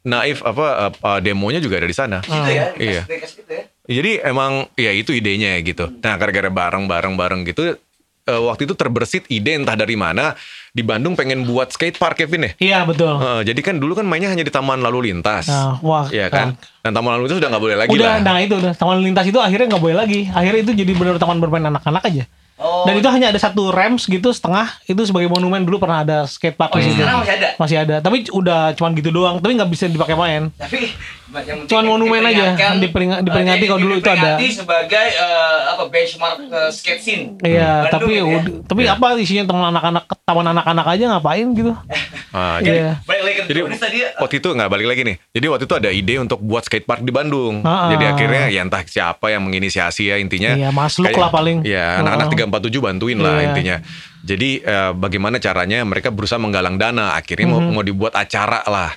Naif 0.00 0.38
apa 0.40 0.66
eh, 0.92 1.20
demonya 1.20 1.58
juga 1.58 1.76
ada 1.76 1.84
di 1.84 1.92
sana 1.92 2.20
gitu 2.20 2.36
ya, 2.46 2.76
Iya. 2.76 3.02
gitu 3.04 3.12
ya. 3.48 3.62
Jadi 3.90 4.20
emang 4.22 4.68
ya 4.74 4.92
itu 4.92 5.10
idenya 5.10 5.56
gitu. 5.60 5.88
Nah 5.90 6.14
gara-gara 6.14 6.46
bareng-bareng-bareng 6.46 7.42
gitu 7.44 7.74
eh, 8.30 8.40
waktu 8.40 8.70
itu 8.70 8.74
terbersit 8.78 9.26
ide 9.26 9.58
entah 9.58 9.74
dari 9.74 9.98
mana 9.98 10.38
di 10.70 10.86
Bandung 10.86 11.18
pengen 11.18 11.42
buat 11.42 11.74
skate 11.74 11.98
park 11.98 12.22
Kevin 12.22 12.46
ya. 12.46 12.52
Iya 12.62 12.78
betul. 12.86 13.18
Eh, 13.18 13.42
jadi 13.50 13.60
kan 13.60 13.82
dulu 13.82 13.98
kan 13.98 14.06
mainnya 14.06 14.30
hanya 14.30 14.46
di 14.46 14.52
taman 14.54 14.78
lalu 14.78 15.10
lintas. 15.10 15.50
Nah, 15.50 15.82
wah, 15.82 16.06
Iya 16.06 16.30
kan? 16.30 16.54
Dan 16.86 16.94
taman 16.94 17.18
lalu 17.18 17.26
lintas 17.26 17.38
udah 17.42 17.50
nggak 17.50 17.64
boleh 17.66 17.76
lagi 17.76 17.90
udah, 17.98 18.06
lah. 18.06 18.18
nah 18.22 18.36
itu 18.38 18.54
udah 18.54 18.72
taman 18.78 19.02
lintas 19.02 19.26
itu 19.26 19.38
akhirnya 19.42 19.66
nggak 19.74 19.82
boleh 19.82 19.96
lagi. 19.98 20.20
Akhirnya 20.30 20.60
itu 20.62 20.72
jadi 20.78 20.92
benar 20.94 21.18
taman 21.18 21.42
bermain 21.42 21.66
anak-anak 21.66 22.02
aja. 22.06 22.24
Oh, 22.60 22.84
Dan 22.84 22.94
itu 22.94 23.08
hanya 23.08 23.28
ada 23.28 23.36
satu 23.36 23.68
ramps 23.68 24.04
gitu 24.04 24.28
setengah 24.28 24.68
itu 24.84 25.00
sebagai 25.02 25.26
monumen 25.26 25.64
dulu 25.64 25.80
pernah 25.80 26.04
ada 26.04 26.18
skatepark 26.24 26.68
oh, 26.68 26.76
di 26.76 26.84
situ. 26.84 26.94
sekarang 26.94 27.18
masih 27.18 27.32
ada. 27.34 27.48
Masih 27.56 27.76
ada, 27.78 27.96
tapi 27.98 28.16
udah 28.28 28.60
cuman 28.74 28.90
gitu 28.92 29.08
doang, 29.10 29.36
tapi 29.36 29.52
nggak 29.54 29.70
bisa 29.70 29.84
dipakai 29.86 30.12
main. 30.12 30.52
Tapi 30.54 30.92
yang 31.30 31.62
Cuman 31.64 31.84
monumen 31.88 32.20
aja, 32.20 32.52
diperingatkan, 32.52 32.72
diperinga- 32.76 33.20
diperingati 33.22 33.62
eh, 33.62 33.68
kalau 33.70 33.80
dulu 33.80 33.94
itu 33.94 34.02
ada. 34.04 34.34
diperingati 34.34 34.46
sebagai 34.52 35.06
eh, 35.08 35.58
apa 35.68 35.82
benchmark 35.86 36.36
eh, 36.42 36.70
skate 36.70 37.00
scene. 37.00 37.24
Iya, 37.40 37.86
Bandung 37.86 37.92
tapi 37.94 38.12
gitu 38.12 38.26
ya. 38.26 38.40
tapi 38.66 38.80
Iya. 38.82 38.92
apa 38.92 39.06
isinya 39.16 39.44
teman 39.46 39.64
anak-anak 39.70 40.04
taman 40.20 40.46
anak-anak 40.48 40.86
aja 40.86 41.04
ngapain 41.08 41.46
gitu? 41.50 41.72
Ah, 42.30 42.58
jadi 42.58 42.78
Iya. 42.80 42.92
Balik 43.02 43.22
lagi 43.24 43.34
ke 43.34 43.42
jadi 43.44 43.60
tadi 43.74 43.98
ya. 43.98 44.08
waktu 44.16 44.36
itu 44.38 44.48
nggak 44.48 44.70
balik 44.70 44.86
lagi 44.86 45.02
nih. 45.02 45.16
Jadi 45.32 45.46
waktu 45.48 45.64
itu 45.64 45.74
ada 45.74 45.90
ide 45.90 46.14
untuk 46.16 46.38
buat 46.38 46.62
skate 46.62 46.86
park 46.86 47.02
di 47.02 47.10
Bandung. 47.10 47.58
Ah. 47.60 47.90
Jadi 47.90 48.04
akhirnya 48.06 48.42
ya 48.46 48.62
entah 48.62 48.82
siapa 48.84 49.26
yang 49.28 49.42
menginisiasi 49.42 50.02
ya 50.04 50.16
intinya. 50.16 50.54
Iya, 50.54 50.70
Masluk 50.70 51.10
kayak- 51.10 51.18
lah 51.20 51.30
paling. 51.30 51.66
Iya, 51.66 51.98
anak-anak 51.98 52.26
Ah. 52.28 52.30
347 52.50 52.82
bantuin 52.82 53.16
lah 53.16 53.38
Iya. 53.38 53.46
intinya. 53.48 53.76
Jadi 54.20 54.50
eh, 54.58 54.90
bagaimana 54.92 55.38
caranya 55.38 55.80
mereka 55.82 56.10
berusaha 56.10 56.36
menggalang 56.36 56.76
dana. 56.76 57.14
Akhirnya 57.14 57.46
mau 57.46 57.58
Mhm. 57.58 57.70
mau 57.70 57.80
dibuat 57.80 58.12
acara 58.12 58.66
lah. 58.66 58.90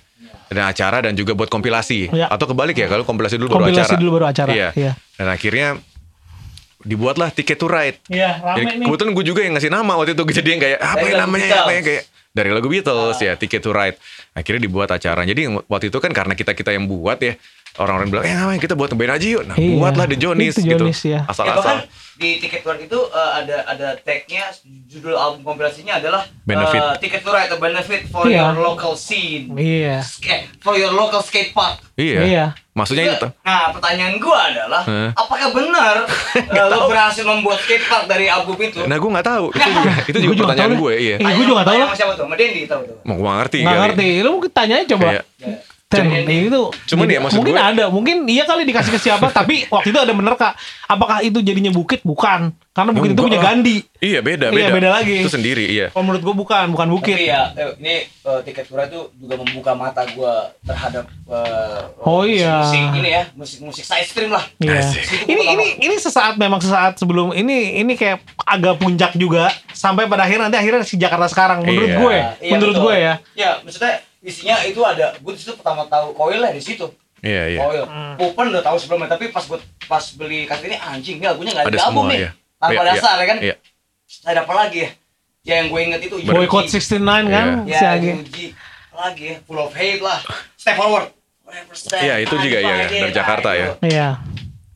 Dan 0.49 0.67
acara 0.67 1.01
dan 1.01 1.13
juga 1.13 1.33
buat 1.33 1.47
kompilasi. 1.47 2.09
Iya. 2.09 2.27
Atau 2.27 2.45
kebalik 2.47 2.75
ya, 2.75 2.85
kalau 2.85 3.01
kompilasi 3.01 3.37
dulu 3.37 3.49
baru 3.51 3.69
Kompilasi 3.69 3.89
acara. 3.89 3.97
dulu 3.97 4.11
baru 4.11 4.25
acara, 4.27 4.49
Iya. 4.51 4.69
iya. 4.75 4.91
Dan 5.15 5.27
akhirnya 5.27 5.67
dibuatlah 6.79 7.31
tiket 7.31 7.55
to 7.55 7.65
ride. 7.65 7.97
Iya, 8.05 8.37
Jadi 8.53 8.61
rame 8.67 8.75
nih. 8.75 8.85
kebetulan 8.85 9.11
gue 9.13 9.25
juga 9.25 9.41
yang 9.41 9.53
ngasih 9.55 9.71
nama 9.71 9.93
waktu 9.95 10.13
itu 10.13 10.23
jadi 10.35 10.49
yang 10.49 10.61
kayak 10.61 10.79
apa 10.79 10.99
ya 10.99 11.13
lagu 11.15 11.21
namanya 11.23 11.47
apa 11.63 11.71
ya 11.71 11.81
kayak 11.81 12.03
dari 12.33 12.49
lagu 12.49 12.67
Beatles 12.67 13.17
ya 13.19 13.33
Ticket 13.33 13.61
to 13.61 13.69
Ride. 13.69 13.93
Akhirnya 14.33 14.61
dibuat 14.61 14.89
acara. 14.89 15.21
Jadi 15.21 15.41
waktu 15.63 15.85
itu 15.87 15.97
kan 15.97 16.09
karena 16.09 16.33
kita 16.33 16.51
kita 16.51 16.69
yang 16.69 16.85
buat 16.85 17.17
ya 17.17 17.37
orang-orang 17.75 18.07
bilang 18.07 18.23
eh 18.23 18.31
ngapain 18.31 18.59
kita 18.59 18.73
buat 18.73 18.91
band 18.91 19.11
aja 19.11 19.27
yuk. 19.29 19.43
Nah 19.43 19.55
Iya, 19.55 19.75
buatlah 19.75 20.05
The 20.05 20.17
Jonis 20.17 20.53
itu 20.53 20.61
gitu. 20.67 20.83
Jonis, 20.83 20.99
ya. 21.01 21.09
Ya, 21.09 21.19
bahkan 21.23 21.33
Asal-asal. 21.57 21.77
di 22.13 22.37
tiket 22.37 22.61
tour 22.61 22.77
itu 22.77 22.99
eh, 23.09 23.31
ada 23.35 23.57
ada 23.65 23.87
tagnya 23.97 24.45
judul 24.85 25.13
album 25.13 25.41
kompilasinya 25.43 25.97
adalah 25.97 26.21
Benefit. 26.39 26.77
eh, 26.77 26.95
ticket 26.99 27.21
tour 27.21 27.33
atau 27.33 27.57
benefit 27.57 28.05
for 28.07 28.23
Iya. 28.23 28.53
your 28.53 28.61
local 28.63 28.93
scene 28.93 29.49
Iya. 29.51 29.99
Sk- 29.99 30.29
for 30.59 30.73
your 30.73 30.91
local 30.91 31.19
skate 31.19 31.49
park 31.51 31.81
Iya. 31.93 32.19
Iya. 32.23 32.45
Maksudnya 32.71 33.05
itu. 33.11 33.27
Nah, 33.39 33.69
pertanyaan 33.69 34.17
gua 34.17 34.39
adalah, 34.47 34.81
Hah? 34.81 35.09
apakah 35.15 35.49
benar 35.51 36.05
eh, 36.57 36.65
lo 36.67 36.85
berhasil 36.85 37.21
membuat 37.23 37.57
skate 37.59 37.83
park 37.83 38.05
dari 38.07 38.25
album 38.27 38.57
itu? 38.59 38.81
Nah 38.83 38.95
gue 38.95 39.09
nggak 39.11 39.27
tahu. 39.27 39.45
Itu 39.51 39.69
juga 39.73 39.91
itu 40.03 40.17
juga 40.19 40.21
Gua 40.23 40.33
juga 40.35 40.45
pertanyaan 40.47 40.73
gue. 40.75 40.93
Iya. 40.95 41.15
Iya, 41.17 41.31
gua 41.31 41.43
juga 41.43 41.55
nggak 41.55 41.67
tahu 41.67 41.77
sama 41.79 41.95
siapa 41.95 42.11
tuh? 42.11 42.23
Sama 42.23 42.35
Dendi 42.35 42.61
tahu 42.63 42.81
tuh. 42.83 42.97
Mau 43.03 43.15
gue 43.15 43.29
ngerti. 43.31 43.57
Nggak 43.59 43.73
kali. 43.73 43.83
ngerti. 43.83 44.07
Lu 44.19 44.29
mungkin 44.31 44.51
tanya 44.51 44.73
aja 44.75 44.85
coba. 44.87 45.07
Iya. 45.95 46.03
Dan 46.03 46.25
Jadi- 46.25 46.47
itu 46.47 46.61
Cuman 46.85 47.03
jadi- 47.03 47.13
ya, 47.13 47.19
maksud 47.19 47.37
mungkin 47.37 47.55
gue- 47.55 47.67
ada, 47.69 47.83
mungkin 47.87 48.15
iya 48.25 48.43
kali 48.43 48.63
dikasih 48.63 48.91
ke 48.91 48.99
siapa, 48.99 49.27
tapi 49.35 49.55
waktu 49.67 49.89
itu 49.89 49.99
ada 49.99 50.11
bener 50.11 50.33
kak. 50.33 50.53
Apakah 50.85 51.21
itu 51.21 51.39
jadinya 51.39 51.69
bukit? 51.69 52.01
Bukan, 52.01 52.41
karena 52.69 52.91
bukit 52.91 53.11
itu 53.11 53.21
punya. 53.21 53.39
Gandhi. 53.39 53.81
Iya 53.97 54.19
beda 54.19 54.49
Iya, 54.49 54.67
beda. 54.67 54.73
beda 54.73 54.89
lagi. 54.91 55.15
Itu 55.17 55.31
sendiri 55.31 55.63
iya. 55.65 55.87
Kalau 55.89 56.03
menurut 56.03 56.21
gua 56.21 56.35
bukan, 56.35 56.65
bukan 56.69 56.87
bukit. 56.91 57.15
Tapi 57.15 57.25
ya, 57.25 57.41
eh, 57.53 57.71
ini 57.77 57.95
eh, 58.03 58.39
tiket 58.43 58.65
tour 58.65 58.79
itu 58.79 58.99
juga 59.15 59.35
membuka 59.37 59.71
mata 59.73 60.03
gua 60.09 60.51
terhadap 60.59 61.07
eh, 61.25 61.81
Oh, 62.01 62.21
iya. 62.21 62.61
musik 62.61 62.83
ini 62.93 63.09
ya, 63.09 63.23
musik-musik 63.33 63.83
side 63.83 64.05
stream 64.05 64.29
lah. 64.29 64.43
Iya. 64.57 64.83
Ini 65.23 65.43
ini 65.49 65.65
ini 65.79 65.95
sesaat 65.95 66.35
memang 66.35 66.59
sesaat 66.59 66.97
sebelum 66.97 67.31
ini 67.31 67.79
ini 67.79 67.93
kayak 67.93 68.19
agak 68.39 68.75
puncak 68.77 69.11
juga 69.13 69.47
sampai 69.71 70.05
pada 70.05 70.23
akhir 70.23 70.39
nanti 70.39 70.55
akhirnya 70.55 70.81
si 70.81 70.95
Jakarta 70.95 71.25
sekarang 71.25 71.63
menurut 71.63 71.89
Iya. 71.89 71.97
gue, 71.97 72.17
Iya, 72.39 72.51
menurut 72.51 72.75
betul. 72.75 72.85
gue 72.85 72.95
ya. 72.97 73.13
Ya, 73.33 73.51
maksudnya 73.59 73.93
isinya 74.23 74.55
itu 74.63 74.79
ada, 74.81 75.13
gue 75.13 75.31
di 75.31 75.37
situ 75.37 75.53
pertama 75.53 75.83
tahu 75.85 76.15
koil 76.15 76.39
lah 76.39 76.49
di 76.49 76.59
situ. 76.59 76.87
Iya 77.19 77.43
iya. 77.49 77.59
Koil. 77.59 77.83
Hmm. 77.83 78.15
Pupen 78.15 78.49
udah 78.49 78.63
tahu 78.63 78.77
sebelumnya, 78.77 79.07
tapi 79.09 79.27
pas 79.27 79.43
gue 79.43 79.59
pas 79.83 80.03
beli 80.13 80.43
kaset 80.43 80.65
ini 80.65 80.77
anjing, 80.77 81.19
ini 81.19 81.25
lagunya 81.25 81.51
nggak 81.53 81.67
ada, 81.67 81.79
album 81.83 82.07
nih. 82.07 82.19
ya. 82.21 82.29
Tanpa 82.57 82.71
Iya, 82.73 82.89
dasar 82.89 83.15
ya 83.15 83.25
kan? 83.25 83.37
Iya. 83.37 83.55
Ada 84.23 84.39
apa 84.41 84.53
lagi 84.53 84.79
ya? 84.79 84.89
Ya 85.43 85.53
yang 85.59 85.67
gue 85.67 85.81
inget 85.81 86.01
itu 86.01 86.15
Boycott 86.23 86.65
Yuji. 86.65 86.79
69 86.79 87.03
kan 87.27 87.47
Ya, 87.65 87.75
si 87.75 87.85
Agi. 87.85 88.09
Yuji. 88.15 88.45
lagi 88.93 89.23
ya, 89.25 89.35
full 89.43 89.59
of 89.59 89.73
hate 89.73 89.99
lah. 89.99 90.19
Step 90.55 90.75
forward. 90.75 91.11
Whatever 91.43 91.75
step. 91.75 91.99
Iya, 91.99 92.15
itu 92.19 92.35
juga, 92.37 92.57
iya, 92.57 92.75
Nah, 92.77 92.87
dari. 92.87 93.11
Jakarta 93.11 93.49
ya. 93.51 93.67
Iya. 93.81 94.07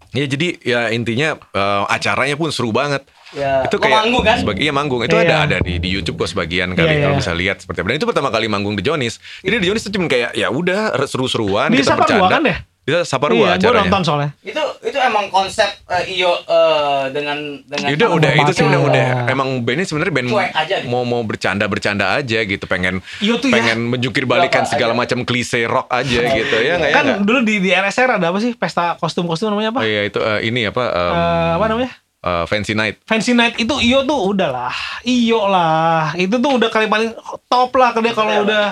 Ya 0.10 0.26
jadi 0.26 0.48
ya 0.60 0.82
intinya 0.90 1.30
eh, 1.38 1.84
acaranya 1.88 2.34
pun 2.34 2.49
seru 2.49 2.72
banget. 2.72 3.06
Ya, 3.30 3.64
itu 3.64 3.76
kayak 3.76 3.98
manggung 4.02 4.24
kan? 4.24 4.38
Sebagi, 4.40 4.60
iya 4.62 4.72
manggung. 4.72 5.02
Itu 5.02 5.14
Iya. 5.14 5.26
ada 5.26 5.36
ada 5.44 5.58
di 5.60 5.78
di 5.78 5.90
YouTube 5.90 6.16
kok 6.18 6.30
sebagian 6.30 6.72
kali 6.72 6.88
Iya, 6.90 7.04
kalau 7.04 7.14
iya. 7.14 7.20
bisa 7.20 7.34
lihat 7.34 7.58
seperti 7.60 7.80
apa. 7.80 7.88
Dan 7.90 7.98
itu 7.98 8.08
pertama 8.08 8.30
kali 8.30 8.48
manggung 8.48 8.74
di 8.74 8.82
Jonis. 8.82 9.20
Jadi 9.41 9.56
di 9.58 9.66
Jonis 9.66 9.84
itu 9.84 9.91
cuma 9.94 10.08
kayak 10.08 10.32
ya 10.32 10.48
udah 10.48 10.95
seru-seruan 11.04 11.68
kita 11.70 11.91
bercanda. 11.94 12.30
kan 12.30 12.41
deh? 12.41 12.60
Di 12.82 13.04
Saparua 13.04 13.36
Iya, 13.36 13.48
gue 13.54 13.68
acaranya. 13.68 13.84
nonton 13.84 14.02
soalnya. 14.02 14.30
Itu 14.41 14.64
itu 14.80 14.95
emang 14.98 15.28
konsep 15.28 15.68
eh, 15.86 16.08
Iyo 16.10 16.32
eh, 16.40 17.12
dengan 17.12 17.36
dengan 17.62 17.84
Ya 17.86 17.95
udah 17.98 18.10
udah 18.14 18.32
itu 18.34 18.52
sih 18.54 18.64
udah 18.64 18.80
Iya. 18.80 18.88
udah 18.88 19.08
emang 19.28 19.48
bandnya 19.60 19.84
sebenarnya 19.84 20.14
band 20.14 20.28
aja 20.32 20.76
gitu. 20.78 20.88
mau 20.88 21.04
mau 21.04 21.20
bercanda 21.22 21.68
bercanda 21.68 22.16
aja 22.16 22.40
gitu 22.41 22.64
pengen 22.64 23.04
Iya 23.20 23.36
tuh 23.36 23.52
ya. 23.52 23.60
pengen 23.60 23.91
menjungkir 23.91 24.24
balikan 24.24 24.64
Apa 24.64 24.72
segala 24.72 24.95
macam 24.95 25.20
klise 25.22 25.68
rock 25.68 25.91
aja 25.91 26.20
gitu 26.32 26.56
ya 26.58 26.80
nggak 26.80 26.90
ya 26.90 26.95
Kan 26.98 27.06
dulu 27.22 27.44
di 27.44 27.60
di 27.60 27.70
RSR 27.70 28.08
ada 28.14 28.32
apa 28.32 28.40
sih? 28.40 28.56
Pesta 28.56 28.95
kostum-kostum 28.95 29.52
namanya 29.52 29.76
apa? 29.76 29.80
Oh 29.80 29.86
iya 29.86 30.08
itu 30.08 30.18
eh, 30.18 30.48
ini 30.48 30.64
apa 30.64 30.84
Eh, 30.88 31.52
apa 31.60 31.68
namanya? 31.68 31.91
Eh, 32.28 32.44
Fancy 32.52 32.76
Night. 32.76 32.99
Fancy 33.08 33.32
Night 33.32 33.56
itu 33.56 33.76
Iyo 33.80 34.04
tuh 34.04 34.36
udahlah. 34.36 34.76
Iyo 35.08 35.48
lah. 35.48 36.12
Itu 36.20 36.44
tuh 36.44 36.60
udah 36.60 36.68
kali 36.68 36.91
paling 36.91 37.16
top 37.48 37.72
lah 37.80 37.95
dia 37.95 38.12
kalau 38.12 38.32
Betul 38.32 38.44
ya, 38.44 38.44
udah 38.44 38.66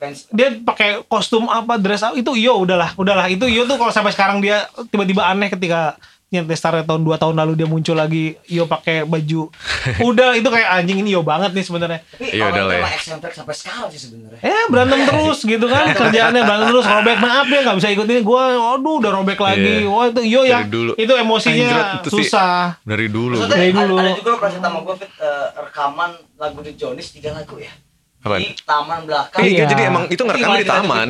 fans 0.00 0.24
dia 0.32 0.48
pakai 0.64 1.04
kostum 1.04 1.44
apa 1.52 1.76
dress 1.76 2.00
up 2.00 2.16
itu 2.16 2.32
Iyo 2.32 2.56
udahlah 2.64 2.96
udahlah 2.96 3.28
itu 3.28 3.44
Iyo 3.44 3.68
tuh 3.68 3.76
kalau 3.76 3.92
sampai 3.92 4.16
sekarang 4.16 4.40
dia 4.40 4.64
tiba-tiba 4.88 5.28
aneh 5.28 5.52
ketika 5.52 6.00
nyentai 6.30 6.54
Star 6.54 6.78
tahun 6.80 7.02
2 7.02 7.10
tahun 7.16 7.34
lalu 7.34 7.52
dia 7.54 7.66
muncul 7.66 7.92
lagi 7.92 8.38
Iyo 8.46 8.64
pakai 8.64 9.02
baju 9.02 9.50
udah 10.08 10.32
itu 10.32 10.46
kayak 10.46 10.68
anjing 10.72 10.98
ini 10.98 11.10
Iyo 11.10 11.20
banget 11.20 11.50
nih 11.50 11.62
sebenarnya 11.62 12.00
Iya, 12.16 12.46
udah 12.48 12.64
lah 12.64 12.76
ya. 12.78 12.98
sampai 13.02 13.50
sekarang 13.52 13.90
sih 13.90 14.00
sebenarnya. 14.00 14.38
eh 14.40 14.64
berantem 14.66 15.00
terus 15.02 15.42
gitu 15.50 15.66
kan 15.66 15.90
kerjaannya 15.90 16.40
berantem 16.40 16.68
terus 16.70 16.86
robek 16.86 17.18
maaf 17.18 17.46
ya 17.46 17.60
nggak 17.60 17.76
bisa 17.76 17.88
ikut 17.90 18.06
ini 18.06 18.22
gue 18.22 18.42
aduh 18.70 18.94
udah 18.96 19.12
robek 19.12 19.38
lagi 19.38 19.74
Iya. 19.80 19.90
wah 19.90 20.06
itu 20.06 20.20
Iyo 20.22 20.40
ya 20.44 20.58
dulu. 20.62 20.92
itu 20.94 21.12
emosinya 21.12 21.66
Anjrat, 21.66 21.86
itu 21.96 22.08
sih. 22.08 22.16
susah 22.24 22.78
Dari 22.80 23.06
dulu. 23.06 23.34
Maksudnya 23.36 23.56
Dari 23.56 23.68
ada, 23.68 23.80
dulu. 23.80 23.94
ada 23.96 24.10
juga 24.12 24.28
lo 24.28 24.36
pernah 24.36 24.52
cerita 24.52 24.68
sama 24.68 24.78
gue 24.80 24.94
Fit, 24.96 25.10
eh, 25.18 25.46
rekaman 25.58 26.10
lagu 26.36 26.58
di 26.60 26.72
Jonis 26.72 27.06
tiga 27.10 27.30
lagu 27.32 27.56
ya. 27.56 27.74
Apa? 28.20 28.36
di 28.36 28.52
taman 28.60 29.08
belakang. 29.08 29.40
Iya, 29.40 29.48
Iya. 29.48 29.64
jadi 29.64 29.82
emang 29.88 30.04
itu 30.06 30.20
ngerekamnya 30.20 30.60
di 30.60 30.68
taman 30.68 31.08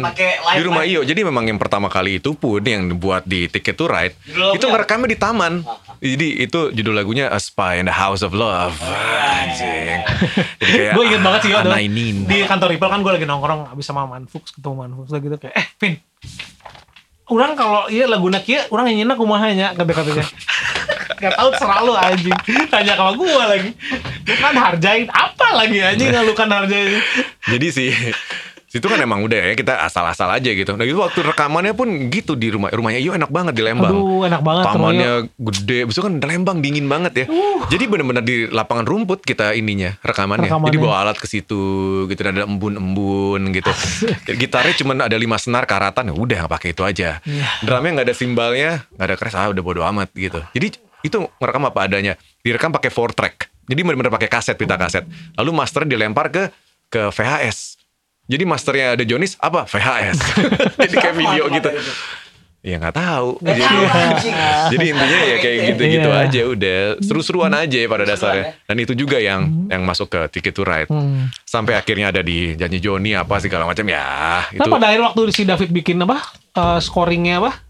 di 0.55 0.61
rumah? 0.63 0.83
Iyo. 0.87 1.03
Jadi 1.03 1.21
memang 1.21 1.43
yang 1.43 1.59
pertama 1.59 1.91
kali 1.91 2.23
itu 2.23 2.39
pun 2.39 2.63
yang 2.63 2.87
dibuat 2.87 3.27
di 3.27 3.51
Ticket 3.51 3.75
to 3.75 3.91
Ride 3.91 4.15
Judul 4.23 4.55
itu 4.55 4.63
lagunya 4.63 4.71
ngerekamnya 4.71 5.09
di 5.11 5.19
taman. 5.19 5.53
Jadi 5.99 6.29
itu 6.39 6.61
judul 6.71 6.95
lagunya 6.95 7.27
A 7.27 7.37
Spy 7.37 7.77
in 7.77 7.87
the 7.87 7.93
House 7.93 8.23
of 8.23 8.31
Love. 8.31 8.79
Anjing. 8.81 10.01
Jadi 10.63 10.71
kayak 10.73 10.93
gue 10.95 11.05
inget 11.05 11.21
banget 11.21 11.41
sih 11.43 11.51
ada 11.51 11.71
Nainin. 11.71 12.17
di 12.25 12.47
kantor 12.47 12.69
Ripple 12.71 12.89
kan 12.89 13.01
gue 13.03 13.13
lagi 13.13 13.27
nongkrong 13.27 13.61
abis 13.69 13.85
sama 13.85 14.07
Manfux 14.07 14.55
ketemu 14.55 14.75
Manfux 14.79 15.11
lah 15.11 15.19
gitu 15.19 15.35
kayak 15.35 15.55
eh 15.57 15.67
Vin 15.77 15.95
orang 17.27 17.55
kalau 17.55 17.87
iya 17.87 18.07
lagu 18.07 18.27
kia 18.43 18.67
orang 18.71 18.91
yang 18.91 19.07
nyenak 19.07 19.17
kumahanya 19.17 19.75
kata 19.75 19.93
katanya 19.93 20.27
Gak 21.19 21.35
tau 21.35 21.51
selalu 21.59 21.93
anjing 21.97 22.39
Tanya 22.71 22.95
sama 22.95 23.13
gue 23.17 23.43
lagi 23.43 23.71
Lu 24.29 24.35
kan 24.39 24.55
harjain 24.55 25.09
Apa 25.11 25.59
lagi 25.59 25.79
anjing 25.83 26.13
Lu 26.13 26.33
kan 26.37 26.49
harjain 26.53 27.01
Jadi 27.49 27.67
sih 27.73 27.91
situ 28.71 28.87
kan 28.87 29.03
emang 29.03 29.27
udah 29.27 29.51
ya 29.51 29.55
kita 29.59 29.83
asal-asal 29.83 30.31
aja 30.31 30.47
gitu. 30.47 30.79
Nah 30.79 30.87
itu 30.87 30.95
waktu 30.95 31.27
rekamannya 31.27 31.75
pun 31.75 31.91
gitu 32.07 32.39
di 32.39 32.55
rumah 32.55 32.71
rumahnya 32.71 33.03
Iyo 33.03 33.19
enak 33.19 33.27
banget 33.27 33.59
di 33.59 33.67
Lembang. 33.67 33.91
Aduh 33.91 34.23
enak 34.31 34.47
banget 34.47 34.63
Tamannya 34.63 35.11
gede, 35.35 35.79
besok 35.91 36.07
kan 36.07 36.23
Lembang 36.23 36.63
dingin 36.63 36.87
banget 36.87 37.27
ya. 37.27 37.35
Jadi 37.67 37.85
bener-bener 37.91 38.23
di 38.23 38.47
lapangan 38.47 38.87
rumput 38.87 39.27
kita 39.27 39.59
ininya 39.59 39.99
rekamannya. 40.07 40.47
Rekamannya. 40.47 40.71
Jadi 40.71 40.79
bawa 40.79 41.03
alat 41.03 41.19
ke 41.19 41.27
situ 41.27 41.63
gitu 42.07 42.21
ada 42.23 42.47
embun-embun 42.47 43.43
gitu. 43.51 43.75
Gitarnya 44.39 44.75
cuma 44.79 44.95
ada 44.95 45.19
lima 45.19 45.35
senar 45.35 45.67
karatan 45.67 46.15
ya 46.15 46.15
udah 46.15 46.41
pakai 46.47 46.71
itu 46.71 46.87
aja. 46.87 47.19
Iya. 47.27 47.47
Drumnya 47.67 47.91
nggak 47.99 48.07
ada 48.07 48.15
simbalnya, 48.15 48.71
nggak 48.95 49.07
ada 49.11 49.17
crash, 49.19 49.35
ah 49.35 49.51
udah 49.51 49.63
bodo 49.67 49.83
amat 49.83 50.15
gitu. 50.15 50.39
Jadi 50.55 50.79
itu 51.03 51.17
ngerekam 51.39 51.65
apa 51.67 51.81
adanya. 51.87 52.15
Direkam 52.41 52.71
pakai 52.71 52.91
four 52.91 53.13
track. 53.13 53.49
Jadi 53.67 53.81
bener-bener 53.87 54.11
pakai 54.11 54.27
kaset 54.27 54.59
pita 54.59 54.75
kaset. 54.75 55.07
Lalu 55.39 55.51
masternya 55.55 55.95
dilempar 55.95 56.29
ke 56.29 56.51
ke 56.91 57.09
VHS. 57.15 57.79
Jadi 58.27 58.45
masternya 58.47 58.95
ada 58.95 59.05
Jonis 59.07 59.35
apa 59.39 59.67
VHS. 59.67 60.19
Jadi 60.87 60.95
kayak 60.99 61.17
video 61.19 61.45
gitu. 61.51 61.71
itu? 61.71 61.71
Ya 62.61 62.77
nggak 62.77 62.93
tahu. 62.93 63.41
Jadi, 63.49 63.63
jadi 64.77 64.87
intinya 64.93 65.21
ya 65.25 65.37
kayak 65.41 65.59
gitu-gitu 65.73 66.11
Iya. 66.13 66.23
aja 66.29 66.41
udah 66.45 66.79
seru-seruan 67.01 67.53
aja 67.57 67.79
pada 67.89 68.05
dasarnya. 68.05 68.53
Dan 68.69 68.77
itu 68.85 68.93
juga 68.93 69.17
yang 69.17 69.71
yang 69.73 69.81
masuk 69.81 70.13
ke 70.13 70.21
Ticket 70.29 70.53
to 70.53 70.63
Ride. 70.63 70.93
Hmm. 70.93 71.33
Sampai 71.49 71.73
akhirnya 71.81 72.13
ada 72.13 72.21
di 72.21 72.53
janji 72.61 72.77
Joni 72.79 73.17
apa 73.17 73.41
segala 73.41 73.65
macam 73.65 73.89
ya 73.89 74.45
itu. 74.53 74.61
Nah 74.61 74.67
pada 74.69 74.93
akhir 74.93 75.01
waktu 75.09 75.21
si 75.33 75.43
David 75.49 75.73
bikin 75.73 76.05
apa 76.05 76.21
eh, 76.53 76.79
Scoringnya 76.85 77.41
apa 77.41 77.70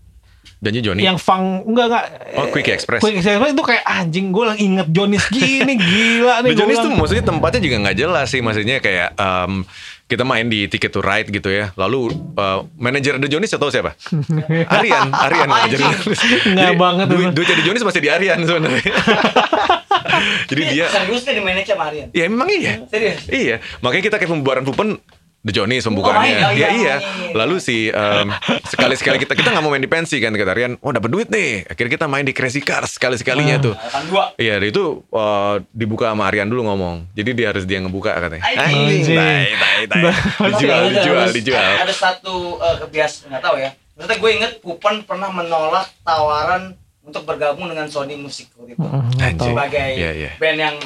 Janji 0.60 0.84
Joni. 0.84 1.00
Yang 1.00 1.18
fang 1.18 1.64
Enggak 1.64 1.86
enggak 1.88 2.04
Oh, 2.36 2.46
Quick 2.52 2.68
Express. 2.68 3.00
Quick 3.00 3.16
Express 3.18 3.50
itu 3.50 3.64
kayak 3.64 3.80
anjing 3.80 4.28
Gue 4.28 4.44
lagi 4.44 4.60
inget 4.62 4.92
Jonis 4.92 5.24
gini 5.32 5.80
Gila 5.88 6.44
nih 6.44 6.52
The 6.52 6.56
Jonis 6.56 6.76
tuh 6.76 6.92
bilang. 6.92 7.00
maksudnya 7.00 7.24
tempatnya 7.24 7.60
juga 7.60 7.76
nggak 7.80 7.96
jelas 7.96 8.26
sih 8.28 8.40
maksudnya 8.40 8.76
kayak 8.78 9.16
em, 9.16 9.64
kita 10.04 10.26
main 10.26 10.42
di 10.44 10.66
Ticket 10.66 10.90
to 10.90 11.00
Ride 11.00 11.30
gitu 11.30 11.48
ya. 11.48 11.70
Lalu 11.74 12.12
eh, 12.34 12.60
manajer 12.76 13.16
The 13.16 13.30
Jonis 13.30 13.54
atau 13.54 13.70
siapa? 13.70 13.96
Arian, 14.76 15.08
Arian 15.14 15.48
manajer 15.48 15.78
The 15.78 15.86
Jonis. 15.86 16.20
Nggak 16.44 16.66
Jadi, 16.66 16.76
banget 16.76 17.06
duit, 17.08 17.26
duitnya 17.32 17.56
The 17.56 17.64
Jonis 17.64 17.82
masih 17.86 18.00
di 18.02 18.10
Arian 18.10 18.38
sebenarnya. 18.42 18.84
Jadi 20.50 20.62
dia 20.68 20.84
serius 20.90 21.22
nih 21.24 21.34
di 21.38 21.42
manage 21.42 21.68
sama 21.70 21.84
Aryan. 21.88 22.08
Ya 22.12 22.24
memang 22.26 22.48
iya. 22.50 22.84
Serius? 22.90 23.24
Iya. 23.30 23.56
Makanya 23.80 24.02
kita 24.04 24.16
kayak 24.18 24.28
pembubaran 24.28 24.66
Pupen 24.66 24.98
The 25.40 25.52
Johnny 25.52 25.76
Oh, 25.76 25.88
pembukaannya. 25.88 26.20
main. 26.20 26.36
Oh, 26.38 26.52
ya 26.52 26.52
iya, 26.52 26.68
iya. 26.70 26.96
main. 27.00 27.32
Lalu 27.32 27.54
si 27.58 27.88
em, 27.88 28.28
sekali-sekali 28.62 29.16
kita 29.16 29.32
kita 29.32 29.48
nggak 29.48 29.62
mau 29.62 29.72
main 29.72 29.80
di 29.80 29.88
pensi 29.88 30.16
kan 30.16 30.30
kata 30.30 30.52
Rian, 30.52 30.76
oh 30.76 30.92
dapat 30.92 31.08
duit 31.08 31.28
nih. 31.28 31.64
Akhirnya 31.64 31.92
kita 31.94 32.06
main 32.06 32.22
di 32.22 32.32
Crazy 32.32 32.60
Cars 32.60 33.00
sekali-sekalinya 33.00 33.56
tuh. 33.56 33.72
Kan 33.72 34.04
dua. 34.06 34.36
Iya, 34.36 34.60
itu 34.60 35.00
eh, 35.02 35.54
dibuka 35.70 36.12
sama 36.12 36.28
Arian 36.28 36.44
dulu 36.44 36.68
ngomong. 36.68 37.08
Jadi 37.12 37.30
dia 37.32 37.46
harus 37.50 37.64
dia 37.64 37.80
ngebuka 37.80 38.12
katanya. 38.12 38.44
Anjing. 38.44 39.16
tai, 39.16 39.48
tai, 39.50 39.82
tai. 39.88 40.02
Dijual, 40.50 40.76
Ada- 40.78 40.92
dijual, 40.92 41.24
ada- 41.24 41.32
dijual. 41.32 41.72
Ada 41.80 41.94
satu 41.94 42.34
uh, 42.56 42.76
kebiasaan 42.78 43.32
nggak 43.32 43.40
tahu 43.40 43.56
ya. 43.56 43.70
Maksudnya 43.96 44.16
gue 44.16 44.30
inget 44.34 44.52
Pupan 44.60 44.94
pernah 45.02 45.28
menolak 45.28 45.88
tawaran 46.00 46.72
untuk 47.00 47.24
bergabung 47.24 47.64
dengan 47.66 47.84
Sony 47.84 48.12
Music 48.12 48.52
waktu 48.54 48.76
itu 48.76 48.84
Anjing. 49.18 49.40
sebagai 49.46 49.88
Iya, 49.94 50.10
iya. 50.14 50.30
band 50.36 50.58
yang 50.58 50.76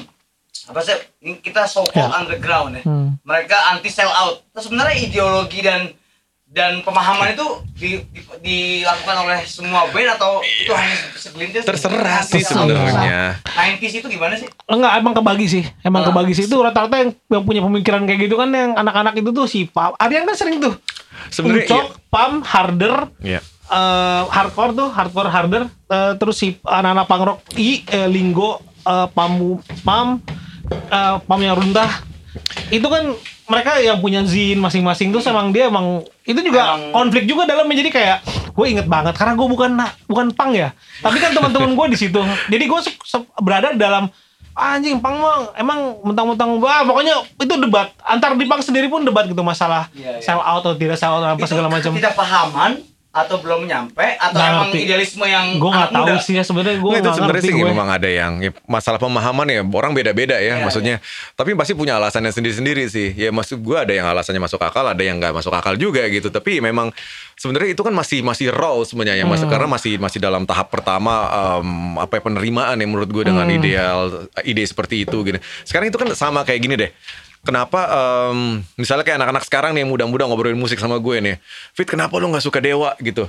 apa 0.64 0.80
sih 0.80 0.96
ini 1.20 1.36
kita 1.38 1.64
so 1.64 1.84
called 1.84 2.08
Ya. 2.08 2.16
underground 2.16 2.70
ya. 2.74 2.82
Hmm. 2.82 3.20
Mereka 3.20 3.52
anti 3.70 3.88
sell 3.88 4.08
out. 4.08 4.40
Terus 4.48 4.64
sebenarnya 4.64 4.96
ideologi 4.98 5.60
dan 5.60 5.92
dan 6.46 6.80
pemahaman 6.80 7.34
itu 7.34 7.42
di, 7.74 7.90
di- 8.06 8.22
dilakukan 8.40 9.16
oleh 9.20 9.42
semua 9.42 9.90
band 9.90 10.14
atau 10.14 10.38
itu 10.40 10.70
hanya 10.70 10.94
segelintir 11.12 11.60
Terserah 11.60 12.22
sih 12.22 12.40
sebenarnya. 12.40 13.42
90s 13.44 13.94
itu 13.96 14.06
gimana 14.08 14.34
sih? 14.34 14.46
Enggak, 14.64 14.92
emang 14.96 15.12
kebagi 15.12 15.46
sih. 15.50 15.64
Emang 15.82 16.00
Ah. 16.00 16.08
kebagi 16.08 16.32
sih. 16.32 16.44
Itu 16.44 16.56
rata-rata 16.58 16.94
yang, 16.96 17.10
yang 17.28 17.42
punya 17.42 17.58
pemikiran 17.60 18.04
kayak 18.04 18.20
gitu 18.22 18.34
kan 18.34 18.48
yang 18.48 18.72
anak-anak 18.72 19.14
itu 19.14 19.30
tuh 19.30 19.44
si 19.44 19.66
Pam. 19.66 19.92
Aryan 19.96 20.24
kan 20.24 20.36
sering 20.36 20.58
tuh. 20.58 20.78
Sebenarnya 21.26 21.66
Ucok, 21.66 21.86
Pam, 22.06 22.32
Harder, 22.40 23.10
Iya. 23.18 23.40
eh, 23.66 24.22
hardcore 24.24 24.72
tuh, 24.74 24.88
hardcore 24.88 25.28
Harder. 25.28 25.62
eh, 25.84 26.12
terus 26.14 26.36
si 26.36 26.54
anak-anak 26.60 27.04
punk 27.04 27.22
rock, 27.24 27.38
I, 27.54 27.82
eh, 27.84 28.06
Linggo, 28.06 28.58
eh, 28.80 29.06
Pam, 29.10 29.58
Pam, 29.82 30.22
eh, 30.70 31.14
Pam 31.20 31.40
yang 31.40 31.56
rundah. 31.56 31.90
Itu 32.68 32.86
kan 32.88 33.14
mereka 33.44 33.76
yang 33.78 34.00
punya 34.00 34.24
zin 34.24 34.56
masing-masing 34.56 35.12
tuh 35.12 35.20
emang 35.28 35.52
dia 35.52 35.68
emang 35.68 36.00
itu 36.24 36.40
juga 36.40 36.80
Emang- 36.80 36.92
konflik 36.96 37.28
juga 37.28 37.44
dalam 37.44 37.68
menjadi 37.68 37.92
kayak 37.92 38.18
gue 38.54 38.66
inget 38.66 38.86
banget 38.88 39.12
karena 39.14 39.36
gue 39.36 39.46
bukan 39.46 39.70
bukan 40.08 40.26
pang 40.32 40.56
ya. 40.56 40.72
Tapi 40.98 41.20
kan 41.20 41.36
teman-teman 41.36 41.76
gue 41.76 41.86
di 41.92 41.98
situ. 42.00 42.20
Jadi 42.48 42.64
gue 42.64 42.80
berada 43.38 43.76
dalam 43.76 44.08
anjing 44.54 45.02
pang 45.02 45.18
mah 45.18 45.50
emang 45.58 45.98
mentang-mentang 46.06 46.62
wah 46.62 46.86
pokoknya 46.86 47.20
itu 47.36 47.54
debat. 47.58 47.90
Antar 48.00 48.32
di 48.34 48.46
pang 48.46 48.62
sendiri 48.62 48.86
pun 48.88 49.02
debat 49.04 49.26
gitu 49.26 49.42
masalah 49.42 49.90
Iya, 49.92 50.18
iya. 50.18 50.22
sell 50.22 50.40
out 50.40 50.62
atau 50.62 50.74
tidak 50.78 50.96
sell 50.96 51.10
out 51.12 51.26
apa 51.26 51.42
Itu 51.42 51.50
segala 51.52 51.68
macam. 51.68 51.90
Tidak 51.92 52.14
pahaman 52.14 52.70
atau 53.14 53.38
belum 53.38 53.62
nyampe 53.64 54.18
atau 54.18 54.34
Nggak 54.34 54.50
emang 54.50 54.68
ngerti. 54.68 54.78
idealisme 54.82 55.22
yang 55.24 55.46
gue 55.54 55.70
nggak 55.70 55.88
tahu 55.88 56.02
muda? 56.04 56.18
sih 56.18 56.34
ya 56.34 56.42
sebenarnya 56.42 56.76
gue 56.76 56.90
Nggak, 56.90 56.98
itu 56.98 57.10
sebenarnya 57.12 57.30
ngerti 57.30 57.46
sih 57.46 57.54
gue 57.54 57.68
memang 57.70 57.88
ada 57.88 58.08
yang 58.10 58.32
ya, 58.40 58.50
masalah 58.66 58.98
pemahaman 58.98 59.46
ya 59.48 59.62
orang 59.62 59.92
beda-beda 59.92 60.36
ya 60.36 60.54
Iya, 60.54 60.54
maksudnya. 60.60 60.96
Tapi 61.32 61.54
pasti 61.54 61.72
punya 61.72 61.94
alasannya 61.94 62.28
sendiri-sendiri 62.28 62.84
sih. 62.84 63.14
Ya 63.14 63.30
maksud 63.30 63.58
gue 63.58 63.76
ada 63.76 63.90
yang 63.90 64.04
alasannya 64.04 64.38
masuk 64.38 64.58
akal, 64.58 64.82
ada 64.84 64.98
yang 64.98 65.16
nggak 65.16 65.30
masuk 65.32 65.50
akal 65.50 65.74
juga 65.74 66.02
gitu. 66.06 66.26
Tapi 66.26 66.58
memang 66.58 66.90
sebenarnya 67.34 67.70
itu 67.70 67.80
kan 67.80 67.90
masih 67.90 68.20
masih 68.20 68.50
raw 68.50 68.74
sebenarnya 68.80 69.14
yang 69.16 69.26
Hmm. 69.26 69.38
masuk 69.38 69.48
karena 69.48 69.68
masih 69.68 69.92
masih 69.96 70.18
dalam 70.18 70.42
tahap 70.42 70.68
pertama 70.68 71.14
em, 71.62 71.70
apa 71.96 72.12
ya 72.12 72.22
penerimaan 72.24 72.74
ya 72.74 72.84
menurut 72.84 73.06
gue 73.08 73.24
dengan 73.24 73.44
Hmm. 73.44 73.56
ideal 73.56 73.98
ide 74.40 74.64
seperti 74.64 75.02
itu 75.02 75.22
gitu. 75.22 75.38
Sekarang 75.62 75.86
itu 75.86 75.96
kan 75.96 76.10
sama 76.12 76.42
kayak 76.42 76.60
gini 76.60 76.74
deh. 76.76 76.90
Kenapa 77.44 77.80
em, 78.32 78.64
misalnya 78.74 79.04
kayak 79.04 79.20
anak-anak 79.20 79.44
sekarang 79.44 79.70
nih 79.76 79.84
yang 79.84 79.92
muda-muda 79.92 80.24
ngobrolin 80.24 80.56
musik 80.56 80.80
sama 80.80 80.96
gue 80.96 81.16
nih. 81.20 81.36
Fit 81.70 81.84
kenapa 81.84 82.16
lu 82.16 82.32
nggak 82.32 82.40
suka 82.40 82.58
Dewa 82.58 82.96
gitu? 82.98 83.28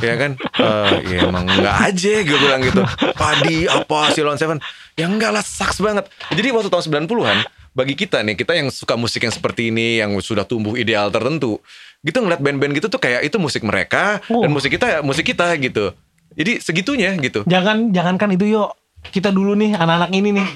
ya 0.00 0.14
kan? 0.16 0.38
Eh, 0.56 0.92
ya 1.12 1.28
emang 1.28 1.44
nggak 1.44 1.76
aja 1.84 2.12
gue 2.24 2.38
bilang 2.40 2.62
gitu. 2.64 2.80
Padi 3.12 3.66
apa 3.66 4.08
Silon 4.10 4.38
Seven? 4.38 4.56
Ya 4.94 5.04
enggak 5.04 5.34
lah 5.34 5.44
saks 5.44 5.82
banget. 5.82 6.06
Jadi 6.32 6.48
waktu 6.48 6.70
tahun 6.70 7.04
90-an 7.04 7.38
bagi 7.76 7.92
kita 7.92 8.24
nih, 8.24 8.40
kita 8.40 8.56
yang 8.56 8.72
suka 8.72 8.96
musik 8.96 9.20
yang 9.20 9.34
seperti 9.34 9.68
ini, 9.68 10.00
yang 10.00 10.16
sudah 10.16 10.48
tumbuh 10.48 10.80
ideal 10.80 11.12
tertentu, 11.12 11.60
gitu 12.00 12.24
ngeliat 12.24 12.40
band-band 12.40 12.72
gitu 12.72 12.88
tuh 12.88 12.96
kayak 12.96 13.20
itu 13.20 13.36
musik 13.36 13.60
mereka 13.60 14.24
Oh. 14.32 14.40
dan 14.40 14.48
musik 14.48 14.72
kita 14.72 15.04
musik 15.04 15.28
kita 15.28 15.52
gitu. 15.60 15.92
Jadi 16.32 16.60
segitunya 16.60 17.12
gitu. 17.20 17.44
jangan 17.44 17.92
jangankan 17.92 18.32
itu 18.32 18.56
yuk 18.56 18.72
kita 19.08 19.28
dulu 19.28 19.52
nih 19.52 19.76
anak-anak 19.76 20.10
ini 20.10 20.40
nih 20.40 20.48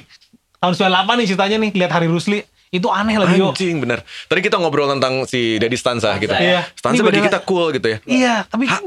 tahun 0.59 0.75
98 0.77 1.21
nih 1.21 1.27
ceritanya 1.29 1.57
nih 1.61 1.71
lihat 1.77 1.93
Hari 1.93 2.09
Rusli 2.09 2.41
itu 2.71 2.87
aneh 2.87 3.19
lagi 3.19 3.35
yuk 3.37 3.51
Anjing 3.51 3.77
bener. 3.79 3.99
Tadi 4.25 4.41
kita 4.41 4.55
ngobrol 4.57 4.87
tentang 4.89 5.27
si 5.27 5.59
Dedi 5.59 5.75
Stanza 5.75 6.15
gitu. 6.17 6.31
Iya. 6.31 6.63
Stanza 6.73 7.03
bagi 7.03 7.19
kita 7.21 7.43
cool 7.43 7.75
gitu 7.75 7.87
ya. 7.89 7.99
iya 8.07 8.35
tapi 8.45 8.71
Ha, 8.71 8.79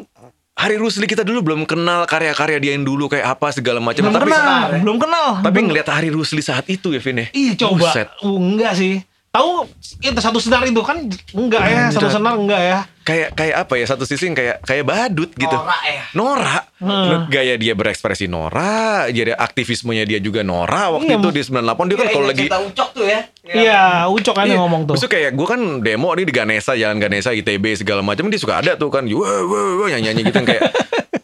Hari 0.56 0.78
Rusli 0.78 1.04
kita 1.04 1.22
dulu 1.22 1.44
belum 1.44 1.62
kenal 1.66 2.06
karya-karya 2.06 2.58
dia 2.58 2.72
yang 2.72 2.86
dulu 2.86 3.10
kayak 3.10 3.26
apa 3.28 3.52
segala 3.52 3.82
macam. 3.82 4.00
belum 4.02 4.16
Tapi 4.16 4.30
kenal 4.30 4.62
ya. 4.70 4.80
belum 4.80 4.98
kenal 4.98 5.28
tapi 5.42 5.52
Belum- 5.52 5.68
ngelihat 5.68 5.88
Hari 5.90 6.10
Rusli 6.10 6.40
saat 6.40 6.64
itu 6.68 6.90
ya 6.90 7.02
Vin 7.02 7.20
ya. 7.20 7.28
Iya 7.30 7.52
coba. 7.60 7.92
Buset. 7.92 8.08
Uh, 8.22 8.38
enggak 8.38 8.74
sih. 8.74 9.04
Tahu 9.34 9.66
itu 9.98 10.20
satu 10.22 10.38
senar 10.38 10.62
itu 10.62 10.78
kan 10.86 11.10
enggak 11.34 11.64
ya, 11.66 11.90
satu 11.90 12.06
senar 12.06 12.38
enggak 12.38 12.62
ya. 12.62 12.80
Kayak 13.02 13.34
kayak 13.34 13.56
apa 13.66 13.74
ya 13.82 13.86
satu 13.90 14.06
sisi 14.06 14.30
yang 14.30 14.38
kayak 14.38 14.62
kayak 14.62 14.86
badut 14.86 15.34
gitu. 15.34 15.58
Norak 15.58 15.82
ya. 15.90 16.04
Norak. 16.14 16.64
Hmm. 16.78 17.26
Gaya 17.34 17.58
dia 17.58 17.74
berekspresi 17.74 18.30
Nora, 18.30 19.10
jadi 19.10 19.34
aktivismenya 19.34 20.06
dia 20.06 20.20
juga 20.22 20.46
Nora 20.46 20.94
waktu 20.94 21.18
Iya, 21.18 21.18
itu 21.18 21.30
di 21.34 21.42
98 21.50 21.50
dia 21.90 21.98
kan 21.98 22.06
Iya, 22.06 22.14
kalau 22.14 22.26
iya, 22.28 22.30
lagi 22.30 22.44
cerita 22.46 22.60
ucok 22.62 22.90
tuh 22.94 23.06
ya. 23.10 23.20
Iya, 23.42 23.84
Ucok 24.14 24.36
kan 24.38 24.46
ngomong 24.54 24.82
tuh. 24.86 24.94
Maksudnya 25.02 25.14
kayak 25.18 25.32
gue 25.34 25.48
kan 25.50 25.62
demo 25.82 26.10
nih 26.14 26.26
di 26.30 26.34
Ganesa, 26.38 26.72
Jalan 26.78 27.02
Ganesa, 27.02 27.34
ITB 27.34 27.66
segala 27.74 28.06
macam 28.06 28.30
dia 28.30 28.38
suka 28.38 28.62
ada 28.62 28.78
tuh 28.78 28.94
kan, 28.94 29.02
wah 29.10 29.42
wah 29.50 29.82
wah 29.82 29.88
nyanyi 29.90 30.14
nyanyi 30.14 30.22
gitu 30.30 30.38
yang 30.46 30.50
kayak 30.54 30.64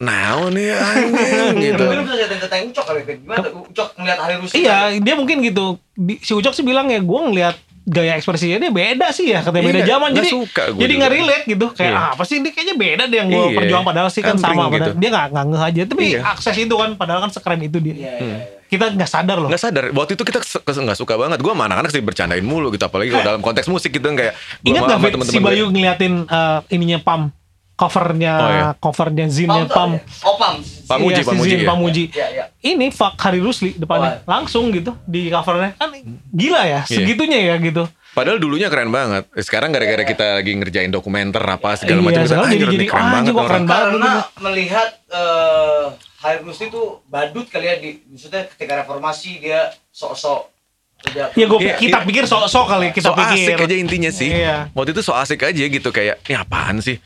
Nah, 0.00 0.48
nih 0.48 0.72
anjing 0.80 1.54
gitu. 1.60 1.84
Tapi 1.84 1.94
lu 1.94 2.02
bisa 2.08 2.16
cerita 2.16 2.48
tentang 2.48 2.72
ucok 2.72 2.84
kali. 2.88 3.00
Gimana 3.20 3.38
tuh 3.44 3.52
ucok 3.68 3.88
ngeliat 4.00 4.18
hari 4.18 4.34
Rusi? 4.40 4.54
Iya, 4.64 4.96
dia 4.96 5.14
mungkin 5.14 5.44
gitu. 5.44 5.76
Si 6.24 6.32
Ucok 6.32 6.56
sih 6.56 6.64
bilang 6.64 6.88
ya, 6.88 7.04
gue 7.04 7.20
ngeliat 7.20 7.56
gaya 7.80 8.12
ekspresinya 8.14 8.60
dia 8.60 8.70
beda 8.70 9.08
sih 9.10 9.32
ya, 9.32 9.40
katanya 9.40 9.64
beda 9.66 9.80
Iya, 9.82 9.88
zaman. 9.96 10.10
Jadi 10.14 10.28
suka 10.30 10.62
gua 10.70 10.80
jadi 10.80 10.92
nggak 10.94 11.12
relate 11.12 11.44
gitu. 11.48 11.66
Kayak 11.72 11.90
Iya. 11.90 11.98
ah, 11.98 12.08
apa 12.12 12.22
sih 12.24 12.36
ini 12.38 12.48
kayaknya 12.48 12.76
beda 12.76 13.02
deh 13.08 13.18
yang 13.18 13.28
gue 13.28 13.40
Iya. 13.40 13.56
perjuang 13.56 13.84
padahal 13.84 14.08
sih 14.08 14.22
kan 14.22 14.36
Kan 14.36 14.40
sama. 14.40 14.62
Padahal 14.68 14.94
gitu. 14.94 15.00
dia 15.00 15.08
nggak 15.10 15.26
nggak 15.32 15.44
ngeh 15.48 15.62
aja. 15.64 15.82
Tapi 15.84 16.04
Iya. 16.06 16.20
akses 16.22 16.56
itu 16.56 16.74
kan, 16.76 16.90
padahal 16.94 17.20
kan 17.20 17.30
sekeren 17.32 17.60
itu 17.60 17.76
dia. 17.80 17.92
Iya, 17.92 18.12
iya, 18.16 18.24
iya. 18.24 18.38
kita 18.70 18.94
nggak 18.94 19.10
sadar 19.10 19.34
loh. 19.42 19.50
nggak 19.50 19.58
sadar 19.58 19.84
waktu 19.90 20.14
itu 20.14 20.22
kita 20.22 20.38
nggak 20.62 20.94
suka 20.94 21.18
banget 21.18 21.42
gue 21.42 21.50
sama 21.50 21.66
anak-anak 21.66 21.90
sih 21.90 21.98
bercandain 21.98 22.46
mulu 22.46 22.70
gitu 22.70 22.86
apalagi 22.86 23.10
kalau 23.10 23.26
dalam 23.26 23.42
konteks 23.42 23.66
musik 23.66 23.90
gitu 23.90 24.06
kan 24.06 24.14
kayak 24.14 24.38
Ingat 24.62 24.82
nggak 24.86 25.26
si 25.26 25.42
Bayu 25.42 25.74
ngeliatin 25.74 26.22
eh, 26.22 26.58
ininya 26.70 27.02
Pam, 27.02 27.34
covernya, 27.80 28.34
Oh, 28.36 28.50
iya. 28.50 28.66
covernya 28.76 29.24
Pam 29.24 29.32
zinnya 29.32 29.64
Pam. 29.66 29.90
apa 29.90 29.96
ya? 29.96 30.00
Oh 30.20 30.36
Pam. 30.36 30.54
Pamuji, 30.86 31.14
Iya, 31.14 31.24
Pamuji, 31.24 31.48
Zin 31.48 31.58
ya. 31.58 31.68
Pamuji. 31.68 32.04
Iya, 32.10 32.26
iya. 32.28 32.44
Ini 32.60 32.86
Fuck 32.90 33.14
Hari 33.16 33.38
Rusli 33.38 33.72
depannya. 33.74 34.20
Langsung 34.24 34.68
gitu 34.68 34.92
di 35.02 35.26
covernya. 35.26 35.72
Kan 35.74 35.96
gila 36.28 36.62
ya, 36.62 36.80
Iya. 36.82 36.84
segitunya 36.84 37.38
ya 37.40 37.56
gitu. 37.56 37.88
Padahal 38.10 38.36
dulunya 38.36 38.66
keren 38.66 38.90
banget. 38.90 39.30
Sekarang 39.38 39.70
gara-gara 39.70 40.02
kita 40.02 40.36
lagi 40.36 40.50
ngerjain 40.52 40.90
dokumenter 40.90 41.38
apa 41.40 41.78
segala 41.78 41.94
Iya, 41.96 42.04
macam. 42.04 42.22
jadi- 42.26 42.42
"Anjir, 42.44 42.68
jadi, 42.68 42.84
keren 42.84 42.98
ah, 42.98 43.06
banget 43.06 43.22
anjing, 43.22 43.32
kok 43.32 43.40
orang." 43.40 43.50
keren 43.54 43.64
banget. 43.64 43.86
Karena 43.86 44.12
melihat 44.42 44.88
eh 45.08 45.84
Hari 46.20 46.38
Gusti 46.42 46.64
itu 46.66 46.82
badut 47.06 47.46
kali 47.46 47.64
ya 47.64 47.74
di 47.76 47.90
maksudnya 48.04 48.44
ketika 48.46 48.76
reformasi 48.76 49.38
dia 49.38 49.60
sok-sok 49.88 50.52
kerja- 51.00 51.32
Ya 51.32 51.46
gue 51.46 51.58
Iya, 51.60 51.74
kita 51.78 51.96
iya. 51.96 52.04
pikir 52.04 52.24
sok-sok 52.26 52.66
kali 52.68 52.86
kita 52.90 53.08
so 53.08 53.14
pikir. 53.14 53.46
asik 53.46 53.62
aja 53.62 53.76
intinya 53.78 54.10
sih. 54.10 54.28
Iya. 54.28 54.68
Waktu 54.70 54.90
itu 54.90 55.00
so 55.00 55.14
asik 55.14 55.40
aja 55.40 55.62
gitu 55.62 55.88
kayak 55.88 56.20
ini 56.20 56.34
apaan 56.34 56.76
sih? 56.78 56.98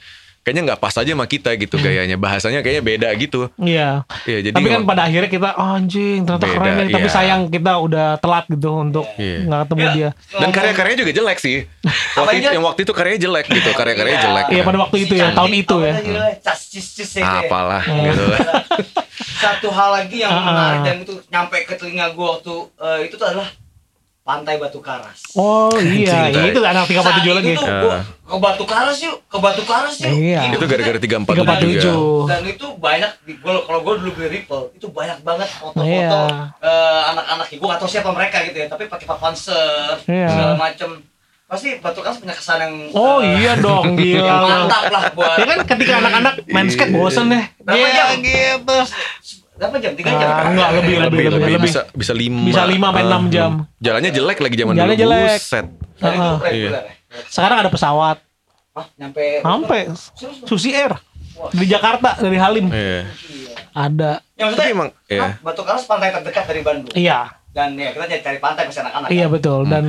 Kayaknya 0.45 0.63
nggak 0.69 0.81
pas 0.85 0.93
aja 0.93 1.09
sama 1.09 1.25
kita 1.25 1.57
gitu 1.57 1.81
gayanya. 1.81 2.21
Bahasanya 2.21 2.61
kayaknya 2.61 2.85
beda 2.85 3.09
gitu. 3.17 3.49
Iya. 3.57 4.05
Iya, 4.29 4.39
jadi 4.45 4.53
tapi 4.53 4.69
kan 4.69 4.85
pada 4.85 5.09
akhirnya 5.09 5.31
kita 5.33 5.49
oh, 5.57 5.73
anjing 5.73 6.21
ternyata 6.21 6.45
Beda, 6.45 6.55
keren 6.55 6.73
ya. 6.77 6.85
Tapi 6.93 7.09
iya. 7.09 7.17
sayang 7.17 7.41
kita 7.49 7.73
udah 7.81 8.07
telat 8.21 8.45
gitu 8.47 8.71
untuk 8.77 9.09
Iya. 9.17 9.37
nggak 9.49 9.61
ketemu 9.65 9.81
Iya. 9.81 9.93
dia. 9.97 10.09
Dan 10.37 10.49
karya-karyanya 10.53 10.99
juga 11.01 11.13
jelek 11.17 11.39
sih. 11.41 11.57
Waktu 12.21 12.35
itu, 12.39 12.49
yang 12.53 12.65
waktu 12.65 12.81
itu 12.85 12.93
karyanya 12.93 13.21
jelek 13.25 13.47
gitu. 13.49 13.71
Karya-karyanya 13.73 14.21
Iya. 14.21 14.27
jelek. 14.29 14.47
Iya 14.53 14.63
pada 14.63 14.79
waktu 14.79 14.97
itu 15.01 15.15
ya, 15.17 15.27
tahun 15.33 15.53
itu 15.57 15.77
ya. 15.81 15.93
Apalah 17.25 17.83
Hmm. 17.85 18.05
gitu. 18.05 18.25
Satu 19.41 19.69
hal 19.73 19.91
lagi 19.97 20.21
yang 20.21 20.33
Ah, 20.35 20.39
ah. 20.39 20.45
menarik 20.47 20.81
dan 20.83 20.97
itu 21.01 21.15
nyampe 21.29 21.57
ke 21.65 21.75
telinga 21.75 22.13
gue 22.13 22.27
waktu 22.27 22.55
eh, 22.77 22.99
itu 23.09 23.15
tuh 23.17 23.27
adalah 23.27 23.49
Pantai 24.25 24.57
Batu 24.57 24.81
Karas. 24.81 25.21
Oh 25.35 25.69
iya, 25.77 26.33
Cinta. 26.33 26.49
itu 26.49 26.57
anak 26.59 26.89
37 26.89 26.97
Saat 26.97 27.29
lagi. 27.29 27.45
itu 27.47 27.61
tuh 27.61 27.69
Ya. 27.69 27.77
gua 27.79 27.97
ke 28.25 28.37
Batu 28.41 28.65
Karas 28.65 28.97
yuk, 28.99 29.17
ke 29.23 29.37
Batu 29.37 29.63
Karas 29.63 30.01
yuk. 30.01 30.09
Iya. 30.11 30.41
Gitu, 30.49 30.57
Itu 30.57 30.65
gara-gara 30.65 30.97
347 30.97 31.45
347. 31.45 31.77
juga. 31.85 32.25
Dan 32.27 32.43
itu 32.49 32.67
banyak 32.75 33.11
di 33.21 33.33
gua 33.37 33.55
kalau 33.61 33.81
gue 33.83 33.95
dulu 34.01 34.11
beli 34.15 34.29
Ripple 34.35 34.65
itu 34.73 34.87
banyak 34.89 35.19
banget 35.21 35.49
foto-foto 35.53 35.85
Iya. 35.85 36.57
eh, 36.57 37.01
anak-anak 37.07 37.47
gue 37.53 37.69
gak 37.69 37.79
tau 37.79 37.91
siapa 37.91 38.11
mereka 38.11 38.37
gitu 38.43 38.57
ya, 38.57 38.67
tapi 38.67 38.85
pakai 38.87 39.05
papan 39.05 39.35
surf 39.35 40.01
Iya. 40.07 40.27
segala 40.27 40.55
macem. 40.57 40.91
Pasti 41.45 41.69
Batu 41.77 42.01
Karas 42.01 42.17
punya 42.17 42.33
kesan 42.33 42.59
yang 42.59 42.75
Oh 42.97 43.21
eh, 43.21 43.29
iya 43.39 43.53
dong, 43.55 43.93
gila. 44.01 44.25
yang 44.25 44.41
mantap 44.43 44.85
lah 44.89 45.05
buat 45.13 45.37
Ya 45.37 45.45
kan 45.47 45.59
ketika 45.69 45.93
anak-anak 46.01 46.35
main 46.49 46.67
skate 46.67 46.97
bosen 46.97 47.29
deh. 47.29 47.45
Berapa 47.61 47.77
Iya 47.77 47.89
jam? 47.93 48.09
gitu. 48.19 48.77
Berapa 49.55 49.77
jam? 49.79 49.93
Tiga 49.95 50.11
jam? 50.13 50.29
Ah, 50.29 50.45
enggak, 50.47 50.69
lebih, 50.73 50.95
lebih, 50.97 51.01
lebih, 51.01 51.25
lebih, 51.31 51.53
lebih. 51.55 51.65
bisa 51.65 51.81
bisa 51.91 52.13
lima 52.13 52.43
Bisa 52.43 52.63
lima 52.65 52.87
sampai 52.89 53.01
Ah, 53.01 53.09
enam 53.09 53.23
jam. 53.29 53.51
jalannya 53.79 54.11
jelek 54.11 54.39
lagi 54.41 54.57
zaman 54.57 54.73
Jalannya 54.75 54.97
dulu 54.97 55.05
jelek. 55.07 55.31
buset 55.33 55.67
Dan 55.95 56.11
itu 56.11 56.21
Ah, 56.21 56.37
reguler 56.41 56.85
ya? 56.85 56.93
Sekarang 57.27 57.57
ada 57.61 57.71
pesawat. 57.71 58.17
Hah? 58.73 58.87
Nyampe 58.97 59.25
Sampai 59.41 59.81
Susi 60.45 60.71
Air 60.71 60.99
di 61.51 61.65
Jakarta 61.65 62.15
dari 62.17 62.35
Halim 62.35 62.67
iya 62.69 63.07
ada. 63.71 64.23
Yang 64.35 64.47
maksudnya 64.49 64.69
emang, 64.69 64.89
iya. 65.09 65.21
ah, 65.21 65.33
Batu 65.41 65.63
Karas 65.63 65.83
pantai 65.85 66.11
terdekat 66.11 66.45
dari 66.45 66.61
Bandung. 66.61 66.91
Iya, 66.91 67.31
Dan 67.49 67.75
ya 67.75 67.91
kita 67.91 68.07
cari 68.21 68.39
pantai 68.39 68.67
pas 68.67 68.77
anak-anak. 68.77 69.09
iya 69.09 69.25
kan? 69.25 69.33
betul. 69.33 69.61
Dan 69.65 69.85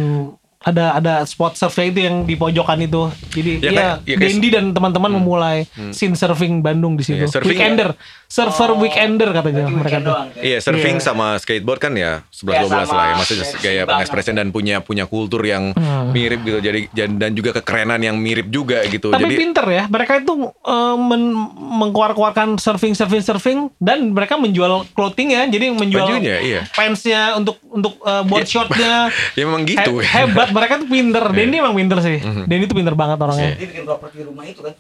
ada 0.66 0.98
ada 0.98 1.14
spot 1.24 1.54
surfnya 1.54 1.86
itu 1.86 2.00
yang 2.02 2.16
di 2.24 2.34
pojokan 2.34 2.82
itu. 2.82 3.06
Jadi 3.30 3.52
Ya, 3.56 3.62
ya, 3.62 3.70
kayak- 3.70 3.98
ya, 4.02 4.16
kayak- 4.16 4.22
Dendi 4.26 4.48
dan 4.50 4.66
teman-teman 4.72 5.12
memulai 5.14 5.58
scene 5.92 6.14
surfing 6.14 6.60
Bandung 6.60 6.98
di 6.98 7.04
situ. 7.04 7.22
Iya, 7.22 7.30
surfing- 7.30 7.54
weekender, 7.54 7.90
surfer 8.26 8.70
Oh, 8.70 8.82
weekender 8.82 9.30
katanya 9.30 9.64
mereka 9.68 9.98
tuh. 10.00 10.10
doang? 10.10 10.28
Iya, 10.36 10.58
surfing 10.60 10.98
Iya. 10.98 11.06
sama 11.06 11.38
skateboard 11.38 11.78
kan 11.80 11.94
ya 11.94 12.26
11 12.28 12.50
Ya, 12.52 12.62
12 12.66 12.82
sama. 12.84 12.98
lah 12.98 13.06
ya. 13.06 13.16
Maksudnya 13.16 13.48
gaya 13.60 13.82
pengekspresian 13.86 14.36
dan 14.36 14.50
punya 14.50 14.76
punya 14.80 15.06
kultur 15.06 15.42
yang 15.42 15.70
Hmm. 15.72 16.10
mirip 16.10 16.42
gitu. 16.42 16.58
Jadi 16.60 16.90
dan, 16.92 17.10
dan 17.16 17.32
juga 17.32 17.54
kekerenan 17.54 18.02
yang 18.02 18.18
mirip 18.18 18.50
juga 18.50 18.82
gitu. 18.86 19.10
Tapi 19.10 19.22
Jadi 19.24 19.36
pinter 19.38 19.66
ya, 19.68 19.84
mereka 19.86 20.18
itu 20.18 20.34
eh, 20.50 20.96
men- 21.00 21.38
mengkeluar-keluarkan 21.76 22.58
surfing, 22.58 22.92
surfing, 22.92 23.22
surfing, 23.22 23.60
dan 23.78 24.10
mereka 24.10 24.36
menjual 24.36 24.66
clothing 24.92 25.30
ya, 25.30 25.46
jadi 25.46 25.70
menjual 25.70 26.08
Bajunya, 26.08 26.36
iya. 26.40 26.62
fansnya 26.68 27.36
untuk 27.36 27.62
untuk 27.68 28.02
eh, 28.02 28.24
board 28.24 28.48
shortnya. 28.48 29.14
ya 29.38 29.44
memang 29.44 29.62
gitu. 29.64 30.00
He- 30.00 30.08
hebat, 30.08 30.50
mereka 30.56 30.74
tuh 30.78 30.88
pinter. 30.88 31.24
Denny 31.30 31.56
emang 31.58 31.76
pinter 31.76 32.00
sih. 32.00 32.18
Mhm. 32.18 32.44
Denny 32.46 32.66
tuh 32.66 32.74
pinter 32.74 32.96
banget 32.96 33.18
orangnya. 33.18 33.52
Dia 33.54 33.68
bikin 33.68 33.84
properti 33.84 34.24
rumah 34.24 34.44
itu 34.44 34.62
kan. 34.62 34.74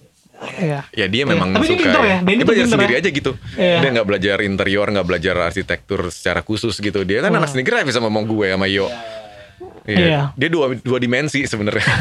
Iya. 0.58 0.80
Ya 0.92 1.06
dia 1.08 1.24
memang 1.24 1.52
Tapi 1.52 1.64
dia 1.64 1.70
suka. 1.70 1.82
pinter 1.82 2.02
ya, 2.02 2.18
Denny 2.20 2.32
dia 2.34 2.42
tuh 2.42 2.48
belajar 2.50 2.68
sendiri 2.70 2.94
ya. 2.94 3.00
aja 3.00 3.10
gitu. 3.10 3.32
Iya. 3.56 3.78
Dia 3.78 3.90
nggak 3.94 4.08
belajar 4.08 4.38
interior, 4.42 4.88
nggak 4.90 5.06
belajar 5.06 5.36
arsitektur 5.42 6.02
secara 6.10 6.40
khusus 6.40 6.76
gitu. 6.78 7.00
Dia 7.02 7.20
kan 7.20 7.30
Hmm. 7.30 7.40
anak 7.40 7.52
sneaker 7.52 7.80
bisa 7.84 8.00
ngomong 8.00 8.24
gue 8.26 8.48
sama 8.50 8.68
Yo. 8.68 8.88
Iya. 9.86 9.98
Iya. 10.02 10.22
Dia 10.34 10.50
dua 10.50 10.74
dua 10.82 10.98
dimensi 10.98 11.46
sebenarnya. 11.46 11.86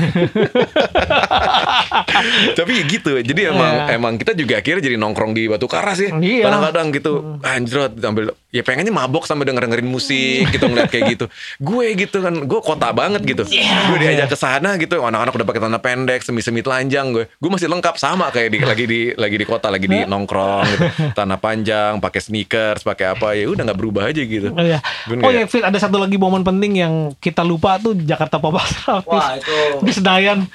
Tapi 2.58 2.72
gitu. 2.88 3.20
Jadi 3.20 3.40
emang 3.48 3.86
Iya. 3.86 3.96
emang 3.96 4.12
kita 4.16 4.32
juga 4.32 4.60
akhirnya 4.60 4.82
jadi 4.82 4.96
nongkrong 4.96 5.32
di 5.36 5.46
Batu 5.46 5.68
Karas 5.68 6.00
ya. 6.00 6.10
Iya. 6.16 6.48
Kadang-kadang 6.48 6.86
gitu. 6.94 7.12
Anjrot 7.44 7.92
ambil 8.00 8.32
ya 8.54 8.62
pengennya 8.62 8.94
mabok 8.94 9.26
sampai 9.26 9.50
denger 9.50 9.66
dengerin 9.66 9.88
musik 9.88 10.46
gitu 10.52 10.64
ngeliat 10.68 10.88
kayak 10.88 11.04
gitu. 11.16 11.24
Gue 11.58 11.92
gitu 11.96 12.20
kan, 12.20 12.34
gue 12.44 12.60
kota 12.60 12.88
banget 12.94 13.22
gitu. 13.24 13.44
Gue 13.48 13.98
diajak 14.00 14.32
ke 14.32 14.36
sana 14.38 14.76
gitu. 14.80 15.00
Anak-anak 15.02 15.32
udah 15.34 15.46
pakai 15.46 15.60
celana 15.60 15.80
pendek, 15.80 16.20
semi-semi 16.24 16.60
telanjang 16.60 17.12
gue. 17.12 17.24
Gue 17.40 17.50
masih 17.50 17.68
lengkap 17.68 17.96
sama 18.00 18.28
kayak 18.30 18.48
di 18.52 18.58
lagi 18.62 18.84
di 18.84 19.00
lagi 19.14 19.36
di 19.36 19.46
kota, 19.46 19.68
lagi 19.68 19.84
di 19.84 20.04
nongkrong 20.04 20.64
gitu. 20.70 20.84
Tanah 21.12 21.38
panjang, 21.40 22.00
pakai 22.00 22.20
sneakers, 22.20 22.80
pakai 22.80 23.16
apa 23.16 23.36
ya 23.36 23.48
udah 23.48 23.62
nggak 23.68 23.78
berubah 23.78 24.08
aja 24.08 24.22
gitu. 24.22 24.52
Oh 24.54 24.64
iya. 24.64 24.80
Oh 25.10 25.32
iya, 25.32 25.44
Fit, 25.44 25.64
ada 25.64 25.76
satu 25.76 26.00
lagi 26.00 26.16
momen 26.16 26.46
penting 26.46 26.72
yang 26.78 26.94
kita 27.18 27.42
lupa 27.42 27.73
tuh 27.78 27.92
Jakarta 27.98 28.36
Pop 28.38 28.56
Art 28.58 28.74
Wah, 29.10 29.38
itu 29.38 29.84
di 29.84 29.92
Senayan 29.92 30.46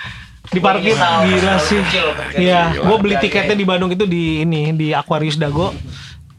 di 0.49 0.59
parkir. 0.59 0.97
Gila 0.97 1.25
menyesal 1.25 1.57
sih. 1.61 1.81
Iya, 2.41 2.73
Gila. 2.73 2.85
gue 2.89 2.95
beli 3.01 3.15
tiketnya 3.21 3.55
di 3.55 3.65
Bandung 3.67 3.91
itu 3.93 4.09
di 4.09 4.41
ini 4.41 4.73
di 4.73 4.87
Aquarius 4.95 5.37
Dago. 5.37 5.73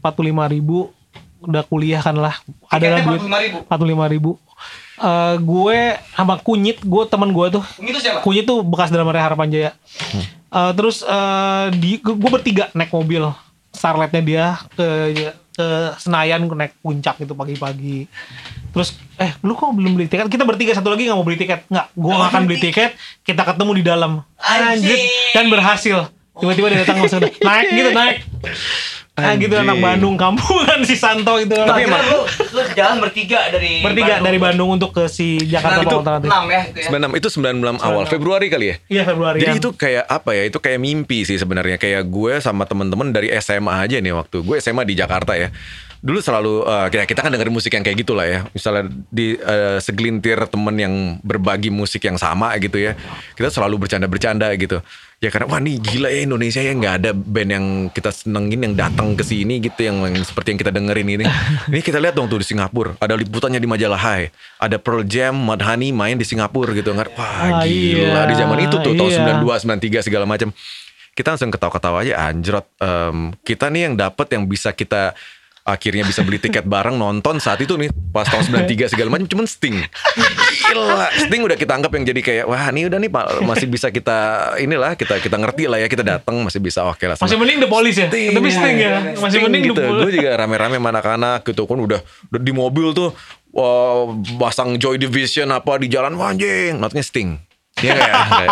45.000 0.01 0.53
ribu 0.57 0.89
udah 1.45 1.63
kuliah 1.65 2.01
kan 2.01 2.17
lah. 2.17 2.35
Ada 2.67 2.87
lah 2.97 2.99
duit. 3.05 3.21
45.000. 3.21 3.69
45 3.69 4.13
ribu? 4.17 4.31
Eh, 5.01 5.35
gue 5.41 5.77
sama 6.13 6.37
kunyit 6.37 6.77
gue 6.85 7.03
teman 7.09 7.29
gue 7.33 7.47
tuh. 7.61 7.63
Itu 7.81 7.97
siapa? 7.97 8.21
kunyit 8.21 8.45
tuh 8.45 8.61
bekas 8.61 8.93
drummer 8.93 9.17
Harapan 9.17 9.49
Jaya. 9.49 9.71
Eh, 10.51 10.71
terus 10.77 11.01
eh, 11.01 11.65
di 11.73 11.97
gue 11.97 12.29
bertiga 12.29 12.69
naik 12.77 12.93
mobil 12.93 13.33
starletnya 13.81 14.21
dia 14.21 14.45
ke 14.77 14.87
ke 15.51 15.67
Senayan 15.97 16.45
naik 16.45 16.77
puncak 16.85 17.17
itu 17.17 17.33
pagi-pagi. 17.33 18.05
Terus 18.71 18.93
eh 19.17 19.33
lu 19.41 19.57
kok 19.57 19.73
belum 19.73 19.97
beli 19.97 20.05
tiket? 20.05 20.29
Kita 20.29 20.45
bertiga 20.45 20.77
satu 20.77 20.93
lagi 20.93 21.09
nggak 21.09 21.17
mau 21.17 21.25
beli 21.25 21.41
tiket. 21.41 21.65
Nggak 21.65 21.87
gue 21.97 22.13
nggak 22.13 22.29
akan 22.29 22.43
beli 22.45 22.59
tiket. 22.61 22.91
Kita 23.25 23.41
ketemu 23.41 23.71
di 23.81 23.83
dalam. 23.83 24.11
Anjing. 24.37 25.01
dan 25.33 25.49
berhasil. 25.49 26.13
Tiba-tiba 26.37 26.67
dia 26.69 26.79
datang 26.85 27.01
langsung 27.01 27.25
naik 27.25 27.67
gitu 27.73 27.89
naik 27.91 28.17
Ah 29.11 29.35
gitu 29.35 29.51
anak 29.51 29.75
Bandung 29.83 30.15
kampungan 30.15 30.87
si 30.87 30.95
Santo 30.95 31.35
itu 31.35 31.51
Tapi 31.51 31.83
Akhirnya 31.83 31.99
emang 31.99 32.03
lu, 32.07 32.19
lu 32.55 32.61
jalan 32.71 32.97
bertiga 33.03 33.51
dari 33.51 33.83
bertiga 33.83 34.23
dari 34.23 34.39
Bandung 34.39 34.71
untuk 34.71 34.95
ke 34.95 35.11
si 35.11 35.35
Jakarta 35.35 35.83
Itu 35.83 35.99
Pop 35.99 36.07
Art 36.07 36.23
enam 36.23 36.47
ya 36.47 36.61
itu 36.71 36.79
ya. 36.79 36.89
96 36.95 37.19
itu 37.19 37.27
96 37.43 37.83
awal 37.83 38.03
Februari 38.07 38.47
kali 38.47 38.65
ya. 38.71 38.75
iya 38.87 39.03
Februari 39.03 39.43
Jadi 39.43 39.59
itu 39.59 39.69
kayak 39.75 40.07
apa 40.07 40.31
ya? 40.31 40.43
Itu 40.47 40.63
kayak 40.63 40.79
mimpi 40.79 41.27
sih 41.27 41.35
sebenarnya. 41.35 41.75
Kayak 41.75 42.07
gue 42.07 42.39
sama 42.39 42.63
temen-temen 42.63 43.11
dari 43.11 43.27
SMA 43.35 43.83
aja 43.83 43.99
nih 43.99 44.15
waktu. 44.15 44.47
Gue 44.47 44.63
SMA 44.63 44.87
di 44.87 44.95
Jakarta 44.95 45.35
ya. 45.35 45.51
Dulu 46.01 46.17
selalu 46.23 46.65
eh, 46.65 46.87
kita 46.89 47.03
kita 47.03 47.19
kan 47.21 47.29
dengerin 47.35 47.51
musik 47.53 47.71
yang 47.75 47.83
kayak 47.83 47.99
gitulah 47.99 48.23
ya. 48.23 48.47
Misalnya 48.55 48.87
di 49.11 49.35
eh, 49.35 49.77
segelintir 49.83 50.39
temen 50.47 50.75
yang 50.79 50.93
berbagi 51.19 51.67
musik 51.67 51.99
yang 52.07 52.15
sama 52.15 52.55
gitu 52.63 52.79
ya. 52.79 52.95
Kita 53.35 53.51
selalu 53.51 53.75
bercanda-bercanda 53.75 54.47
gitu. 54.55 54.79
Ya 55.21 55.29
karena 55.29 55.45
wah 55.47 55.61
nih 55.61 55.77
gila 55.77 56.09
ya 56.09 56.25
Indonesia 56.25 56.57
ya 56.57 56.73
nggak 56.73 56.95
ada 56.97 57.11
band 57.13 57.49
yang 57.53 57.65
kita 57.93 58.09
senengin 58.09 58.57
yang 58.57 58.73
datang 58.73 59.13
ke 59.13 59.21
sini 59.21 59.61
gitu 59.61 59.85
yang, 59.85 60.01
yang 60.01 60.17
seperti 60.25 60.49
yang 60.49 60.59
kita 60.59 60.73
dengerin 60.73 61.07
ini. 61.13 61.25
ini 61.69 61.81
kita 61.85 62.01
lihat 62.01 62.17
dong 62.17 62.25
tuh 62.25 62.41
di 62.41 62.47
Singapura 62.49 62.97
ada 62.97 63.13
liputannya 63.13 63.61
di 63.61 63.69
majalah 63.69 64.01
Hai. 64.01 64.33
Ada 64.57 64.81
Pearl 64.81 65.05
Jam, 65.05 65.37
Mudhoney 65.37 65.93
main 65.93 66.17
di 66.17 66.25
Singapura 66.25 66.73
gitu 66.73 66.89
nggak? 66.89 67.13
Wah 67.13 67.29
Ah, 67.37 67.61
gila 67.61 68.17
iya. 68.17 68.25
di 68.25 68.33
zaman 68.33 68.65
itu 68.65 68.75
tuh 68.81 68.97
tahun 68.97 69.11
Iya. 69.13 69.37
92 69.45 70.01
93 70.01 70.07
segala 70.09 70.25
macam. 70.25 70.49
Kita 71.13 71.27
langsung 71.37 71.53
ketawa-ketawa 71.53 71.97
aja 72.01 72.13
anjrot. 72.25 72.65
Em, 72.81 73.17
kita 73.45 73.69
nih 73.69 73.93
yang 73.93 73.95
dapat 74.01 74.25
yang 74.33 74.49
bisa 74.49 74.73
kita 74.73 75.13
akhirnya 75.61 76.01
bisa 76.01 76.25
beli 76.25 76.41
tiket 76.41 76.65
bareng 76.65 76.97
nonton 76.97 77.37
saat 77.37 77.61
itu 77.61 77.77
nih 77.77 77.93
pas 78.09 78.25
tahun 78.25 78.65
93 78.65 78.97
segala 78.97 79.13
macam 79.13 79.29
cuman 79.29 79.45
Sting. 79.45 79.77
Gila, 80.71 81.07
Sting 81.27 81.41
udah 81.45 81.57
kita 81.57 81.77
anggap 81.77 81.93
yang 81.93 82.05
jadi 82.09 82.21
kayak 82.21 82.45
wah 82.49 82.73
ini 82.73 82.89
udah 82.89 82.97
nih 82.97 83.11
Pak 83.13 83.25
masih 83.45 83.67
bisa 83.69 83.93
kita 83.93 84.17
inilah 84.57 84.97
kita 84.97 85.21
kita 85.21 85.37
ngerti 85.37 85.69
lah 85.69 85.77
ya 85.77 85.85
kita 85.85 86.01
datang 86.01 86.41
masih 86.41 86.57
bisa 86.57 86.81
oke 86.89 87.05
lah. 87.05 87.13
masih 87.21 87.37
mending 87.37 87.61
The 87.61 87.69
Police 87.69 87.97
ya 88.01 88.07
tapi 88.09 88.49
Sting 88.49 88.77
ya 88.81 88.89
masih 89.13 89.37
Sting 89.37 89.43
mending 89.45 89.63
gitu. 89.69 89.77
The 89.77 90.01
Gue 90.01 90.11
juga 90.17 90.29
rame-rame 90.33 90.75
sama 90.81 90.89
anak-anak 90.97 91.39
gitu 91.45 91.69
kan 91.69 91.77
udah, 91.77 91.99
udah 92.33 92.41
di 92.41 92.53
mobil 92.53 92.87
tuh 92.97 93.13
wah, 93.53 94.09
pasang 94.41 94.81
Joy 94.81 94.97
Division 94.97 95.53
apa 95.53 95.77
di 95.77 95.87
jalan 95.93 96.17
wah 96.17 96.33
anjing 96.33 96.81
notnya 96.81 97.05
Sting. 97.05 97.37
Iya 97.79 97.95
ya? 97.95 98.13
Nggak 98.27 98.43
ya? 98.43 98.49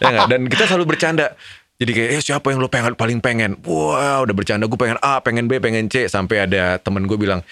Ya 0.00 0.08
nggak? 0.08 0.28
Dan 0.30 0.40
kita 0.48 0.64
selalu 0.70 0.96
bercanda. 0.96 1.36
Jadi 1.74 1.90
kayak 1.90 2.10
eh 2.14 2.22
siapa 2.22 2.54
yang 2.54 2.62
lo 2.62 2.70
pengen 2.70 2.94
paling 2.94 3.18
pengen? 3.18 3.58
Wah 3.66 4.22
udah 4.22 4.30
bercanda 4.30 4.70
gue 4.70 4.78
pengen 4.78 4.94
A, 5.02 5.18
pengen 5.18 5.50
B, 5.50 5.58
pengen 5.58 5.90
C 5.90 6.06
sampai 6.06 6.46
ada 6.46 6.78
temen 6.78 7.02
gue 7.10 7.18
bilang 7.18 7.42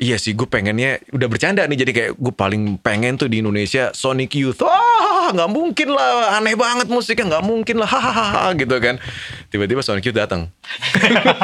iya 0.00 0.18
sih 0.18 0.34
gue 0.34 0.48
pengennya 0.48 0.98
udah 1.14 1.28
bercanda 1.30 1.62
nih 1.68 1.78
jadi 1.86 1.92
kayak 1.92 2.12
gue 2.18 2.34
paling 2.34 2.80
pengen 2.82 3.14
tuh 3.14 3.30
di 3.30 3.38
Indonesia 3.38 3.94
Sonic 3.94 4.34
Youth. 4.34 4.58
Wah 4.66 5.30
nggak 5.30 5.50
mungkin 5.54 5.94
lah 5.94 6.42
aneh 6.42 6.58
banget 6.58 6.90
musiknya 6.90 7.38
nggak 7.38 7.46
mungkin 7.46 7.76
lah 7.78 7.86
hahaha 7.86 8.58
gitu 8.58 8.74
kan. 8.82 8.98
Tiba-tiba 9.54 9.86
Sonic 9.86 10.02
Youth 10.10 10.18
datang 10.18 10.50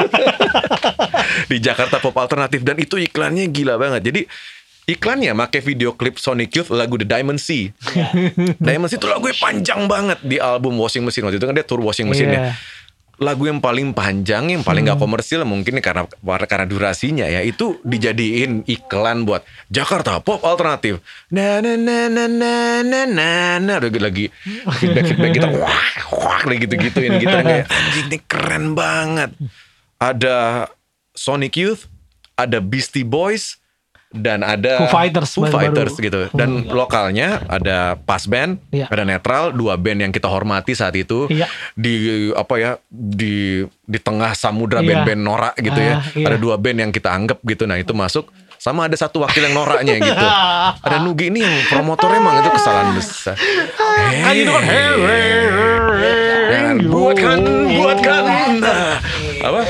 di 1.51 1.63
Jakarta 1.63 2.03
Pop 2.03 2.17
Alternatif 2.19 2.59
dan 2.67 2.75
itu 2.75 2.99
iklannya 2.99 3.47
gila 3.47 3.79
banget. 3.79 4.03
Jadi 4.03 4.21
iklannya 4.87 5.35
make 5.35 5.59
video 5.59 5.91
klip 5.91 6.15
Sonic 6.15 6.55
Youth 6.55 6.71
lagu 6.71 6.95
The 6.95 7.03
Diamond 7.03 7.37
Sea. 7.37 7.75
Diamond 8.63 8.87
Sea 8.87 8.97
itu 8.97 9.05
lagunya 9.05 9.35
panjang 9.35 9.83
banget 9.85 10.23
di 10.23 10.39
album 10.39 10.79
Washing 10.79 11.03
Machine 11.03 11.27
waktu 11.27 11.37
itu 11.37 11.45
kan 11.45 11.53
dia 11.53 11.67
tour 11.67 11.83
Washing 11.83 12.07
Machine 12.07 12.31
Iya. 12.31 12.39
ya. 12.39 12.53
Lagu 13.17 13.49
yang 13.49 13.57
paling 13.57 13.97
panjang, 13.97 14.53
yang 14.53 14.61
paling 14.61 14.85
Hmm. 14.85 14.93
nggak 14.93 15.01
komersil 15.01 15.41
mungkin 15.41 15.81
karena 15.81 16.05
karena 16.45 16.69
durasinya 16.69 17.25
ya 17.25 17.41
itu 17.41 17.81
dijadiin 17.81 18.61
iklan 18.63 19.25
buat 19.25 19.41
Jakarta 19.67 20.21
Pop 20.21 20.45
Alternatif. 20.45 21.01
Na 21.33 21.57
na 21.59 21.73
na 21.75 22.07
na 22.07 22.29
na 22.29 22.53
na 22.85 23.01
na 23.09 23.29
na 23.57 23.73
lagi 23.81 23.97
lagi 23.97 24.25
feedback 24.77 25.09
feedback 25.09 25.33
kita 25.33 25.49
wah 25.57 25.83
wah 26.13 26.41
lagi 26.45 26.63
gitu 26.63 26.77
gituin 26.77 27.17
gitu 27.17 27.33
kayak 27.33 27.65
anjing 27.65 28.05
ini 28.05 28.17
keren 28.23 28.77
banget. 28.77 29.33
Ada 29.97 30.69
Sonic 31.17 31.57
Youth, 31.57 31.89
ada 32.37 32.61
Beastie 32.61 33.01
Boys, 33.01 33.57
dan 34.17 34.41
ada 34.41 34.83
Foo 34.83 34.91
Fighters 34.91 35.31
Foo. 35.31 35.47
Fighters 35.47 35.95
gitu. 35.95 36.27
Dan 36.33 36.65
lokalnya 36.67 37.41
ada 37.47 37.95
Pas 37.95 38.25
Band, 38.25 38.57
Iya. 38.69 38.89
ada 38.89 39.03
Netral, 39.05 39.53
dua 39.53 39.77
band 39.77 40.03
yang 40.03 40.11
kita 40.11 40.27
hormati 40.27 40.73
saat 40.73 40.93
itu. 40.93 41.29
Iya. 41.29 41.47
Di 41.73 41.95
apa 42.33 42.53
ya 42.57 42.71
di 42.89 43.61
di 43.63 43.99
tengah 44.01 44.33
samudra 44.33 44.81
Iya. 44.81 44.87
band-band 44.91 45.21
norak 45.21 45.55
gitu 45.55 45.79
ya. 45.79 45.93
Ah, 45.97 46.01
iya. 46.11 46.25
Ada 46.27 46.37
dua 46.37 46.55
band 46.57 46.77
yang 46.79 46.91
kita 46.91 47.09
anggap 47.09 47.39
gitu. 47.41 47.63
Nah 47.63 47.77
itu 47.77 47.93
masuk. 47.93 48.27
Sama 48.57 48.89
ada 48.89 48.97
satu 48.97 49.21
wakil 49.21 49.45
yang 49.45 49.53
noraknya 49.53 50.01
gitu. 50.01 50.25
Ada 50.89 50.97
Nugi 50.97 51.29
ini 51.29 51.45
yang 51.45 51.55
promotornya 51.69 52.17
emang 52.17 52.41
itu 52.41 52.49
kesalahan 52.49 52.89
besar. 52.97 53.37
Kan 53.37 54.33
itu 54.33 54.49
kan 54.49 54.63
hey, 54.65 54.93
hey, 54.97 55.29
hey, 55.93 56.25
Jangan 56.49 56.75
hey, 56.81 56.89
buatkan, 56.89 57.39
buatkan. 57.69 58.23
Apa? 59.45 59.61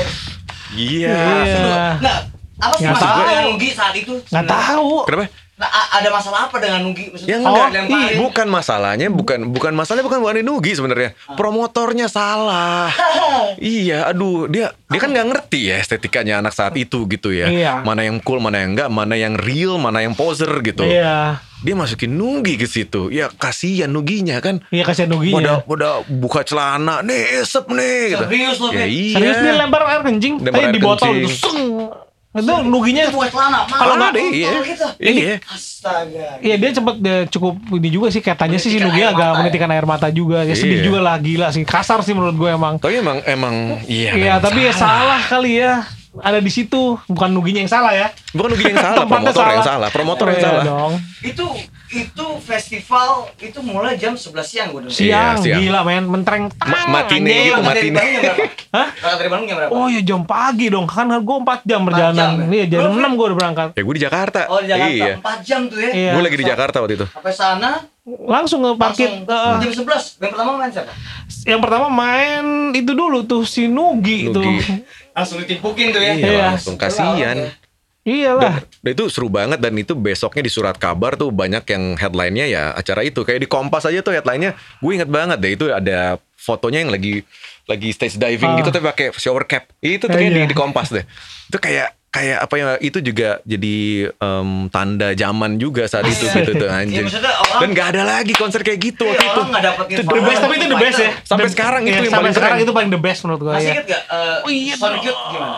Iya. 0.72 1.12
Iya. 1.12 1.84
Nah, 2.00 2.18
apa 2.58 2.74
sih 2.74 2.84
Nggak 2.84 2.94
masalah 2.94 3.16
tahu. 3.24 3.46
Nugi 3.48 3.68
saat 3.70 3.94
itu? 3.94 4.12
Nggak 4.24 4.46
tahu. 4.46 4.90
Kenapa? 5.04 5.26
Nah, 5.58 5.66
ada 5.90 6.06
masalah 6.08 6.46
apa 6.46 6.56
dengan 6.56 6.80
Nugi? 6.80 7.10
Maksudnya 7.10 7.34
Ya 7.34 7.38
Oh, 7.40 7.50
enggak, 7.50 7.66
dilemparin? 7.74 8.16
bukan 8.20 8.46
masalahnya, 8.48 9.06
bukan 9.10 9.38
bukan 9.50 9.72
masalahnya 9.74 10.06
bukan 10.06 10.20
Wani 10.22 10.42
Nugi 10.42 10.70
sebenarnya. 10.70 11.18
Promotornya 11.34 12.06
salah. 12.06 12.94
iya, 13.58 14.06
aduh, 14.06 14.46
dia 14.46 14.70
dia 14.84 14.98
kan 14.98 15.10
nggak 15.10 15.26
ngerti 15.26 15.66
ya 15.66 15.76
estetikanya 15.76 16.38
anak 16.38 16.54
saat 16.54 16.74
itu 16.74 17.02
gitu 17.06 17.30
ya. 17.30 17.50
Iya. 17.50 17.72
Mana 17.82 18.02
yang 18.02 18.22
cool, 18.22 18.38
mana 18.38 18.58
yang 18.60 18.78
enggak, 18.78 18.86
mana 18.86 19.14
yang 19.14 19.34
real, 19.34 19.78
mana 19.78 19.98
yang 19.98 20.14
poser 20.14 20.46
gitu. 20.62 20.86
Iya. 20.86 21.42
Dia 21.58 21.74
masukin 21.74 22.14
Nugi 22.14 22.54
ke 22.54 22.70
situ. 22.70 23.10
Ya 23.10 23.26
kasihan 23.28 23.90
Nuginya 23.90 24.38
kan. 24.38 24.62
Iya 24.70 24.86
kasihan 24.86 25.10
Nuginya. 25.10 25.58
pada 25.60 26.06
buka 26.06 26.42
celana, 26.42 27.02
nih 27.02 27.42
esep 27.42 27.66
nih 27.66 28.14
gitu. 28.14 28.24
Serius 28.24 28.56
lo, 28.56 28.70
Ya 28.70 28.86
iya. 28.86 29.10
Serius 29.12 29.36
dia 29.40 29.54
lempar 29.56 29.82
air 29.84 30.02
kencing, 30.02 30.38
Lempar 30.38 30.54
tapi 30.54 30.62
air 30.62 30.70
di 30.70 30.78
botol 30.78 31.18
kencing. 31.18 31.26
gitu. 31.26 32.06
Itu 32.30 32.54
Nuginya 32.62 33.02
Itu 33.04 33.16
buat 33.16 33.28
celana. 33.28 33.64
Kalau 33.64 33.94
nggak- 33.94 34.12
mahal, 34.14 34.30
iya. 34.30 34.50
gitu. 34.62 34.86
Iya. 35.00 35.34
Astaga. 35.42 36.26
Iya 36.38 36.54
dia 36.54 36.70
cepet 36.70 36.96
dia 36.98 37.16
cukup 37.26 37.54
ini 37.72 37.88
juga 37.88 38.08
sih 38.08 38.20
katanya 38.20 38.56
sih 38.56 38.68
si 38.68 38.76
Menitikan 38.76 38.88
Nugi 38.90 39.02
agak 39.02 39.16
mata 39.18 39.24
ya? 39.26 39.38
menitikan 39.38 39.70
air 39.70 39.86
mata 39.86 40.08
juga 40.08 40.38
ya 40.42 40.52
sedih 40.52 40.78
Iya. 40.78 40.84
juga 40.84 40.98
lah 41.00 41.16
gila 41.16 41.48
sih 41.48 41.64
kasar 41.64 41.98
sih 42.00 42.12
menurut 42.12 42.36
gue 42.36 42.50
emang 42.50 42.76
Tapi 42.76 42.94
emang 42.96 43.18
emang 43.24 43.54
iya. 43.86 44.12
Iya 44.12 44.34
tapi 44.38 44.60
ya 44.60 44.72
salah 44.72 45.18
kali 45.22 45.56
ya 45.58 45.82
ada 46.20 46.38
di 46.38 46.48
situ 46.48 46.80
bukan 47.04 47.28
Nuginya 47.28 47.60
yang 47.60 47.70
salah 47.70 47.90
ya 47.90 48.08
Bukan 48.30 48.48
Nugi 48.50 48.64
yang 48.66 48.76
salah, 48.76 49.04
promotor 49.10 49.44
yang 49.46 49.62
salah, 49.62 49.88
promotor 49.88 50.26
yang 50.28 50.36
Iya 50.36 50.46
salah. 50.46 50.64
dong. 50.64 50.92
Itu 51.20 51.46
itu 51.88 52.26
festival 52.38 53.08
itu 53.36 53.58
mulai 53.58 53.96
jam 53.96 54.12
11 54.12 54.28
siang 54.44 54.68
gue 54.70 54.80
siang, 54.86 55.40
Iya, 55.40 55.56
siang. 55.56 55.58
gila 55.58 55.80
men 55.82 56.04
mentreng 56.04 56.52
Ma- 56.60 56.84
matine 56.86 57.24
anjing. 57.24 57.48
gitu, 57.48 57.60
matine. 57.62 58.00
Hah? 58.76 58.88
Berangkat 58.92 59.16
dari 59.16 59.28
Bandung 59.28 59.48
jam 59.48 59.56
berapa? 59.56 59.70
Oh 59.72 59.86
ya 59.86 60.00
jam 60.02 60.20
pagi 60.22 60.66
dong 60.68 60.84
kan 60.84 61.08
gue 61.08 61.36
4 61.40 61.64
jam 61.64 61.80
perjalanan 61.82 62.16
jam 62.36 62.44
ya? 62.44 62.52
Iya 62.52 62.64
jam 62.68 62.80
6 62.92 63.16
gue 63.16 63.26
udah 63.26 63.38
berangkat 63.38 63.68
Ya 63.72 63.82
gue 63.82 63.94
di 63.94 64.02
Jakarta. 64.02 64.40
Oh, 64.46 64.58
di 64.58 64.68
Jakarta. 64.68 64.92
Iya. 64.92 65.14
4 65.16 65.40
jam 65.42 65.60
tuh 65.64 65.78
ya. 65.78 65.90
Iya. 65.90 66.12
Gue 66.12 66.22
lagi 66.22 66.36
di 66.36 66.46
Jakarta 66.46 66.76
waktu 66.78 66.94
itu. 66.94 67.06
Sampai 67.08 67.32
sana 67.32 67.70
Langsung 68.08 68.64
ke 68.64 68.70
parkir 68.74 69.08
langsung 69.20 69.60
eh, 69.60 69.64
jam 69.64 69.72
11. 69.84 70.16
Yang 70.18 70.30
pertama 70.32 70.50
main 70.54 70.70
siapa? 70.70 70.92
Yang 71.44 71.60
pertama 71.60 71.86
main 71.88 72.44
itu 72.72 72.92
dulu 72.92 73.18
tuh 73.22 73.44
si 73.44 73.64
Nugi, 73.64 74.28
Nugi. 74.28 74.32
tuh 74.32 74.44
Langsung 75.18 75.42
ditimpukin 75.42 75.90
tuh 75.90 75.98
ya. 75.98 76.14
Iya, 76.14 76.26
Iya. 76.28 76.44
langsung 76.48 76.78
kasihan. 76.78 77.50
Iya 78.02 78.30
lah 78.32 78.64
Dan 78.80 78.94
itu 78.94 79.04
seru 79.10 79.28
banget 79.28 79.58
dan 79.58 79.74
itu 79.74 79.92
besoknya 79.92 80.40
di 80.40 80.48
surat 80.48 80.72
kabar 80.74 81.12
tuh 81.12 81.28
banyak 81.28 81.60
yang 81.66 81.92
headline-nya 81.92 82.46
ya 82.46 82.62
acara 82.72 83.02
itu. 83.02 83.20
Kayak 83.20 83.44
di 83.44 83.48
Kompas 83.50 83.84
aja 83.84 84.00
tuh 84.00 84.14
headline-nya 84.14 84.54
gue 84.54 84.92
inget 84.94 85.10
banget 85.10 85.36
deh 85.36 85.52
itu 85.52 85.66
ada 85.68 86.16
fotonya 86.32 86.80
yang 86.80 86.88
lagi 86.88 87.26
lagi 87.66 87.90
stage 87.90 88.16
diving 88.16 88.48
Ah. 88.48 88.56
gitu 88.56 88.70
tapi 88.70 88.86
pakai 88.86 89.06
shower 89.12 89.44
cap. 89.44 89.68
Itu 89.78 90.06
tuh 90.06 90.14
kayak 90.14 90.24
Iya. 90.24 90.40
di, 90.40 90.48
di 90.48 90.56
Kompas 90.56 90.88
deh. 90.88 91.04
Itu 91.50 91.58
kayak 91.58 91.97
kayak 92.10 92.38
apa 92.40 92.54
ya 92.54 92.66
itu 92.78 92.98
juga 93.00 93.38
jadi 93.42 93.76
em, 94.10 94.48
tanda 94.68 95.12
zaman 95.12 95.54
juga 95.54 95.84
saat 95.84 96.04
itu 96.04 96.24
gitu 96.26 96.56
tuh 96.56 96.66
anjing. 96.66 97.04
Iya, 97.04 97.20
orang- 97.20 97.60
Dan 97.60 97.68
gak 97.70 97.88
ada 97.90 98.02
lagi 98.02 98.32
konser 98.32 98.60
kayak 98.60 98.80
gitu 98.82 99.04
Iya, 99.04 99.12
waktu 99.14 99.28
itu. 99.28 99.42
dapet 99.60 99.84
The 99.98 100.22
best 100.22 100.40
tapi 100.40 100.54
itu 100.54 100.66
the 100.66 100.78
best 100.78 100.98
ya 100.98 101.10
Sampai 101.22 101.44
The- 101.44 101.52
sekarang 101.52 101.82
itu 101.82 101.90
iya, 101.90 101.98
yang 101.98 102.06
sampai 102.06 102.18
paling 102.22 102.34
sekarang 102.34 102.56
keren. 102.56 102.64
itu 102.64 102.72
paling 102.72 102.90
the 102.90 103.02
best 103.02 103.20
menurut 103.22 103.40
gue 103.40 103.52
Masih 103.52 103.60
ya. 103.62 103.74
inget 103.74 103.86
gak? 103.88 104.02
Uh, 104.08 104.36
Oh 104.40 104.50
iya 104.50 104.74
Sonic. 104.74 105.00
Youth 105.04 105.20
gimana? 105.28 105.56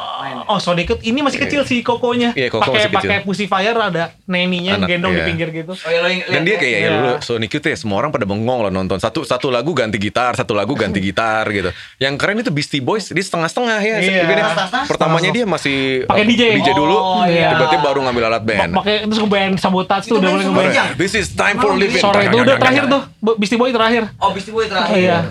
Oh 0.51 0.59
Sonic 0.59 0.87
Youth 0.89 1.03
ini 1.03 1.23
masih 1.23 1.39
kecil 1.39 1.63
sih 1.63 1.79
kokonya. 1.81 2.35
Iya, 2.35 2.51
Koko 2.51 2.67
pakai 2.67 2.75
masih 2.75 2.91
kecil. 2.91 3.07
pakai 3.07 3.19
Pussy 3.23 3.47
Fire 3.47 3.71
ada 3.73 4.11
neninya 4.25 4.75
Anak, 4.77 4.89
gendong 4.89 5.13
di 5.13 5.17
iya. 5.17 5.27
pinggir 5.27 5.49
gitu. 5.53 5.73
Oh, 5.73 5.87
iya, 5.87 5.99
lo 6.01 6.09
yang- 6.09 6.27
Dan 6.27 6.43
dia 6.43 6.57
kayak 6.57 6.73
ya 6.73 6.81
Iya. 6.81 6.91
dulu 6.93 7.11
Sonic 7.21 7.51
Youth 7.53 7.65
ya 7.65 7.77
semua 7.77 7.97
orang 7.97 8.11
pada 8.11 8.25
bengong 8.25 8.61
loh 8.61 8.69
nonton 8.69 8.99
satu 8.99 9.23
satu 9.23 9.47
lagu 9.49 9.71
ganti 9.71 9.95
gitar 9.97 10.35
satu 10.35 10.51
lagu 10.51 10.75
ganti 10.75 10.99
gitar 11.07 11.47
gitu. 11.49 11.71
Yang 11.97 12.15
keren 12.17 12.37
itu 12.41 12.51
Beastie 12.51 12.81
Boys 12.81 13.07
dia 13.07 13.21
setengah-setengah 13.21 13.79
ya. 13.79 13.97
Iya. 13.97 14.11
Gini, 14.27 14.43
Setengah-setengah? 14.43 14.87
Pertamanya 14.87 15.31
dia 15.31 15.45
masih 15.47 15.79
Pakai 16.05 16.25
DJ. 16.27 16.43
dulu. 16.73 16.97
Oh, 16.97 17.23
iya. 17.23 17.55
Tiba-tiba 17.55 17.83
baru 17.85 18.03
ngambil 18.03 18.25
alat 18.27 18.43
band. 18.43 18.71
Pakai 18.75 18.95
terus 19.05 19.19
ngeband 19.21 19.55
sabotage 19.57 20.05
tuh 20.05 20.17
Itu 20.17 20.19
udah 20.19 20.31
mulai 20.33 20.45
ngeband. 20.67 20.99
This 20.99 21.15
is 21.15 21.31
time 21.31 21.57
for 21.57 21.73
living. 21.73 22.01
Sore 22.01 22.27
itu 22.27 22.37
udah 22.37 22.57
terakhir 22.57 22.85
tuh 22.87 23.03
Beastie 23.39 23.55
Boy 23.55 23.71
terakhir. 23.71 24.11
Oh, 24.17 24.35
Beastie 24.35 24.51
Boy 24.51 24.67
terakhir. 24.67 25.31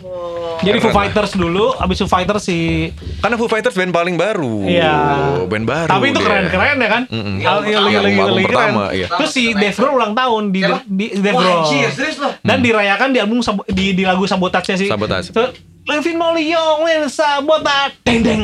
Oh. 0.00 0.56
Jadi 0.60 0.80
Foo. 0.80 0.90
Fighters 0.90 1.32
dulu, 1.32 1.76
abis 1.76 2.00
Foo 2.00 2.08
Fighters 2.08 2.42
si 2.42 2.88
Karena 3.20 3.36
Foo 3.36 3.46
Fighters 3.46 3.72
band 3.72 3.90
paling 3.90 4.16
baru. 4.16 4.64
Iya. 4.64 4.94
Band 5.44 5.64
baru. 5.64 5.88
Tapi 5.88 6.04
itu 6.08 6.20
keren-keren 6.20 6.76
ya 6.76 6.88
kan? 6.88 7.02
Mm-mm. 7.06 7.36
Al- 7.40 7.64
Yang 7.64 7.70
yang 7.70 7.84
lagi 7.84 8.16
album- 8.16 8.46
pertama, 8.48 8.82
iya. 8.90 9.06
Terus 9.08 9.30
si 9.30 9.52
Dave 9.52 9.72
Grohl 9.72 9.94
ulang 9.94 10.12
tahun 10.12 10.42
di 10.48 10.60
Siapa? 10.60 10.78
di 10.86 11.06
Dave 11.14 11.36
Grohl. 11.36 11.60
Dan 12.40 12.58
dirayakan 12.60 13.08
di 13.12 13.18
album 13.20 13.38
di 13.68 13.86
di 13.92 14.04
lagu 14.04 14.24
Sabotage-nya 14.24 14.76
sih. 14.76 14.88
Sabotage. 14.88 15.28
Terus, 15.30 15.50
Levin 15.82 16.16
Moliong, 16.16 16.78
Lin 16.82 17.04
Sabotage, 17.06 17.96
deng 18.02 18.20
deng. 18.20 18.42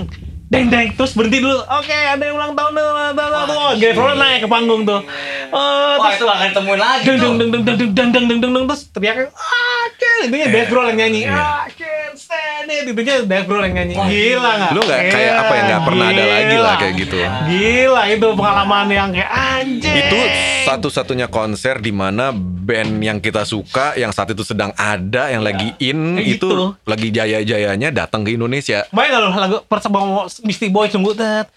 Deng 0.56 0.68
deng, 0.68 0.88
terus 0.92 1.12
berhenti 1.12 1.38
dulu. 1.38 1.60
Oke, 1.60 1.92
ada 1.92 2.18
yang 2.18 2.34
ulang 2.34 2.52
tahun, 2.52 2.72
tahun. 2.72 3.46
Wah, 3.46 3.72
Dave 3.76 3.92
Grohl 3.92 4.16
naik 4.16 4.40
ke 4.40 4.48
panggung 4.48 4.82
tuh. 4.82 5.00
Oh, 5.46 5.60
Wah, 6.00 6.10
terus 6.10 6.16
itu 6.16 6.26
akan 6.26 6.46
ditemuin 6.50 6.80
lagi 6.80 7.04
deng 7.04 7.16
tuh. 7.16 7.32
deng 7.36 7.36
deng 7.38 7.50
deng 7.52 7.76
deng 7.76 7.76
deng 7.76 7.92
deng 7.92 8.24
deng 8.26 8.40
deng 8.40 8.52
deng 8.52 8.64
terus 8.66 8.82
teriaknya 8.88 9.28
ah 9.30 9.84
Ken 9.94 10.18
intinya 10.26 10.46
Dave 10.50 10.68
Grohl 10.68 10.86
yang 10.90 10.98
nyanyi 10.98 11.20
ah 11.24 11.64
Ken 11.70 12.12
stand 12.12 12.66
it 12.66 12.82
intinya 12.82 13.14
Dave 13.22 13.46
Grohl 13.46 13.62
yang 13.62 13.74
nyanyi 13.76 13.94
gila 13.94 14.50
nggak 14.58 14.70
Lu 14.74 14.80
nggak 14.82 15.02
kayak 15.06 15.34
apa 15.36 15.52
ya, 15.52 15.62
nggak 15.62 15.82
pernah 15.86 16.06
ada 16.10 16.24
lagi 16.26 16.56
lah 16.58 16.74
kayak 16.76 16.94
gitu. 16.98 17.16
gila 17.46 18.02
itu 18.10 18.26
pengalaman 18.34 18.86
yang 18.90 19.08
kayak 19.14 19.30
anjing 19.30 19.96
Itu 19.96 20.18
satu-satunya 20.66 21.26
konser 21.30 21.78
di 21.78 21.94
mana 21.94 22.34
band 22.34 22.98
yang 22.98 23.18
kita 23.22 23.46
suka 23.46 23.94
yang 23.94 24.10
saat 24.10 24.34
itu 24.34 24.42
sedang 24.42 24.74
ada 24.74 25.30
yang 25.30 25.46
lagi 25.46 25.70
in 25.78 26.18
Kayak 26.18 26.26
itu 26.26 26.48
gitu. 26.50 26.66
lagi 26.82 27.08
jaya-jayanya 27.14 27.94
datang 27.94 28.26
ke 28.26 28.34
Indonesia. 28.34 28.82
Bayang 28.90 29.14
gak 29.14 29.22
lo 29.22 29.28
lagu 29.30 29.58
persembahan 29.62 30.26
Misty 30.46 30.70
Boy 30.70 30.86
tunggu 30.86 31.12
tet 31.12 31.50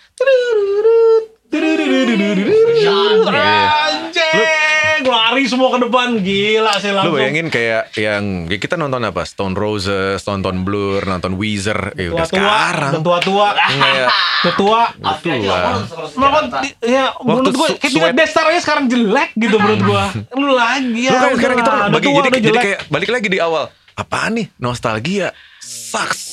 Anjing 3.30 5.02
Lari 5.02 5.48
semua 5.48 5.74
ke 5.74 5.80
depan 5.82 6.20
Gila 6.20 6.74
sih 6.78 6.92
Lu 6.92 6.98
langsung 7.00 7.14
bayangin 7.16 7.48
kayak 7.48 7.90
yang 7.96 8.46
ya 8.46 8.58
kita 8.60 8.76
nonton 8.76 9.02
apa? 9.02 9.24
Stone 9.24 9.56
Roses, 9.56 10.22
nonton 10.22 10.62
Blur, 10.62 11.02
nonton 11.02 11.34
Weezer. 11.34 11.96
Eh 11.96 12.12
udah 12.12 12.28
Tua-tua 12.28 12.30
sekarang. 12.30 12.92
Udah 12.92 13.02
tua-tua 13.02 13.48
Kayak 13.56 14.10
Udah 14.44 14.54
tua 14.54 14.82
ya 16.80 17.04
menurut 17.20 17.54
kayak 17.54 17.80
sweat- 17.80 17.90
Tina 17.90 18.10
Destar 18.14 18.46
aja 18.48 18.60
sekarang 18.60 18.86
jelek 18.86 19.30
gitu 19.34 19.56
menurut 19.58 19.82
gue. 19.82 20.04
Lu 20.36 20.54
lagi 20.54 21.02
ya. 21.02 21.12
Lu 21.12 21.18
kan 21.18 21.32
sekarang 21.34 21.58
udah 21.58 21.74
bagi 21.90 22.06
tua, 22.06 22.14
jadi, 22.14 22.20
udah 22.20 22.32
jadi 22.32 22.46
jelek. 22.46 22.64
kayak 22.64 22.80
balik 22.88 23.10
lagi 23.10 23.28
di 23.28 23.40
awal. 23.40 23.66
Apaan 23.96 24.32
nih? 24.36 24.48
Nostalgia. 24.58 25.34
Sucks. 25.60 26.29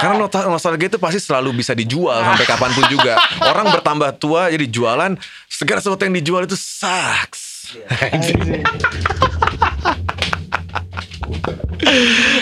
Karena 0.00 0.16
nostal- 0.16 0.48
nostalgia 0.48 0.88
itu 0.88 0.96
pasti 0.96 1.20
selalu 1.20 1.52
bisa 1.54 1.76
dijual 1.76 2.16
sampai 2.24 2.46
kapan 2.48 2.70
pun 2.72 2.84
juga. 2.88 3.20
Orang 3.52 3.68
bertambah 3.68 4.16
tua 4.16 4.48
jadi 4.48 4.64
jualan 4.64 5.12
segala 5.44 5.78
sesuatu 5.78 6.02
yang 6.02 6.16
dijual 6.16 6.48
itu 6.48 6.56
sucks. 6.56 7.76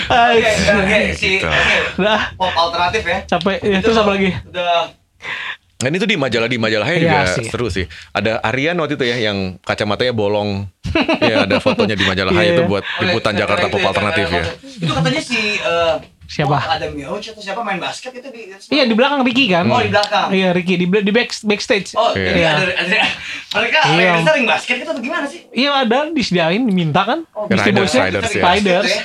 Oke, 0.08 0.50
oke, 0.70 0.98
si 1.14 1.30
oke, 1.40 1.76
Udah 1.98 2.20
pop 2.34 2.52
alternatif 2.52 3.02
ya. 3.04 3.18
capek. 3.26 3.58
Ya, 3.60 3.78
terus 3.80 3.96
apa 3.96 4.10
lagi? 4.14 4.30
Udah 4.48 4.92
Dan 5.78 5.94
itu 5.94 6.04
di 6.04 6.18
majalah 6.18 6.50
di 6.50 6.58
majalahnya 6.58 6.90
Iya 6.92 7.02
juga 7.04 7.20
sih. 7.32 7.46
seru 7.46 7.66
sih. 7.70 7.86
Ada 8.10 8.42
Aryan 8.42 8.74
waktu 8.76 8.98
itu 8.98 9.06
ya 9.06 9.16
yang 9.22 9.62
kacamatanya 9.62 10.10
bolong. 10.10 10.66
ya 11.22 11.46
ada 11.46 11.62
fotonya 11.62 11.94
di 11.94 12.02
majalah 12.02 12.34
Iya. 12.34 12.50
itu 12.52 12.62
buat 12.64 12.82
Oh, 12.82 13.00
liputan 13.00 13.32
gara-gara 13.32 13.62
Jakarta 13.62 13.66
Pop 13.68 13.78
ya, 13.78 13.86
Alternatif 13.86 14.24
ya. 14.24 14.32
gara-gara 14.42 14.56
Itu 14.58 14.92
katanya 14.92 15.22
si 15.22 15.38
eh, 15.54 15.94
Siapa? 16.28 16.56
oh, 16.56 16.64
Adam 16.68 16.92
Yauch 16.92 17.24
atau 17.24 17.40
siapa 17.40 17.60
main 17.62 17.78
basket 17.78 18.12
itu 18.12 18.28
di 18.28 18.52
Iya 18.68 18.84
di 18.84 18.92
belakang 18.92 19.22
Ricky 19.22 19.46
kan? 19.46 19.64
Oh, 19.64 19.78
di 19.78 19.88
belakang. 19.88 20.28
Iya 20.28 20.48
Ricky 20.50 20.74
di 20.76 20.86
di 20.88 21.08
back, 21.08 21.30
backstage. 21.42 21.94
Oh, 21.94 22.10
Iya. 22.10 22.26
jadi 22.26 22.38
Iya. 22.38 22.50
ada, 22.50 22.64
ada 22.74 22.96
mereka 23.54 23.78
Iya. 23.86 23.92
mereka 23.94 24.20
sering 24.26 24.46
basket 24.46 24.76
itu 24.78 24.92
gimana 24.98 25.26
sih? 25.26 25.40
Iya 25.52 25.70
ada 25.78 25.98
disediain 26.10 26.62
diminta 26.62 27.00
kan? 27.02 27.18
Oh, 27.32 27.46
Riders, 27.46 27.92
Riders, 27.94 28.30
ya. 28.30 28.42
Riders. 28.44 28.84
Gitu 28.84 28.92
ya. 28.92 29.02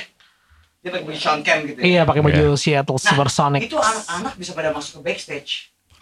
Dia 0.80 0.90
pakai 0.90 1.04
baju 1.06 1.16
Sean 1.16 1.40
Kemp 1.40 1.60
gitu 1.64 1.78
ya. 1.78 1.84
Iya 1.86 2.00
pakai 2.02 2.20
baju 2.20 2.44
Iya. 2.50 2.58
Seattle 2.58 2.98
Nah, 2.98 3.04
Supersonic. 3.06 3.60
itu 3.62 3.76
anak-anak 3.78 4.32
bisa 4.34 4.52
pada 4.52 4.68
masuk 4.68 5.00
ke 5.00 5.00
backstage. 5.06 5.52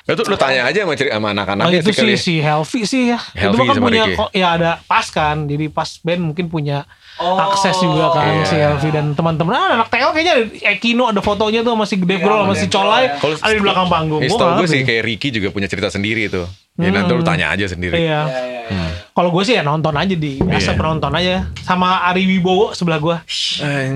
Itu 0.02 0.22
lu 0.26 0.34
tanya 0.34 0.66
aja 0.66 0.82
sama, 0.82 0.98
sama 0.98 1.28
Oh, 1.30 1.30
anak-anaknya 1.30 1.78
itu 1.78 1.92
sih 1.94 2.18
si 2.18 2.34
Helvi 2.42 2.80
sih 2.82 3.02
ya. 3.14 3.18
Helvi 3.38 3.54
itu 3.54 3.70
kan 3.70 3.76
punya 3.78 4.04
Ricky. 4.10 4.18
kok 4.18 4.30
ya 4.34 4.48
ada 4.58 4.70
pas 4.82 5.06
kan. 5.14 5.46
Jadi 5.46 5.70
pas 5.70 5.90
band 6.02 6.20
mungkin 6.26 6.46
punya 6.50 6.82
Oh, 7.22 7.38
akses 7.40 7.78
juga 7.78 8.10
kan 8.10 8.26
Iya. 8.28 8.44
si 8.44 8.56
Helvi 8.56 8.90
dan 8.90 9.06
teman-teman. 9.12 9.52
Ah, 9.52 9.68
anak 9.76 9.88
TL 9.88 10.10
kayaknya 10.10 10.32
ada 10.34 10.44
Ekino 10.68 11.04
ada 11.06 11.20
fotonya 11.20 11.60
tuh 11.60 11.72
masih 11.72 11.96
Dave 11.98 12.18
Iya, 12.18 12.24
Grohl 12.24 12.40
sama 12.40 12.46
sama 12.48 12.54
si 12.54 12.64
Dave 12.64 12.74
Colai 12.74 13.02
ya. 13.02 13.10
Kalau 13.16 13.34
ada 13.38 13.52
di 13.52 13.62
belakang 13.62 13.86
panggung. 13.86 14.20
Nggak 14.20 14.50
gue 14.56 14.66
sih 14.68 14.80
kayak 14.82 15.02
Ricky 15.04 15.28
juga 15.30 15.48
punya 15.48 15.66
cerita 15.66 15.88
sendiri 15.88 16.26
tuh. 16.26 16.46
Ya 16.74 16.88
nanti 16.88 17.10
lu 17.10 17.20
Hmm. 17.20 17.28
tanya 17.28 17.46
aja 17.48 17.66
sendiri. 17.66 17.94
Iya. 17.94 18.20
Iya, 18.24 18.42
iya, 18.42 18.60
iya. 18.66 18.90
Kalau 19.12 19.28
gue 19.28 19.44
sih 19.44 19.52
ya 19.52 19.60
nonton 19.60 19.92
aja 19.92 20.08
di 20.10 20.40
biasa 20.40 20.72
Iya. 20.72 20.78
penonton 20.78 21.12
aja 21.12 21.34
sama 21.60 22.00
Ari 22.02 22.24
Wibowo 22.26 22.72
sebelah 22.72 22.96
gue 22.96 23.16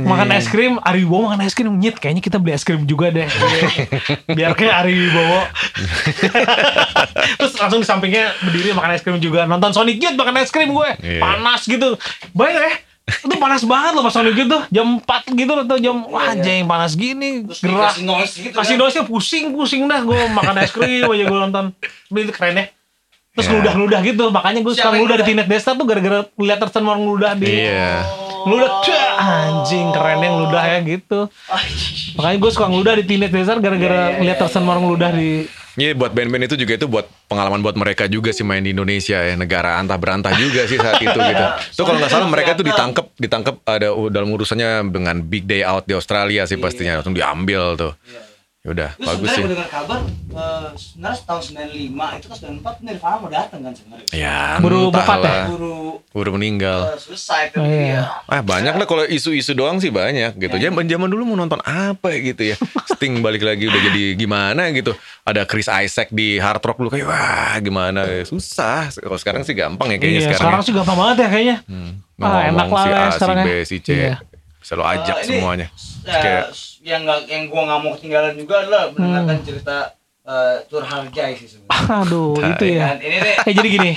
makan 0.04 0.28
es 0.30 0.44
krim 0.46 0.76
Ari 0.78 1.02
Wibowo 1.02 1.26
makan 1.26 1.40
es 1.42 1.56
krim 1.56 1.72
nyet 1.72 1.96
kayaknya 1.96 2.20
kita 2.20 2.36
beli 2.36 2.52
es 2.52 2.60
krim 2.60 2.84
juga 2.84 3.08
deh 3.08 3.24
biar 4.36 4.52
kayak 4.52 4.74
Ari 4.76 4.92
Wibowo 4.94 5.40
terus 7.38 7.52
langsung 7.56 7.80
di 7.80 7.86
sampingnya 7.86 8.36
berdiri 8.40 8.70
makan 8.72 8.90
es 8.92 9.00
krim 9.00 9.16
juga 9.16 9.44
nonton 9.44 9.72
Sonic 9.72 9.96
Youth 9.98 10.14
makan 10.14 10.36
es 10.36 10.50
krim 10.50 10.70
gue 10.70 10.90
Iya. 10.98 11.20
panas 11.20 11.64
gitu 11.64 11.96
bayang 12.32 12.60
ya 12.62 12.74
itu 13.06 13.34
panas 13.36 13.62
banget 13.62 13.92
loh 13.92 14.02
pas 14.02 14.10
Youth 14.12 14.44
tuh 14.44 14.62
jam 14.68 14.86
4 14.98 15.06
gitu 15.32 15.52
atau 15.56 15.76
jam 15.76 15.96
wah 16.04 16.26
Iya, 16.26 16.32
iya. 16.32 16.42
jeng 16.42 16.64
panas 16.64 16.92
gini 16.92 17.46
Terus 17.46 17.60
gerah 17.60 17.86
dikasih 17.88 18.02
noise 18.04 18.34
gitu 18.36 18.50
kasih 18.52 18.74
kan. 18.74 18.82
dosnya 18.82 19.02
pusing 19.04 19.44
pusing 19.50 19.82
dah 19.84 20.00
gue 20.00 20.20
makan 20.28 20.54
es 20.58 20.70
krim 20.70 21.06
aja 21.06 21.24
gue 21.24 21.38
nonton 21.40 21.64
Tapi 22.02 22.18
itu 22.20 22.32
keren 22.32 22.56
ya 22.56 22.66
terus 23.30 23.46
Ya. 23.46 23.50
ngeludah-ngeludah 23.52 24.00
gitu 24.02 24.24
makanya 24.28 24.60
gue 24.60 24.72
Siapa 24.72 24.80
suka 24.80 24.88
yang 24.88 24.94
ngeludah 24.98 25.16
di 25.16 25.22
ngeludah? 25.22 25.44
Teenage 25.44 25.50
Desta 25.52 25.70
tuh 25.72 25.86
gara-gara 25.86 26.18
lihat 26.36 26.58
Tersen 26.58 26.82
orang 26.82 27.00
ngeludah 27.00 27.32
di 27.36 27.52
Iya. 27.62 27.92
ngeludah 28.42 28.70
dah, 28.80 29.04
anjing 29.20 29.86
keren 29.90 30.18
yang 30.18 30.32
ngeludah 30.34 30.62
ya 30.64 30.78
gitu 30.82 31.18
makanya 32.16 32.38
gue 32.38 32.50
suka 32.50 32.66
ngeludah 32.66 32.94
di 32.96 33.04
Teenage 33.04 33.32
Desta 33.32 33.52
gara-gara 33.56 33.94
Iya, 33.94 34.08
iya, 34.08 34.22
lihat 34.24 34.34
iya, 34.34 34.42
Tersen 34.42 34.60
iya, 34.60 34.68
orang 34.68 34.82
ngeludah 34.82 35.10
di 35.12 35.30
Iya 35.76 35.92
buat 35.92 36.16
band-band 36.16 36.48
itu 36.48 36.56
juga 36.56 36.72
itu 36.80 36.88
buat 36.88 37.04
pengalaman 37.28 37.60
buat 37.60 37.76
mereka 37.76 38.08
juga 38.08 38.32
sih 38.32 38.40
main 38.48 38.64
di 38.64 38.72
Indonesia 38.72 39.20
ya. 39.20 39.36
Negara 39.36 39.76
antah 39.76 40.00
berantah 40.00 40.32
juga 40.40 40.64
sih 40.64 40.80
saat 40.80 40.96
itu 41.04 41.12
gitu. 41.12 41.44
Tuh 41.76 41.84
kalau 41.84 42.00
nggak 42.00 42.12
salah 42.12 42.28
mereka 42.32 42.56
tuh 42.56 42.64
ditangkep 42.64 43.06
ditangkep 43.20 43.56
ada 43.68 43.92
dalam 44.08 44.32
urusannya 44.32 44.88
dengan 44.88 45.20
big 45.20 45.44
day 45.44 45.60
out 45.60 45.84
di 45.84 45.92
Australia 45.92 46.48
sih 46.48 46.56
pastinya. 46.56 46.96
Langsung 47.00 47.12
diambil 47.12 47.76
tuh. 47.76 47.92
Ya 48.66 48.74
udah 48.74 48.90
Terus 48.92 49.06
bagus 49.06 49.14
sebenarnya 49.22 49.38
sih. 49.38 49.52
dengar 49.54 49.68
kabar 49.70 49.98
eh, 50.02 50.68
sebenarnya 50.74 51.22
tahun 51.22 51.42
95 51.46 52.18
itu 52.18 52.26
kan 52.26 52.36
94 52.58 52.82
Nirvana 52.82 53.16
mau 53.16 53.30
datang 53.30 53.60
kan 53.62 53.72
sebenarnya. 53.72 54.06
Ya 54.10 54.38
Buru 54.58 54.90
wafat 54.90 55.18
ya? 55.22 55.42
Buru 55.46 55.76
Buru 56.04 56.30
meninggal. 56.34 56.78
eh, 56.84 56.98
selesai 56.98 57.42
kan 57.48 57.58
Oh, 57.58 57.64
gitu 57.64 57.78
iya. 57.80 58.02
ya. 58.02 58.26
Ah 58.26 58.42
banyak 58.42 58.74
lah 58.74 58.84
kalau 58.84 59.06
isu-isu 59.06 59.52
doang 59.52 59.78
sih 59.78 59.88
banyak 59.88 60.34
gitu. 60.34 60.58
Zaman 60.58 60.82
zaman 60.84 61.06
dulu 61.06 61.22
mau 61.24 61.38
nonton 61.38 61.62
apa 61.62 62.10
gitu 62.18 62.42
ya. 62.44 62.56
Sting 62.90 63.20
balik 63.20 63.40
lagi 63.40 63.64
udah 63.64 63.80
jadi 63.84 64.02
gimana 64.14 64.66
gitu. 64.70 64.90
Ada 65.22 65.44
Chris 65.44 65.68
Isaac 65.68 66.10
di 66.10 66.36
Hard 66.36 66.58
Rock 66.60 66.76
dulu 66.76 66.90
kayak 66.90 67.06
wah 67.06 67.54
gimana 67.58 68.02
susah. 68.22 68.90
Kalau 68.90 69.14
sekarang 69.14 69.40
sih 69.40 69.54
gampang 69.54 69.88
ya 69.88 69.96
kayaknya 69.96 70.10
iya 70.16 70.26
sekarang. 70.28 70.42
sekarang 70.42 70.58
ya. 70.58 70.66
sih 70.66 70.72
gampang 70.74 70.96
banget 70.98 71.16
ya 71.16 71.28
kayaknya 71.30 71.56
Hmm, 71.64 71.90
Ah, 72.16 72.42
enak 72.44 72.66
lah 72.66 72.82
si 72.82 72.88
ya 72.88 72.96
A, 72.98 73.04
sekarang 73.10 73.36
si 73.36 73.44
B, 73.44 73.48
ya. 73.48 73.62
si 73.62 73.76
C. 73.78 73.88
Iya. 73.94 74.14
Bisa 74.58 74.72
lo 74.72 74.82
ajak 74.82 75.16
Eh, 75.16 75.22
ini, 75.22 75.30
semuanya. 75.30 75.66
eh, 76.02 76.10
Kayak 76.16 76.44
yang 76.86 77.02
nggak 77.02 77.26
yang 77.26 77.42
gua 77.46 77.62
nggak 77.64 77.80
mau 77.80 77.90
ketinggalan 77.92 78.34
juga 78.34 78.54
adalah 78.60 78.82
Hmm. 78.86 78.94
mendengarkan 78.94 79.38
cerita 79.42 79.76
eh, 80.22 80.56
Tur 80.64 80.82
Harjai 80.82 81.34
sih 81.34 81.46
sebenarnya. 81.46 81.86
aduh 82.00 82.34
itu 82.34 82.64
ya 82.68 82.82
Dan 82.88 82.98
ini 83.00 83.16
deh 83.16 83.34
Eh 83.46 83.52
jadi 83.52 83.68
gini, 83.68 83.90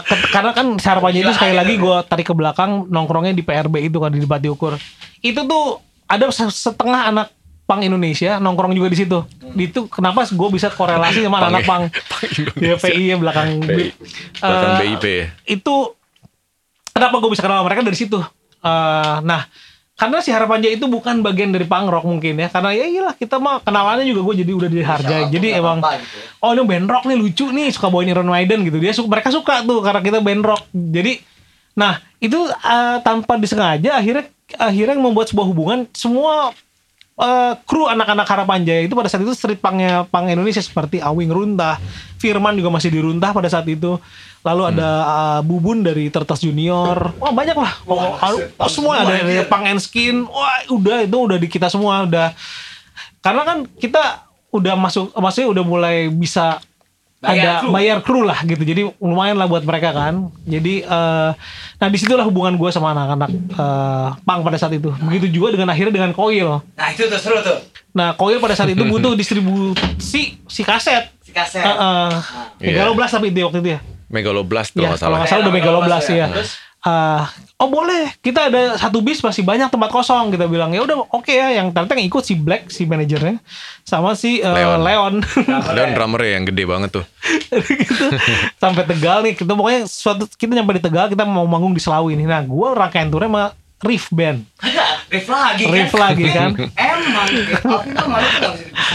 ke- 0.00 0.28
karena 0.28 0.50
kan 0.50 0.66
harapannya 0.74 1.20
itu 1.22 1.32
sekali 1.32 1.52
lagi 1.52 1.74
gue 1.74 1.96
tarik 2.02 2.26
ke 2.26 2.34
belakang 2.34 2.84
nongkrongnya 2.86 3.32
di 3.32 3.40
PRB 3.40 3.74
itu 3.82 3.96
kan 3.96 4.08
di 4.10 4.20
Bati 4.22 4.48
Ukur. 4.48 4.76
Itu 5.18 5.40
tuh 5.42 5.80
ada 6.06 6.28
se- 6.28 6.48
setengah 6.50 7.08
anak 7.08 7.28
pang 7.62 7.80
Indonesia 7.80 8.36
nongkrong 8.36 8.72
juga 8.72 8.88
di 8.88 8.98
situ. 8.98 9.20
Di 9.50 9.64
itu 9.66 9.84
kenapa 9.86 10.24
gue 10.26 10.48
bisa 10.50 10.68
korelasi 10.68 11.22
sama 11.22 11.40
anak 11.42 11.64
pang 11.64 11.88
ya 12.60 12.74
PI 12.74 13.04
ya 13.06 13.16
belakang 13.16 13.48
BI. 13.62 13.88
Belakang 14.34 14.72
Eh, 14.74 14.80
BIP. 14.82 15.04
Itu 15.50 15.96
kenapa 16.90 17.16
gue 17.16 17.30
bisa 17.30 17.40
kenal 17.40 17.62
mereka 17.62 17.80
dari 17.80 17.94
situ. 17.94 18.20
Eh, 18.58 19.16
nah 19.22 19.48
karena 20.00 20.24
si 20.24 20.32
harapannya 20.32 20.72
itu 20.72 20.88
bukan 20.88 21.20
bagian 21.20 21.52
dari 21.52 21.68
punk 21.68 21.92
rock 21.92 22.08
mungkin 22.08 22.40
ya. 22.40 22.48
Karena 22.48 22.72
ya 22.72 22.88
iyalah 22.88 23.14
kita 23.20 23.36
mah 23.36 23.60
kenalannya 23.60 24.08
juga 24.08 24.32
gue 24.32 24.34
jadi 24.40 24.52
udah 24.56 24.70
dihargai 24.72 25.22
Bisa 25.28 25.32
jadi 25.36 25.60
emang 25.60 25.84
gitu 25.84 26.16
ya. 26.16 26.40
oh 26.40 26.50
ini 26.56 26.62
band 26.64 26.88
rock 26.88 27.04
nih 27.04 27.16
lucu 27.20 27.44
nih 27.52 27.68
suka 27.68 27.92
bawain 27.92 28.08
Iron 28.08 28.32
Maiden 28.32 28.64
gitu. 28.64 28.80
Dia 28.80 28.96
suka 28.96 29.12
mereka 29.12 29.28
suka 29.28 29.60
tuh 29.60 29.84
karena 29.84 30.00
kita 30.00 30.18
band 30.24 30.40
rock 30.40 30.64
jadi 30.72 31.20
nah 31.76 32.00
itu 32.16 32.48
eh, 32.48 32.96
tanpa 33.04 33.36
disengaja 33.36 34.00
akhirnya 34.00 34.24
akhirnya 34.56 34.96
membuat 34.96 35.28
sebuah 35.28 35.46
hubungan 35.52 35.78
semua 35.92 36.56
eh, 37.16 37.52
kru 37.64 37.88
anak-anak 37.88 38.26
harapan 38.26 38.62
jaya 38.62 38.82
itu 38.84 38.94
pada 38.94 39.08
saat 39.08 39.24
itu 39.24 39.34
street 39.34 39.58
punknya 39.58 40.04
punk 40.06 40.30
Indonesia 40.30 40.60
seperti 40.60 41.00
Awing 41.00 41.32
Runtah 41.32 41.80
Firman 42.20 42.52
juga 42.52 42.68
masih 42.68 42.92
diruntah 42.92 43.32
pada 43.32 43.48
saat 43.48 43.64
itu. 43.66 43.96
Lalu 44.40 44.62
ada 44.76 44.88
eh, 45.04 45.40
Bubun 45.44 45.80
dari 45.80 46.08
Tertas 46.08 46.40
Junior. 46.40 47.16
Wah 47.16 47.32
banyak 47.32 47.56
lah. 47.56 47.72
Wah, 47.84 48.16
Oh, 48.20 48.36
oh, 48.36 48.68
semua 48.68 48.68
semua 48.68 48.92
ada 49.02 49.16
dari 49.20 49.40
ya. 49.40 49.48
punk 49.48 49.64
and 49.68 49.80
skin. 49.80 50.24
Wah 50.24 50.68
udah 50.68 51.04
itu 51.04 51.16
udah 51.16 51.36
di 51.40 51.48
kita 51.48 51.72
semua 51.72 52.04
udah. 52.04 52.32
Karena 53.20 53.42
kan 53.44 53.58
kita 53.76 54.24
udah 54.50 54.74
masuk 54.74 55.14
maksudnya 55.14 55.48
udah 55.52 55.64
mulai 55.64 55.96
bisa 56.10 56.58
Bayar 57.20 57.36
ada 57.36 57.52
kru. 57.58 57.68
bayar 57.70 57.98
kru 58.00 58.20
lah 58.22 58.38
gitu 58.42 58.62
jadi 58.62 58.82
lumayan 58.96 59.36
lah 59.36 59.44
buat 59.44 59.60
mereka 59.60 59.92
kan 59.92 60.14
jadi 60.42 60.74
eh 60.82 61.30
nah 61.76 61.86
di 61.86 61.96
situlah 61.96 62.24
hubungan 62.24 62.56
gue 62.56 62.70
sama 62.70 62.90
anak-anak 62.90 63.28
eh 63.28 64.08
pang 64.20 64.40
pada 64.40 64.56
saat 64.56 64.72
itu 64.72 64.88
begitu 65.00 65.28
juga 65.30 65.52
dengan 65.52 65.68
akhirnya 65.68 65.92
dengan 65.94 66.10
koil 66.10 66.64
Nah 66.70 66.88
itu 66.88 67.04
tuh 67.04 67.16
seru 67.16 67.36
tuh 67.40 67.60
nah 67.90 68.14
koil 68.14 68.38
pada 68.38 68.54
saat 68.54 68.68
itu 68.68 68.80
butuh 68.88 69.12
distribusi 69.12 70.40
si 70.42 70.62
kaset 70.62 71.12
si 71.20 71.30
kaset. 71.30 71.60
Heeh. 71.60 72.08
Iya. 72.58 72.72
Megaloblast 72.74 73.12
tapi 73.14 73.28
itu 73.28 73.40
waktu 73.42 73.60
itu 73.60 73.70
ya 73.70 73.80
Megaloblast 74.08 74.70
tuh 74.72 74.80
Ya, 74.80 74.88
nggak 74.88 74.96
kalau 74.96 75.04
salah. 75.04 75.18
nggak 75.18 75.30
salah 75.30 75.42
udah 75.42 75.54
Megaloblast 75.54 76.08
ya. 76.10 76.26
Terus 76.30 76.52
Eh, 76.80 77.22
oh 77.60 77.68
boleh, 77.68 78.08
kita 78.24 78.48
ada 78.48 78.80
satu 78.80 79.04
bis 79.04 79.20
masih 79.20 79.44
banyak 79.44 79.68
tempat 79.68 79.92
kosong 79.92 80.32
kita 80.32 80.48
bilang 80.48 80.72
ya 80.72 80.80
udah 80.80 81.04
oke 81.12 81.28
ya. 81.28 81.52
Yang 81.52 81.76
ternyata 81.76 82.00
yang 82.00 82.08
ikut 82.08 82.24
si 82.24 82.34
Black 82.34 82.72
si 82.72 82.88
manajernya 82.88 83.36
sama 83.84 84.16
si 84.16 84.40
eh, 84.40 84.48
Leon. 84.48 84.80
Leon. 84.80 85.14
Ada 85.70 85.92
drummer 85.92 86.24
yang 86.24 86.48
gede 86.48 86.64
banget 86.64 86.90
tuh. 86.96 87.04
gitu. 87.52 88.04
Sampai 88.56 88.88
Tegal 88.88 89.20
nih, 89.22 89.36
kita 89.36 89.52
pokoknya 89.52 89.84
suatu 89.84 90.24
kita 90.24 90.56
nyampe 90.56 90.80
di 90.80 90.82
Tegal 90.82 91.12
kita 91.12 91.28
mau 91.28 91.44
manggung 91.44 91.76
di 91.76 91.82
Selawi 91.84 92.16
nih. 92.16 92.26
Nah, 92.26 92.40
gua 92.48 92.72
rangkaian 92.72 93.12
turnya 93.12 93.28
sama 93.28 93.44
Riff 93.80 94.12
Band. 94.12 94.44
riff 95.08 95.26
lagi 95.26 95.64
kan. 95.64 95.72
Riff 95.72 95.92
lagi 95.92 96.24
kan. 96.28 96.50
Emang 96.76 97.28
tuh 97.56 98.06
malu 98.06 98.28
tuh 98.36 98.52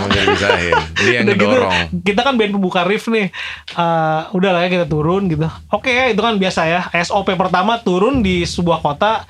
dipisahin. 0.08 0.76
Dia 0.96 1.12
yang 1.12 1.26
Udah 1.26 1.34
gitu, 1.34 1.46
ngedorong. 1.48 1.78
kita 2.02 2.22
kan 2.22 2.34
band 2.36 2.52
pembuka 2.54 2.82
riff 2.82 3.06
nih. 3.08 3.28
Eh, 3.72 4.22
udah 4.30 4.50
lah 4.52 4.62
ya 4.62 4.70
kita 4.72 4.86
turun 4.86 5.26
gitu. 5.26 5.44
Oke 5.70 5.90
ya 5.90 6.06
itu 6.08 6.20
kan 6.20 6.36
biasa 6.36 6.62
ya. 6.66 6.82
SOP 6.96 7.34
pertama 7.34 7.78
turun 7.78 8.22
di 8.22 8.44
sebuah 8.44 8.80
kota. 8.80 9.26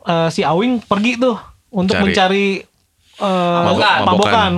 eh, 0.00 0.28
si 0.28 0.40
Awing 0.40 0.80
pergi 0.82 1.16
tuh 1.16 1.36
untuk 1.70 1.92
Cari. 1.94 2.04
mencari 2.04 2.46
eh, 3.18 3.60
Mabok- 3.60 3.76
mabokan. 3.76 4.04
mabokan. 4.06 4.52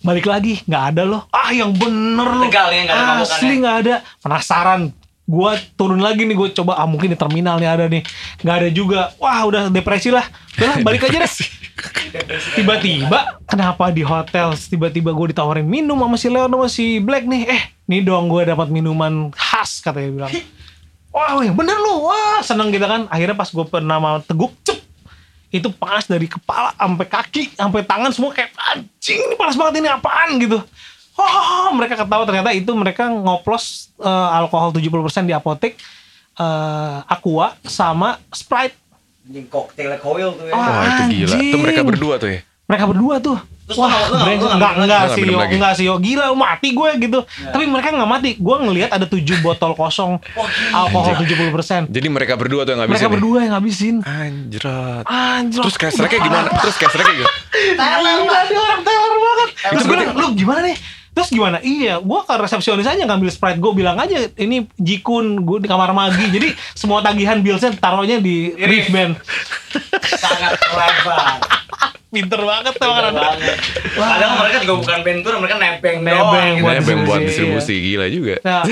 Balik 0.00 0.26
lagi 0.26 0.60
nggak 0.62 0.84
ada 0.90 1.02
loh. 1.04 1.28
Ah 1.28 1.48
yang 1.50 1.70
bener 1.70 2.24
loh. 2.26 2.44
Tegal 2.46 2.68
ya, 2.70 2.80
nggak 2.82 2.96
ada 2.96 3.04
mabokannya. 3.06 3.36
Asli 3.36 3.54
nggak 3.54 3.76
ada. 3.78 3.94
Penasaran. 4.18 4.80
Gua 5.30 5.54
turun 5.78 6.02
lagi 6.02 6.26
nih 6.26 6.34
gue 6.34 6.50
coba 6.58 6.74
ah 6.74 6.90
mungkin 6.90 7.14
di 7.14 7.18
terminal 7.18 7.62
nih 7.62 7.70
ada 7.70 7.86
nih. 7.86 8.02
Nggak 8.42 8.56
ada 8.58 8.68
juga. 8.74 9.00
Wah 9.22 9.46
udah 9.46 9.70
depresi 9.70 10.10
lah. 10.10 10.26
Udah 10.58 10.82
balik 10.82 11.06
aja 11.06 11.22
deh. 11.22 11.34
Tiba-tiba 12.58 13.38
kenapa 13.46 13.94
di 13.94 14.02
hotel 14.02 14.58
tiba-tiba 14.58 15.14
gue 15.14 15.30
ditawarin 15.30 15.62
minum 15.62 16.02
sama 16.02 16.18
si 16.18 16.26
Leon 16.26 16.50
sama 16.50 16.66
si 16.66 16.98
Black 16.98 17.30
nih. 17.30 17.46
Eh, 17.46 17.62
nih 17.86 18.02
dong 18.02 18.26
gue 18.26 18.42
dapat 18.42 18.74
minuman 18.74 19.30
khas 19.30 19.78
katanya 19.78 20.26
bilang. 20.26 20.34
Wah, 21.10 21.42
yang 21.42 21.58
bener 21.58 21.74
lu. 21.78 22.06
Wah, 22.06 22.42
seneng 22.42 22.70
kita 22.70 22.86
kan. 22.86 23.06
Akhirnya 23.10 23.34
pas 23.38 23.50
gue 23.50 23.66
pernah 23.66 23.98
mau 23.98 24.18
teguk, 24.22 24.54
cep. 24.66 24.78
Itu 25.50 25.74
panas 25.74 26.06
dari 26.06 26.30
kepala 26.30 26.70
sampai 26.78 27.06
kaki, 27.10 27.58
sampai 27.58 27.82
tangan 27.82 28.14
semua 28.14 28.30
kayak 28.30 28.54
anjing 28.70 29.18
ini 29.18 29.34
panas 29.34 29.58
banget 29.58 29.82
ini 29.82 29.88
apaan 29.90 30.38
gitu. 30.38 30.62
Wah, 31.20 31.36
mereka 31.70 31.94
ketawa 31.96 32.24
ternyata 32.24 32.50
itu 32.50 32.72
mereka 32.72 33.06
ngoplos 33.06 33.64
eh, 33.96 34.08
alkohol 34.34 34.72
70% 34.72 34.88
di 35.22 35.32
apotek 35.32 35.76
eh, 36.34 36.96
Aqua 37.06 37.54
sama 37.62 38.16
Sprite 38.30 38.76
Anjing 39.20 39.46
cocktail 39.46 39.94
coil 39.96 40.32
tuh 40.32 40.44
ya. 40.44 40.52
Oh, 40.52 40.58
Wah 40.58 40.82
itu 40.82 41.02
gila. 41.14 41.36
Itu 41.38 41.56
mereka 41.56 41.80
berdua 41.82 42.14
tuh 42.16 42.30
ya. 42.30 42.40
mereka 42.64 42.84
berdua 42.86 43.16
tuh 43.18 43.38
Terus 43.66 43.78
wah 43.78 43.90
enggak 44.50 44.72
enggak 44.78 45.02
sih 45.12 45.22
yo 45.24 45.38
enggak 45.38 45.72
sih 45.74 45.84
yo 45.86 45.94
gila 45.98 46.34
mati 46.34 46.70
gue 46.70 46.90
gitu 46.98 47.22
Ya. 47.38 47.50
tapi 47.50 47.66
mereka 47.66 47.90
nggak 47.90 48.06
mati 48.08 48.30
gue 48.34 48.56
ngelihat 48.60 48.90
ada 48.90 49.06
tujuh 49.06 49.38
botol 49.40 49.74
kosong 49.74 50.18
alkohol 50.72 51.14
70% 51.14 51.86
Jadi 51.86 52.08
mereka 52.08 52.34
berdua 52.34 52.62
tuh 52.62 52.74
yang 52.74 52.82
ngabisin. 52.82 52.90
mereka 52.90 53.06
ya? 53.06 53.14
berdua 53.14 53.38
yang 53.40 53.52
ngabisin 53.54 53.94
Anjrat. 54.02 55.04
anjir 55.04 55.60
Terus 55.60 55.76
casreknya 55.76 56.20
gimana? 56.20 56.48
Terus 56.56 56.76
casreknya 56.76 57.14
gimana? 57.16 57.30
Gila 57.70 58.38
dia 58.44 58.58
orang 58.60 58.80
Taylor 58.82 59.14
banget 59.16 59.48
Terus 59.62 59.84
gue 59.84 59.96
lu 60.16 60.28
gimana 60.34 60.60
nih? 60.64 60.76
Terus 61.20 61.36
gimana? 61.36 61.60
Iya, 61.60 62.00
gue 62.00 62.20
ke 62.24 62.34
resepsionis 62.40 62.88
aja 62.88 63.04
ngambil 63.04 63.28
Sprite 63.28 63.60
Gue 63.60 63.76
bilang 63.76 64.00
aja, 64.00 64.16
ini 64.40 64.64
Jikun, 64.80 65.44
gue 65.44 65.60
di 65.60 65.68
kamar 65.68 65.92
magi 65.92 66.32
Jadi 66.32 66.56
semua 66.72 67.04
tagihan 67.04 67.44
billsnya 67.44 67.76
taruhnya 67.76 68.16
di. 68.16 68.56
Riff 68.56 68.88
Band 68.88 69.20
Sangat 70.16 70.56
lebar. 70.72 71.36
Pinter 72.10 72.42
banget 72.42 72.74
tuh 72.74 72.90
orang 72.90 73.14
banget. 73.14 73.54
Padahal 73.94 74.32
mereka 74.42 74.56
juga 74.66 74.74
bukan 74.82 74.98
bentur, 75.06 75.32
mereka 75.38 75.56
nebeng 75.62 75.98
Nebeng 76.02 76.18
doang. 76.18 76.64
buat 76.64 76.74
Ini 76.74 76.90
yang 76.90 77.04
buat 77.06 77.20
distribusi, 77.22 77.22
distribusi 77.28 77.74
gila 77.78 78.06
juga. 78.10 78.34
Nah, 78.42 78.62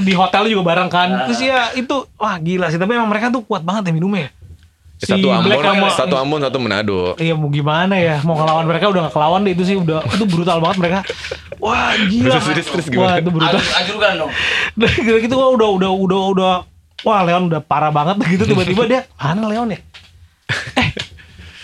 di 0.00 0.12
hotel 0.16 0.42
juga 0.48 0.62
bareng 0.72 0.88
kan 0.88 1.08
Nah. 1.12 1.26
Terus 1.28 1.40
ya 1.44 1.60
itu, 1.76 1.96
wah 2.16 2.40
gila 2.40 2.72
sih 2.72 2.80
Tapi 2.80 2.96
emang 2.96 3.10
mereka 3.12 3.28
tuh 3.28 3.44
kuat 3.44 3.60
banget 3.60 3.90
ya 3.90 3.92
minumnya 3.92 4.32
Si 4.98 5.06
satu 5.06 5.26
Ambon, 5.28 5.46
Black 5.46 5.62
sama- 5.62 5.94
satu 5.94 6.14
Ambon, 6.14 6.38
satu 6.40 6.58
Manado. 6.58 7.14
Iya 7.16 7.32
mau 7.32 7.46
gimana 7.48 7.94
ya? 7.94 8.18
Mau 8.20 8.34
ngelawan 8.34 8.66
mereka 8.66 8.86
udah 8.88 9.06
gak 9.06 9.14
kelawan 9.14 9.40
deh 9.40 9.52
Itu 9.52 9.62
sih 9.62 9.74
udah 9.74 10.02
Itu 10.04 10.24
brutal 10.24 10.58
banget 10.58 10.76
mereka. 10.78 10.98
Wah 11.56 11.94
gila. 12.00 12.34
Terus, 12.34 12.44
terus, 12.44 12.66
terus 12.68 12.86
Wah 12.90 12.92
gimana? 12.92 13.14
itu 13.16 13.30
brutal. 13.30 13.54
Ajur- 13.54 13.74
Ajurkan 13.76 14.12
dong. 14.16 14.30
Udah 14.74 14.90
gitu 15.18 15.34
gua 15.34 15.48
udah 15.52 15.68
udah 15.72 15.90
udah 15.92 16.20
udah 16.28 16.52
wah 17.00 17.20
Leon 17.22 17.46
udah 17.46 17.60
parah 17.60 17.88
banget 17.88 18.18
gitu. 18.32 18.42
Tiba-tiba 18.44 18.82
dia 18.84 19.00
mana 19.14 19.46
Leon 19.46 19.70
ya? 19.70 19.78
Eh 20.80 20.88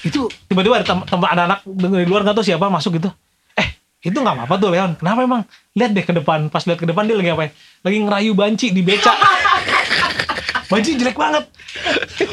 itu 0.05 0.20
tiba-tiba 0.44 0.78
ada 0.78 0.86
tem- 0.86 1.02
teman 1.05 1.27
ada 1.27 1.43
anak 1.44 1.59
dari 1.65 2.05
luar 2.05 2.23
nggak 2.23 2.36
tahu 2.36 2.44
siapa 2.44 2.69
masuk 2.69 2.97
gitu. 2.97 3.11
Eh 3.52 3.66
itu 4.01 4.15
nggak 4.15 4.35
apa-apa 4.36 4.55
tuh 4.56 4.70
Leon. 4.70 4.94
Kenapa 4.94 5.20
emang? 5.20 5.43
Lihat 5.73 5.90
deh 5.90 6.05
ke 6.05 6.12
depan. 6.12 6.47
Pas 6.47 6.62
lihat 6.62 6.77
ke 6.77 6.85
depan 6.85 7.02
dia 7.02 7.15
lagi 7.15 7.31
apa 7.31 7.51
lagi 7.81 7.98
ngerayu 7.98 8.31
banci 8.32 8.70
di 8.70 8.78
beca 8.81 9.11
banci 10.74 10.90
jelek 10.94 11.16
banget 11.16 11.44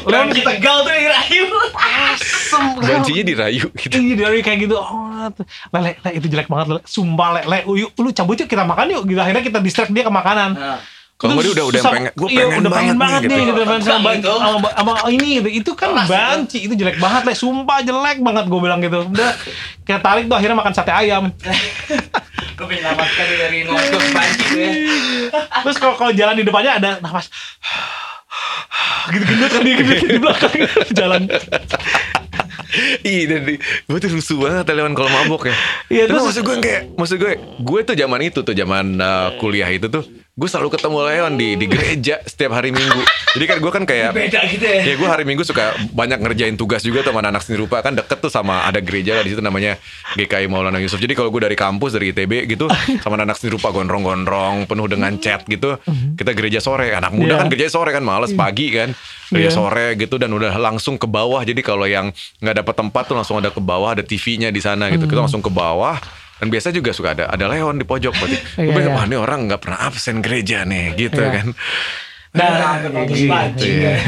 Leon 0.06 0.30
Leon 0.30 0.42
Tegal 0.42 0.76
tuh 0.82 0.92
dirayu. 0.92 1.44
asem 1.74 2.64
Bancinya 2.78 3.22
dirayu 3.22 3.64
gitu. 3.74 3.94
Iya 3.98 4.14
dari 4.14 4.40
kayak 4.40 4.58
gitu 4.66 4.76
oh, 4.76 5.30
lele, 5.70 5.98
le, 5.98 6.10
itu 6.14 6.26
jelek 6.26 6.46
banget 6.46 6.66
le. 6.74 6.80
sumpah 6.84 7.42
lele 7.42 7.58
yuk 7.66 7.90
lu 7.96 8.10
cabut 8.10 8.36
yuk 8.36 8.46
kita 8.46 8.62
makan 8.62 8.86
yuk 8.90 9.02
gitu 9.06 9.18
akhirnya 9.18 9.42
kita 9.42 9.58
distract 9.58 9.90
dia 9.90 10.02
ke 10.02 10.12
makanan 10.12 10.54
Nah, 11.22 11.30
Kalau 11.30 11.38
dia 11.38 11.54
udah 11.54 11.66
udah 11.70 11.82
pengen, 11.86 12.10
gue 12.18 12.28
iya, 12.34 12.50
pengen, 12.50 12.66
udah 12.66 12.72
pengen 12.74 12.96
banget 12.98 13.20
nih 13.30 13.46
gitu, 13.46 13.50
gitu. 13.54 13.62
pengen 13.62 13.82
sama, 13.86 13.94
Tegang 13.94 14.02
ban- 14.02 14.18
itu. 14.18 14.34
sama, 14.42 14.68
sama 14.74 14.92
ini 15.06 15.28
gitu. 15.38 15.48
Itu 15.54 15.70
kan 15.78 15.94
Keras 15.94 16.02
itu. 16.02 16.14
banci, 16.18 16.58
itu 16.66 16.74
jelek 16.74 16.98
banget 16.98 17.22
le, 17.22 17.32
sumpah 17.38 17.78
jelek 17.78 18.18
banget 18.18 18.44
gue 18.50 18.58
bilang 18.58 18.80
gitu. 18.82 19.06
Udah 19.06 19.30
kayak 19.86 20.02
tarik 20.02 20.26
tuh 20.26 20.34
akhirnya 20.34 20.58
makan 20.58 20.74
sate 20.74 20.90
ayam. 20.90 21.30
lu 22.58 22.64
menyelamatkan 22.66 23.26
dari 23.38 23.58
nodok 23.62 24.02
banci 24.10 24.44
tuh 24.50 24.58
ya. 24.58 24.70
Terus 25.62 25.76
kalau 25.78 25.94
kalau 25.94 26.10
jalan 26.10 26.34
di 26.34 26.42
depannya 26.42 26.72
ada 26.78 26.90
nafas 26.98 27.30
gitu 29.10 29.24
gendut 29.24 29.50
kan 29.50 29.62
dia 29.62 29.76
di 29.78 30.18
belakang 30.18 30.52
jalan. 30.94 31.22
Iya, 33.04 33.22
dan 33.28 33.40
di- 33.44 33.60
gue 33.60 33.98
tuh 34.00 34.10
rusuh 34.16 34.38
banget 34.40 34.72
Leon 34.72 34.96
kalau 34.96 35.12
mabok 35.12 35.52
ya. 35.52 35.54
Iya, 35.92 36.02
terus- 36.08 36.24
maksud 36.24 36.42
gue 36.42 36.56
kayak, 36.56 36.82
maksud 36.96 37.16
gue, 37.20 37.32
gue 37.60 37.80
tuh 37.84 37.92
zaman 37.92 38.20
itu 38.24 38.40
tuh 38.40 38.56
zaman 38.56 38.96
uh, 38.96 39.36
kuliah 39.36 39.68
itu 39.68 39.92
tuh, 39.92 40.00
gue 40.32 40.48
selalu 40.48 40.72
ketemu 40.72 40.98
Leon 41.04 41.32
di 41.36 41.60
di 41.60 41.66
gereja 41.68 42.16
setiap 42.24 42.56
hari 42.56 42.72
Minggu. 42.72 43.04
Jadi 43.36 43.44
kan 43.44 43.56
gue 43.60 43.68
kan 43.68 43.84
kayak 43.84 44.16
Beda 44.16 44.40
gitu 44.48 44.64
ya. 44.64 44.80
Ya 44.80 44.94
gue 44.96 45.04
hari 45.04 45.28
Minggu 45.28 45.44
suka 45.44 45.76
banyak 45.92 46.24
ngerjain 46.24 46.56
tugas 46.56 46.80
juga 46.80 47.04
sama 47.04 47.20
anak 47.20 47.44
seni 47.44 47.60
rupa 47.60 47.84
kan 47.84 47.92
deket 47.92 48.16
tuh 48.16 48.32
sama 48.32 48.64
ada 48.64 48.80
gereja 48.80 49.20
lah 49.20 49.28
di 49.28 49.36
situ 49.36 49.44
namanya 49.44 49.76
GKI 50.16 50.48
Maulana 50.48 50.80
Yusuf. 50.80 51.04
Jadi 51.04 51.12
kalau 51.12 51.28
gue 51.28 51.44
dari 51.44 51.52
kampus 51.52 51.92
dari 51.92 52.16
ITB 52.16 52.48
gitu 52.48 52.64
sama 53.04 53.20
anak 53.20 53.36
seni 53.36 53.52
rupa 53.52 53.76
gondrong-gondrong 53.76 54.64
penuh 54.64 54.88
dengan 54.88 55.12
chat 55.20 55.44
gitu, 55.44 55.76
kita 56.16 56.32
gereja 56.32 56.64
sore. 56.64 56.96
Anak 56.96 57.12
muda 57.12 57.36
Iya. 57.36 57.40
kan 57.44 57.46
gereja 57.52 57.68
sore 57.68 57.92
kan 57.92 58.00
males 58.00 58.32
pagi 58.32 58.72
kan. 58.72 58.96
Gereja 59.28 59.52
Iya. 59.52 59.56
sore 59.56 59.86
gitu 60.00 60.16
dan 60.16 60.32
udah 60.32 60.56
langsung 60.56 60.96
ke 60.96 61.04
bawah. 61.04 61.44
Jadi 61.44 61.60
kalau 61.60 61.84
yang 61.84 62.08
nggak 62.40 62.56
dapat 62.64 62.74
tempat 62.80 63.04
tuh 63.04 63.20
langsung 63.20 63.36
ada 63.36 63.52
ke 63.52 63.60
bawah 63.60 63.92
ada 63.92 64.00
TV-nya 64.00 64.48
di 64.48 64.64
sana 64.64 64.88
gitu. 64.88 65.04
Kita 65.04 65.28
langsung 65.28 65.44
ke 65.44 65.52
bawah. 65.52 66.00
Dan 66.42 66.50
biasa 66.50 66.74
juga 66.74 66.90
suka 66.90 67.14
ada 67.14 67.30
ada 67.30 67.46
Leon 67.46 67.78
di 67.78 67.86
pojok 67.86 68.10
berarti. 68.12 68.34
Gue 68.58 68.66
Iya, 68.66 68.74
bilang, 68.74 68.90
iya. 68.90 68.98
wah 68.98 69.06
ini 69.06 69.14
orang 69.14 69.40
nggak 69.46 69.60
pernah 69.62 69.78
absen 69.80 70.18
gereja 70.18 70.66
nih 70.66 70.90
gitu 70.98 71.22
Iya. 71.22 71.30
kan. 71.32 71.46
Nah, 72.32 72.50
Gitu, 73.06 73.28
Gitu 73.54 73.66
ya. 73.78 73.94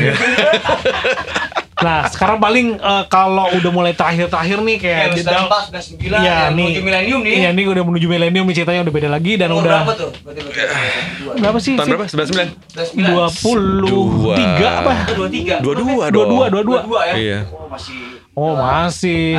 nah 1.77 2.09
sekarang 2.09 2.41
paling 2.41 2.75
eh, 2.75 3.05
kalau 3.07 3.53
udah 3.53 3.69
mulai 3.69 3.93
terakhir-terakhir 3.93 4.57
nih 4.59 4.77
kayak 4.79 4.99
Kayak 5.05 5.15
jeda- 5.15 5.47
94, 5.47 5.85
99 6.01 6.11
Iya 6.17 6.19
ya, 6.19 6.37
nih. 6.49 6.65
menuju 6.65 6.81
milenium 6.83 7.21
nih. 7.21 7.35
Iya 7.37 7.51
nih 7.53 7.65
udah 7.69 7.83
menuju 7.85 8.07
milenium 8.09 8.45
nih 8.45 8.55
ceritanya 8.57 8.81
udah 8.83 8.95
beda 8.95 9.09
lagi 9.09 9.33
dan 9.37 9.49
Umur 9.49 9.61
udah 9.61 9.71
berapa 9.77 9.93
tuh? 9.95 10.11
Berarti 10.19 10.41
berarti 10.43 11.39
berapa 11.39 11.59
sih? 11.61 11.73
Tahun 11.77 11.87
berapa? 11.87 12.05
99? 12.09 13.05
Dua 13.05 13.27
puluh 13.37 14.09
tiga 14.35 14.69
apa? 14.81 14.93
Dua 15.13 15.29
tiga. 15.29 15.55
Dua-dua 15.61 16.05
Dua 16.09 16.25
dua 16.25 16.45
dua 16.49 16.63
dua. 16.65 16.81
Dua 16.83 17.01
ya. 17.05 17.15
Iya. 17.15 17.39
Oh 17.47 17.69
masih. 17.69 17.99
Oh 18.35 18.53
masih. 18.57 19.39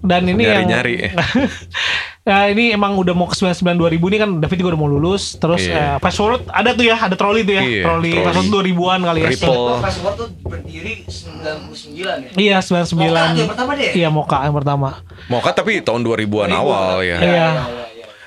Dan 0.00 0.22
ini 0.28 0.42
yang 0.44 0.62
Nyari-nyari. 0.62 0.94
ya 2.20 2.52
ini 2.52 2.70
emang 2.70 2.94
udah 2.94 3.16
mau 3.16 3.24
ke 3.24 3.34
99 3.34 3.96
2000 3.96 4.10
ini 4.12 4.16
kan 4.16 4.30
David 4.38 4.56
juga 4.60 4.70
udah 4.76 4.80
mau 4.80 4.88
lulus. 4.88 5.34
Terus 5.34 5.64
Iya. 5.64 5.76
eh, 5.76 5.96
fast 5.98 6.16
forward 6.16 6.42
ada 6.46 6.70
tuh 6.72 6.84
ya, 6.84 6.96
ada 6.96 7.16
troli 7.16 7.40
tuh 7.42 7.54
ya. 7.56 7.62
Iya, 7.64 7.84
troli 7.84 8.12
forward 8.12 8.48
2000-an 8.50 9.00
kali 9.02 9.18
ya. 9.20 9.28
Ripple. 9.32 9.64
Password 9.80 10.14
tuh 10.16 10.28
berdiri 10.44 10.92
99 11.08 12.28
ya. 12.28 12.30
Iya 12.36 12.56
Mocha 12.60 12.84
99. 12.84 13.40
yang 13.40 13.50
pertama 13.50 13.70
deh. 13.74 13.90
Iya 13.92 14.08
Moka 14.08 14.38
yang 14.40 14.54
pertama. 14.54 14.88
Mocha 15.26 15.50
tapi 15.50 15.80
tahun 15.80 16.00
2000-an 16.02 16.50
awal 16.52 17.00
ya. 17.00 17.18
Iya. 17.18 17.24
iya. 17.24 17.48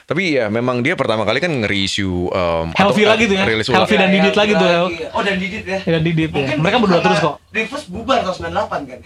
Tapi 0.03 0.35
ya 0.35 0.51
memang 0.51 0.83
dia 0.83 0.99
pertama 0.99 1.23
kali 1.23 1.39
kan 1.39 1.47
nge-reissue 1.63 2.27
um, 2.27 2.75
Healthy 2.75 3.07
atau, 3.07 3.11
lagi 3.15 3.23
tuh 3.23 3.35
ya. 3.39 3.43
rilis 3.47 3.67
Healthy 3.71 3.95
ulang. 3.95 4.03
dan 4.03 4.09
Didit 4.11 4.35
lagi 4.35 4.53
tuh. 4.53 4.69
Oh 5.15 5.21
dan 5.23 5.35
Didit 5.39 5.63
ya. 5.63 5.79
Dan 5.79 6.01
Didit 6.03 6.27
ya. 6.27 6.35
Mungkin 6.35 6.57
Mereka 6.59 6.77
berdua 6.83 6.99
terus 6.99 7.19
kok. 7.23 7.35
Reverse 7.55 7.87
bubar 7.87 8.19
tahun 8.19 8.51
98 8.51 8.91
kan. 8.91 8.99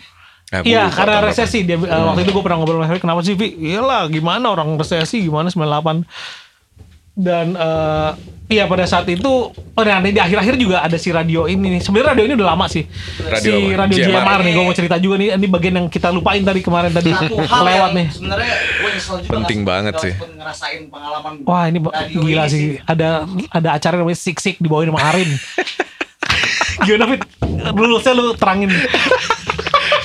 Eh, 0.50 0.64
Iya 0.66 0.88
lupa 0.88 0.96
karena 0.98 1.18
resesi. 1.22 1.60
Dia 1.62 1.76
eh, 1.76 1.84
waktu 2.02 2.24
itu 2.24 2.32
gue 2.32 2.40
pernah 2.40 2.58
ngobrol 2.58 2.80
sama 2.80 2.96
kenapa 2.98 3.20
sih 3.20 3.34
Vi? 3.34 3.48
Iyalah 3.68 4.08
gimana 4.08 4.48
orang 4.48 4.74
resesi? 4.74 5.20
Gimana 5.22 5.48
98 5.48 6.08
dan 7.18 7.52
eh, 7.52 8.10
iya 8.48 8.64
pada 8.64 8.86
saat 8.86 9.10
itu 9.10 9.50
oh 9.50 9.84
nah 9.84 9.98
di 10.00 10.14
akhir-akhir 10.14 10.54
juga 10.56 10.80
ada 10.80 10.96
si 10.96 11.10
radio 11.10 11.46
ini 11.46 11.68
nih. 11.68 11.82
Sebenarnya 11.82 12.14
radio 12.14 12.24
ini 12.24 12.34
udah 12.36 12.48
lama 12.48 12.66
sih. 12.66 12.86
Radio 13.20 13.42
si 13.42 13.66
apa? 13.68 13.82
radio 13.82 13.96
JMR. 13.98 14.14
JMR 14.14 14.40
nih 14.40 14.52
gue 14.54 14.64
mau 14.64 14.76
cerita 14.78 14.96
juga 14.96 15.16
nih. 15.18 15.28
Ini 15.34 15.48
bagian 15.50 15.76
yang 15.76 15.88
kita 15.88 16.08
lupain 16.10 16.40
tadi 16.40 16.62
kemarin 16.62 16.92
tadi 16.92 17.10
Satu 17.12 17.36
hal 17.36 17.64
lewat 17.74 17.92
nih. 17.92 18.08
sebenarnya 18.08 18.52
gue 18.56 18.90
nyesel 18.94 19.16
juga 19.20 19.32
Penting 19.34 19.58
nggak- 19.58 19.68
banget 19.68 19.92
nggak 19.92 20.06
sih. 20.06 20.14
sempet 20.14 20.32
ngerasain 20.38 20.82
pengalaman 20.88 21.34
wah 21.44 21.64
ini 21.66 21.78
gila 22.14 22.44
ini 22.46 22.48
sih. 22.48 22.64
ada 22.86 23.10
ada 23.50 23.70
acara 23.74 23.96
namanya 23.98 24.16
Sik 24.16 24.38
Sik 24.38 24.56
dibawain 24.58 24.88
sama 24.88 25.02
Arin. 25.04 25.28
Gimana 26.86 27.06
Fit? 27.10 27.22
Lu 27.74 27.98
saya 27.98 28.14
lu 28.14 28.32
terangin 28.32 28.70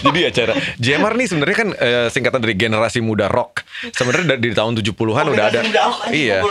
Jadi 0.02 0.20
acara 0.24 0.52
JMR 0.76 1.14
nih 1.14 1.26
sebenarnya 1.26 1.56
kan 1.56 1.68
eh, 1.72 2.06
singkatan 2.08 2.38
dari 2.38 2.54
generasi 2.54 2.98
muda 2.98 3.26
rock. 3.26 3.62
Sebenarnya 3.88 4.34
dari, 4.34 4.40
dari 4.42 4.54
tahun 4.54 4.72
70-an 4.76 5.24
Oh, 5.24 5.32
udah 5.32 5.46
ada. 5.46 5.60
muda 5.60 5.82
iya. 6.10 6.42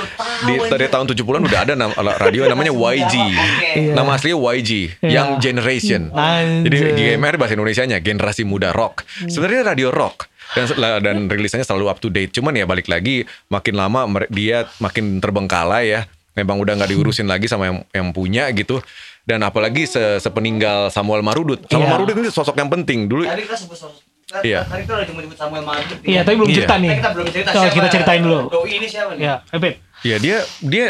Di, 0.41 0.53
dari 0.65 0.87
tahun 0.87 1.05
70-an 1.07 1.41
udah 1.43 1.59
ada 1.61 1.73
nam- 1.73 1.95
radio 2.17 2.45
namanya 2.45 2.71
YG. 2.71 3.15
Oke. 3.15 3.69
Iya. 3.77 3.93
Nama 3.93 4.09
aslinya 4.11 4.37
YG, 4.37 4.71
Iya. 4.97 5.09
Young 5.11 5.31
Generation. 5.37 6.01
Anjir. 6.11 6.65
Jadi 6.65 6.77
GMR 6.95 7.35
bahasa 7.35 7.53
Indonesianya 7.53 7.97
generasi 7.99 8.41
muda 8.41 8.71
rock. 8.71 9.03
Sebenarnya 9.23 9.67
radio 9.67 9.91
rock 9.91 10.27
dan 10.51 10.67
dan 10.99 11.17
rilisnya 11.27 11.61
selalu 11.61 11.87
up 11.87 11.99
to 11.99 12.07
date. 12.07 12.31
Cuman 12.31 12.51
ya 12.51 12.63
balik 12.63 12.87
lagi 12.87 13.23
makin 13.47 13.75
lama 13.75 14.03
dia 14.27 14.67
makin 14.77 15.19
terbengkalai 15.19 15.85
ya. 15.89 16.01
Memang 16.31 16.57
udah 16.57 16.79
nggak 16.79 16.87
diurusin 16.89 17.27
lagi 17.27 17.45
sama 17.45 17.67
yang 17.67 17.77
yang 17.91 18.07
punya 18.11 18.47
gitu. 18.51 18.79
Dan 19.23 19.41
apalagi 19.41 19.83
se- 19.83 20.17
sepeninggal 20.17 20.89
Samuel 20.89 21.21
Marudut. 21.21 21.61
Samuel 21.65 21.83
Iya. 21.83 21.93
Marudut 21.93 22.15
ini 22.17 22.29
sosok 22.29 22.55
yang 22.55 22.69
penting 22.69 23.05
dulu. 23.05 23.23
Tadi 23.23 23.41
kita 23.41 23.55
sebut 23.55 23.77
sosok 23.77 24.01
Iya. 24.41 24.63
Tadi 24.63 24.81
kita 24.81 24.93
udah 24.95 25.05
nyebut 25.05 25.35
Samuel 25.35 25.59
Marut. 25.61 25.83
iya 26.01 26.23
tapi 26.23 26.35
belum 26.37 26.47
Iya. 26.47 26.57
cerita 26.57 26.75
nih 26.77 26.89
Kita 26.95 27.09
belum 27.11 27.27
cerita 27.27 27.49
Coba 27.51 27.61
siapa 27.61 27.75
kita 27.75 27.87
ceritain 27.91 28.21
dulu 28.23 28.39
Doi 28.47 28.71
ini 28.71 28.87
siapa 28.87 29.11
nih? 29.11 29.21
ya 29.21 29.35
Fit 29.51 29.75
Ya 30.01 30.15
dia 30.17 30.37
dia 30.57 30.87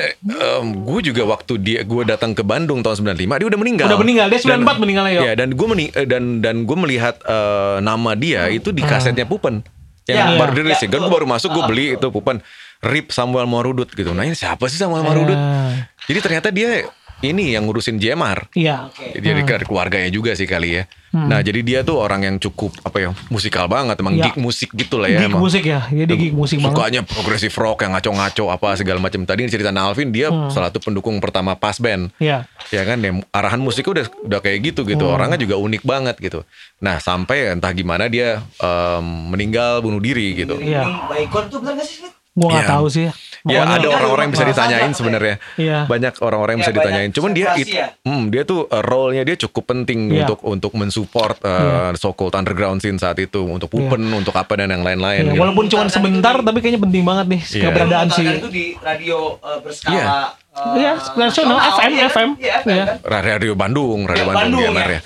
gue 0.61 0.99
juga 1.03 1.23
waktu 1.25 1.53
dia 1.57 1.79
gue 1.81 2.03
datang 2.05 2.31
ke 2.31 2.41
Bandung 2.41 2.79
tahun 2.79 2.95
95 3.11 3.17
dia 3.35 3.47
udah 3.49 3.59
meninggal. 3.59 3.87
Udah 3.87 3.99
meninggal, 3.99 4.25
dia 4.29 4.39
94 4.39 4.47
Dan- 4.63 4.79
meninggalnya, 4.79 5.11
Yo. 5.11 5.21
Iya 5.21 5.33
dan 5.35 5.49
gue 5.51 5.67
mening 5.67 5.89
eh, 5.91 6.05
dan 6.05 6.23
dan 6.39 6.55
gue 6.63 6.77
melihat 6.77 7.19
eh, 7.19 7.77
nama 7.81 8.11
dia 8.13 8.47
itu 8.47 8.69
di 8.69 8.79
kasetnya 8.81 9.25
Pupen 9.25 9.65
yang 10.05 10.17
Ya, 10.29 10.37
baru 10.37 10.51
ya, 10.51 10.55
dirilis 10.55 10.77
ya. 10.77 10.85
ya, 10.85 10.87
Kan 10.87 10.99
gue 11.01 11.11
baru 11.11 11.25
masuk 11.25 11.49
gue 11.49 11.63
beli 11.65 11.85
itu 11.93 12.07
Pupen 12.07 12.39
Rip 12.81 13.09
Samuel 13.09 13.45
Marudut 13.45 13.89
gitu. 13.89 14.09
Nah 14.09 14.21
ini 14.21 14.33
siapa 14.33 14.65
sih 14.65 14.75
Samuel 14.75 15.01
Marudut? 15.01 15.35
Ah. 15.35 15.75
Jadi 16.01 16.19
ternyata 16.19 16.47
dia 16.49 16.85
ini 17.22 17.53
yang 17.53 17.65
ngurusin 17.65 17.98
JMR. 17.98 18.49
Iya. 18.53 18.89
Oke. 18.89 19.18
Jadi 19.18 19.45
dari 19.45 19.65
keluarganya 19.65 20.10
juga 20.10 20.34
sih 20.34 20.49
kali 20.49 20.81
ya. 20.81 20.84
Nah 21.11 21.43
jadi 21.43 21.60
dia 21.60 21.80
tuh 21.84 21.99
orang 21.99 22.23
yang 22.23 22.35
cukup 22.39 22.72
apa 22.88 22.98
ya 23.03 23.10
musikal 23.27 23.68
banget, 23.68 23.99
emang 23.99 24.15
Iya. 24.15 24.31
geek 24.31 24.39
musik 24.39 24.72
gitu 24.72 24.95
lah 24.95 25.11
ya. 25.11 25.27
Geek 25.27 25.30
emang. 25.35 25.43
musik 25.43 25.64
ya. 25.68 25.84
Jadi 25.91 26.14
geek 26.15 26.34
musik 26.34 26.57
banget. 26.64 26.72
Sukanya 26.72 27.02
progressive 27.03 27.56
rock 27.60 27.84
yang 27.84 27.91
ngaco-ngaco 27.99 28.45
apa 28.48 28.68
segala 28.80 28.99
macam. 29.03 29.27
Tadi 29.27 29.41
cerita 29.52 29.76
Alvin 29.76 30.15
dia 30.15 30.31
salah 30.48 30.72
satu 30.72 30.80
pendukung 30.80 31.19
pertama 31.19 31.60
pas 31.60 31.76
band. 31.76 32.15
Iya. 32.15 32.48
Ya 32.72 32.81
kan 32.88 33.03
ya 33.03 33.11
arahan 33.35 33.60
musiknya 33.60 33.91
udah 33.91 34.06
udah 34.23 34.39
kayak 34.39 34.72
gitu 34.72 34.88
gitu. 34.88 35.03
Orangnya 35.03 35.35
juga 35.35 35.60
unik 35.60 35.84
banget 35.84 36.15
gitu. 36.23 36.48
Nah, 36.80 37.03
sampai 37.03 37.60
entah 37.60 37.76
gimana 37.76 38.07
dia 38.07 38.39
em, 38.57 39.06
meninggal 39.35 39.84
bunuh 39.84 39.99
diri 39.99 40.31
gitu. 40.34 40.64
Iya. 40.64 41.11
Baygon 41.11 41.52
tuh 41.52 41.60
bener 41.60 41.84
gak 41.84 41.88
sih? 41.91 42.07
Gua 42.41 42.49
nggak 42.49 42.65
Iya. 42.65 42.73
tahu 42.73 42.85
sih. 42.89 43.05
Ya 43.41 43.61
Pokoknya- 43.61 43.73
ada 43.76 43.88
orang-orang 43.91 44.23
yang 44.23 44.34
bisa 44.34 44.45
Mas 44.45 44.51
ditanyain 44.53 44.81
Azhar, 44.84 44.97
sebenarnya. 44.97 45.35
Iya. 45.55 45.77
Banyak 45.85 46.13
orang-orang 46.19 46.51
yang 46.51 46.61
Ya, 46.61 46.63
bisa 46.63 46.73
ditanyain. 46.73 47.01
banyak 47.03 47.15
Cuman 47.15 47.31
dia 47.31 47.47
it- 47.55 47.69
ya. 47.72 47.88
hmm, 47.99 48.23
dia 48.27 48.41
tuh 48.43 48.59
uh, 48.63 48.81
role-nya 48.81 49.23
dia 49.23 49.38
cukup 49.39 49.63
penting 49.68 49.99
Iya. 50.07 50.18
untuk 50.23 50.39
untuk 50.43 50.72
mensupport 50.73 51.38
uh, 51.39 51.89
so-called 51.95 52.34
underground 52.34 52.80
scene 52.80 52.97
saat 52.97 53.18
itu, 53.18 53.41
untuk 53.41 53.65
Pupen, 53.68 54.01
untuk 54.11 54.34
apa 54.34 54.53
dan 54.55 54.69
yang 54.69 54.81
lain-lain. 54.81 55.22
Iya, 55.23 55.31
gitu. 55.31 55.41
walaupun 55.41 55.65
cuma 55.68 55.85
sebentar 55.88 56.34
tapi 56.35 56.57
kayaknya 56.59 56.81
penting 56.81 57.01
banget 57.01 57.26
nih 57.30 57.41
Iya. 57.41 57.63
keberadaan 57.68 58.07
si 58.07 58.22
Memutarkan 58.22 58.39
itu 58.39 58.49
di 58.49 58.65
radio 58.77 59.18
eh, 59.39 59.59
berskala 59.59 59.91
Iya. 59.91 60.03
eh, 60.03 60.30
Iya, 60.77 60.91
nasional, 61.15 61.57
FM, 61.57 61.91
iya? 61.91 62.05
FM. 62.05 62.30
Iya, 62.38 62.53
FM 62.59 62.69
Iya. 62.69 62.84
kan? 62.85 62.97
Radio 63.31 63.53
Bandung, 63.55 63.99
Radio 64.03 64.22
Ya, 64.22 64.27
Bandung, 64.30 64.61
Bandung, 64.61 64.73
ya. 64.76 64.85
ya. 64.91 65.01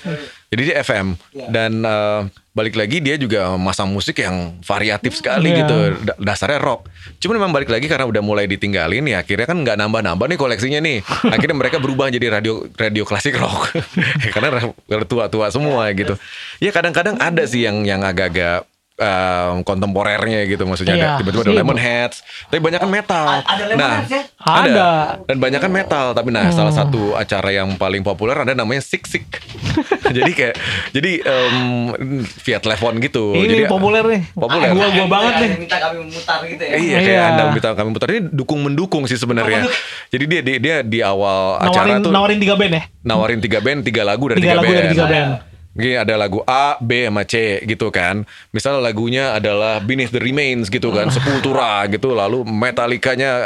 Jadi 0.56 0.62
dia 0.66 0.76
FM 0.80 1.06
Iya. 1.36 1.46
dan 1.52 1.72
uh, 1.84 2.24
balik 2.50 2.72
lagi 2.72 3.04
dia 3.04 3.20
juga 3.20 3.52
masang 3.54 3.92
musik 3.92 4.16
yang 4.16 4.56
variatif 4.64 5.20
sekali 5.20 5.52
Iya. 5.52 5.58
gitu. 5.60 5.76
Da- 6.02 6.16
dasarnya 6.16 6.56
rock. 6.56 6.88
Cuman 7.20 7.36
memang 7.36 7.52
balik 7.52 7.68
lagi 7.68 7.84
karena 7.84 8.08
udah 8.08 8.24
mulai 8.24 8.48
ditinggalin 8.48 9.04
ya 9.04 9.20
akhirnya 9.20 9.44
kan 9.44 9.60
nggak 9.60 9.76
nambah-nambah 9.76 10.26
nih 10.26 10.38
koleksinya 10.40 10.80
nih. 10.80 11.04
Akhirnya 11.36 11.52
mereka 11.54 11.76
berubah 11.76 12.08
jadi 12.08 12.32
radio 12.32 12.64
radio 12.72 13.04
klasik 13.04 13.36
rock. 13.36 13.76
karena 14.34 14.72
tua-tua 15.04 15.52
semua 15.52 15.92
gitu. 15.92 16.16
Ya 16.56 16.72
kadang-kadang 16.72 17.20
ada 17.20 17.44
sih 17.44 17.68
yang 17.68 17.84
yang 17.84 18.00
agak-agak 18.00 18.64
um, 18.96 19.60
kontemporernya 19.62 20.44
gitu 20.44 20.62
maksudnya 20.62 20.94
ada 20.94 21.06
Iya, 21.06 21.12
tiba-tiba 21.18 21.42
ada. 21.44 21.52
Lemonheads 21.54 22.16
tapi 22.46 22.58
banyak 22.58 22.78
kan 22.78 22.88
metal 22.88 23.24
A- 23.26 23.44
ada 23.46 23.64
Lemonheads 23.66 24.10
ya? 24.10 24.22
Ada. 24.38 24.90
dan 25.24 25.36
banyak 25.36 25.58
kan 25.58 25.70
metal 25.70 26.06
tapi 26.12 26.28
nah 26.28 26.48
salah 26.48 26.70
satu 26.70 27.12
acara 27.12 27.50
yang 27.50 27.74
paling 27.74 28.00
populer 28.00 28.34
ada 28.34 28.52
namanya 28.52 28.80
Sik 28.80 29.04
Sik 29.04 29.24
jadi 30.16 30.30
kayak 30.30 30.54
jadi 30.90 31.12
em, 31.20 31.92
via 32.38 32.58
telepon 32.58 32.96
gitu 32.98 33.34
ini 33.34 33.48
jadi 33.48 33.64
populer 33.66 34.04
nih. 34.06 34.22
populer. 34.32 34.68
Gua 34.68 34.88
gua 34.88 35.06
banget 35.08 35.32
Ada 35.32 35.42
nih. 35.42 35.58
minta 35.58 35.76
kami 35.78 35.96
memutar 36.00 36.38
gitu 36.42 36.62
ya. 36.62 36.72
Iya 36.72 36.96
kayak 36.96 37.06
Iya. 37.08 37.28
anda 37.28 37.42
minta 37.50 37.68
kami 37.72 37.88
putar 37.90 38.08
ini 38.10 38.20
dukung 38.30 38.60
mendukung 38.60 39.02
sih 39.04 39.14
sebenarnya. 39.14 39.66
Jadi 40.08 40.24
dia, 40.24 40.40
dia 40.40 40.56
dia 40.56 40.76
di 40.80 40.98
awal 41.00 41.58
Nawarin 41.58 41.68
acara 41.68 41.92
tuh 42.00 42.10
nawarin 42.10 42.38
tiga 42.38 42.54
band 42.54 42.72
ya. 42.72 42.82
nawarin 43.02 43.38
tiga 43.38 43.58
band, 43.58 43.80
tiga 43.82 44.02
lagu 44.02 44.24
dari 44.26 44.38
Tiga 44.38 44.46
tiga, 44.48 44.56
lagu 44.56 44.66
band. 44.66 44.78
dari 44.78 44.90
tiga 44.90 45.06
band. 45.06 45.30
Gini 45.76 45.94
ada 46.00 46.16
lagu 46.16 46.40
A, 46.48 46.80
B 46.80 47.04
sama 47.04 47.22
C 47.28 47.60
gitu 47.68 47.92
kan. 47.92 48.24
Misalnya 48.50 48.80
lagunya 48.80 49.36
adalah 49.36 49.78
Beneath 49.84 50.10
the 50.10 50.22
Remains 50.24 50.72
gitu 50.72 50.88
kan, 50.88 51.12
Sepultura 51.12 51.84
gitu. 51.92 52.16
Lalu 52.16 52.48
Metallicanya 52.48 53.44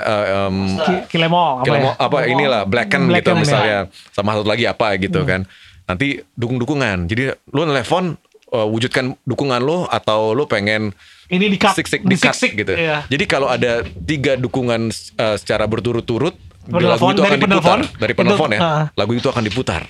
Kilemo 1.11 1.63
apa 1.63 1.77
ya? 1.77 1.93
apa 1.99 2.19
inilah 2.31 2.63
Blacken 2.67 3.11
gitu 3.11 3.35
Blacken, 3.35 3.37
misalnya 3.43 3.79
ya. 3.91 4.15
sama 4.15 4.39
satu 4.39 4.47
lagi 4.47 4.65
apa 4.67 4.95
gitu 5.01 5.27
kan 5.27 5.45
nanti 5.91 6.23
dukung-dukungan 6.39 7.11
jadi 7.11 7.35
lu 7.51 7.67
nelfon 7.67 8.15
uh, 8.55 8.67
wujudkan 8.71 9.19
dukungan 9.27 9.59
lo 9.59 9.91
atau 9.91 10.33
lo 10.39 10.47
pengen 10.47 10.95
Ini 11.31 11.47
di 11.47 11.59
cut. 11.59 11.79
sik 11.79 11.87
sik 11.87 12.03
Di 12.03 12.15
di 12.15 12.17
cut 12.19 12.35
sik-sik, 12.35 12.53
gitu 12.59 12.75
iya. 12.79 13.07
jadi 13.11 13.25
kalau 13.27 13.51
ada 13.51 13.83
tiga 13.87 14.39
dukungan 14.39 14.91
uh, 15.19 15.37
secara 15.39 15.67
berturut-turut 15.67 16.35
lagu 16.71 17.11
itu 17.11 17.23
dari 17.23 17.35
akan 17.35 17.41
diputar 17.43 17.79
dari 17.99 18.13
penelpon 18.15 18.51
ya 18.55 18.61
ah. 18.63 18.85
lagu 18.95 19.13
itu 19.19 19.27
akan 19.27 19.43
diputar 19.43 19.83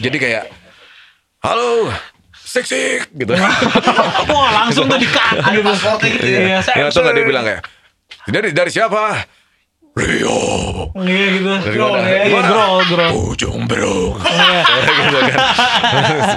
jadi 0.00 0.16
kayak 0.16 0.44
halo 1.40 1.88
sik 2.36 2.68
gitu 3.16 3.32
Wah, 4.30 4.50
langsung 4.52 4.84
tuh 4.90 4.98
di 5.00 5.08
cut 5.08 5.40
Ada 5.40 5.56
gitu. 5.56 5.72
gitu 6.04 6.26
ya. 6.28 6.60
Iya, 6.60 6.88
ya 6.90 6.92
nggak 6.92 7.14
dia 7.16 7.24
bilang 7.24 7.44
kayak 7.46 7.62
dari 8.28 8.48
dari 8.52 8.68
siapa 8.68 9.24
Rio 9.90 10.38
Iya 10.94 11.26
gitu. 11.34 11.50
Dari 11.50 11.78
mana? 11.80 11.98
iya, 12.06 12.22
Gimana? 12.30 13.06
Ujung 13.10 13.64
berung 13.66 14.20
Iya. 14.20 14.60
gitu 15.00 15.18
kan 15.24 15.38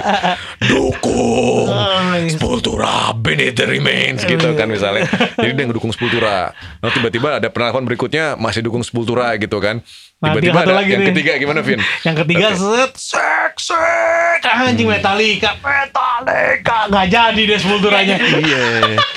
dukung 0.70 1.68
Ah, 1.68 2.16
iya. 2.16 2.30
Sepultura 2.32 3.12
Beneath 3.12 3.54
the 3.54 3.66
Remains 3.66 4.24
gitu 4.24 4.56
kan 4.56 4.66
misalnya 4.66 5.04
jadi 5.36 5.52
dia 5.52 5.64
ngedukung 5.68 5.92
Sepultura 5.92 6.54
nah 6.80 6.88
tiba-tiba 6.88 7.42
ada 7.42 7.48
penelpon 7.50 7.84
berikutnya 7.84 8.40
masih 8.40 8.64
dukung 8.64 8.80
Sepultura 8.80 9.34
gitu 9.36 9.60
kan 9.60 9.84
tiba-tiba 10.26 10.54
satu 10.54 10.64
ada 10.64 10.74
lagi 10.74 10.90
yang 10.90 11.00
nih. 11.00 11.08
ketiga 11.10 11.32
gimana 11.36 11.60
Vin 11.60 11.78
Yang 12.00 12.16
ketiga 12.20 12.46
Oke. 12.46 12.56
set 12.56 12.92
sek 12.94 13.54
sek 13.56 14.42
anjing 14.44 14.86
Metallica 14.86 15.50
Metallica 15.56 16.78
nggak 16.86 17.06
jadi 17.08 17.42
deh 17.44 17.58
sepulturanya. 17.58 18.16
iya 18.40 18.64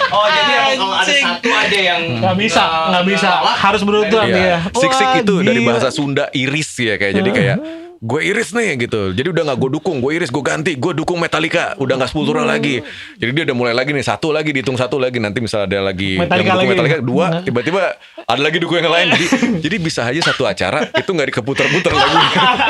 Oh 0.08 0.26
jadi 0.26 0.52
emang 0.72 0.78
kalau 0.80 0.96
ada 0.96 1.14
satu 1.14 1.50
aja 1.50 1.80
yang 1.86 2.02
Nggak 2.18 2.36
bisa, 2.38 2.64
nggak 2.90 3.06
bisa. 3.06 3.30
Harus 3.54 3.82
beruntun 3.84 4.24
Iya. 4.24 4.34
dia. 4.34 4.56
Sik 4.72 4.92
sik 4.92 5.08
Wah, 5.10 5.20
itu 5.20 5.36
dari 5.42 5.60
bahasa 5.62 5.90
Sunda 5.90 6.32
iris 6.32 6.70
ya 6.74 6.96
kayak 6.96 7.14
jadi 7.16 7.30
kayak 7.30 7.58
gue 7.98 8.22
iris 8.22 8.54
nih 8.54 8.78
gitu. 8.78 9.10
Jadi 9.12 9.28
udah 9.34 9.44
nggak 9.50 9.58
gue 9.58 9.70
dukung, 9.74 9.98
gue 10.00 10.14
iris, 10.14 10.30
gue 10.30 10.40
ganti, 10.40 10.78
gue 10.78 10.94
dukung 10.94 11.18
Metallica. 11.18 11.74
Udah 11.78 11.98
nggak 11.98 12.10
Sepultura 12.10 12.42
lagi. 12.42 12.82
Jadi 13.18 13.30
dia 13.34 13.44
udah 13.50 13.56
mulai 13.58 13.74
lagi 13.74 13.92
nih 13.92 14.02
satu 14.02 14.30
lagi 14.30 14.54
dihitung 14.54 14.78
satu 14.78 14.98
lagi 14.98 15.18
nanti 15.18 15.42
misalnya 15.42 15.78
ada 15.78 15.80
lagi 15.90 16.18
Metallica 16.18 16.38
yang 16.38 16.54
dukung 16.54 16.62
lagi. 16.62 16.74
Metallica 16.78 16.98
dua, 17.02 17.26
Nah. 17.28 17.44
tiba-tiba 17.44 17.84
ada 18.24 18.42
lagi 18.42 18.58
dukung 18.62 18.78
yang 18.80 18.94
lain. 18.94 19.08
Jadi, 19.14 19.26
jadi 19.66 19.76
bisa 19.82 20.02
aja 20.06 20.22
satu 20.32 20.46
acara 20.46 20.86
itu 20.94 21.10
nggak 21.10 21.28
dikeputar-putar 21.34 21.92
lagu. 21.92 22.18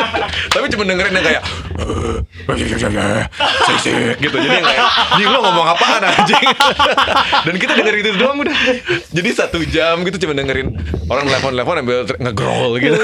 Tapi 0.55 0.65
cuma 0.71 0.83
dengerin 0.85 1.13
yang 1.13 1.25
kayak 1.25 1.43
gitu. 4.17 4.35
Jadi 4.37 4.49
yang 4.49 4.65
kayak 4.65 4.83
anjing 5.13 5.29
lo 5.29 5.39
ngomong 5.43 5.67
apaan 5.67 6.01
anjing. 6.03 6.45
Dan 7.45 7.55
kita 7.57 7.71
dengerin 7.75 7.99
itu 8.01 8.11
doang 8.17 8.37
udah. 8.41 8.55
Jadi 9.11 9.29
satu 9.33 9.59
jam 9.67 10.01
gitu 10.03 10.17
cuma 10.25 10.33
dengerin 10.33 10.73
orang 11.07 11.25
telepon-telepon 11.27 11.75
ambil 11.83 11.97
nge-growl 12.07 12.71
gitu. 12.79 12.97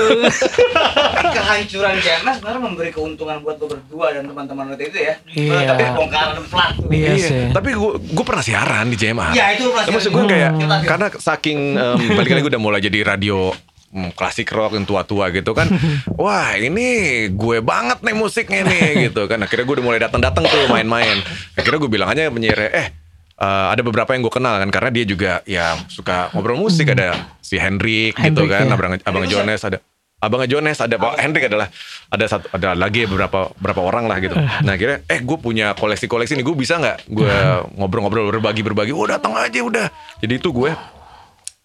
Kehancuran 1.24 1.96
JMS 2.14 2.36
sebenarnya 2.40 2.62
memberi 2.62 2.92
keuntungan 2.94 3.38
buat 3.42 3.58
lo 3.58 3.66
berdua 3.66 4.06
dan 4.14 4.24
teman-teman 4.30 4.64
lo 4.70 4.76
itu 4.78 5.00
ya. 5.02 5.14
Iya. 5.34 5.74
Tapi 5.74 5.84
bongkaran 5.98 6.38
plat 6.46 6.72
tuh. 6.78 6.90
Iya 6.94 7.12
sih. 7.18 7.44
Tapi 7.50 7.70
gue 7.74 7.92
gue 7.98 8.26
pernah 8.26 8.44
siaran 8.46 8.86
di 8.94 8.98
JMA. 8.98 9.34
Ya 9.34 9.46
itu 9.58 9.66
pasti. 9.74 9.90
Tapi 9.90 9.96
maksud 9.98 10.12
gue 10.14 10.24
kayak 10.30 10.52
Kita- 10.62 10.82
karena 10.86 11.08
saking 11.18 11.60
um, 11.74 11.98
balik 12.18 12.30
lagi 12.38 12.44
gue 12.46 12.52
udah 12.54 12.64
mulai 12.64 12.80
jadi 12.86 13.00
radio 13.02 13.50
mm, 13.90 14.14
klasik 14.14 14.54
rock 14.54 14.78
yang 14.78 14.86
tua-tua 14.86 15.34
gitu 15.34 15.52
kan. 15.58 15.66
Wah 16.22 16.54
ini 16.62 16.88
gue 17.34 17.58
banget 17.66 18.06
nih 18.06 18.16
musiknya 18.16 18.62
nih 18.70 18.88
gitu 19.10 19.26
kan. 19.26 19.42
Akhirnya 19.42 19.66
gue 19.66 19.76
udah 19.82 19.86
mulai 19.86 20.00
datang-datang 20.00 20.46
tuh 20.46 20.70
main-main. 20.70 21.18
Akhirnya 21.58 21.80
gue 21.82 21.92
bilang 21.92 22.14
aja 22.14 22.30
penyiar 22.30 22.70
eh 22.70 22.88
eh, 23.34 23.68
ada 23.74 23.82
beberapa 23.82 24.14
yang 24.14 24.22
gue 24.22 24.34
kenal 24.34 24.62
kan 24.62 24.70
karena 24.70 24.90
dia 24.94 25.06
juga 25.10 25.32
ya 25.50 25.74
suka 25.90 26.30
ngobrol 26.38 26.62
musik 26.62 26.94
ada 26.94 27.34
si 27.44 27.60
Hendrik, 27.60 28.16
gitu 28.18 28.48
kan, 28.48 28.66
ya. 28.66 28.74
abang 28.74 28.96
abang 29.04 29.26
Jones 29.28 29.62
ada 29.62 29.78
Abang 30.24 30.48
Jones 30.48 30.80
ada 30.80 30.96
Pak 30.96 31.20
Hendrik 31.20 31.52
adalah 31.52 31.68
ada 32.08 32.26
satu 32.26 32.48
ada 32.56 32.72
lagi 32.74 33.04
beberapa 33.04 33.52
beberapa 33.60 33.84
orang 33.84 34.08
lah 34.08 34.18
gitu. 34.24 34.36
Nah 34.66 34.72
akhirnya 34.72 35.04
eh 35.06 35.20
gue 35.20 35.38
punya 35.38 35.76
koleksi-koleksi 35.76 36.40
nih 36.40 36.46
gue 36.48 36.56
bisa 36.56 36.80
nggak 36.80 37.12
gue 37.12 37.34
ngobrol-ngobrol 37.78 38.32
berbagi 38.32 38.64
berbagi. 38.64 38.96
Oh 38.96 39.04
datang 39.04 39.36
aja 39.36 39.60
udah. 39.60 39.88
Jadi 40.24 40.40
itu 40.40 40.50
gue 40.50 40.72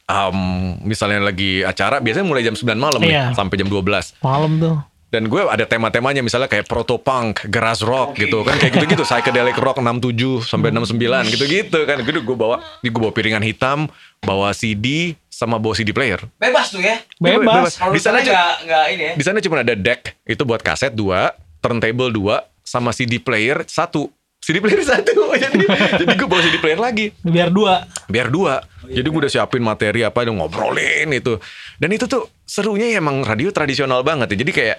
um, 0.09 0.39
misalnya 0.82 1.22
lagi 1.22 1.62
acara 1.62 2.02
biasanya 2.02 2.26
mulai 2.26 2.43
jam 2.43 2.56
9 2.56 2.66
malam 2.74 3.01
Iya. 3.05 3.30
nih 3.30 3.36
sampai 3.36 3.56
jam 3.60 3.68
12 3.70 4.18
Malam 4.24 4.52
tuh. 4.59 4.76
Dan 5.09 5.24
gue 5.24 5.40
ada 5.40 5.64
tema-temanya 5.64 6.20
misalnya 6.20 6.52
kayak 6.52 6.68
proto 6.68 7.01
punk, 7.01 7.48
garage 7.48 7.80
rock 7.80 8.12
gitu 8.20 8.44
kan 8.44 8.60
kayak 8.60 8.76
gitu-gitu 8.76 9.09
psychedelic 9.09 9.56
rock 9.56 9.80
67 9.80 10.44
sampai 10.44 10.68
69 10.68 11.32
gitu-gitu 11.32 11.78
kan. 11.89 11.97
Gitu 12.05 12.20
gue 12.20 12.36
bawa 12.36 12.60
gue 12.85 12.93
bawa 12.93 13.12
piringan 13.16 13.40
hitam, 13.40 13.89
bawa 14.20 14.52
CD 14.52 15.16
sama 15.32 15.56
bawa 15.56 15.72
CD 15.72 15.97
player. 15.97 16.20
Bebas 16.36 16.68
tuh 16.68 16.85
ya. 16.85 17.01
Bebas. 17.16 17.80
Kalau 17.80 17.97
Di 17.97 18.01
sana 18.05 18.20
misalnya 18.20 18.24
nggak 18.36 18.52
nggak 18.68 18.85
ini 18.93 19.02
ya. 19.02 19.12
di 19.16 19.24
sana 19.24 19.39
cuma 19.40 19.56
ada 19.64 19.72
deck 19.72 20.12
itu 20.28 20.43
buat 20.44 20.60
kaset 20.60 20.93
dua, 20.93 21.32
turntable 21.64 22.12
dua, 22.12 22.44
sama 22.60 22.93
CD 22.93 23.16
player 23.16 23.64
satu. 23.64 24.12
CD 24.44 24.60
player 24.60 24.85
satu. 24.85 25.32
jadi 25.43 25.56
jadi 26.05 26.12
gue 26.20 26.28
bawa 26.28 26.40
CD 26.44 26.60
player 26.60 26.76
lagi 26.76 27.16
Biar 27.24 27.48
dua. 27.48 27.89
biar 28.12 28.28
dua. 28.28 28.60
Jadi 28.85 29.05
gue 29.09 29.20
udah 29.24 29.32
siapin 29.32 29.64
materi 29.64 30.05
apa 30.05 30.20
yang 30.20 30.36
ngobrolin 30.36 31.09
itu. 31.16 31.40
Dan 31.80 31.97
itu 31.97 32.05
tuh 32.05 32.28
serunya 32.49 32.89
ya 32.89 33.05
emang 33.05 33.20
radio 33.23 33.53
tradisional 33.53 34.01
banget 34.01 34.33
ya. 34.33 34.37
Jadi 34.41 34.53
kayak 34.57 34.79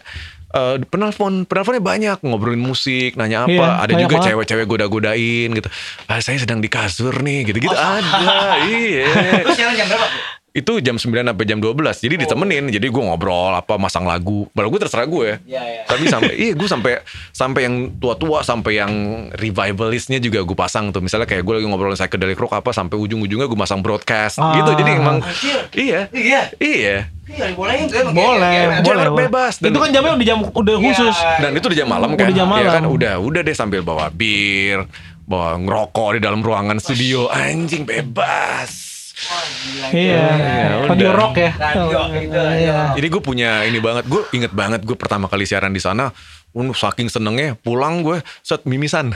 eh, 0.58 0.76
penelpon 0.90 1.46
penelponnya 1.46 1.84
banyak 1.86 2.18
ngobrolin 2.26 2.60
musik, 2.60 3.14
nanya 3.14 3.46
apa. 3.46 3.54
Iya, 3.54 3.70
ada 3.86 3.94
juga 3.94 4.16
banget. 4.18 4.28
cewek-cewek 4.34 4.66
goda-godain 4.66 5.50
gitu. 5.54 5.70
Ah, 6.10 6.20
saya 6.20 6.42
sedang 6.42 6.60
di 6.60 6.68
kasur 6.68 7.14
nih, 7.22 7.46
gitu-gitu 7.46 7.78
ada. 7.78 8.58
iya. 8.66 9.06
Terus 9.46 9.54
siaran 9.54 9.78
jam 9.78 9.86
berapa? 9.86 10.08
Itu 10.52 10.80
jam 10.80 10.96
9 10.96 11.06
sampai 11.24 11.46
jam 11.46 11.58
12. 11.58 11.78
Jadi 12.00 12.16
ditemenin. 12.18 12.68
Jadi 12.68 12.86
gue 12.86 13.00
ngobrol 13.00 13.54
apa 13.54 13.76
masang 13.76 14.04
lagu. 14.04 14.50
Baru 14.52 14.70
gue 14.70 14.80
terserah 14.80 15.06
gue. 15.06 15.38
Iya, 15.44 15.62
iya. 15.62 15.82
Tapi 15.86 16.04
sampai 16.06 16.34
iya 16.36 16.54
gue 16.54 16.66
sampai 16.66 16.92
sampai 17.30 17.62
yang 17.64 17.76
tua-tua 17.96 18.42
sampai 18.42 18.74
yang 18.76 18.94
revivalistnya 19.32 20.18
juga 20.18 20.42
gue 20.42 20.54
pasang 20.54 20.90
tuh. 20.90 21.00
Misalnya 21.00 21.26
kayak 21.26 21.42
gue 21.42 21.54
lagi 21.56 21.66
ngobrolin 21.66 21.94
psychedelic 21.94 22.36
rock 22.36 22.54
apa 22.56 22.70
sampai 22.70 22.98
ujung-ujungnya 22.98 23.46
gue 23.46 23.56
masang 23.56 23.80
broadcast 23.80 24.38
Ah. 24.38 24.56
gitu. 24.56 24.74
Jadi 24.74 24.92
emang 24.92 25.22
Anjir. 25.22 25.60
iya. 25.74 26.00
Iya. 26.10 26.42
Iya. 26.56 26.98
Iya, 27.30 27.54
Boleh, 27.54 27.78
kayak- 27.78 27.94
kayak- 27.94 28.10
boleh. 28.10 28.58
Jarak 28.82 29.06
boleh. 29.06 29.22
bebas. 29.24 29.54
Dan- 29.62 29.70
Itu 29.70 29.78
kan 29.78 29.90
jamnya 29.92 30.12
udah 30.12 30.26
jam 30.26 30.40
udah 30.42 30.76
Iya. 30.76 30.84
khusus. 30.84 31.16
Dan 31.38 31.52
itu 31.54 31.66
udah 31.70 31.78
jam 31.78 31.88
malam 31.88 32.10
kan? 32.12 32.26
Udah 32.26 32.34
jam 32.34 32.48
Ya 32.48 32.54
malam. 32.58 32.72
kan 32.74 32.86
udah 32.90 33.14
udah 33.22 33.42
deh 33.44 33.54
sambil 33.54 33.82
bawa 33.82 34.10
bir, 34.10 34.90
bawa 35.24 35.56
ngerokok 35.56 36.18
di 36.18 36.20
dalam 36.20 36.42
ruangan 36.42 36.82
studio. 36.82 37.30
Anjing 37.30 37.86
bebas. 37.86 38.89
Wah, 39.20 39.44
gila, 39.44 39.88
Iya. 39.92 40.26
Ya, 40.32 40.68
Radio 40.88 41.10
udah. 41.12 41.20
rock 41.20 41.36
ya. 41.36 41.52
Radio 41.52 42.00
gitu, 42.16 42.40
Iya. 42.40 42.80
Jadi 42.96 43.08
gue 43.12 43.22
punya 43.22 43.50
ini 43.68 43.80
banget, 43.80 44.08
gue 44.08 44.22
inget 44.32 44.54
banget 44.56 44.82
gue 44.88 44.96
pertama 44.96 45.28
kali 45.28 45.44
siaran 45.44 45.76
di 45.76 45.82
sana, 45.84 46.08
uh, 46.56 46.72
saking 46.72 47.12
senengnya 47.12 47.60
pulang 47.60 48.00
gue 48.00 48.24
set 48.42 48.64
mimisan. 48.64 49.12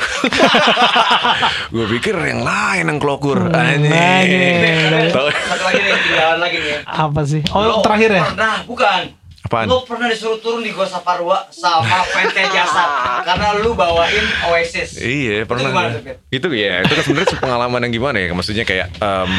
gue 1.74 1.86
pikir 1.98 2.14
yang 2.20 2.44
lain 2.44 2.86
yang 2.92 3.00
kelokur, 3.00 3.48
anjing. 3.50 3.88
anjing. 3.90 5.10
Tahu 5.10 5.28
Satu 5.32 5.64
lagi 5.64 5.80
nih, 5.82 5.96
tinggalan 6.04 6.40
lagi 6.42 6.58
nih. 6.60 6.78
Apa 6.84 7.22
sih? 7.24 7.42
Oh, 7.56 7.62
Lo 7.64 7.76
terakhir 7.80 8.10
ya? 8.12 8.24
Pernah, 8.28 8.56
bukan. 8.68 9.02
Apaan? 9.44 9.68
Lo 9.68 9.84
pernah 9.84 10.08
disuruh 10.08 10.40
turun 10.40 10.60
di 10.60 10.72
Gua 10.72 10.88
Saparua 10.88 11.52
sama 11.52 11.84
fansnya 12.12 12.48
Jasad 12.48 12.90
karena 13.24 13.60
lu 13.60 13.76
bawain 13.76 14.24
Oasis. 14.48 14.96
Iya 14.98 15.44
pernah. 15.44 15.68
Itu 15.68 15.70
gimana 15.70 15.88
itu 16.30 16.48
ya 16.56 16.74
itu 16.82 16.94
kan 16.94 17.04
sebenarnya 17.04 17.38
pengalaman 17.38 17.80
yang 17.84 17.94
gimana 17.94 18.18
ya? 18.18 18.32
Maksudnya 18.32 18.64
kayak 18.64 18.88
em, 18.96 19.32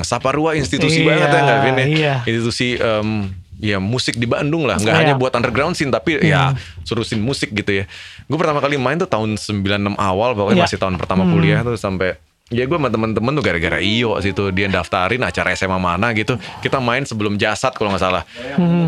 Saparua 0.00 0.54
institusi 0.54 1.02
Iya, 1.02 1.06
banget 1.08 1.28
ya 1.28 1.40
nggak 1.42 1.58
Vin 1.60 1.74
ya? 1.74 1.86
iya. 1.86 2.14
Institusi 2.22 2.78
em, 2.78 3.08
ya 3.58 3.82
musik 3.82 4.14
di 4.14 4.24
Bandung 4.24 4.62
lah, 4.62 4.78
nggak 4.78 4.94
Iya. 4.94 5.02
hanya 5.02 5.14
buat 5.18 5.34
underground 5.34 5.74
scene 5.74 5.90
tapi 5.90 6.22
ya 6.22 6.54
surusin 6.86 7.18
musik 7.18 7.50
gitu 7.50 7.82
ya. 7.82 7.84
Gue 8.24 8.38
pertama 8.38 8.62
kali 8.62 8.78
main 8.78 8.94
tuh 8.94 9.10
tahun 9.10 9.34
96 9.34 9.66
awal, 9.98 10.38
pokoknya 10.38 10.62
Iya. 10.62 10.66
masih 10.70 10.78
tahun 10.78 10.94
pertama 10.94 11.26
kuliah 11.26 11.66
tuh 11.66 11.74
sampai 11.74 12.14
Ya 12.48 12.64
gue 12.64 12.76
sama 12.80 12.88
temen-temen 12.88 13.32
tuh 13.36 13.44
gara-gara 13.44 13.76
iyo 13.76 14.16
situ 14.24 14.48
dia 14.56 14.72
daftarin 14.72 15.20
acara 15.20 15.52
SMA 15.52 15.76
mana 15.76 16.16
gitu. 16.16 16.40
Kita 16.64 16.80
main 16.80 17.04
sebelum 17.04 17.36
jasad 17.36 17.76
kalau 17.76 17.92
nggak 17.92 18.00
salah. 18.00 18.22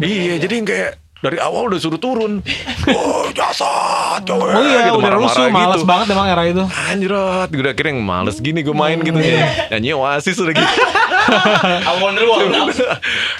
Iya, 0.00 0.40
jadi 0.40 0.54
yang 0.56 0.66
kayak 0.66 0.90
dari 1.20 1.36
awal 1.36 1.68
udah 1.68 1.76
suruh 1.76 2.00
turun. 2.00 2.40
Oh, 2.90 3.28
jasad, 3.30 4.24
cowok. 4.26 4.48
Oh 4.50 4.64
iya, 4.64 4.90
gitu, 4.90 4.98
udah 4.98 5.12
rusuh, 5.14 5.46
males 5.52 5.78
gitu. 5.78 5.86
banget 5.86 6.06
emang 6.16 6.26
era 6.26 6.42
itu. 6.48 6.64
Anjrot, 6.90 7.48
gue 7.52 7.62
udah 7.62 7.74
kira 7.76 7.92
yang 7.94 8.02
males 8.02 8.40
gini 8.40 8.64
gue 8.64 8.74
main 8.74 8.98
gitu 8.98 9.14
ya. 9.20 9.46
Nyanyi 9.76 9.94
Oasis 9.94 10.40
udah 10.40 10.56
gitu. 10.56 10.66
I 11.86 11.92
wonder 12.02 12.24
what 12.26 12.42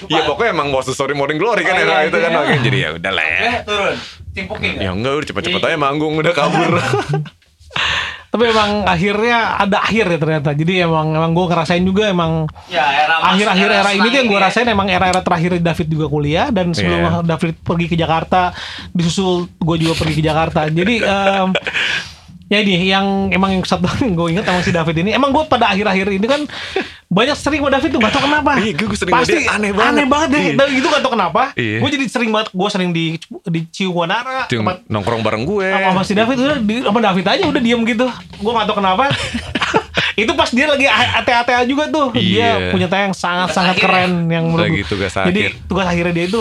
Iya 0.07 0.21
pokoknya 0.23 0.53
emang 0.55 0.71
was 0.71 0.87
the 0.87 0.95
story 0.95 1.17
morning 1.17 1.41
glory 1.41 1.65
kan 1.67 1.75
Oh, 1.75 1.83
era 1.83 2.05
iya, 2.05 2.13
itu 2.13 2.17
kan 2.21 2.31
iya. 2.31 2.57
jadi 2.63 2.77
ya 2.77 2.89
udah 2.95 3.11
lah 3.11 3.27
turun. 3.67 3.95
Timpukin 4.31 4.71
Ya 4.79 4.87
ya? 4.87 4.89
enggak 4.95 5.11
udah 5.17 5.27
cepet-cepet 5.27 5.61
aja 5.65 5.77
manggung 5.81 6.13
udah 6.15 6.31
kabur. 6.31 6.71
Tapi 8.31 8.47
emang 8.47 8.87
akhirnya 8.87 9.59
ada 9.59 9.83
akhir 9.83 10.07
ya 10.07 10.17
ternyata. 10.17 10.49
Jadi 10.55 10.87
emang 10.87 11.11
emang 11.11 11.35
gue 11.35 11.45
ngerasain 11.51 11.83
juga 11.83 12.07
emang 12.07 12.47
Ya, 12.71 12.87
era 13.03 13.19
akhir-akhir 13.27 13.69
era 13.69 13.91
ini 13.91 14.07
tuh 14.07 14.17
yang 14.23 14.27
gue 14.31 14.39
senang 14.39 14.47
rasain 14.47 14.67
emang 14.71 14.87
era-era 14.87 15.19
terakhir 15.19 15.59
David 15.59 15.87
juga 15.91 16.05
kuliah 16.07 16.47
dan 16.47 16.71
sebelum 16.71 16.99
Iya. 17.01 17.11
David 17.27 17.59
pergi 17.59 17.85
ke 17.91 17.95
Jakarta 17.99 18.55
disusul 18.95 19.51
gue 19.51 19.75
juga 19.77 19.99
pergi 19.99 20.15
ke 20.15 20.23
Jakarta. 20.23 20.71
Jadi 20.71 21.03
em, 21.03 21.49
ya 22.51 22.59
ini 22.59 22.83
yang 22.83 23.31
emang 23.31 23.49
yang 23.49 23.63
satu 23.63 23.87
yang 24.03 24.11
gue 24.11 24.27
ingat 24.29 24.43
emang 24.45 24.59
si 24.59 24.69
David 24.69 24.95
ini 24.97 25.09
emang 25.11 25.31
gue 25.31 25.43
pada 25.45 25.71
akhir-akhir 25.71 26.07
ini 26.11 26.25
kan 26.25 26.43
banyak 27.07 27.33
sering 27.33 27.59
sama 27.59 27.71
David 27.71 27.89
tuh 27.89 27.99
gak 27.99 28.11
tau 28.11 28.21
kenapa 28.21 28.51
Iya, 28.57 28.71
gue 28.73 28.91
sering 28.93 29.13
pasti 29.13 29.35
dia, 29.37 29.51
aneh 29.51 29.71
banget. 29.71 29.91
aneh 29.93 30.05
banget 30.05 30.27
deh 30.29 30.41
Iya. 30.41 30.53
dan 30.53 30.67
itu 30.69 30.83
gak 30.85 31.01
tau 31.01 31.11
kenapa 31.11 31.41
Iya. 31.55 31.77
gue 31.79 31.89
jadi 31.89 32.05
sering 32.05 32.29
banget 32.29 32.47
gue 32.49 32.69
sering 32.69 32.89
di 32.91 33.05
di 33.45 33.59
Ciwanara 33.65 34.47
tempat 34.47 34.83
nongkrong 34.85 35.21
bareng 35.21 35.43
gue. 35.45 35.63
sama 35.65 35.87
sama 35.89 36.01
si 36.03 36.13
David 36.13 36.35
udah 36.37 36.57
di, 36.57 36.75
sama 36.81 36.99
David 37.01 37.25
aja 37.25 37.43
udah 37.45 37.61
diem 37.61 37.81
gitu 37.85 38.05
gue 38.11 38.51
gak 38.53 38.65
tau 38.65 38.75
kenapa 38.77 39.03
itu 40.13 40.31
pas 40.33 40.49
dia 40.49 40.67
lagi 40.67 40.85
ATA-ATA 40.85 41.63
juga 41.65 41.87
tuh 41.87 42.11
Iya. 42.13 42.67
dia 42.67 42.67
punya 42.69 42.87
tayang 42.87 43.11
sangat-sangat 43.11 43.75
akhir 43.75 43.83
keren 43.85 44.11
yang 44.27 44.43
menurut 44.45 44.67
Lagi 44.67 44.83
tugas 44.83 45.11
jadi 45.13 45.41
akhir. 45.47 45.51
tugas 45.65 45.85
akhirnya 45.85 46.13
dia 46.13 46.25
itu 46.27 46.39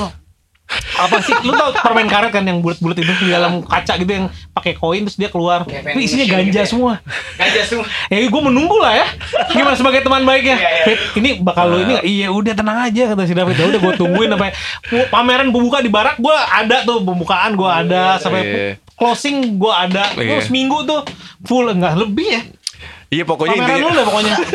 apa 0.96 1.16
sih 1.20 1.34
lu 1.40 1.52
tau 1.52 1.72
permen 1.74 2.06
karet 2.06 2.30
kan 2.30 2.42
yang 2.42 2.58
bulat-bulat 2.58 2.96
itu 2.96 3.12
di 3.18 3.28
dalam 3.28 3.60
kaca 3.60 3.96
gitu 3.96 4.12
yang 4.12 4.26
pakai 4.50 4.72
koin 4.72 5.02
terus 5.02 5.14
dia 5.14 5.26
keluar 5.26 5.62
tapi 5.62 5.98
isinya 5.98 6.26
ganja 6.28 6.46
gitu 6.46 6.56
ya. 6.56 6.64
semua 6.64 6.92
Gajah 7.34 7.64
semua. 7.64 7.86
ya 8.06 8.18
gue 8.20 8.42
menunggu 8.42 8.76
lah 8.76 8.94
ya 8.94 9.06
gimana 9.50 9.74
sebagai 9.74 10.00
teman 10.00 10.22
baiknya 10.22 10.56
Iya, 10.56 10.70
iya. 10.70 10.84
Fit, 10.84 10.98
ini 11.16 11.30
bakal 11.38 11.64
lu 11.66 11.76
ini 11.80 11.94
iya 12.02 12.28
udah 12.28 12.52
tenang 12.52 12.78
aja 12.82 13.02
kata 13.08 13.22
si 13.24 13.32
David 13.32 13.56
ya 13.56 13.66
udah 13.66 13.80
gue 13.80 13.94
tungguin 13.96 14.28
sampai 14.28 14.50
pameran 15.08 15.48
pembuka 15.48 15.78
di 15.78 15.88
barak 15.88 16.16
gue 16.16 16.36
ada 16.36 16.82
tuh 16.82 17.00
pembukaan 17.00 17.52
gue 17.52 17.66
ada 17.66 18.16
sampai 18.16 18.42
Iya. 18.42 18.72
closing 18.94 19.56
gue 19.56 19.72
ada 19.72 20.12
Iya. 20.12 20.36
terus 20.36 20.48
minggu 20.48 20.84
tuh 20.84 21.00
full 21.42 21.66
enggak 21.66 21.96
lebih 21.96 22.28
ya 22.30 22.42
Iya 23.10 23.24
pokoknya 23.24 23.58
pameran 23.58 23.74
lu 23.74 23.88
intinya. 23.88 24.04
pokoknya 24.06 24.36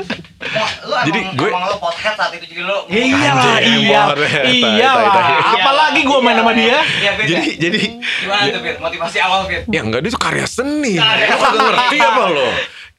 Lu 0.86 0.94
emang, 0.94 1.06
Jadi 1.06 1.20
gue- 1.34 1.50
emang 1.50 1.64
lu 1.66 1.76
pothead 1.76 2.14
saat 2.14 2.32
itu 2.32 2.46
jadi 2.46 2.62
lu. 2.62 2.78
Ya 2.88 3.02
iya 3.02 3.18
ya, 3.18 3.56
iya 3.66 4.02
tai, 4.14 5.02
lah 5.02 5.12
tai. 5.12 5.36
apalagi 5.58 6.02
gue 6.02 6.20
main 6.20 6.38
sama 6.38 6.52
dia 6.54 6.78
Iya, 6.96 7.12
Jadi 7.18 7.46
jadi 7.58 7.80
Gimana 7.98 8.44
tuh, 8.48 8.62
Fit? 8.62 8.78
Motivasi 8.78 9.18
awal, 9.20 9.40
Fit? 9.46 9.64
ya 9.68 9.82
enggak 9.82 10.00
dia 10.00 10.12
tuh 10.12 10.22
karya 10.22 10.46
seni. 10.46 10.96
Karya 10.96 11.28
seni. 11.34 11.58
ngerti 11.58 11.98
apa 12.00 12.24
lo? 12.30 12.48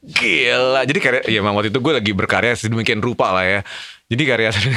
Gila. 0.03 0.81
Jadi 0.83 0.99
karya 0.99 1.21
ya 1.25 1.37
emang 1.39 1.53
waktu 1.53 1.69
itu 1.69 1.79
gue 1.79 1.93
lagi 1.95 2.11
berkarya 2.11 2.53
sedemikian 2.53 2.99
rupa 2.99 3.31
lah 3.31 3.43
ya. 3.43 3.59
Jadi 4.07 4.23
karya 4.23 4.49
seni 4.55 4.75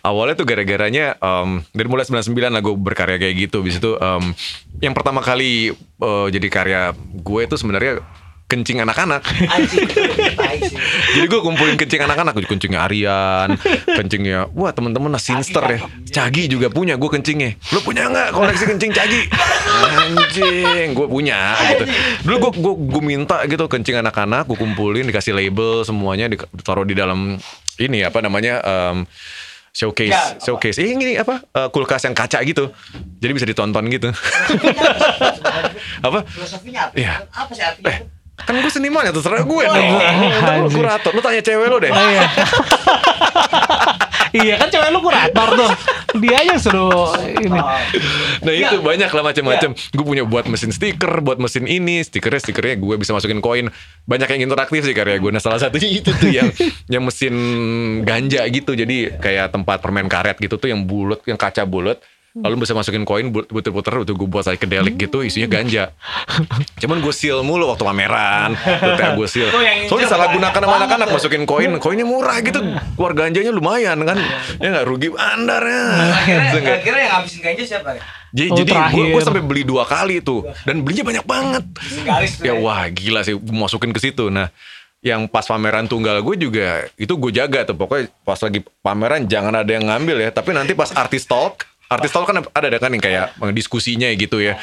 awalnya 0.00 0.34
tuh 0.34 0.46
gara-garanya 0.46 1.16
em, 1.16 1.60
dari 1.70 1.86
mulai 1.86 2.02
99 2.02 2.28
lah 2.48 2.60
gue 2.60 2.74
berkarya 2.74 3.16
kayak 3.16 3.34
gitu. 3.40 3.60
Bis 3.60 3.76
itu 3.76 3.94
em, 3.94 4.34
yang 4.80 4.92
pertama 4.92 5.20
kali 5.20 5.70
eh, 5.74 6.26
jadi 6.28 6.48
karya 6.48 6.80
gue 7.14 7.40
itu 7.40 7.54
sebenarnya 7.54 8.02
kencing 8.48 8.80
anak-anak. 8.80 9.20
Jadi 11.14 11.26
gue 11.28 11.40
kumpulin 11.44 11.76
kencing 11.76 12.00
anak-anak, 12.00 12.32
kencingnya 12.48 12.80
Arian, 12.88 13.48
kencingnya, 13.84 14.48
wah 14.56 14.72
temen-temen 14.72 15.12
nah 15.12 15.20
Sinster 15.20 15.60
ya, 15.68 15.78
Cagi 16.08 16.48
juga 16.48 16.72
punya, 16.72 16.96
gue 16.96 17.10
kencingnya. 17.12 17.60
Lu 17.76 17.84
punya 17.84 18.08
nggak 18.08 18.32
koleksi 18.32 18.64
kencing 18.72 18.90
Cagi? 18.96 19.20
Anjing, 19.84 20.96
gue 20.96 21.06
punya 21.06 21.54
gitu. 21.76 21.84
Dulu 22.24 22.36
gue 22.48 22.52
gue 22.56 22.74
gue 22.98 23.02
minta 23.04 23.44
gitu 23.44 23.68
kencing 23.68 24.00
anak-anak, 24.00 24.48
gue 24.48 24.56
kumpulin, 24.56 25.04
dikasih 25.04 25.36
label 25.36 25.84
semuanya, 25.84 26.32
ditaruh 26.32 26.88
di 26.88 26.96
dalam 26.96 27.36
ini 27.78 28.00
apa 28.02 28.24
namanya 28.24 28.64
em, 28.64 28.96
showcase, 29.76 30.10
Ya, 30.10 30.34
apa? 30.34 30.42
showcase. 30.42 30.80
Eh, 30.82 30.96
ini 30.96 31.14
apa? 31.20 31.44
Eh, 31.52 31.68
kulkas 31.70 32.02
yang 32.02 32.16
kaca 32.16 32.40
gitu. 32.42 32.72
Jadi 33.20 33.32
bisa 33.36 33.46
ditonton 33.46 33.84
gitu. 33.92 34.08
apa? 36.08 36.18
Filosofinya 36.26 36.90
apa? 36.90 36.94
Iya. 36.98 37.14
Apa 37.30 37.50
sih 37.54 37.62
artinya? 37.62 37.92
Eh, 37.92 37.98
kan 38.38 38.54
gue 38.54 38.70
seniman 38.70 39.02
ya 39.02 39.12
terserah 39.12 39.42
gue 39.42 39.62
Oh, 39.62 39.74
dong. 39.74 39.90
lu 40.64 40.70
kurator, 40.72 41.10
lu 41.12 41.20
tanya 41.20 41.42
cewek 41.42 41.66
lu 41.66 41.76
deh. 41.78 41.90
Oh, 41.90 41.98
iya. 42.00 42.22
iya 44.38 44.54
kan 44.56 44.68
cewek 44.68 44.88
lu 44.88 45.00
kurator 45.00 45.48
tuh 45.56 45.70
dia 46.18 46.40
aja 46.40 46.56
yang 46.56 46.60
suruh 46.60 47.12
ini 47.20 47.48
Nah 48.38 48.52
itu 48.52 48.76
banyak 48.80 49.10
lah 49.10 49.22
macam-macam. 49.22 49.70
Gue 49.74 50.04
punya 50.04 50.24
buat 50.24 50.48
mesin 50.48 50.72
stiker, 50.72 51.20
buat 51.20 51.36
mesin 51.36 51.68
ini, 51.68 52.00
stikernya 52.00 52.40
stikernya 52.40 52.76
gue 52.78 52.94
bisa 52.96 53.12
masukin 53.12 53.40
koin. 53.40 53.68
Banyak 54.04 54.28
yang 54.36 54.48
interaktif 54.48 54.84
sih 54.84 54.96
karya 54.96 55.20
gue. 55.20 55.30
Nah 55.30 55.42
salah 55.42 55.60
satunya 55.60 55.88
itu 55.90 56.10
tuh 56.10 56.30
yang 56.32 56.48
yang 56.94 57.02
mesin 57.04 57.34
ganja 58.02 58.44
gitu. 58.48 58.72
Jadi 58.72 59.20
kayak 59.20 59.52
tempat 59.52 59.80
permen 59.80 60.08
karet 60.08 60.40
gitu 60.40 60.56
tuh 60.56 60.68
yang 60.70 60.84
bulat, 60.84 61.20
yang 61.24 61.36
kaca 61.36 61.64
bulat. 61.64 62.00
Lalu 62.44 62.54
bisa 62.62 62.72
masukin 62.72 63.02
koin 63.02 63.32
puter-puter 63.32 64.04
itu 64.04 64.14
gue 64.14 64.28
buat 64.28 64.44
psychedelic 64.46 64.94
gitu 64.94 65.24
isinya 65.24 65.48
ganja. 65.50 65.90
Cuman 66.78 67.02
gue 67.02 67.14
seal 67.14 67.42
mulu 67.42 67.66
waktu 67.70 67.82
pameran. 67.82 68.54
Tuh 68.58 69.10
gue 69.18 69.28
seal. 69.28 69.50
Soalnya 69.90 70.08
salah 70.08 70.28
gunakan 70.30 70.54
banyak 70.54 70.68
sama 70.68 70.76
anak-anak 70.84 71.08
masukin 71.10 71.42
koin, 71.44 71.70
koinnya 71.82 72.06
murah 72.06 72.38
gitu. 72.42 72.60
Keluar 72.94 73.12
ganjanya 73.14 73.50
lumayan 73.50 73.98
kan. 74.06 74.18
Ya 74.62 74.68
nggak 74.74 74.86
rugi 74.86 75.08
bandar 75.10 75.62
ya. 75.62 75.84
Akhirnya, 76.18 76.72
akhirnya 76.78 77.02
yang 77.02 77.12
ngabisin 77.18 77.40
ganja 77.42 77.64
siapa 77.64 77.90
ya? 77.96 78.02
Jadi, 78.28 78.48
Oh, 78.52 78.56
jadi 78.60 78.72
gue 78.92 79.04
terakhir. 79.08 79.24
sampai 79.24 79.40
beli 79.40 79.62
dua 79.64 79.88
kali 79.88 80.20
tuh 80.20 80.44
dan 80.68 80.84
belinya 80.84 81.04
banyak 81.08 81.24
banget. 81.24 81.64
Ya 82.44 82.52
ya. 82.52 82.54
wah 82.60 82.84
gila 82.92 83.24
sih 83.24 83.32
gua 83.32 83.64
masukin 83.64 83.88
ke 83.96 84.00
situ. 84.04 84.28
Nah 84.28 84.52
yang 85.00 85.30
pas 85.30 85.46
pameran 85.46 85.86
tunggal 85.86 86.20
gue 86.26 86.36
juga 86.36 86.90
itu 86.98 87.14
gue 87.14 87.30
jaga 87.30 87.62
tuh 87.70 87.78
pokoknya 87.78 88.10
pas 88.26 88.34
lagi 88.42 88.60
pameran 88.82 89.30
jangan 89.30 89.54
ada 89.64 89.70
yang 89.72 89.88
ngambil 89.88 90.20
ya. 90.20 90.30
Tapi 90.34 90.52
nanti 90.52 90.76
pas 90.76 90.92
artis 90.92 91.24
talk 91.24 91.64
Artis 91.88 92.12
talk 92.12 92.28
kan 92.28 92.36
ada 92.44 92.66
ada 92.68 92.76
kan 92.76 92.92
yang 92.92 93.00
kayak 93.00 93.32
diskusinya 93.50 94.12
gitu 94.12 94.44
ya. 94.44 94.60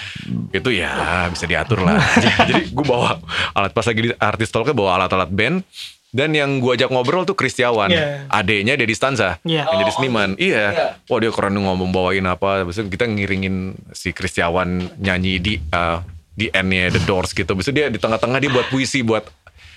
Itu 0.54 0.70
ya 0.70 0.94
bisa 1.28 1.46
diatur 1.46 1.82
lah. 1.82 1.98
Jadi 2.46 2.70
gue 2.70 2.86
bawa 2.86 3.18
alat 3.52 3.74
pas 3.74 3.82
lagi 3.82 4.02
di 4.06 4.10
artis 4.16 4.54
talknya 4.54 4.78
bawa 4.78 5.02
alat-alat 5.02 5.34
band 5.34 5.66
dan 6.14 6.32
yang 6.32 6.62
gue 6.62 6.72
ajak 6.72 6.88
ngobrol 6.88 7.28
tuh 7.28 7.36
Kristiawan, 7.36 7.92
Iya. 7.92 8.30
adeknya 8.32 8.80
Dedi 8.80 8.96
Stanza 8.96 9.36
Iya. 9.44 9.68
yang 9.68 9.80
jadi 9.84 9.92
Oh, 9.92 9.96
seniman. 10.00 10.30
iya. 10.38 10.48
Iya. 10.48 10.66
Iya. 10.72 10.86
Wah 11.12 11.18
dia 11.20 11.32
keren 11.34 11.58
ngomong 11.58 11.90
bawain 11.92 12.24
apa. 12.24 12.64
Terus 12.64 12.88
kita 12.88 13.04
ngiringin 13.04 13.56
si 13.92 14.14
Kristiawan 14.14 14.96
nyanyi 14.96 15.42
di 15.42 15.54
uh, 15.74 16.00
di 16.32 16.48
endnya 16.54 16.94
The 16.94 17.04
Doors 17.04 17.34
gitu. 17.34 17.50
Terus 17.50 17.74
dia 17.74 17.90
di 17.90 17.98
tengah-tengah 17.98 18.38
dia 18.38 18.48
buat 18.48 18.70
puisi 18.70 19.02
buat 19.02 19.26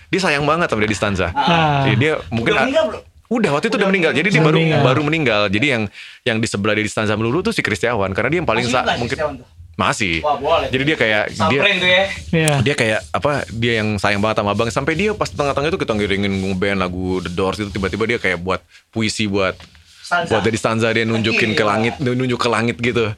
dia 0.08 0.20
sayang 0.20 0.44
banget 0.44 0.68
sama 0.68 0.84
Dedi 0.84 0.94
Stanza. 0.94 1.32
Ah. 1.32 1.88
Jadi 1.88 1.96
dia 1.96 2.20
mungkin 2.28 2.52
Udah 2.54 2.64
belum? 2.68 3.02
Udah 3.28 3.50
waktu 3.52 3.68
itu 3.68 3.74
udah, 3.74 3.78
Udah 3.78 3.88
meninggal. 3.88 4.12
Jadi 4.12 4.28
dia 4.30 4.40
baru 4.40 4.56
meninggal. 4.56 4.82
baru 4.82 5.00
meninggal. 5.02 5.42
Jadi 5.46 5.66
yang 5.68 5.82
yang 6.22 6.36
di 6.36 6.46
sebelah 6.46 6.72
Dedi 6.72 6.86
Stanza 6.86 7.12
melulu 7.12 7.40
tuh 7.40 7.52
si 7.52 7.60
Kristiawan 7.60 8.10
karena 8.10 8.28
dia 8.28 8.38
yang 8.40 8.48
paling 8.48 8.64
sa- 8.64 8.88
mungkin 8.96 9.44
masih. 9.74 10.20
Wah, 10.20 10.34
boleh. 10.34 10.68
Jadi 10.68 10.82
dia 10.82 10.96
kayak 10.96 11.22
dia 11.46 11.60
tuh 11.60 11.86
ya. 11.86 12.04
Iya. 12.30 12.54
dia 12.60 12.74
kayak 12.74 13.00
apa 13.08 13.30
dia 13.48 13.72
yang 13.78 13.94
sayang 13.94 14.18
banget 14.18 14.40
sama 14.40 14.50
abang 14.50 14.66
sampai 14.68 14.94
dia 14.94 15.12
pas 15.12 15.28
tengah-tengah 15.28 15.68
itu 15.68 15.78
kita 15.78 15.92
ngiringin 15.92 16.32
ngeband 16.32 16.78
lagu 16.78 17.20
The 17.20 17.30
Doors 17.30 17.58
itu 17.58 17.70
tiba-tiba 17.70 18.04
dia 18.04 18.18
kayak 18.18 18.38
buat 18.38 18.58
puisi 18.88 19.24
buat 19.24 19.54
Stanza. 20.00 20.30
buat 20.30 20.42
jadi 20.42 20.56
stanza 20.56 20.88
dia 20.88 21.04
nunjukin 21.04 21.52
ke 21.52 21.60
Iya. 21.60 21.68
langit 21.68 21.94
nunjuk 22.00 22.40
ke 22.40 22.48
langit 22.48 22.76
gitu 22.76 23.12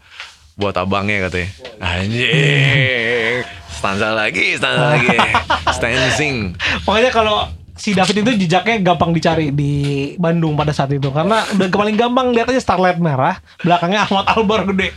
buat 0.52 0.74
abangnya 0.74 1.24
katanya 1.24 1.48
anjing 1.80 3.40
stanza 3.70 4.10
lagi 4.10 4.46
stanza 4.54 4.84
lagi 4.90 5.16
stancing 5.76 6.36
Pokoknya 6.82 7.08
kalau 7.08 7.46
si 7.80 7.90
David 7.90 8.16
itu 8.20 8.44
jejaknya 8.44 8.76
gampang 8.84 9.10
dicari 9.10 9.48
di 9.48 9.72
Bandung 10.14 10.52
pada 10.52 10.70
saat 10.70 10.90
itu 10.90 11.08
karena 11.08 11.40
udah 11.50 11.68
paling 11.70 11.96
gampang 11.96 12.28
lihat 12.28 12.46
aja 12.46 12.60
Starlight 12.60 12.98
merah, 12.98 13.40
belakangnya 13.58 14.04
Ahmad 14.04 14.28
Albar 14.28 14.68
gede. 14.68 14.92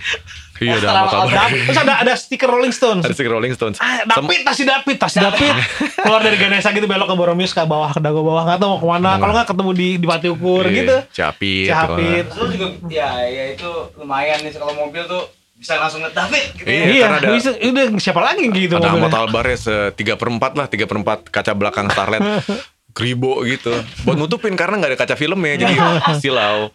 iya 0.60 0.76
udah 0.78 0.90
apa 0.94 1.16
Albar. 1.18 1.48
Terus 1.50 1.76
ada 1.78 1.94
ada 1.98 2.14
stiker 2.14 2.46
Rolling 2.46 2.72
Stones. 2.72 3.02
ada 3.02 3.12
stiker 3.12 3.32
Rolling 3.32 3.52
Stones 3.52 3.80
Ah, 3.80 4.04
David, 4.06 4.44
tas 4.44 4.54
si 4.54 4.64
David, 4.64 4.96
tas 4.98 5.10
si 5.10 5.18
David 5.18 5.56
keluar 6.04 6.20
dari 6.20 6.36
Ganesha 6.36 6.70
gitu 6.70 6.84
belok 6.84 7.04
ke 7.06 7.16
Boromius 7.16 7.52
ke 7.52 7.64
bawah 7.64 7.90
ke 7.90 8.00
dago 8.00 8.20
bawah 8.22 8.44
nggak 8.44 8.58
tahu 8.58 8.70
mau 8.70 8.78
ke 8.78 8.88
mana. 8.90 9.10
Kalau 9.16 9.32
nggak 9.34 9.48
ketemu 9.48 9.72
di 9.74 9.88
di 9.96 10.06
Pati 10.06 10.28
Ukur 10.30 10.64
Iya, 10.66 10.76
gitu. 10.78 10.96
Capit 11.14 11.68
Capit. 11.70 12.26
Terus 12.30 12.50
juga 12.52 12.68
ya 12.86 13.10
ya 13.24 13.44
itu 13.50 13.70
lumayan 13.96 14.40
nih 14.40 14.52
kalau 14.54 14.76
mobil 14.78 15.04
tuh 15.06 15.24
bisa 15.54 15.76
langsung 15.78 16.04
David 16.06 16.46
gitu 16.54 16.66
Iya, 16.66 16.76
ya. 16.76 16.86
Iya, 16.86 17.04
karena 17.06 17.18
ada- 17.18 17.32
bisa, 17.34 17.50
udah 17.56 17.86
siapa 17.98 18.22
lagi 18.22 18.44
gitu 18.46 18.74
ada 18.74 18.84
mobilnya. 18.86 19.00
Ahmad 19.02 19.14
Albar 19.18 19.46
ya 19.46 19.58
setiga 19.58 20.14
perempat 20.16 20.52
lah 20.54 20.68
tiga 20.68 20.86
perempat 20.86 21.24
kaca 21.26 21.52
belakang 21.54 21.88
Starlet 21.88 22.20
kribo 22.94 23.42
gitu 23.44 23.74
buat 24.02 24.16
nutupin 24.16 24.54
karena 24.54 24.78
nggak 24.78 24.92
ada 24.94 25.00
kaca 25.00 25.16
filmnya 25.16 25.58
jadi 25.60 25.74
silau 26.22 26.70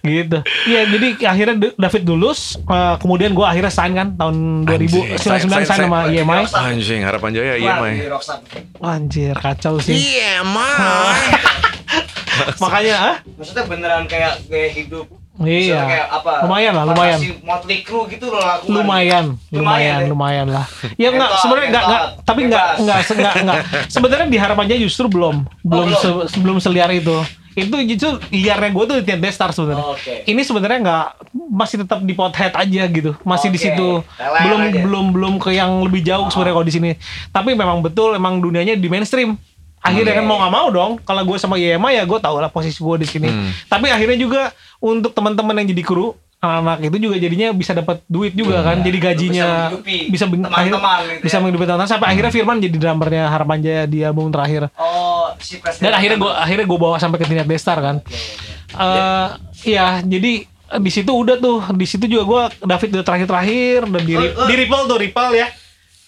gitu. 0.00 0.38
Iya, 0.64 0.88
jadi 0.88 1.08
akhirnya 1.22 1.54
David 1.76 2.02
lulus, 2.06 2.56
eh, 2.58 2.94
kemudian 2.96 3.36
gue 3.36 3.44
akhirnya 3.44 3.68
sign 3.68 3.92
kan 3.92 4.08
tahun 4.14 4.64
2099 4.64 5.20
Anjing, 5.20 5.20
sign, 5.20 5.40
sign- 5.44 5.68
sama 5.84 5.98
sign- 6.06 6.16
EMI. 6.16 6.40
anjing 6.48 7.00
harapan 7.02 7.30
jaya 7.30 7.54
iya 7.56 7.76
Mai 7.76 8.00
di 8.00 8.08
Rockstar. 8.08 8.40
Anjir, 8.78 9.36
kacau 9.36 9.76
sih. 9.78 9.92
iya 9.92 10.40
Mai 10.40 11.28
Makanya 12.62 12.94
ah, 12.96 13.16
Maksudnya 13.36 13.64
beneran 13.64 14.04
kayak 14.04 14.44
gaya 14.46 14.68
hidup. 14.70 15.06
Iya. 15.36 15.76
Maksudnya 15.76 15.84
kayak 15.84 16.08
apa? 16.08 16.32
Lumayan 16.48 16.72
lah, 16.72 16.84
lumayan. 16.88 17.18
Motley 17.44 17.78
Crue 17.84 18.04
gitu 18.08 18.26
loh 18.32 18.40
lakukan. 18.40 18.72
lumayan, 18.72 19.24
lumayan, 19.52 20.00
ya? 20.00 20.08
lumayan 20.08 20.46
lah. 20.48 20.66
Ya 21.02 21.08
enggak, 21.12 21.30
sebenarnya 21.44 21.68
enggak, 21.68 21.84
enggak, 21.84 22.02
tapi 22.24 22.40
enggak, 22.48 22.66
enggak, 22.80 22.98
enggak, 23.12 23.34
enggak. 23.44 23.56
Sebenarnya 23.94 24.26
di 24.26 24.38
harapannya 24.40 24.76
justru 24.80 25.06
belum, 25.12 25.44
belum, 25.60 25.86
belum. 25.92 26.00
se- 26.00 26.26
sebelum 26.32 26.56
seliar 26.56 26.88
itu. 26.88 27.12
Itu 27.56 27.72
justru 27.88 28.20
liarnya 28.28 28.68
gue 28.68 28.84
tuh 28.84 28.96
di 29.00 29.12
Destar 29.16 29.48
sebenarnya. 29.48 29.80
Oh, 29.80 29.96
oke. 29.96 30.28
Ini 30.28 30.40
sebenarnya 30.44 30.78
enggak 30.84 31.06
masih 31.32 31.76
tetap 31.84 32.04
di 32.04 32.12
pothead 32.12 32.52
aja 32.52 32.82
gitu, 32.84 33.16
masih 33.24 33.48
di 33.48 33.56
Oke. 33.56 33.64
situ. 33.64 33.88
Belum, 34.44 34.60
aja. 34.60 34.80
belum, 34.84 35.04
belum 35.16 35.34
ke 35.40 35.56
yang 35.56 35.80
lebih 35.80 36.04
jauh 36.04 36.28
sebenarnya 36.28 36.52
kalau 36.52 36.68
di 36.68 36.74
sini. 36.76 36.90
Tapi 37.28 37.56
memang 37.56 37.80
betul, 37.80 38.12
emang 38.12 38.40
dunianya 38.40 38.76
di 38.76 38.88
mainstream. 38.88 39.40
Akhirnya 39.80 40.18
kan 40.18 40.26
mau 40.26 40.36
nggak 40.42 40.52
mau 40.52 40.68
dong, 40.72 40.92
kalau 41.02 41.22
gue 41.22 41.38
sama 41.38 41.54
YMA 41.56 41.94
ya 41.94 42.02
gue 42.02 42.18
tau 42.18 42.42
lah 42.42 42.50
posisi 42.50 42.82
gue 42.82 42.96
di 43.00 43.06
sini. 43.06 43.28
Hmm. 43.30 43.50
Tapi 43.70 43.86
akhirnya 43.88 44.18
juga 44.18 44.42
untuk 44.82 45.14
teman-teman 45.14 45.62
yang 45.62 45.70
jadi 45.70 45.82
kru 45.86 46.12
anak-anak 46.36 46.92
itu 46.92 46.96
juga 47.08 47.16
jadinya 47.16 47.48
bisa 47.56 47.72
dapat 47.72 48.02
duit 48.06 48.36
juga 48.36 48.60
kan. 48.60 48.82
Jadi 48.84 48.98
gajinya 49.00 49.72
Bisa 50.10 50.26
menghidupi 50.28 50.52
teman-teman 50.52 50.98
gitu 51.06 51.22
bisa 51.24 51.36
ya. 51.36 51.40
menghidupi 51.40 51.64
teman-teman 51.64 51.90
sampai 51.90 52.06
akhirnya 52.12 52.32
Firman 52.34 52.56
jadi 52.60 52.76
drummernya 52.76 53.24
Harapan 53.30 53.58
Jaya 53.62 53.82
di 53.88 53.98
album 54.04 54.28
terakhir. 54.28 54.68
Oh, 54.76 55.32
si. 55.40 55.58
Dan 55.80 55.92
akhirnya 55.94 56.18
gue 56.20 56.32
akhirnya 56.34 56.66
gue 56.68 56.78
bawa 56.78 56.96
sampai 57.00 57.18
ke 57.22 57.26
Tindak 57.26 57.48
Destar 57.48 57.78
kan. 57.80 57.96
Eh 58.76 59.28
iya, 59.64 60.02
jadi 60.04 60.44
eh, 60.44 60.80
di 60.82 60.90
situ 60.92 61.08
udah 61.08 61.36
tuh, 61.40 61.62
di 61.72 61.86
situ 61.88 62.04
juga 62.04 62.24
gue 62.26 62.42
David 62.68 62.88
udah 63.00 63.04
terakhir-terakhir 63.06 63.80
dan 63.88 64.02
di, 64.04 64.14
Oh, 64.18 64.22
oh. 64.44 64.46
di 64.46 64.54
Ripple 64.58 64.84
tuh 64.86 64.98
Ripple 65.00 65.32
ya. 65.34 65.48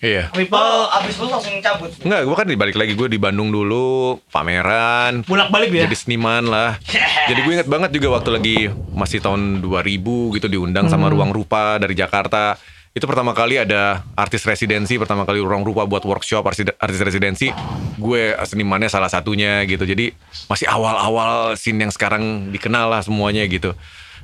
Iya 0.01 0.31
Ripple 0.31 0.71
abis 0.93 1.15
lu 1.17 1.27
langsung 1.27 1.55
cabut. 1.59 1.91
Enggak, 2.01 2.21
gue 2.23 2.37
kan 2.37 2.47
dibalik 2.47 2.75
lagi 2.75 2.93
gue 2.93 3.09
di 3.09 3.17
Bandung 3.17 3.49
dulu, 3.49 4.19
pameran, 4.29 5.23
bolak-balik 5.23 5.69
dia. 5.69 5.85
jadi 5.85 5.97
seniman 5.97 6.45
lah. 6.45 6.79
Jadi 7.27 7.41
gue 7.41 7.53
inget 7.53 7.67
banget 7.67 7.91
juga 7.91 8.15
waktu 8.15 8.31
lagi 8.31 8.57
masih 8.91 9.19
tahun 9.19 9.59
2000 9.59 10.05
gitu 10.33 10.47
diundang 10.47 10.87
Hmm. 10.87 10.93
sama 10.93 11.07
Ruang 11.09 11.31
Rupa 11.31 11.77
dari 11.77 11.93
Jakarta. 11.93 12.55
Itu 12.91 13.05
pertama 13.05 13.31
kali 13.31 13.55
ada 13.57 14.03
artis 14.15 14.43
residensi, 14.43 14.97
pertama 14.97 15.23
kali 15.23 15.39
Ruang 15.39 15.63
Rupa 15.63 15.85
buat 15.85 16.03
workshop 16.03 16.43
artis, 16.43 16.67
artis 16.73 16.99
residensi. 17.01 17.47
Gue 17.95 18.35
senimannya 18.41 18.87
salah 18.87 19.07
satunya 19.07 19.63
gitu. 19.65 19.83
Jadi 19.83 20.11
masih 20.47 20.67
awal-awal 20.67 21.55
scene 21.55 21.79
yang 21.79 21.91
sekarang 21.91 22.23
dikenal 22.49 22.89
lah 22.89 23.01
semuanya 23.01 23.43
gitu. 23.45 23.75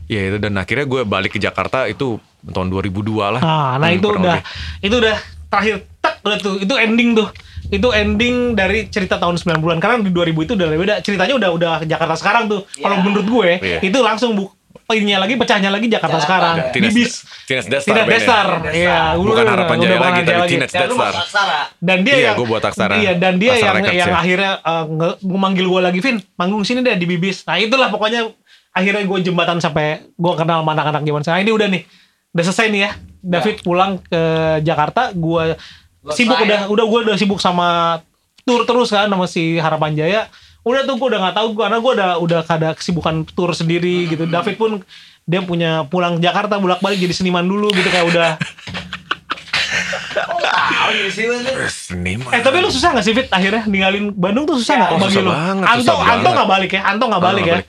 Ya 0.04 0.20
itu 0.22 0.36
dan 0.36 0.52
akhirnya 0.54 0.84
gue 0.84 1.00
balik 1.02 1.32
ke 1.32 1.40
Jakarta 1.40 1.86
itu 1.86 2.18
tahun 2.44 2.68
2002 2.68 3.00
lah. 3.30 3.40
Nah, 3.40 3.72
nah 3.76 3.88
Hmm, 3.88 3.96
itu 3.96 4.06
udah 4.06 4.20
lebih. 4.36 4.42
itu 4.82 4.94
udah 4.98 5.16
terakhir 5.54 5.74
tak 5.98 6.14
udah 6.20 6.38
tuh 6.38 6.54
itu 6.58 6.74
ending 6.74 7.14
tuh. 7.14 7.28
Itu 7.64 7.88
ending 7.90 8.52
dari 8.52 8.86
cerita 8.86 9.16
tahun 9.16 9.40
90-an 9.40 9.80
karena 9.80 9.96
di 9.98 10.12
2000 10.12 10.44
itu 10.44 10.52
udah 10.52 10.66
beda. 10.68 10.94
Ceritanya 11.00 11.34
udah 11.34 11.50
udah 11.50 11.72
Jakarta 11.82 12.14
sekarang 12.14 12.44
tuh. 12.44 12.60
Kalau 12.76 12.96
Iya. 12.96 13.02
menurut 13.02 13.26
gue 13.26 13.50
Iya. 13.56 13.78
itu 13.80 13.98
langsung 13.98 14.36
bu 14.36 14.52
ininya 14.92 15.24
lagi 15.24 15.40
pecahnya 15.40 15.72
lagi 15.72 15.88
Jakarta 15.88 16.20
Jakarta. 16.20 16.26
sekarang. 16.28 16.54
Ada 16.54 16.64
Di 16.68 16.72
Teenage- 16.76 16.92
bis. 16.92 17.12
Tidak 17.48 17.64
bandnya. 17.88 18.04
Destar. 18.04 18.46
Destar. 18.60 18.74
Iya, 18.76 18.98
Bukan 19.16 19.44
Harapan 19.48 19.76
udah 19.80 19.88
Jaya 19.88 19.96
lagi, 19.98 20.20
tapi 20.20 20.28
Jaya 20.28 20.44
Teenage 20.44 20.72
Dan 21.80 21.98
dia 22.04 22.14
Iya, 22.14 22.22
yang 22.22 22.36
gua 22.36 22.46
buat 22.46 22.64
Aksara. 22.64 22.94
Iya, 23.00 23.12
dan 23.16 23.32
dia 23.40 23.50
Aksara 23.52 23.64
yang 23.64 23.76
Records, 23.80 23.96
yang 23.96 24.10
ya. 24.12 24.16
akhirnya 24.20 24.50
uh, 24.60 24.84
memanggil 25.24 25.66
gue 25.66 25.80
lagi, 25.80 25.98
Vin, 26.04 26.16
manggung 26.36 26.62
sini 26.62 26.84
deh 26.84 26.94
di 26.94 27.06
Bibis. 27.08 27.48
Nah, 27.48 27.56
itulah 27.56 27.88
pokoknya 27.88 28.28
akhirnya 28.76 29.02
gue 29.02 29.18
jembatan 29.24 29.56
sampai 29.56 30.04
gue 30.04 30.32
kenal 30.36 30.60
sama 30.60 30.70
anak-anak 30.72 31.00
zaman 31.00 31.22
sekarang. 31.22 31.42
Ini 31.42 31.52
udah 31.56 31.68
nih. 31.72 31.82
Udah 32.34 32.44
selesai 32.44 32.66
nih 32.68 32.80
ya. 32.84 32.90
David 33.24 33.64
pulang 33.64 33.96
ke 34.04 34.22
Jakarta, 34.60 35.10
gue 35.16 35.56
sibuk 36.12 36.36
udah 36.36 36.68
udah 36.68 36.84
gue 36.84 37.00
udah 37.08 37.16
sibuk 37.16 37.40
sama 37.40 37.98
tour 38.44 38.68
terus 38.68 38.92
kan 38.92 39.08
sama 39.08 39.24
si 39.24 39.56
Harapan 39.56 39.96
Jaya. 39.96 40.22
Udah 40.64 40.84
tuh 40.84 41.00
gue 41.00 41.08
udah 41.12 41.20
nggak 41.24 41.36
tahu 41.36 41.48
karena 41.56 41.76
gue 41.80 41.92
udah 41.96 42.10
udah 42.20 42.40
ada 42.44 42.76
kesibukan 42.76 43.24
tour 43.32 43.56
sendiri 43.56 44.08
gitu. 44.12 44.28
David 44.28 44.60
pun 44.60 44.70
dia 45.24 45.40
punya 45.40 45.88
pulang 45.88 46.20
Jakarta 46.20 46.60
bolak-balik 46.60 47.00
jadi 47.00 47.16
seniman 47.16 47.48
dulu 47.48 47.72
gitu 47.72 47.88
kayak 47.88 48.06
udah 48.12 48.30
tuh. 50.14 51.68
Seniman. 51.68 52.30
Eh 52.30 52.40
tapi 52.44 52.60
lu 52.60 52.68
susah 52.70 52.94
gak 52.94 53.04
sih 53.04 53.14
Fit 53.16 53.28
akhirnya 53.32 53.64
ninggalin 53.66 54.12
Bandung 54.14 54.44
tuh 54.46 54.60
susah 54.60 54.74
Ya, 54.76 54.82
gak 54.86 54.92
oh, 54.94 54.98
bagi 55.00 55.16
susah 55.16 55.24
lu? 55.24 55.30
banget, 55.32 55.66
Anto 55.66 55.82
susah 55.82 55.96
Anto 56.04 56.12
banget. 56.22 56.38
gak 56.38 56.48
balik 56.48 56.70
ya? 56.70 56.80
Anto 56.84 57.04
gak 57.08 57.22
balik 57.24 57.44
ya? 57.44 57.56
Ya 57.58 57.62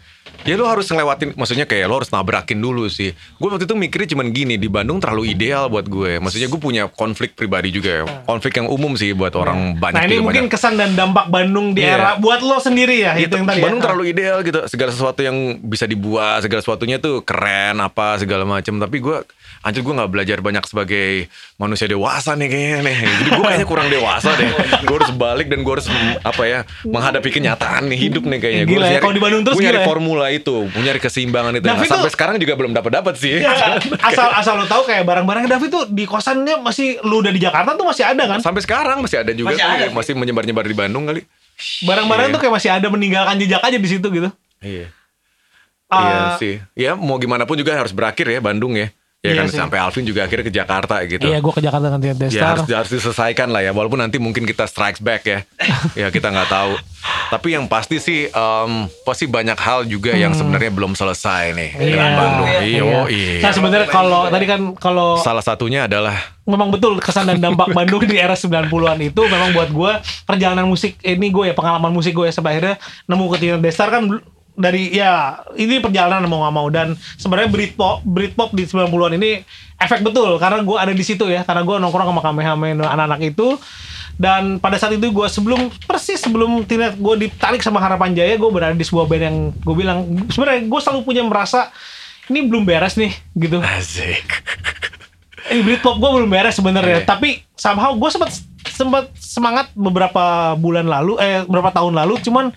lu 0.47 0.63
harus 0.63 0.85
ngelewatin, 0.85 1.33
maksudnya 1.33 1.65
kayak 1.65 1.85
lo 1.85 1.97
harus 1.97 2.09
nabrakin 2.09 2.55
dulu 2.55 2.85
sih. 2.85 3.09
Gue 3.35 3.49
waktu 3.49 3.65
itu 3.65 3.73
mikirnya 3.73 4.09
cuman 4.11 4.29
gini, 4.29 4.55
di 4.55 4.67
Bandung 4.67 4.97
terlalu 4.97 5.31
ideal 5.31 5.67
buat 5.67 5.83
gue. 5.83 6.17
Maksudnya 6.17 6.45
gue 6.45 6.57
punya 6.57 6.85
konflik 6.85 7.33
pribadi 7.33 7.69
juga 7.69 7.89
ya. 7.91 8.03
Konflik 8.23 8.53
yang 8.55 8.67
umum 8.67 8.93
sih 8.93 9.11
buat 9.11 9.33
orang 9.33 9.73
banyak 9.75 9.95
Nah 9.95 10.03
ini 10.03 10.15
mungkin 10.17 10.45
banyak. 10.45 10.53
kesan 10.53 10.75
dan 10.75 10.93
dampak 10.93 11.27
Bandung 11.27 11.71
di 11.71 11.81
Iya. 11.81 11.97
era 11.97 12.09
buat 12.15 12.39
lo 12.39 12.57
sendiri 12.57 12.99
ya 12.99 13.13
Iya, 13.13 13.25
itu 13.25 13.35
yang 13.35 13.45
tadi 13.45 13.59
Bandung 13.59 13.79
ya? 13.79 13.83
terlalu 13.83 14.03
ideal 14.07 14.37
gitu. 14.41 14.59
Segala 14.65 14.89
sesuatu 14.91 15.19
yang 15.19 15.33
bisa 15.59 15.83
dibuat, 15.83 16.41
segala 16.41 16.61
sesuatunya 16.61 16.97
tuh 16.97 17.21
keren 17.21 17.77
apa 17.77 18.15
segala 18.15 18.45
macam. 18.45 18.77
Tapi 18.77 18.97
gue, 18.97 19.17
anjir 19.61 19.81
gue 19.81 19.93
nggak 19.93 20.11
belajar 20.11 20.37
banyak 20.39 20.61
sebagai 20.63 21.25
manusia 21.55 21.85
dewasa 21.85 22.33
nih 22.33 22.47
kayaknya 22.47 22.79
nih. 22.83 22.97
Jadi 23.17 23.29
gue 23.31 23.43
kayaknya 23.43 23.67
kurang 23.67 23.87
dewasa 23.89 24.29
deh. 24.35 24.49
Gue 24.83 24.95
harus 24.95 25.09
balik 25.11 25.47
dan 25.47 25.59
gue 25.59 25.73
harus 25.73 25.89
apa 26.21 26.43
ya 26.43 26.59
menghadapi 26.83 27.29
kenyataan 27.31 27.89
nih 27.89 27.99
hidup 27.99 28.23
nih 28.23 28.39
kayaknya. 28.39 28.63
Gua 28.63 28.71
Gila 28.71 28.83
harus 28.83 28.93
ya, 28.93 29.01
kalau 29.01 29.15
di 29.15 29.21
Bandung 29.21 29.41
terus 29.43 29.57
gila 29.57 29.73
ya. 29.75 29.83
formula 29.83 30.14
itu, 30.25 30.55
gue 30.65 30.81
nyari 30.81 30.97
keseimbangan 30.97 31.51
itu. 31.53 31.63
David 31.63 31.75
Nah, 31.77 31.89
sampai 31.89 32.07
tuh- 32.07 32.13
sekarang 32.13 32.35
juga 32.37 32.53
belum 32.53 32.71
dapat 32.71 32.91
dapat 32.93 33.13
sih. 33.15 33.37
Iya, 33.37 33.51
asal 34.09 34.27
asal 34.31 34.53
lo 34.55 34.65
tahu 34.65 34.83
kayak 34.83 35.03
barang-barang 35.03 35.45
David 35.45 35.69
tuh 35.69 35.83
di 35.85 36.03
kosannya 36.03 36.57
masih 36.57 36.99
lu 37.01 37.19
udah 37.19 37.29
di 37.29 37.39
Jakarta 37.39 37.73
tuh 37.73 37.83
masih 37.83 38.03
ada 38.03 38.23
kan? 38.25 38.39
Sampai 38.39 38.61
sekarang 38.61 38.99
masih 38.99 39.19
ada 39.19 39.31
juga 39.31 39.51
Masih 39.51 39.61
kali, 39.61 39.75
ada 39.75 39.85
sih. 39.85 39.93
masih 39.93 40.13
menyebar-nyebar 40.13 40.63
di 40.63 40.75
Bandung 40.75 41.03
kali. 41.03 41.21
Barang-barang 41.81 42.27
Iya. 42.27 42.33
tuh 42.33 42.39
kayak 42.41 42.53
masih 42.53 42.69
ada 42.69 42.87
meninggalkan 42.87 43.35
jejak 43.37 43.59
aja 43.59 43.75
di 43.75 43.87
situ 43.87 44.07
gitu. 44.09 44.29
Iya. 44.59 44.87
Ah, 45.85 46.01
iya 46.01 46.19
sih. 46.35 46.55
Ya 46.73 46.91
mau 46.93 47.15
gimana 47.15 47.43
pun 47.43 47.55
juga 47.55 47.71
harus 47.71 47.91
berakhir 47.91 48.25
ya 48.25 48.39
Bandung 48.39 48.73
ya. 48.73 48.89
Ya 49.25 49.31
Iya 49.31 49.41
kan 49.41 49.47
sih. 49.47 49.57
sampai 49.57 49.77
Alvin 49.77 50.03
juga 50.03 50.21
akhirnya 50.21 50.45
ke 50.45 50.53
Jakarta 50.53 50.95
gitu. 51.03 51.25
Iya, 51.25 51.37
gue 51.37 51.49
ke 51.51 51.59
Jakarta 51.59 51.85
dengan 51.87 51.99
Tian 51.99 52.13
Ya 52.13 52.21
Destar. 52.21 52.47
harus, 52.53 52.65
harus 52.67 52.91
diselesaikan 52.91 53.49
lah 53.49 53.61
ya 53.61 53.71
Walaupun 53.71 53.97
nanti 53.97 54.17
mungkin 54.17 54.43
kita 54.43 54.63
strikes 54.63 54.99
back 54.99 55.21
ya 55.23 55.39
Ya 56.01 56.07
kita 56.07 56.29
nggak 56.29 56.45
tahu 56.47 56.77
Tapi 57.27 57.47
yang 57.51 57.65
pasti 57.65 57.97
sih 57.97 58.27
em, 58.27 58.71
Pasti 59.01 59.25
banyak 59.25 59.55
hal 59.55 59.83
juga 59.83 60.13
yang 60.13 60.31
sebenarnya 60.31 60.69
belum 60.69 60.93
selesai 60.93 61.51
nih 61.51 61.69
Dengan 61.73 61.83
Hmm. 62.05 62.05
Iya. 62.05 62.15
Bandung 62.15 62.47
Iya, 62.47 62.59
Iya. 62.61 62.81
oh, 62.83 63.07
iya. 63.07 63.33
Nah 63.39 63.51
sebenarnya 63.51 63.87
kalau 63.87 64.21
tadi 64.27 64.45
kan 64.45 64.61
kalau 64.75 65.09
Salah 65.17 65.41
satunya 65.41 65.85
adalah 65.85 66.15
memang 66.43 66.69
betul 66.69 66.93
kesan 66.99 67.25
dan 67.25 67.41
dampak 67.41 67.73
Bandung 67.77 68.01
di 68.01 68.15
era 68.15 68.33
90-an 68.33 68.69
itu 69.01 69.17
memang 69.17 69.49
buat 69.51 69.65
gue 69.67 69.91
perjalanan 70.23 70.63
musik 70.63 71.01
ini 71.01 71.27
gue 71.27 71.49
ya 71.49 71.53
pengalaman 71.53 71.89
musik 71.89 72.13
gue 72.13 72.23
ya 72.23 72.31
sampai 72.31 72.51
akhirnya 72.53 72.75
nemu 73.05 73.25
ke 73.27 73.37
Tina 73.39 73.57
Destar 73.57 73.89
kan 73.89 74.05
dari 74.55 74.95
ya 74.95 75.43
ini 75.59 75.83
perjalanan 75.83 76.25
mau 76.25 76.43
nggak 76.47 76.55
mau. 76.55 76.67
Dan 76.71 76.95
sebenarnya 77.19 77.51
Britpop 77.51 78.01
Britpop 78.07 78.55
di 78.55 78.63
90-an 78.65 79.13
ini 79.19 79.43
efek 79.75 80.01
betul 80.01 80.39
karena 80.39 80.63
gue 80.63 80.77
ada 80.79 80.93
di 80.95 81.03
situ 81.03 81.27
ya. 81.27 81.43
Karena 81.43 81.61
gue 81.67 81.75
nongkrong 81.75 82.09
sama 82.15 82.21
Kamehameha 82.23 82.87
anak-anak 82.87 83.21
itu. 83.23 83.59
Dan 84.15 84.63
pada 84.63 84.79
saat 84.79 84.95
itu 84.95 85.11
gue 85.11 85.27
sebelum 85.27 85.67
persis 85.83 86.23
sebelum 86.23 86.63
Tina 86.63 86.95
gue 86.95 87.27
ditarik 87.27 87.59
sama 87.59 87.83
Harapan 87.83 88.15
Jaya 88.15 88.39
gue 88.39 88.47
berada 88.47 88.71
di 88.71 88.87
sebuah 88.87 89.11
band 89.11 89.23
yang 89.27 89.37
gue 89.51 89.75
bilang 89.75 90.07
sebenarnya 90.31 90.71
gue 90.71 90.79
selalu 90.79 91.01
punya 91.03 91.23
merasa 91.27 91.67
ini 92.31 92.47
belum 92.47 92.63
beres 92.63 92.95
nih 92.95 93.11
gitu. 93.35 93.59
Asik. 93.59 94.25
Eh 95.45 95.61
Britpop 95.61 96.01
gue 96.01 96.09
belum 96.09 96.25
beres 96.25 96.57
sebenarnya. 96.57 97.05
Iya. 97.05 97.05
tapi 97.05 97.45
somehow 97.53 97.93
gue 97.93 98.09
sempat 98.09 98.33
sempat 98.65 99.13
semangat 99.13 99.69
beberapa 99.77 100.57
bulan 100.57 100.89
lalu 100.89 101.21
eh 101.21 101.45
beberapa 101.45 101.69
tahun 101.69 101.93
lalu. 101.93 102.17
Cuman 102.25 102.49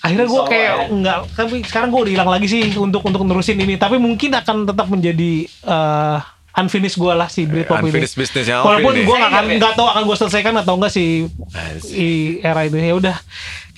akhirnya 0.00 0.26
gue 0.32 0.42
kayak 0.48 0.74
ya. 0.76 0.86
nggak 0.96 1.18
tapi 1.36 1.56
sekarang 1.60 1.88
gue 1.92 2.00
udah 2.08 2.12
hilang 2.16 2.30
lagi 2.32 2.46
sih 2.48 2.62
untuk 2.80 3.04
untuk 3.04 3.22
nerusin 3.24 3.60
ini. 3.60 3.76
Tapi 3.76 4.00
mungkin 4.00 4.32
akan 4.32 4.64
tetap 4.64 4.86
menjadi 4.88 5.32
eh, 5.46 6.18
unfinished 6.56 6.98
gue 6.98 7.12
lah 7.12 7.28
si 7.30 7.46
Britpop 7.46 7.84
ini. 7.84 7.94
Unfinished 7.94 8.16
business-nya 8.18 8.64
walaupun 8.64 8.94
gue 8.96 9.16
nggak 9.16 9.30
akan 9.30 9.44
Saya 9.46 9.58
nggak 9.60 9.72
tahu 9.76 9.86
akan 9.86 10.02
gue 10.08 10.16
selesaikan 10.18 10.54
atau 10.58 10.74
enggak 10.80 10.92
si 10.92 11.28
Asik. 11.54 11.94
i 11.94 12.08
era 12.42 12.60
itu. 12.66 12.76
Ya 12.76 12.94
udah 12.96 13.16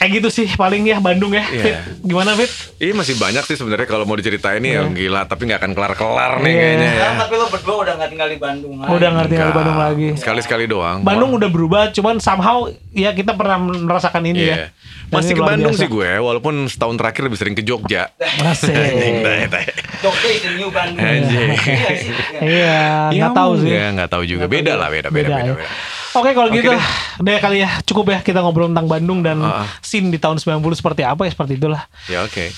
kayak 0.02 0.18
gitu 0.18 0.28
sih 0.32 0.50
paling 0.52 0.82
ya 0.82 0.98
Bandung 0.98 1.30
ya 1.30 1.46
Iya. 1.46 1.62
Fit 1.62 1.78
gimana 2.10 2.34
Fit 2.34 2.50
Iya 2.76 2.92
masih 2.92 3.14
banyak 3.14 3.44
sih 3.44 3.54
sebenarnya 3.54 3.86
kalau 3.86 4.02
mau 4.02 4.14
diceritain 4.14 4.58
nih 4.58 4.74
yang 4.74 4.90
gila 4.90 5.22
tapi 5.24 5.46
nggak 5.46 5.62
akan 5.62 5.72
kelar-kelar 5.72 6.32
nih 6.36 6.50
Iya. 6.50 6.58
kayaknya 6.58 6.82
ya. 6.82 6.90
Sekarang 6.92 7.16
tapi 7.16 7.34
lo 7.34 7.46
berdua 7.48 7.76
udah 7.78 7.94
nggak 7.94 8.10
tinggal 8.10 8.28
di 8.28 8.38
Bandung 8.38 8.74
lagi. 8.76 8.90
udah 8.90 9.08
nggak 9.08 9.24
di 9.24 9.36
Enggak. 9.36 9.54
Bandung 9.54 9.78
lagi 9.78 10.08
Sekali-sekali 10.16 10.64
doang. 10.66 10.98
Bandung 11.00 11.30
udah 11.32 11.48
berubah 11.48 11.82
cuman 11.88 12.18
somehow 12.18 12.58
ya 12.90 13.10
kita 13.10 13.32
pernah 13.32 13.56
merasakan 13.62 14.22
ini 14.24 14.42
Iya. 14.42 14.50
ya 14.52 14.66
Dan 15.04 15.14
Masih 15.14 15.30
ini 15.30 15.38
ke 15.38 15.44
Bandung 15.44 15.70
biasa. 15.70 15.82
sih 15.82 15.88
gue, 15.88 16.10
walaupun 16.18 16.54
setahun 16.66 16.96
terakhir 16.96 17.22
lebih 17.22 17.36
sering 17.36 17.52
ke 17.52 17.60
Jogja. 17.60 18.08
Tai. 18.64 19.64
Jogja 20.00 20.28
the 20.40 20.50
new 20.56 20.68
Bandung. 20.68 20.98
Anjing. 20.98 21.52
Iya 21.52 21.76
nggak? 21.76 21.92
Iya. 22.40 22.40
Iya, 22.42 22.80
Ya, 23.12 23.18
nggak 23.20 23.32
tahu 23.36 23.52
sih. 23.60 23.70
Ya, 23.70 23.86
nggak 23.92 24.10
tahu 24.10 24.22
juga. 24.24 24.44
Beda 24.46 24.72
lah, 24.74 24.88
beda, 24.88 25.08
beda, 25.08 25.28
beda. 25.30 25.36
ya. 25.38 25.54
beda. 25.54 25.68
Oke 26.12 26.30
kalau 26.36 26.48
Oke 26.52 26.60
gitu 26.60 26.70
deh. 26.72 26.82
deh 27.24 27.36
kali 27.40 27.64
ya 27.64 27.80
cukup 27.82 28.12
ya 28.12 28.18
kita 28.20 28.44
ngobrol 28.44 28.68
tentang 28.68 28.84
Bandung 28.84 29.24
dan 29.24 29.40
ah. 29.40 29.64
scene 29.80 30.12
di 30.12 30.20
tahun 30.20 30.36
90 30.36 30.60
seperti 30.76 31.02
apa 31.04 31.24
ya 31.24 31.30
seperti 31.32 31.56
itulah. 31.56 31.88
Ya 32.06 32.20
oke. 32.20 32.52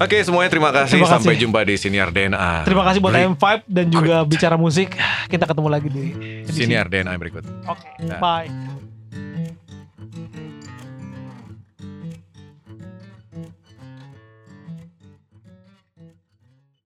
Oke 0.00 0.16
semuanya 0.24 0.48
terima 0.48 0.72
kasih. 0.72 0.96
Terima 0.96 1.08
kasih. 1.12 1.20
Sampai 1.20 1.36
jumpa 1.36 1.60
di 1.68 1.74
Siniar 1.76 2.08
DNA. 2.08 2.64
Terima 2.64 2.82
kasih 2.88 2.98
buat 3.04 3.12
Break. 3.12 3.36
M5 3.36 3.44
dan 3.68 3.86
juga 3.92 4.16
bicara 4.24 4.56
musik. 4.56 4.96
Kita 5.28 5.44
ketemu 5.44 5.68
lagi 5.68 5.88
di 5.92 6.04
edisi- 6.48 6.64
Siniar 6.64 6.88
DNA 6.88 7.12
berikut. 7.20 7.44
Oke, 7.68 7.84
bye. 8.16 8.83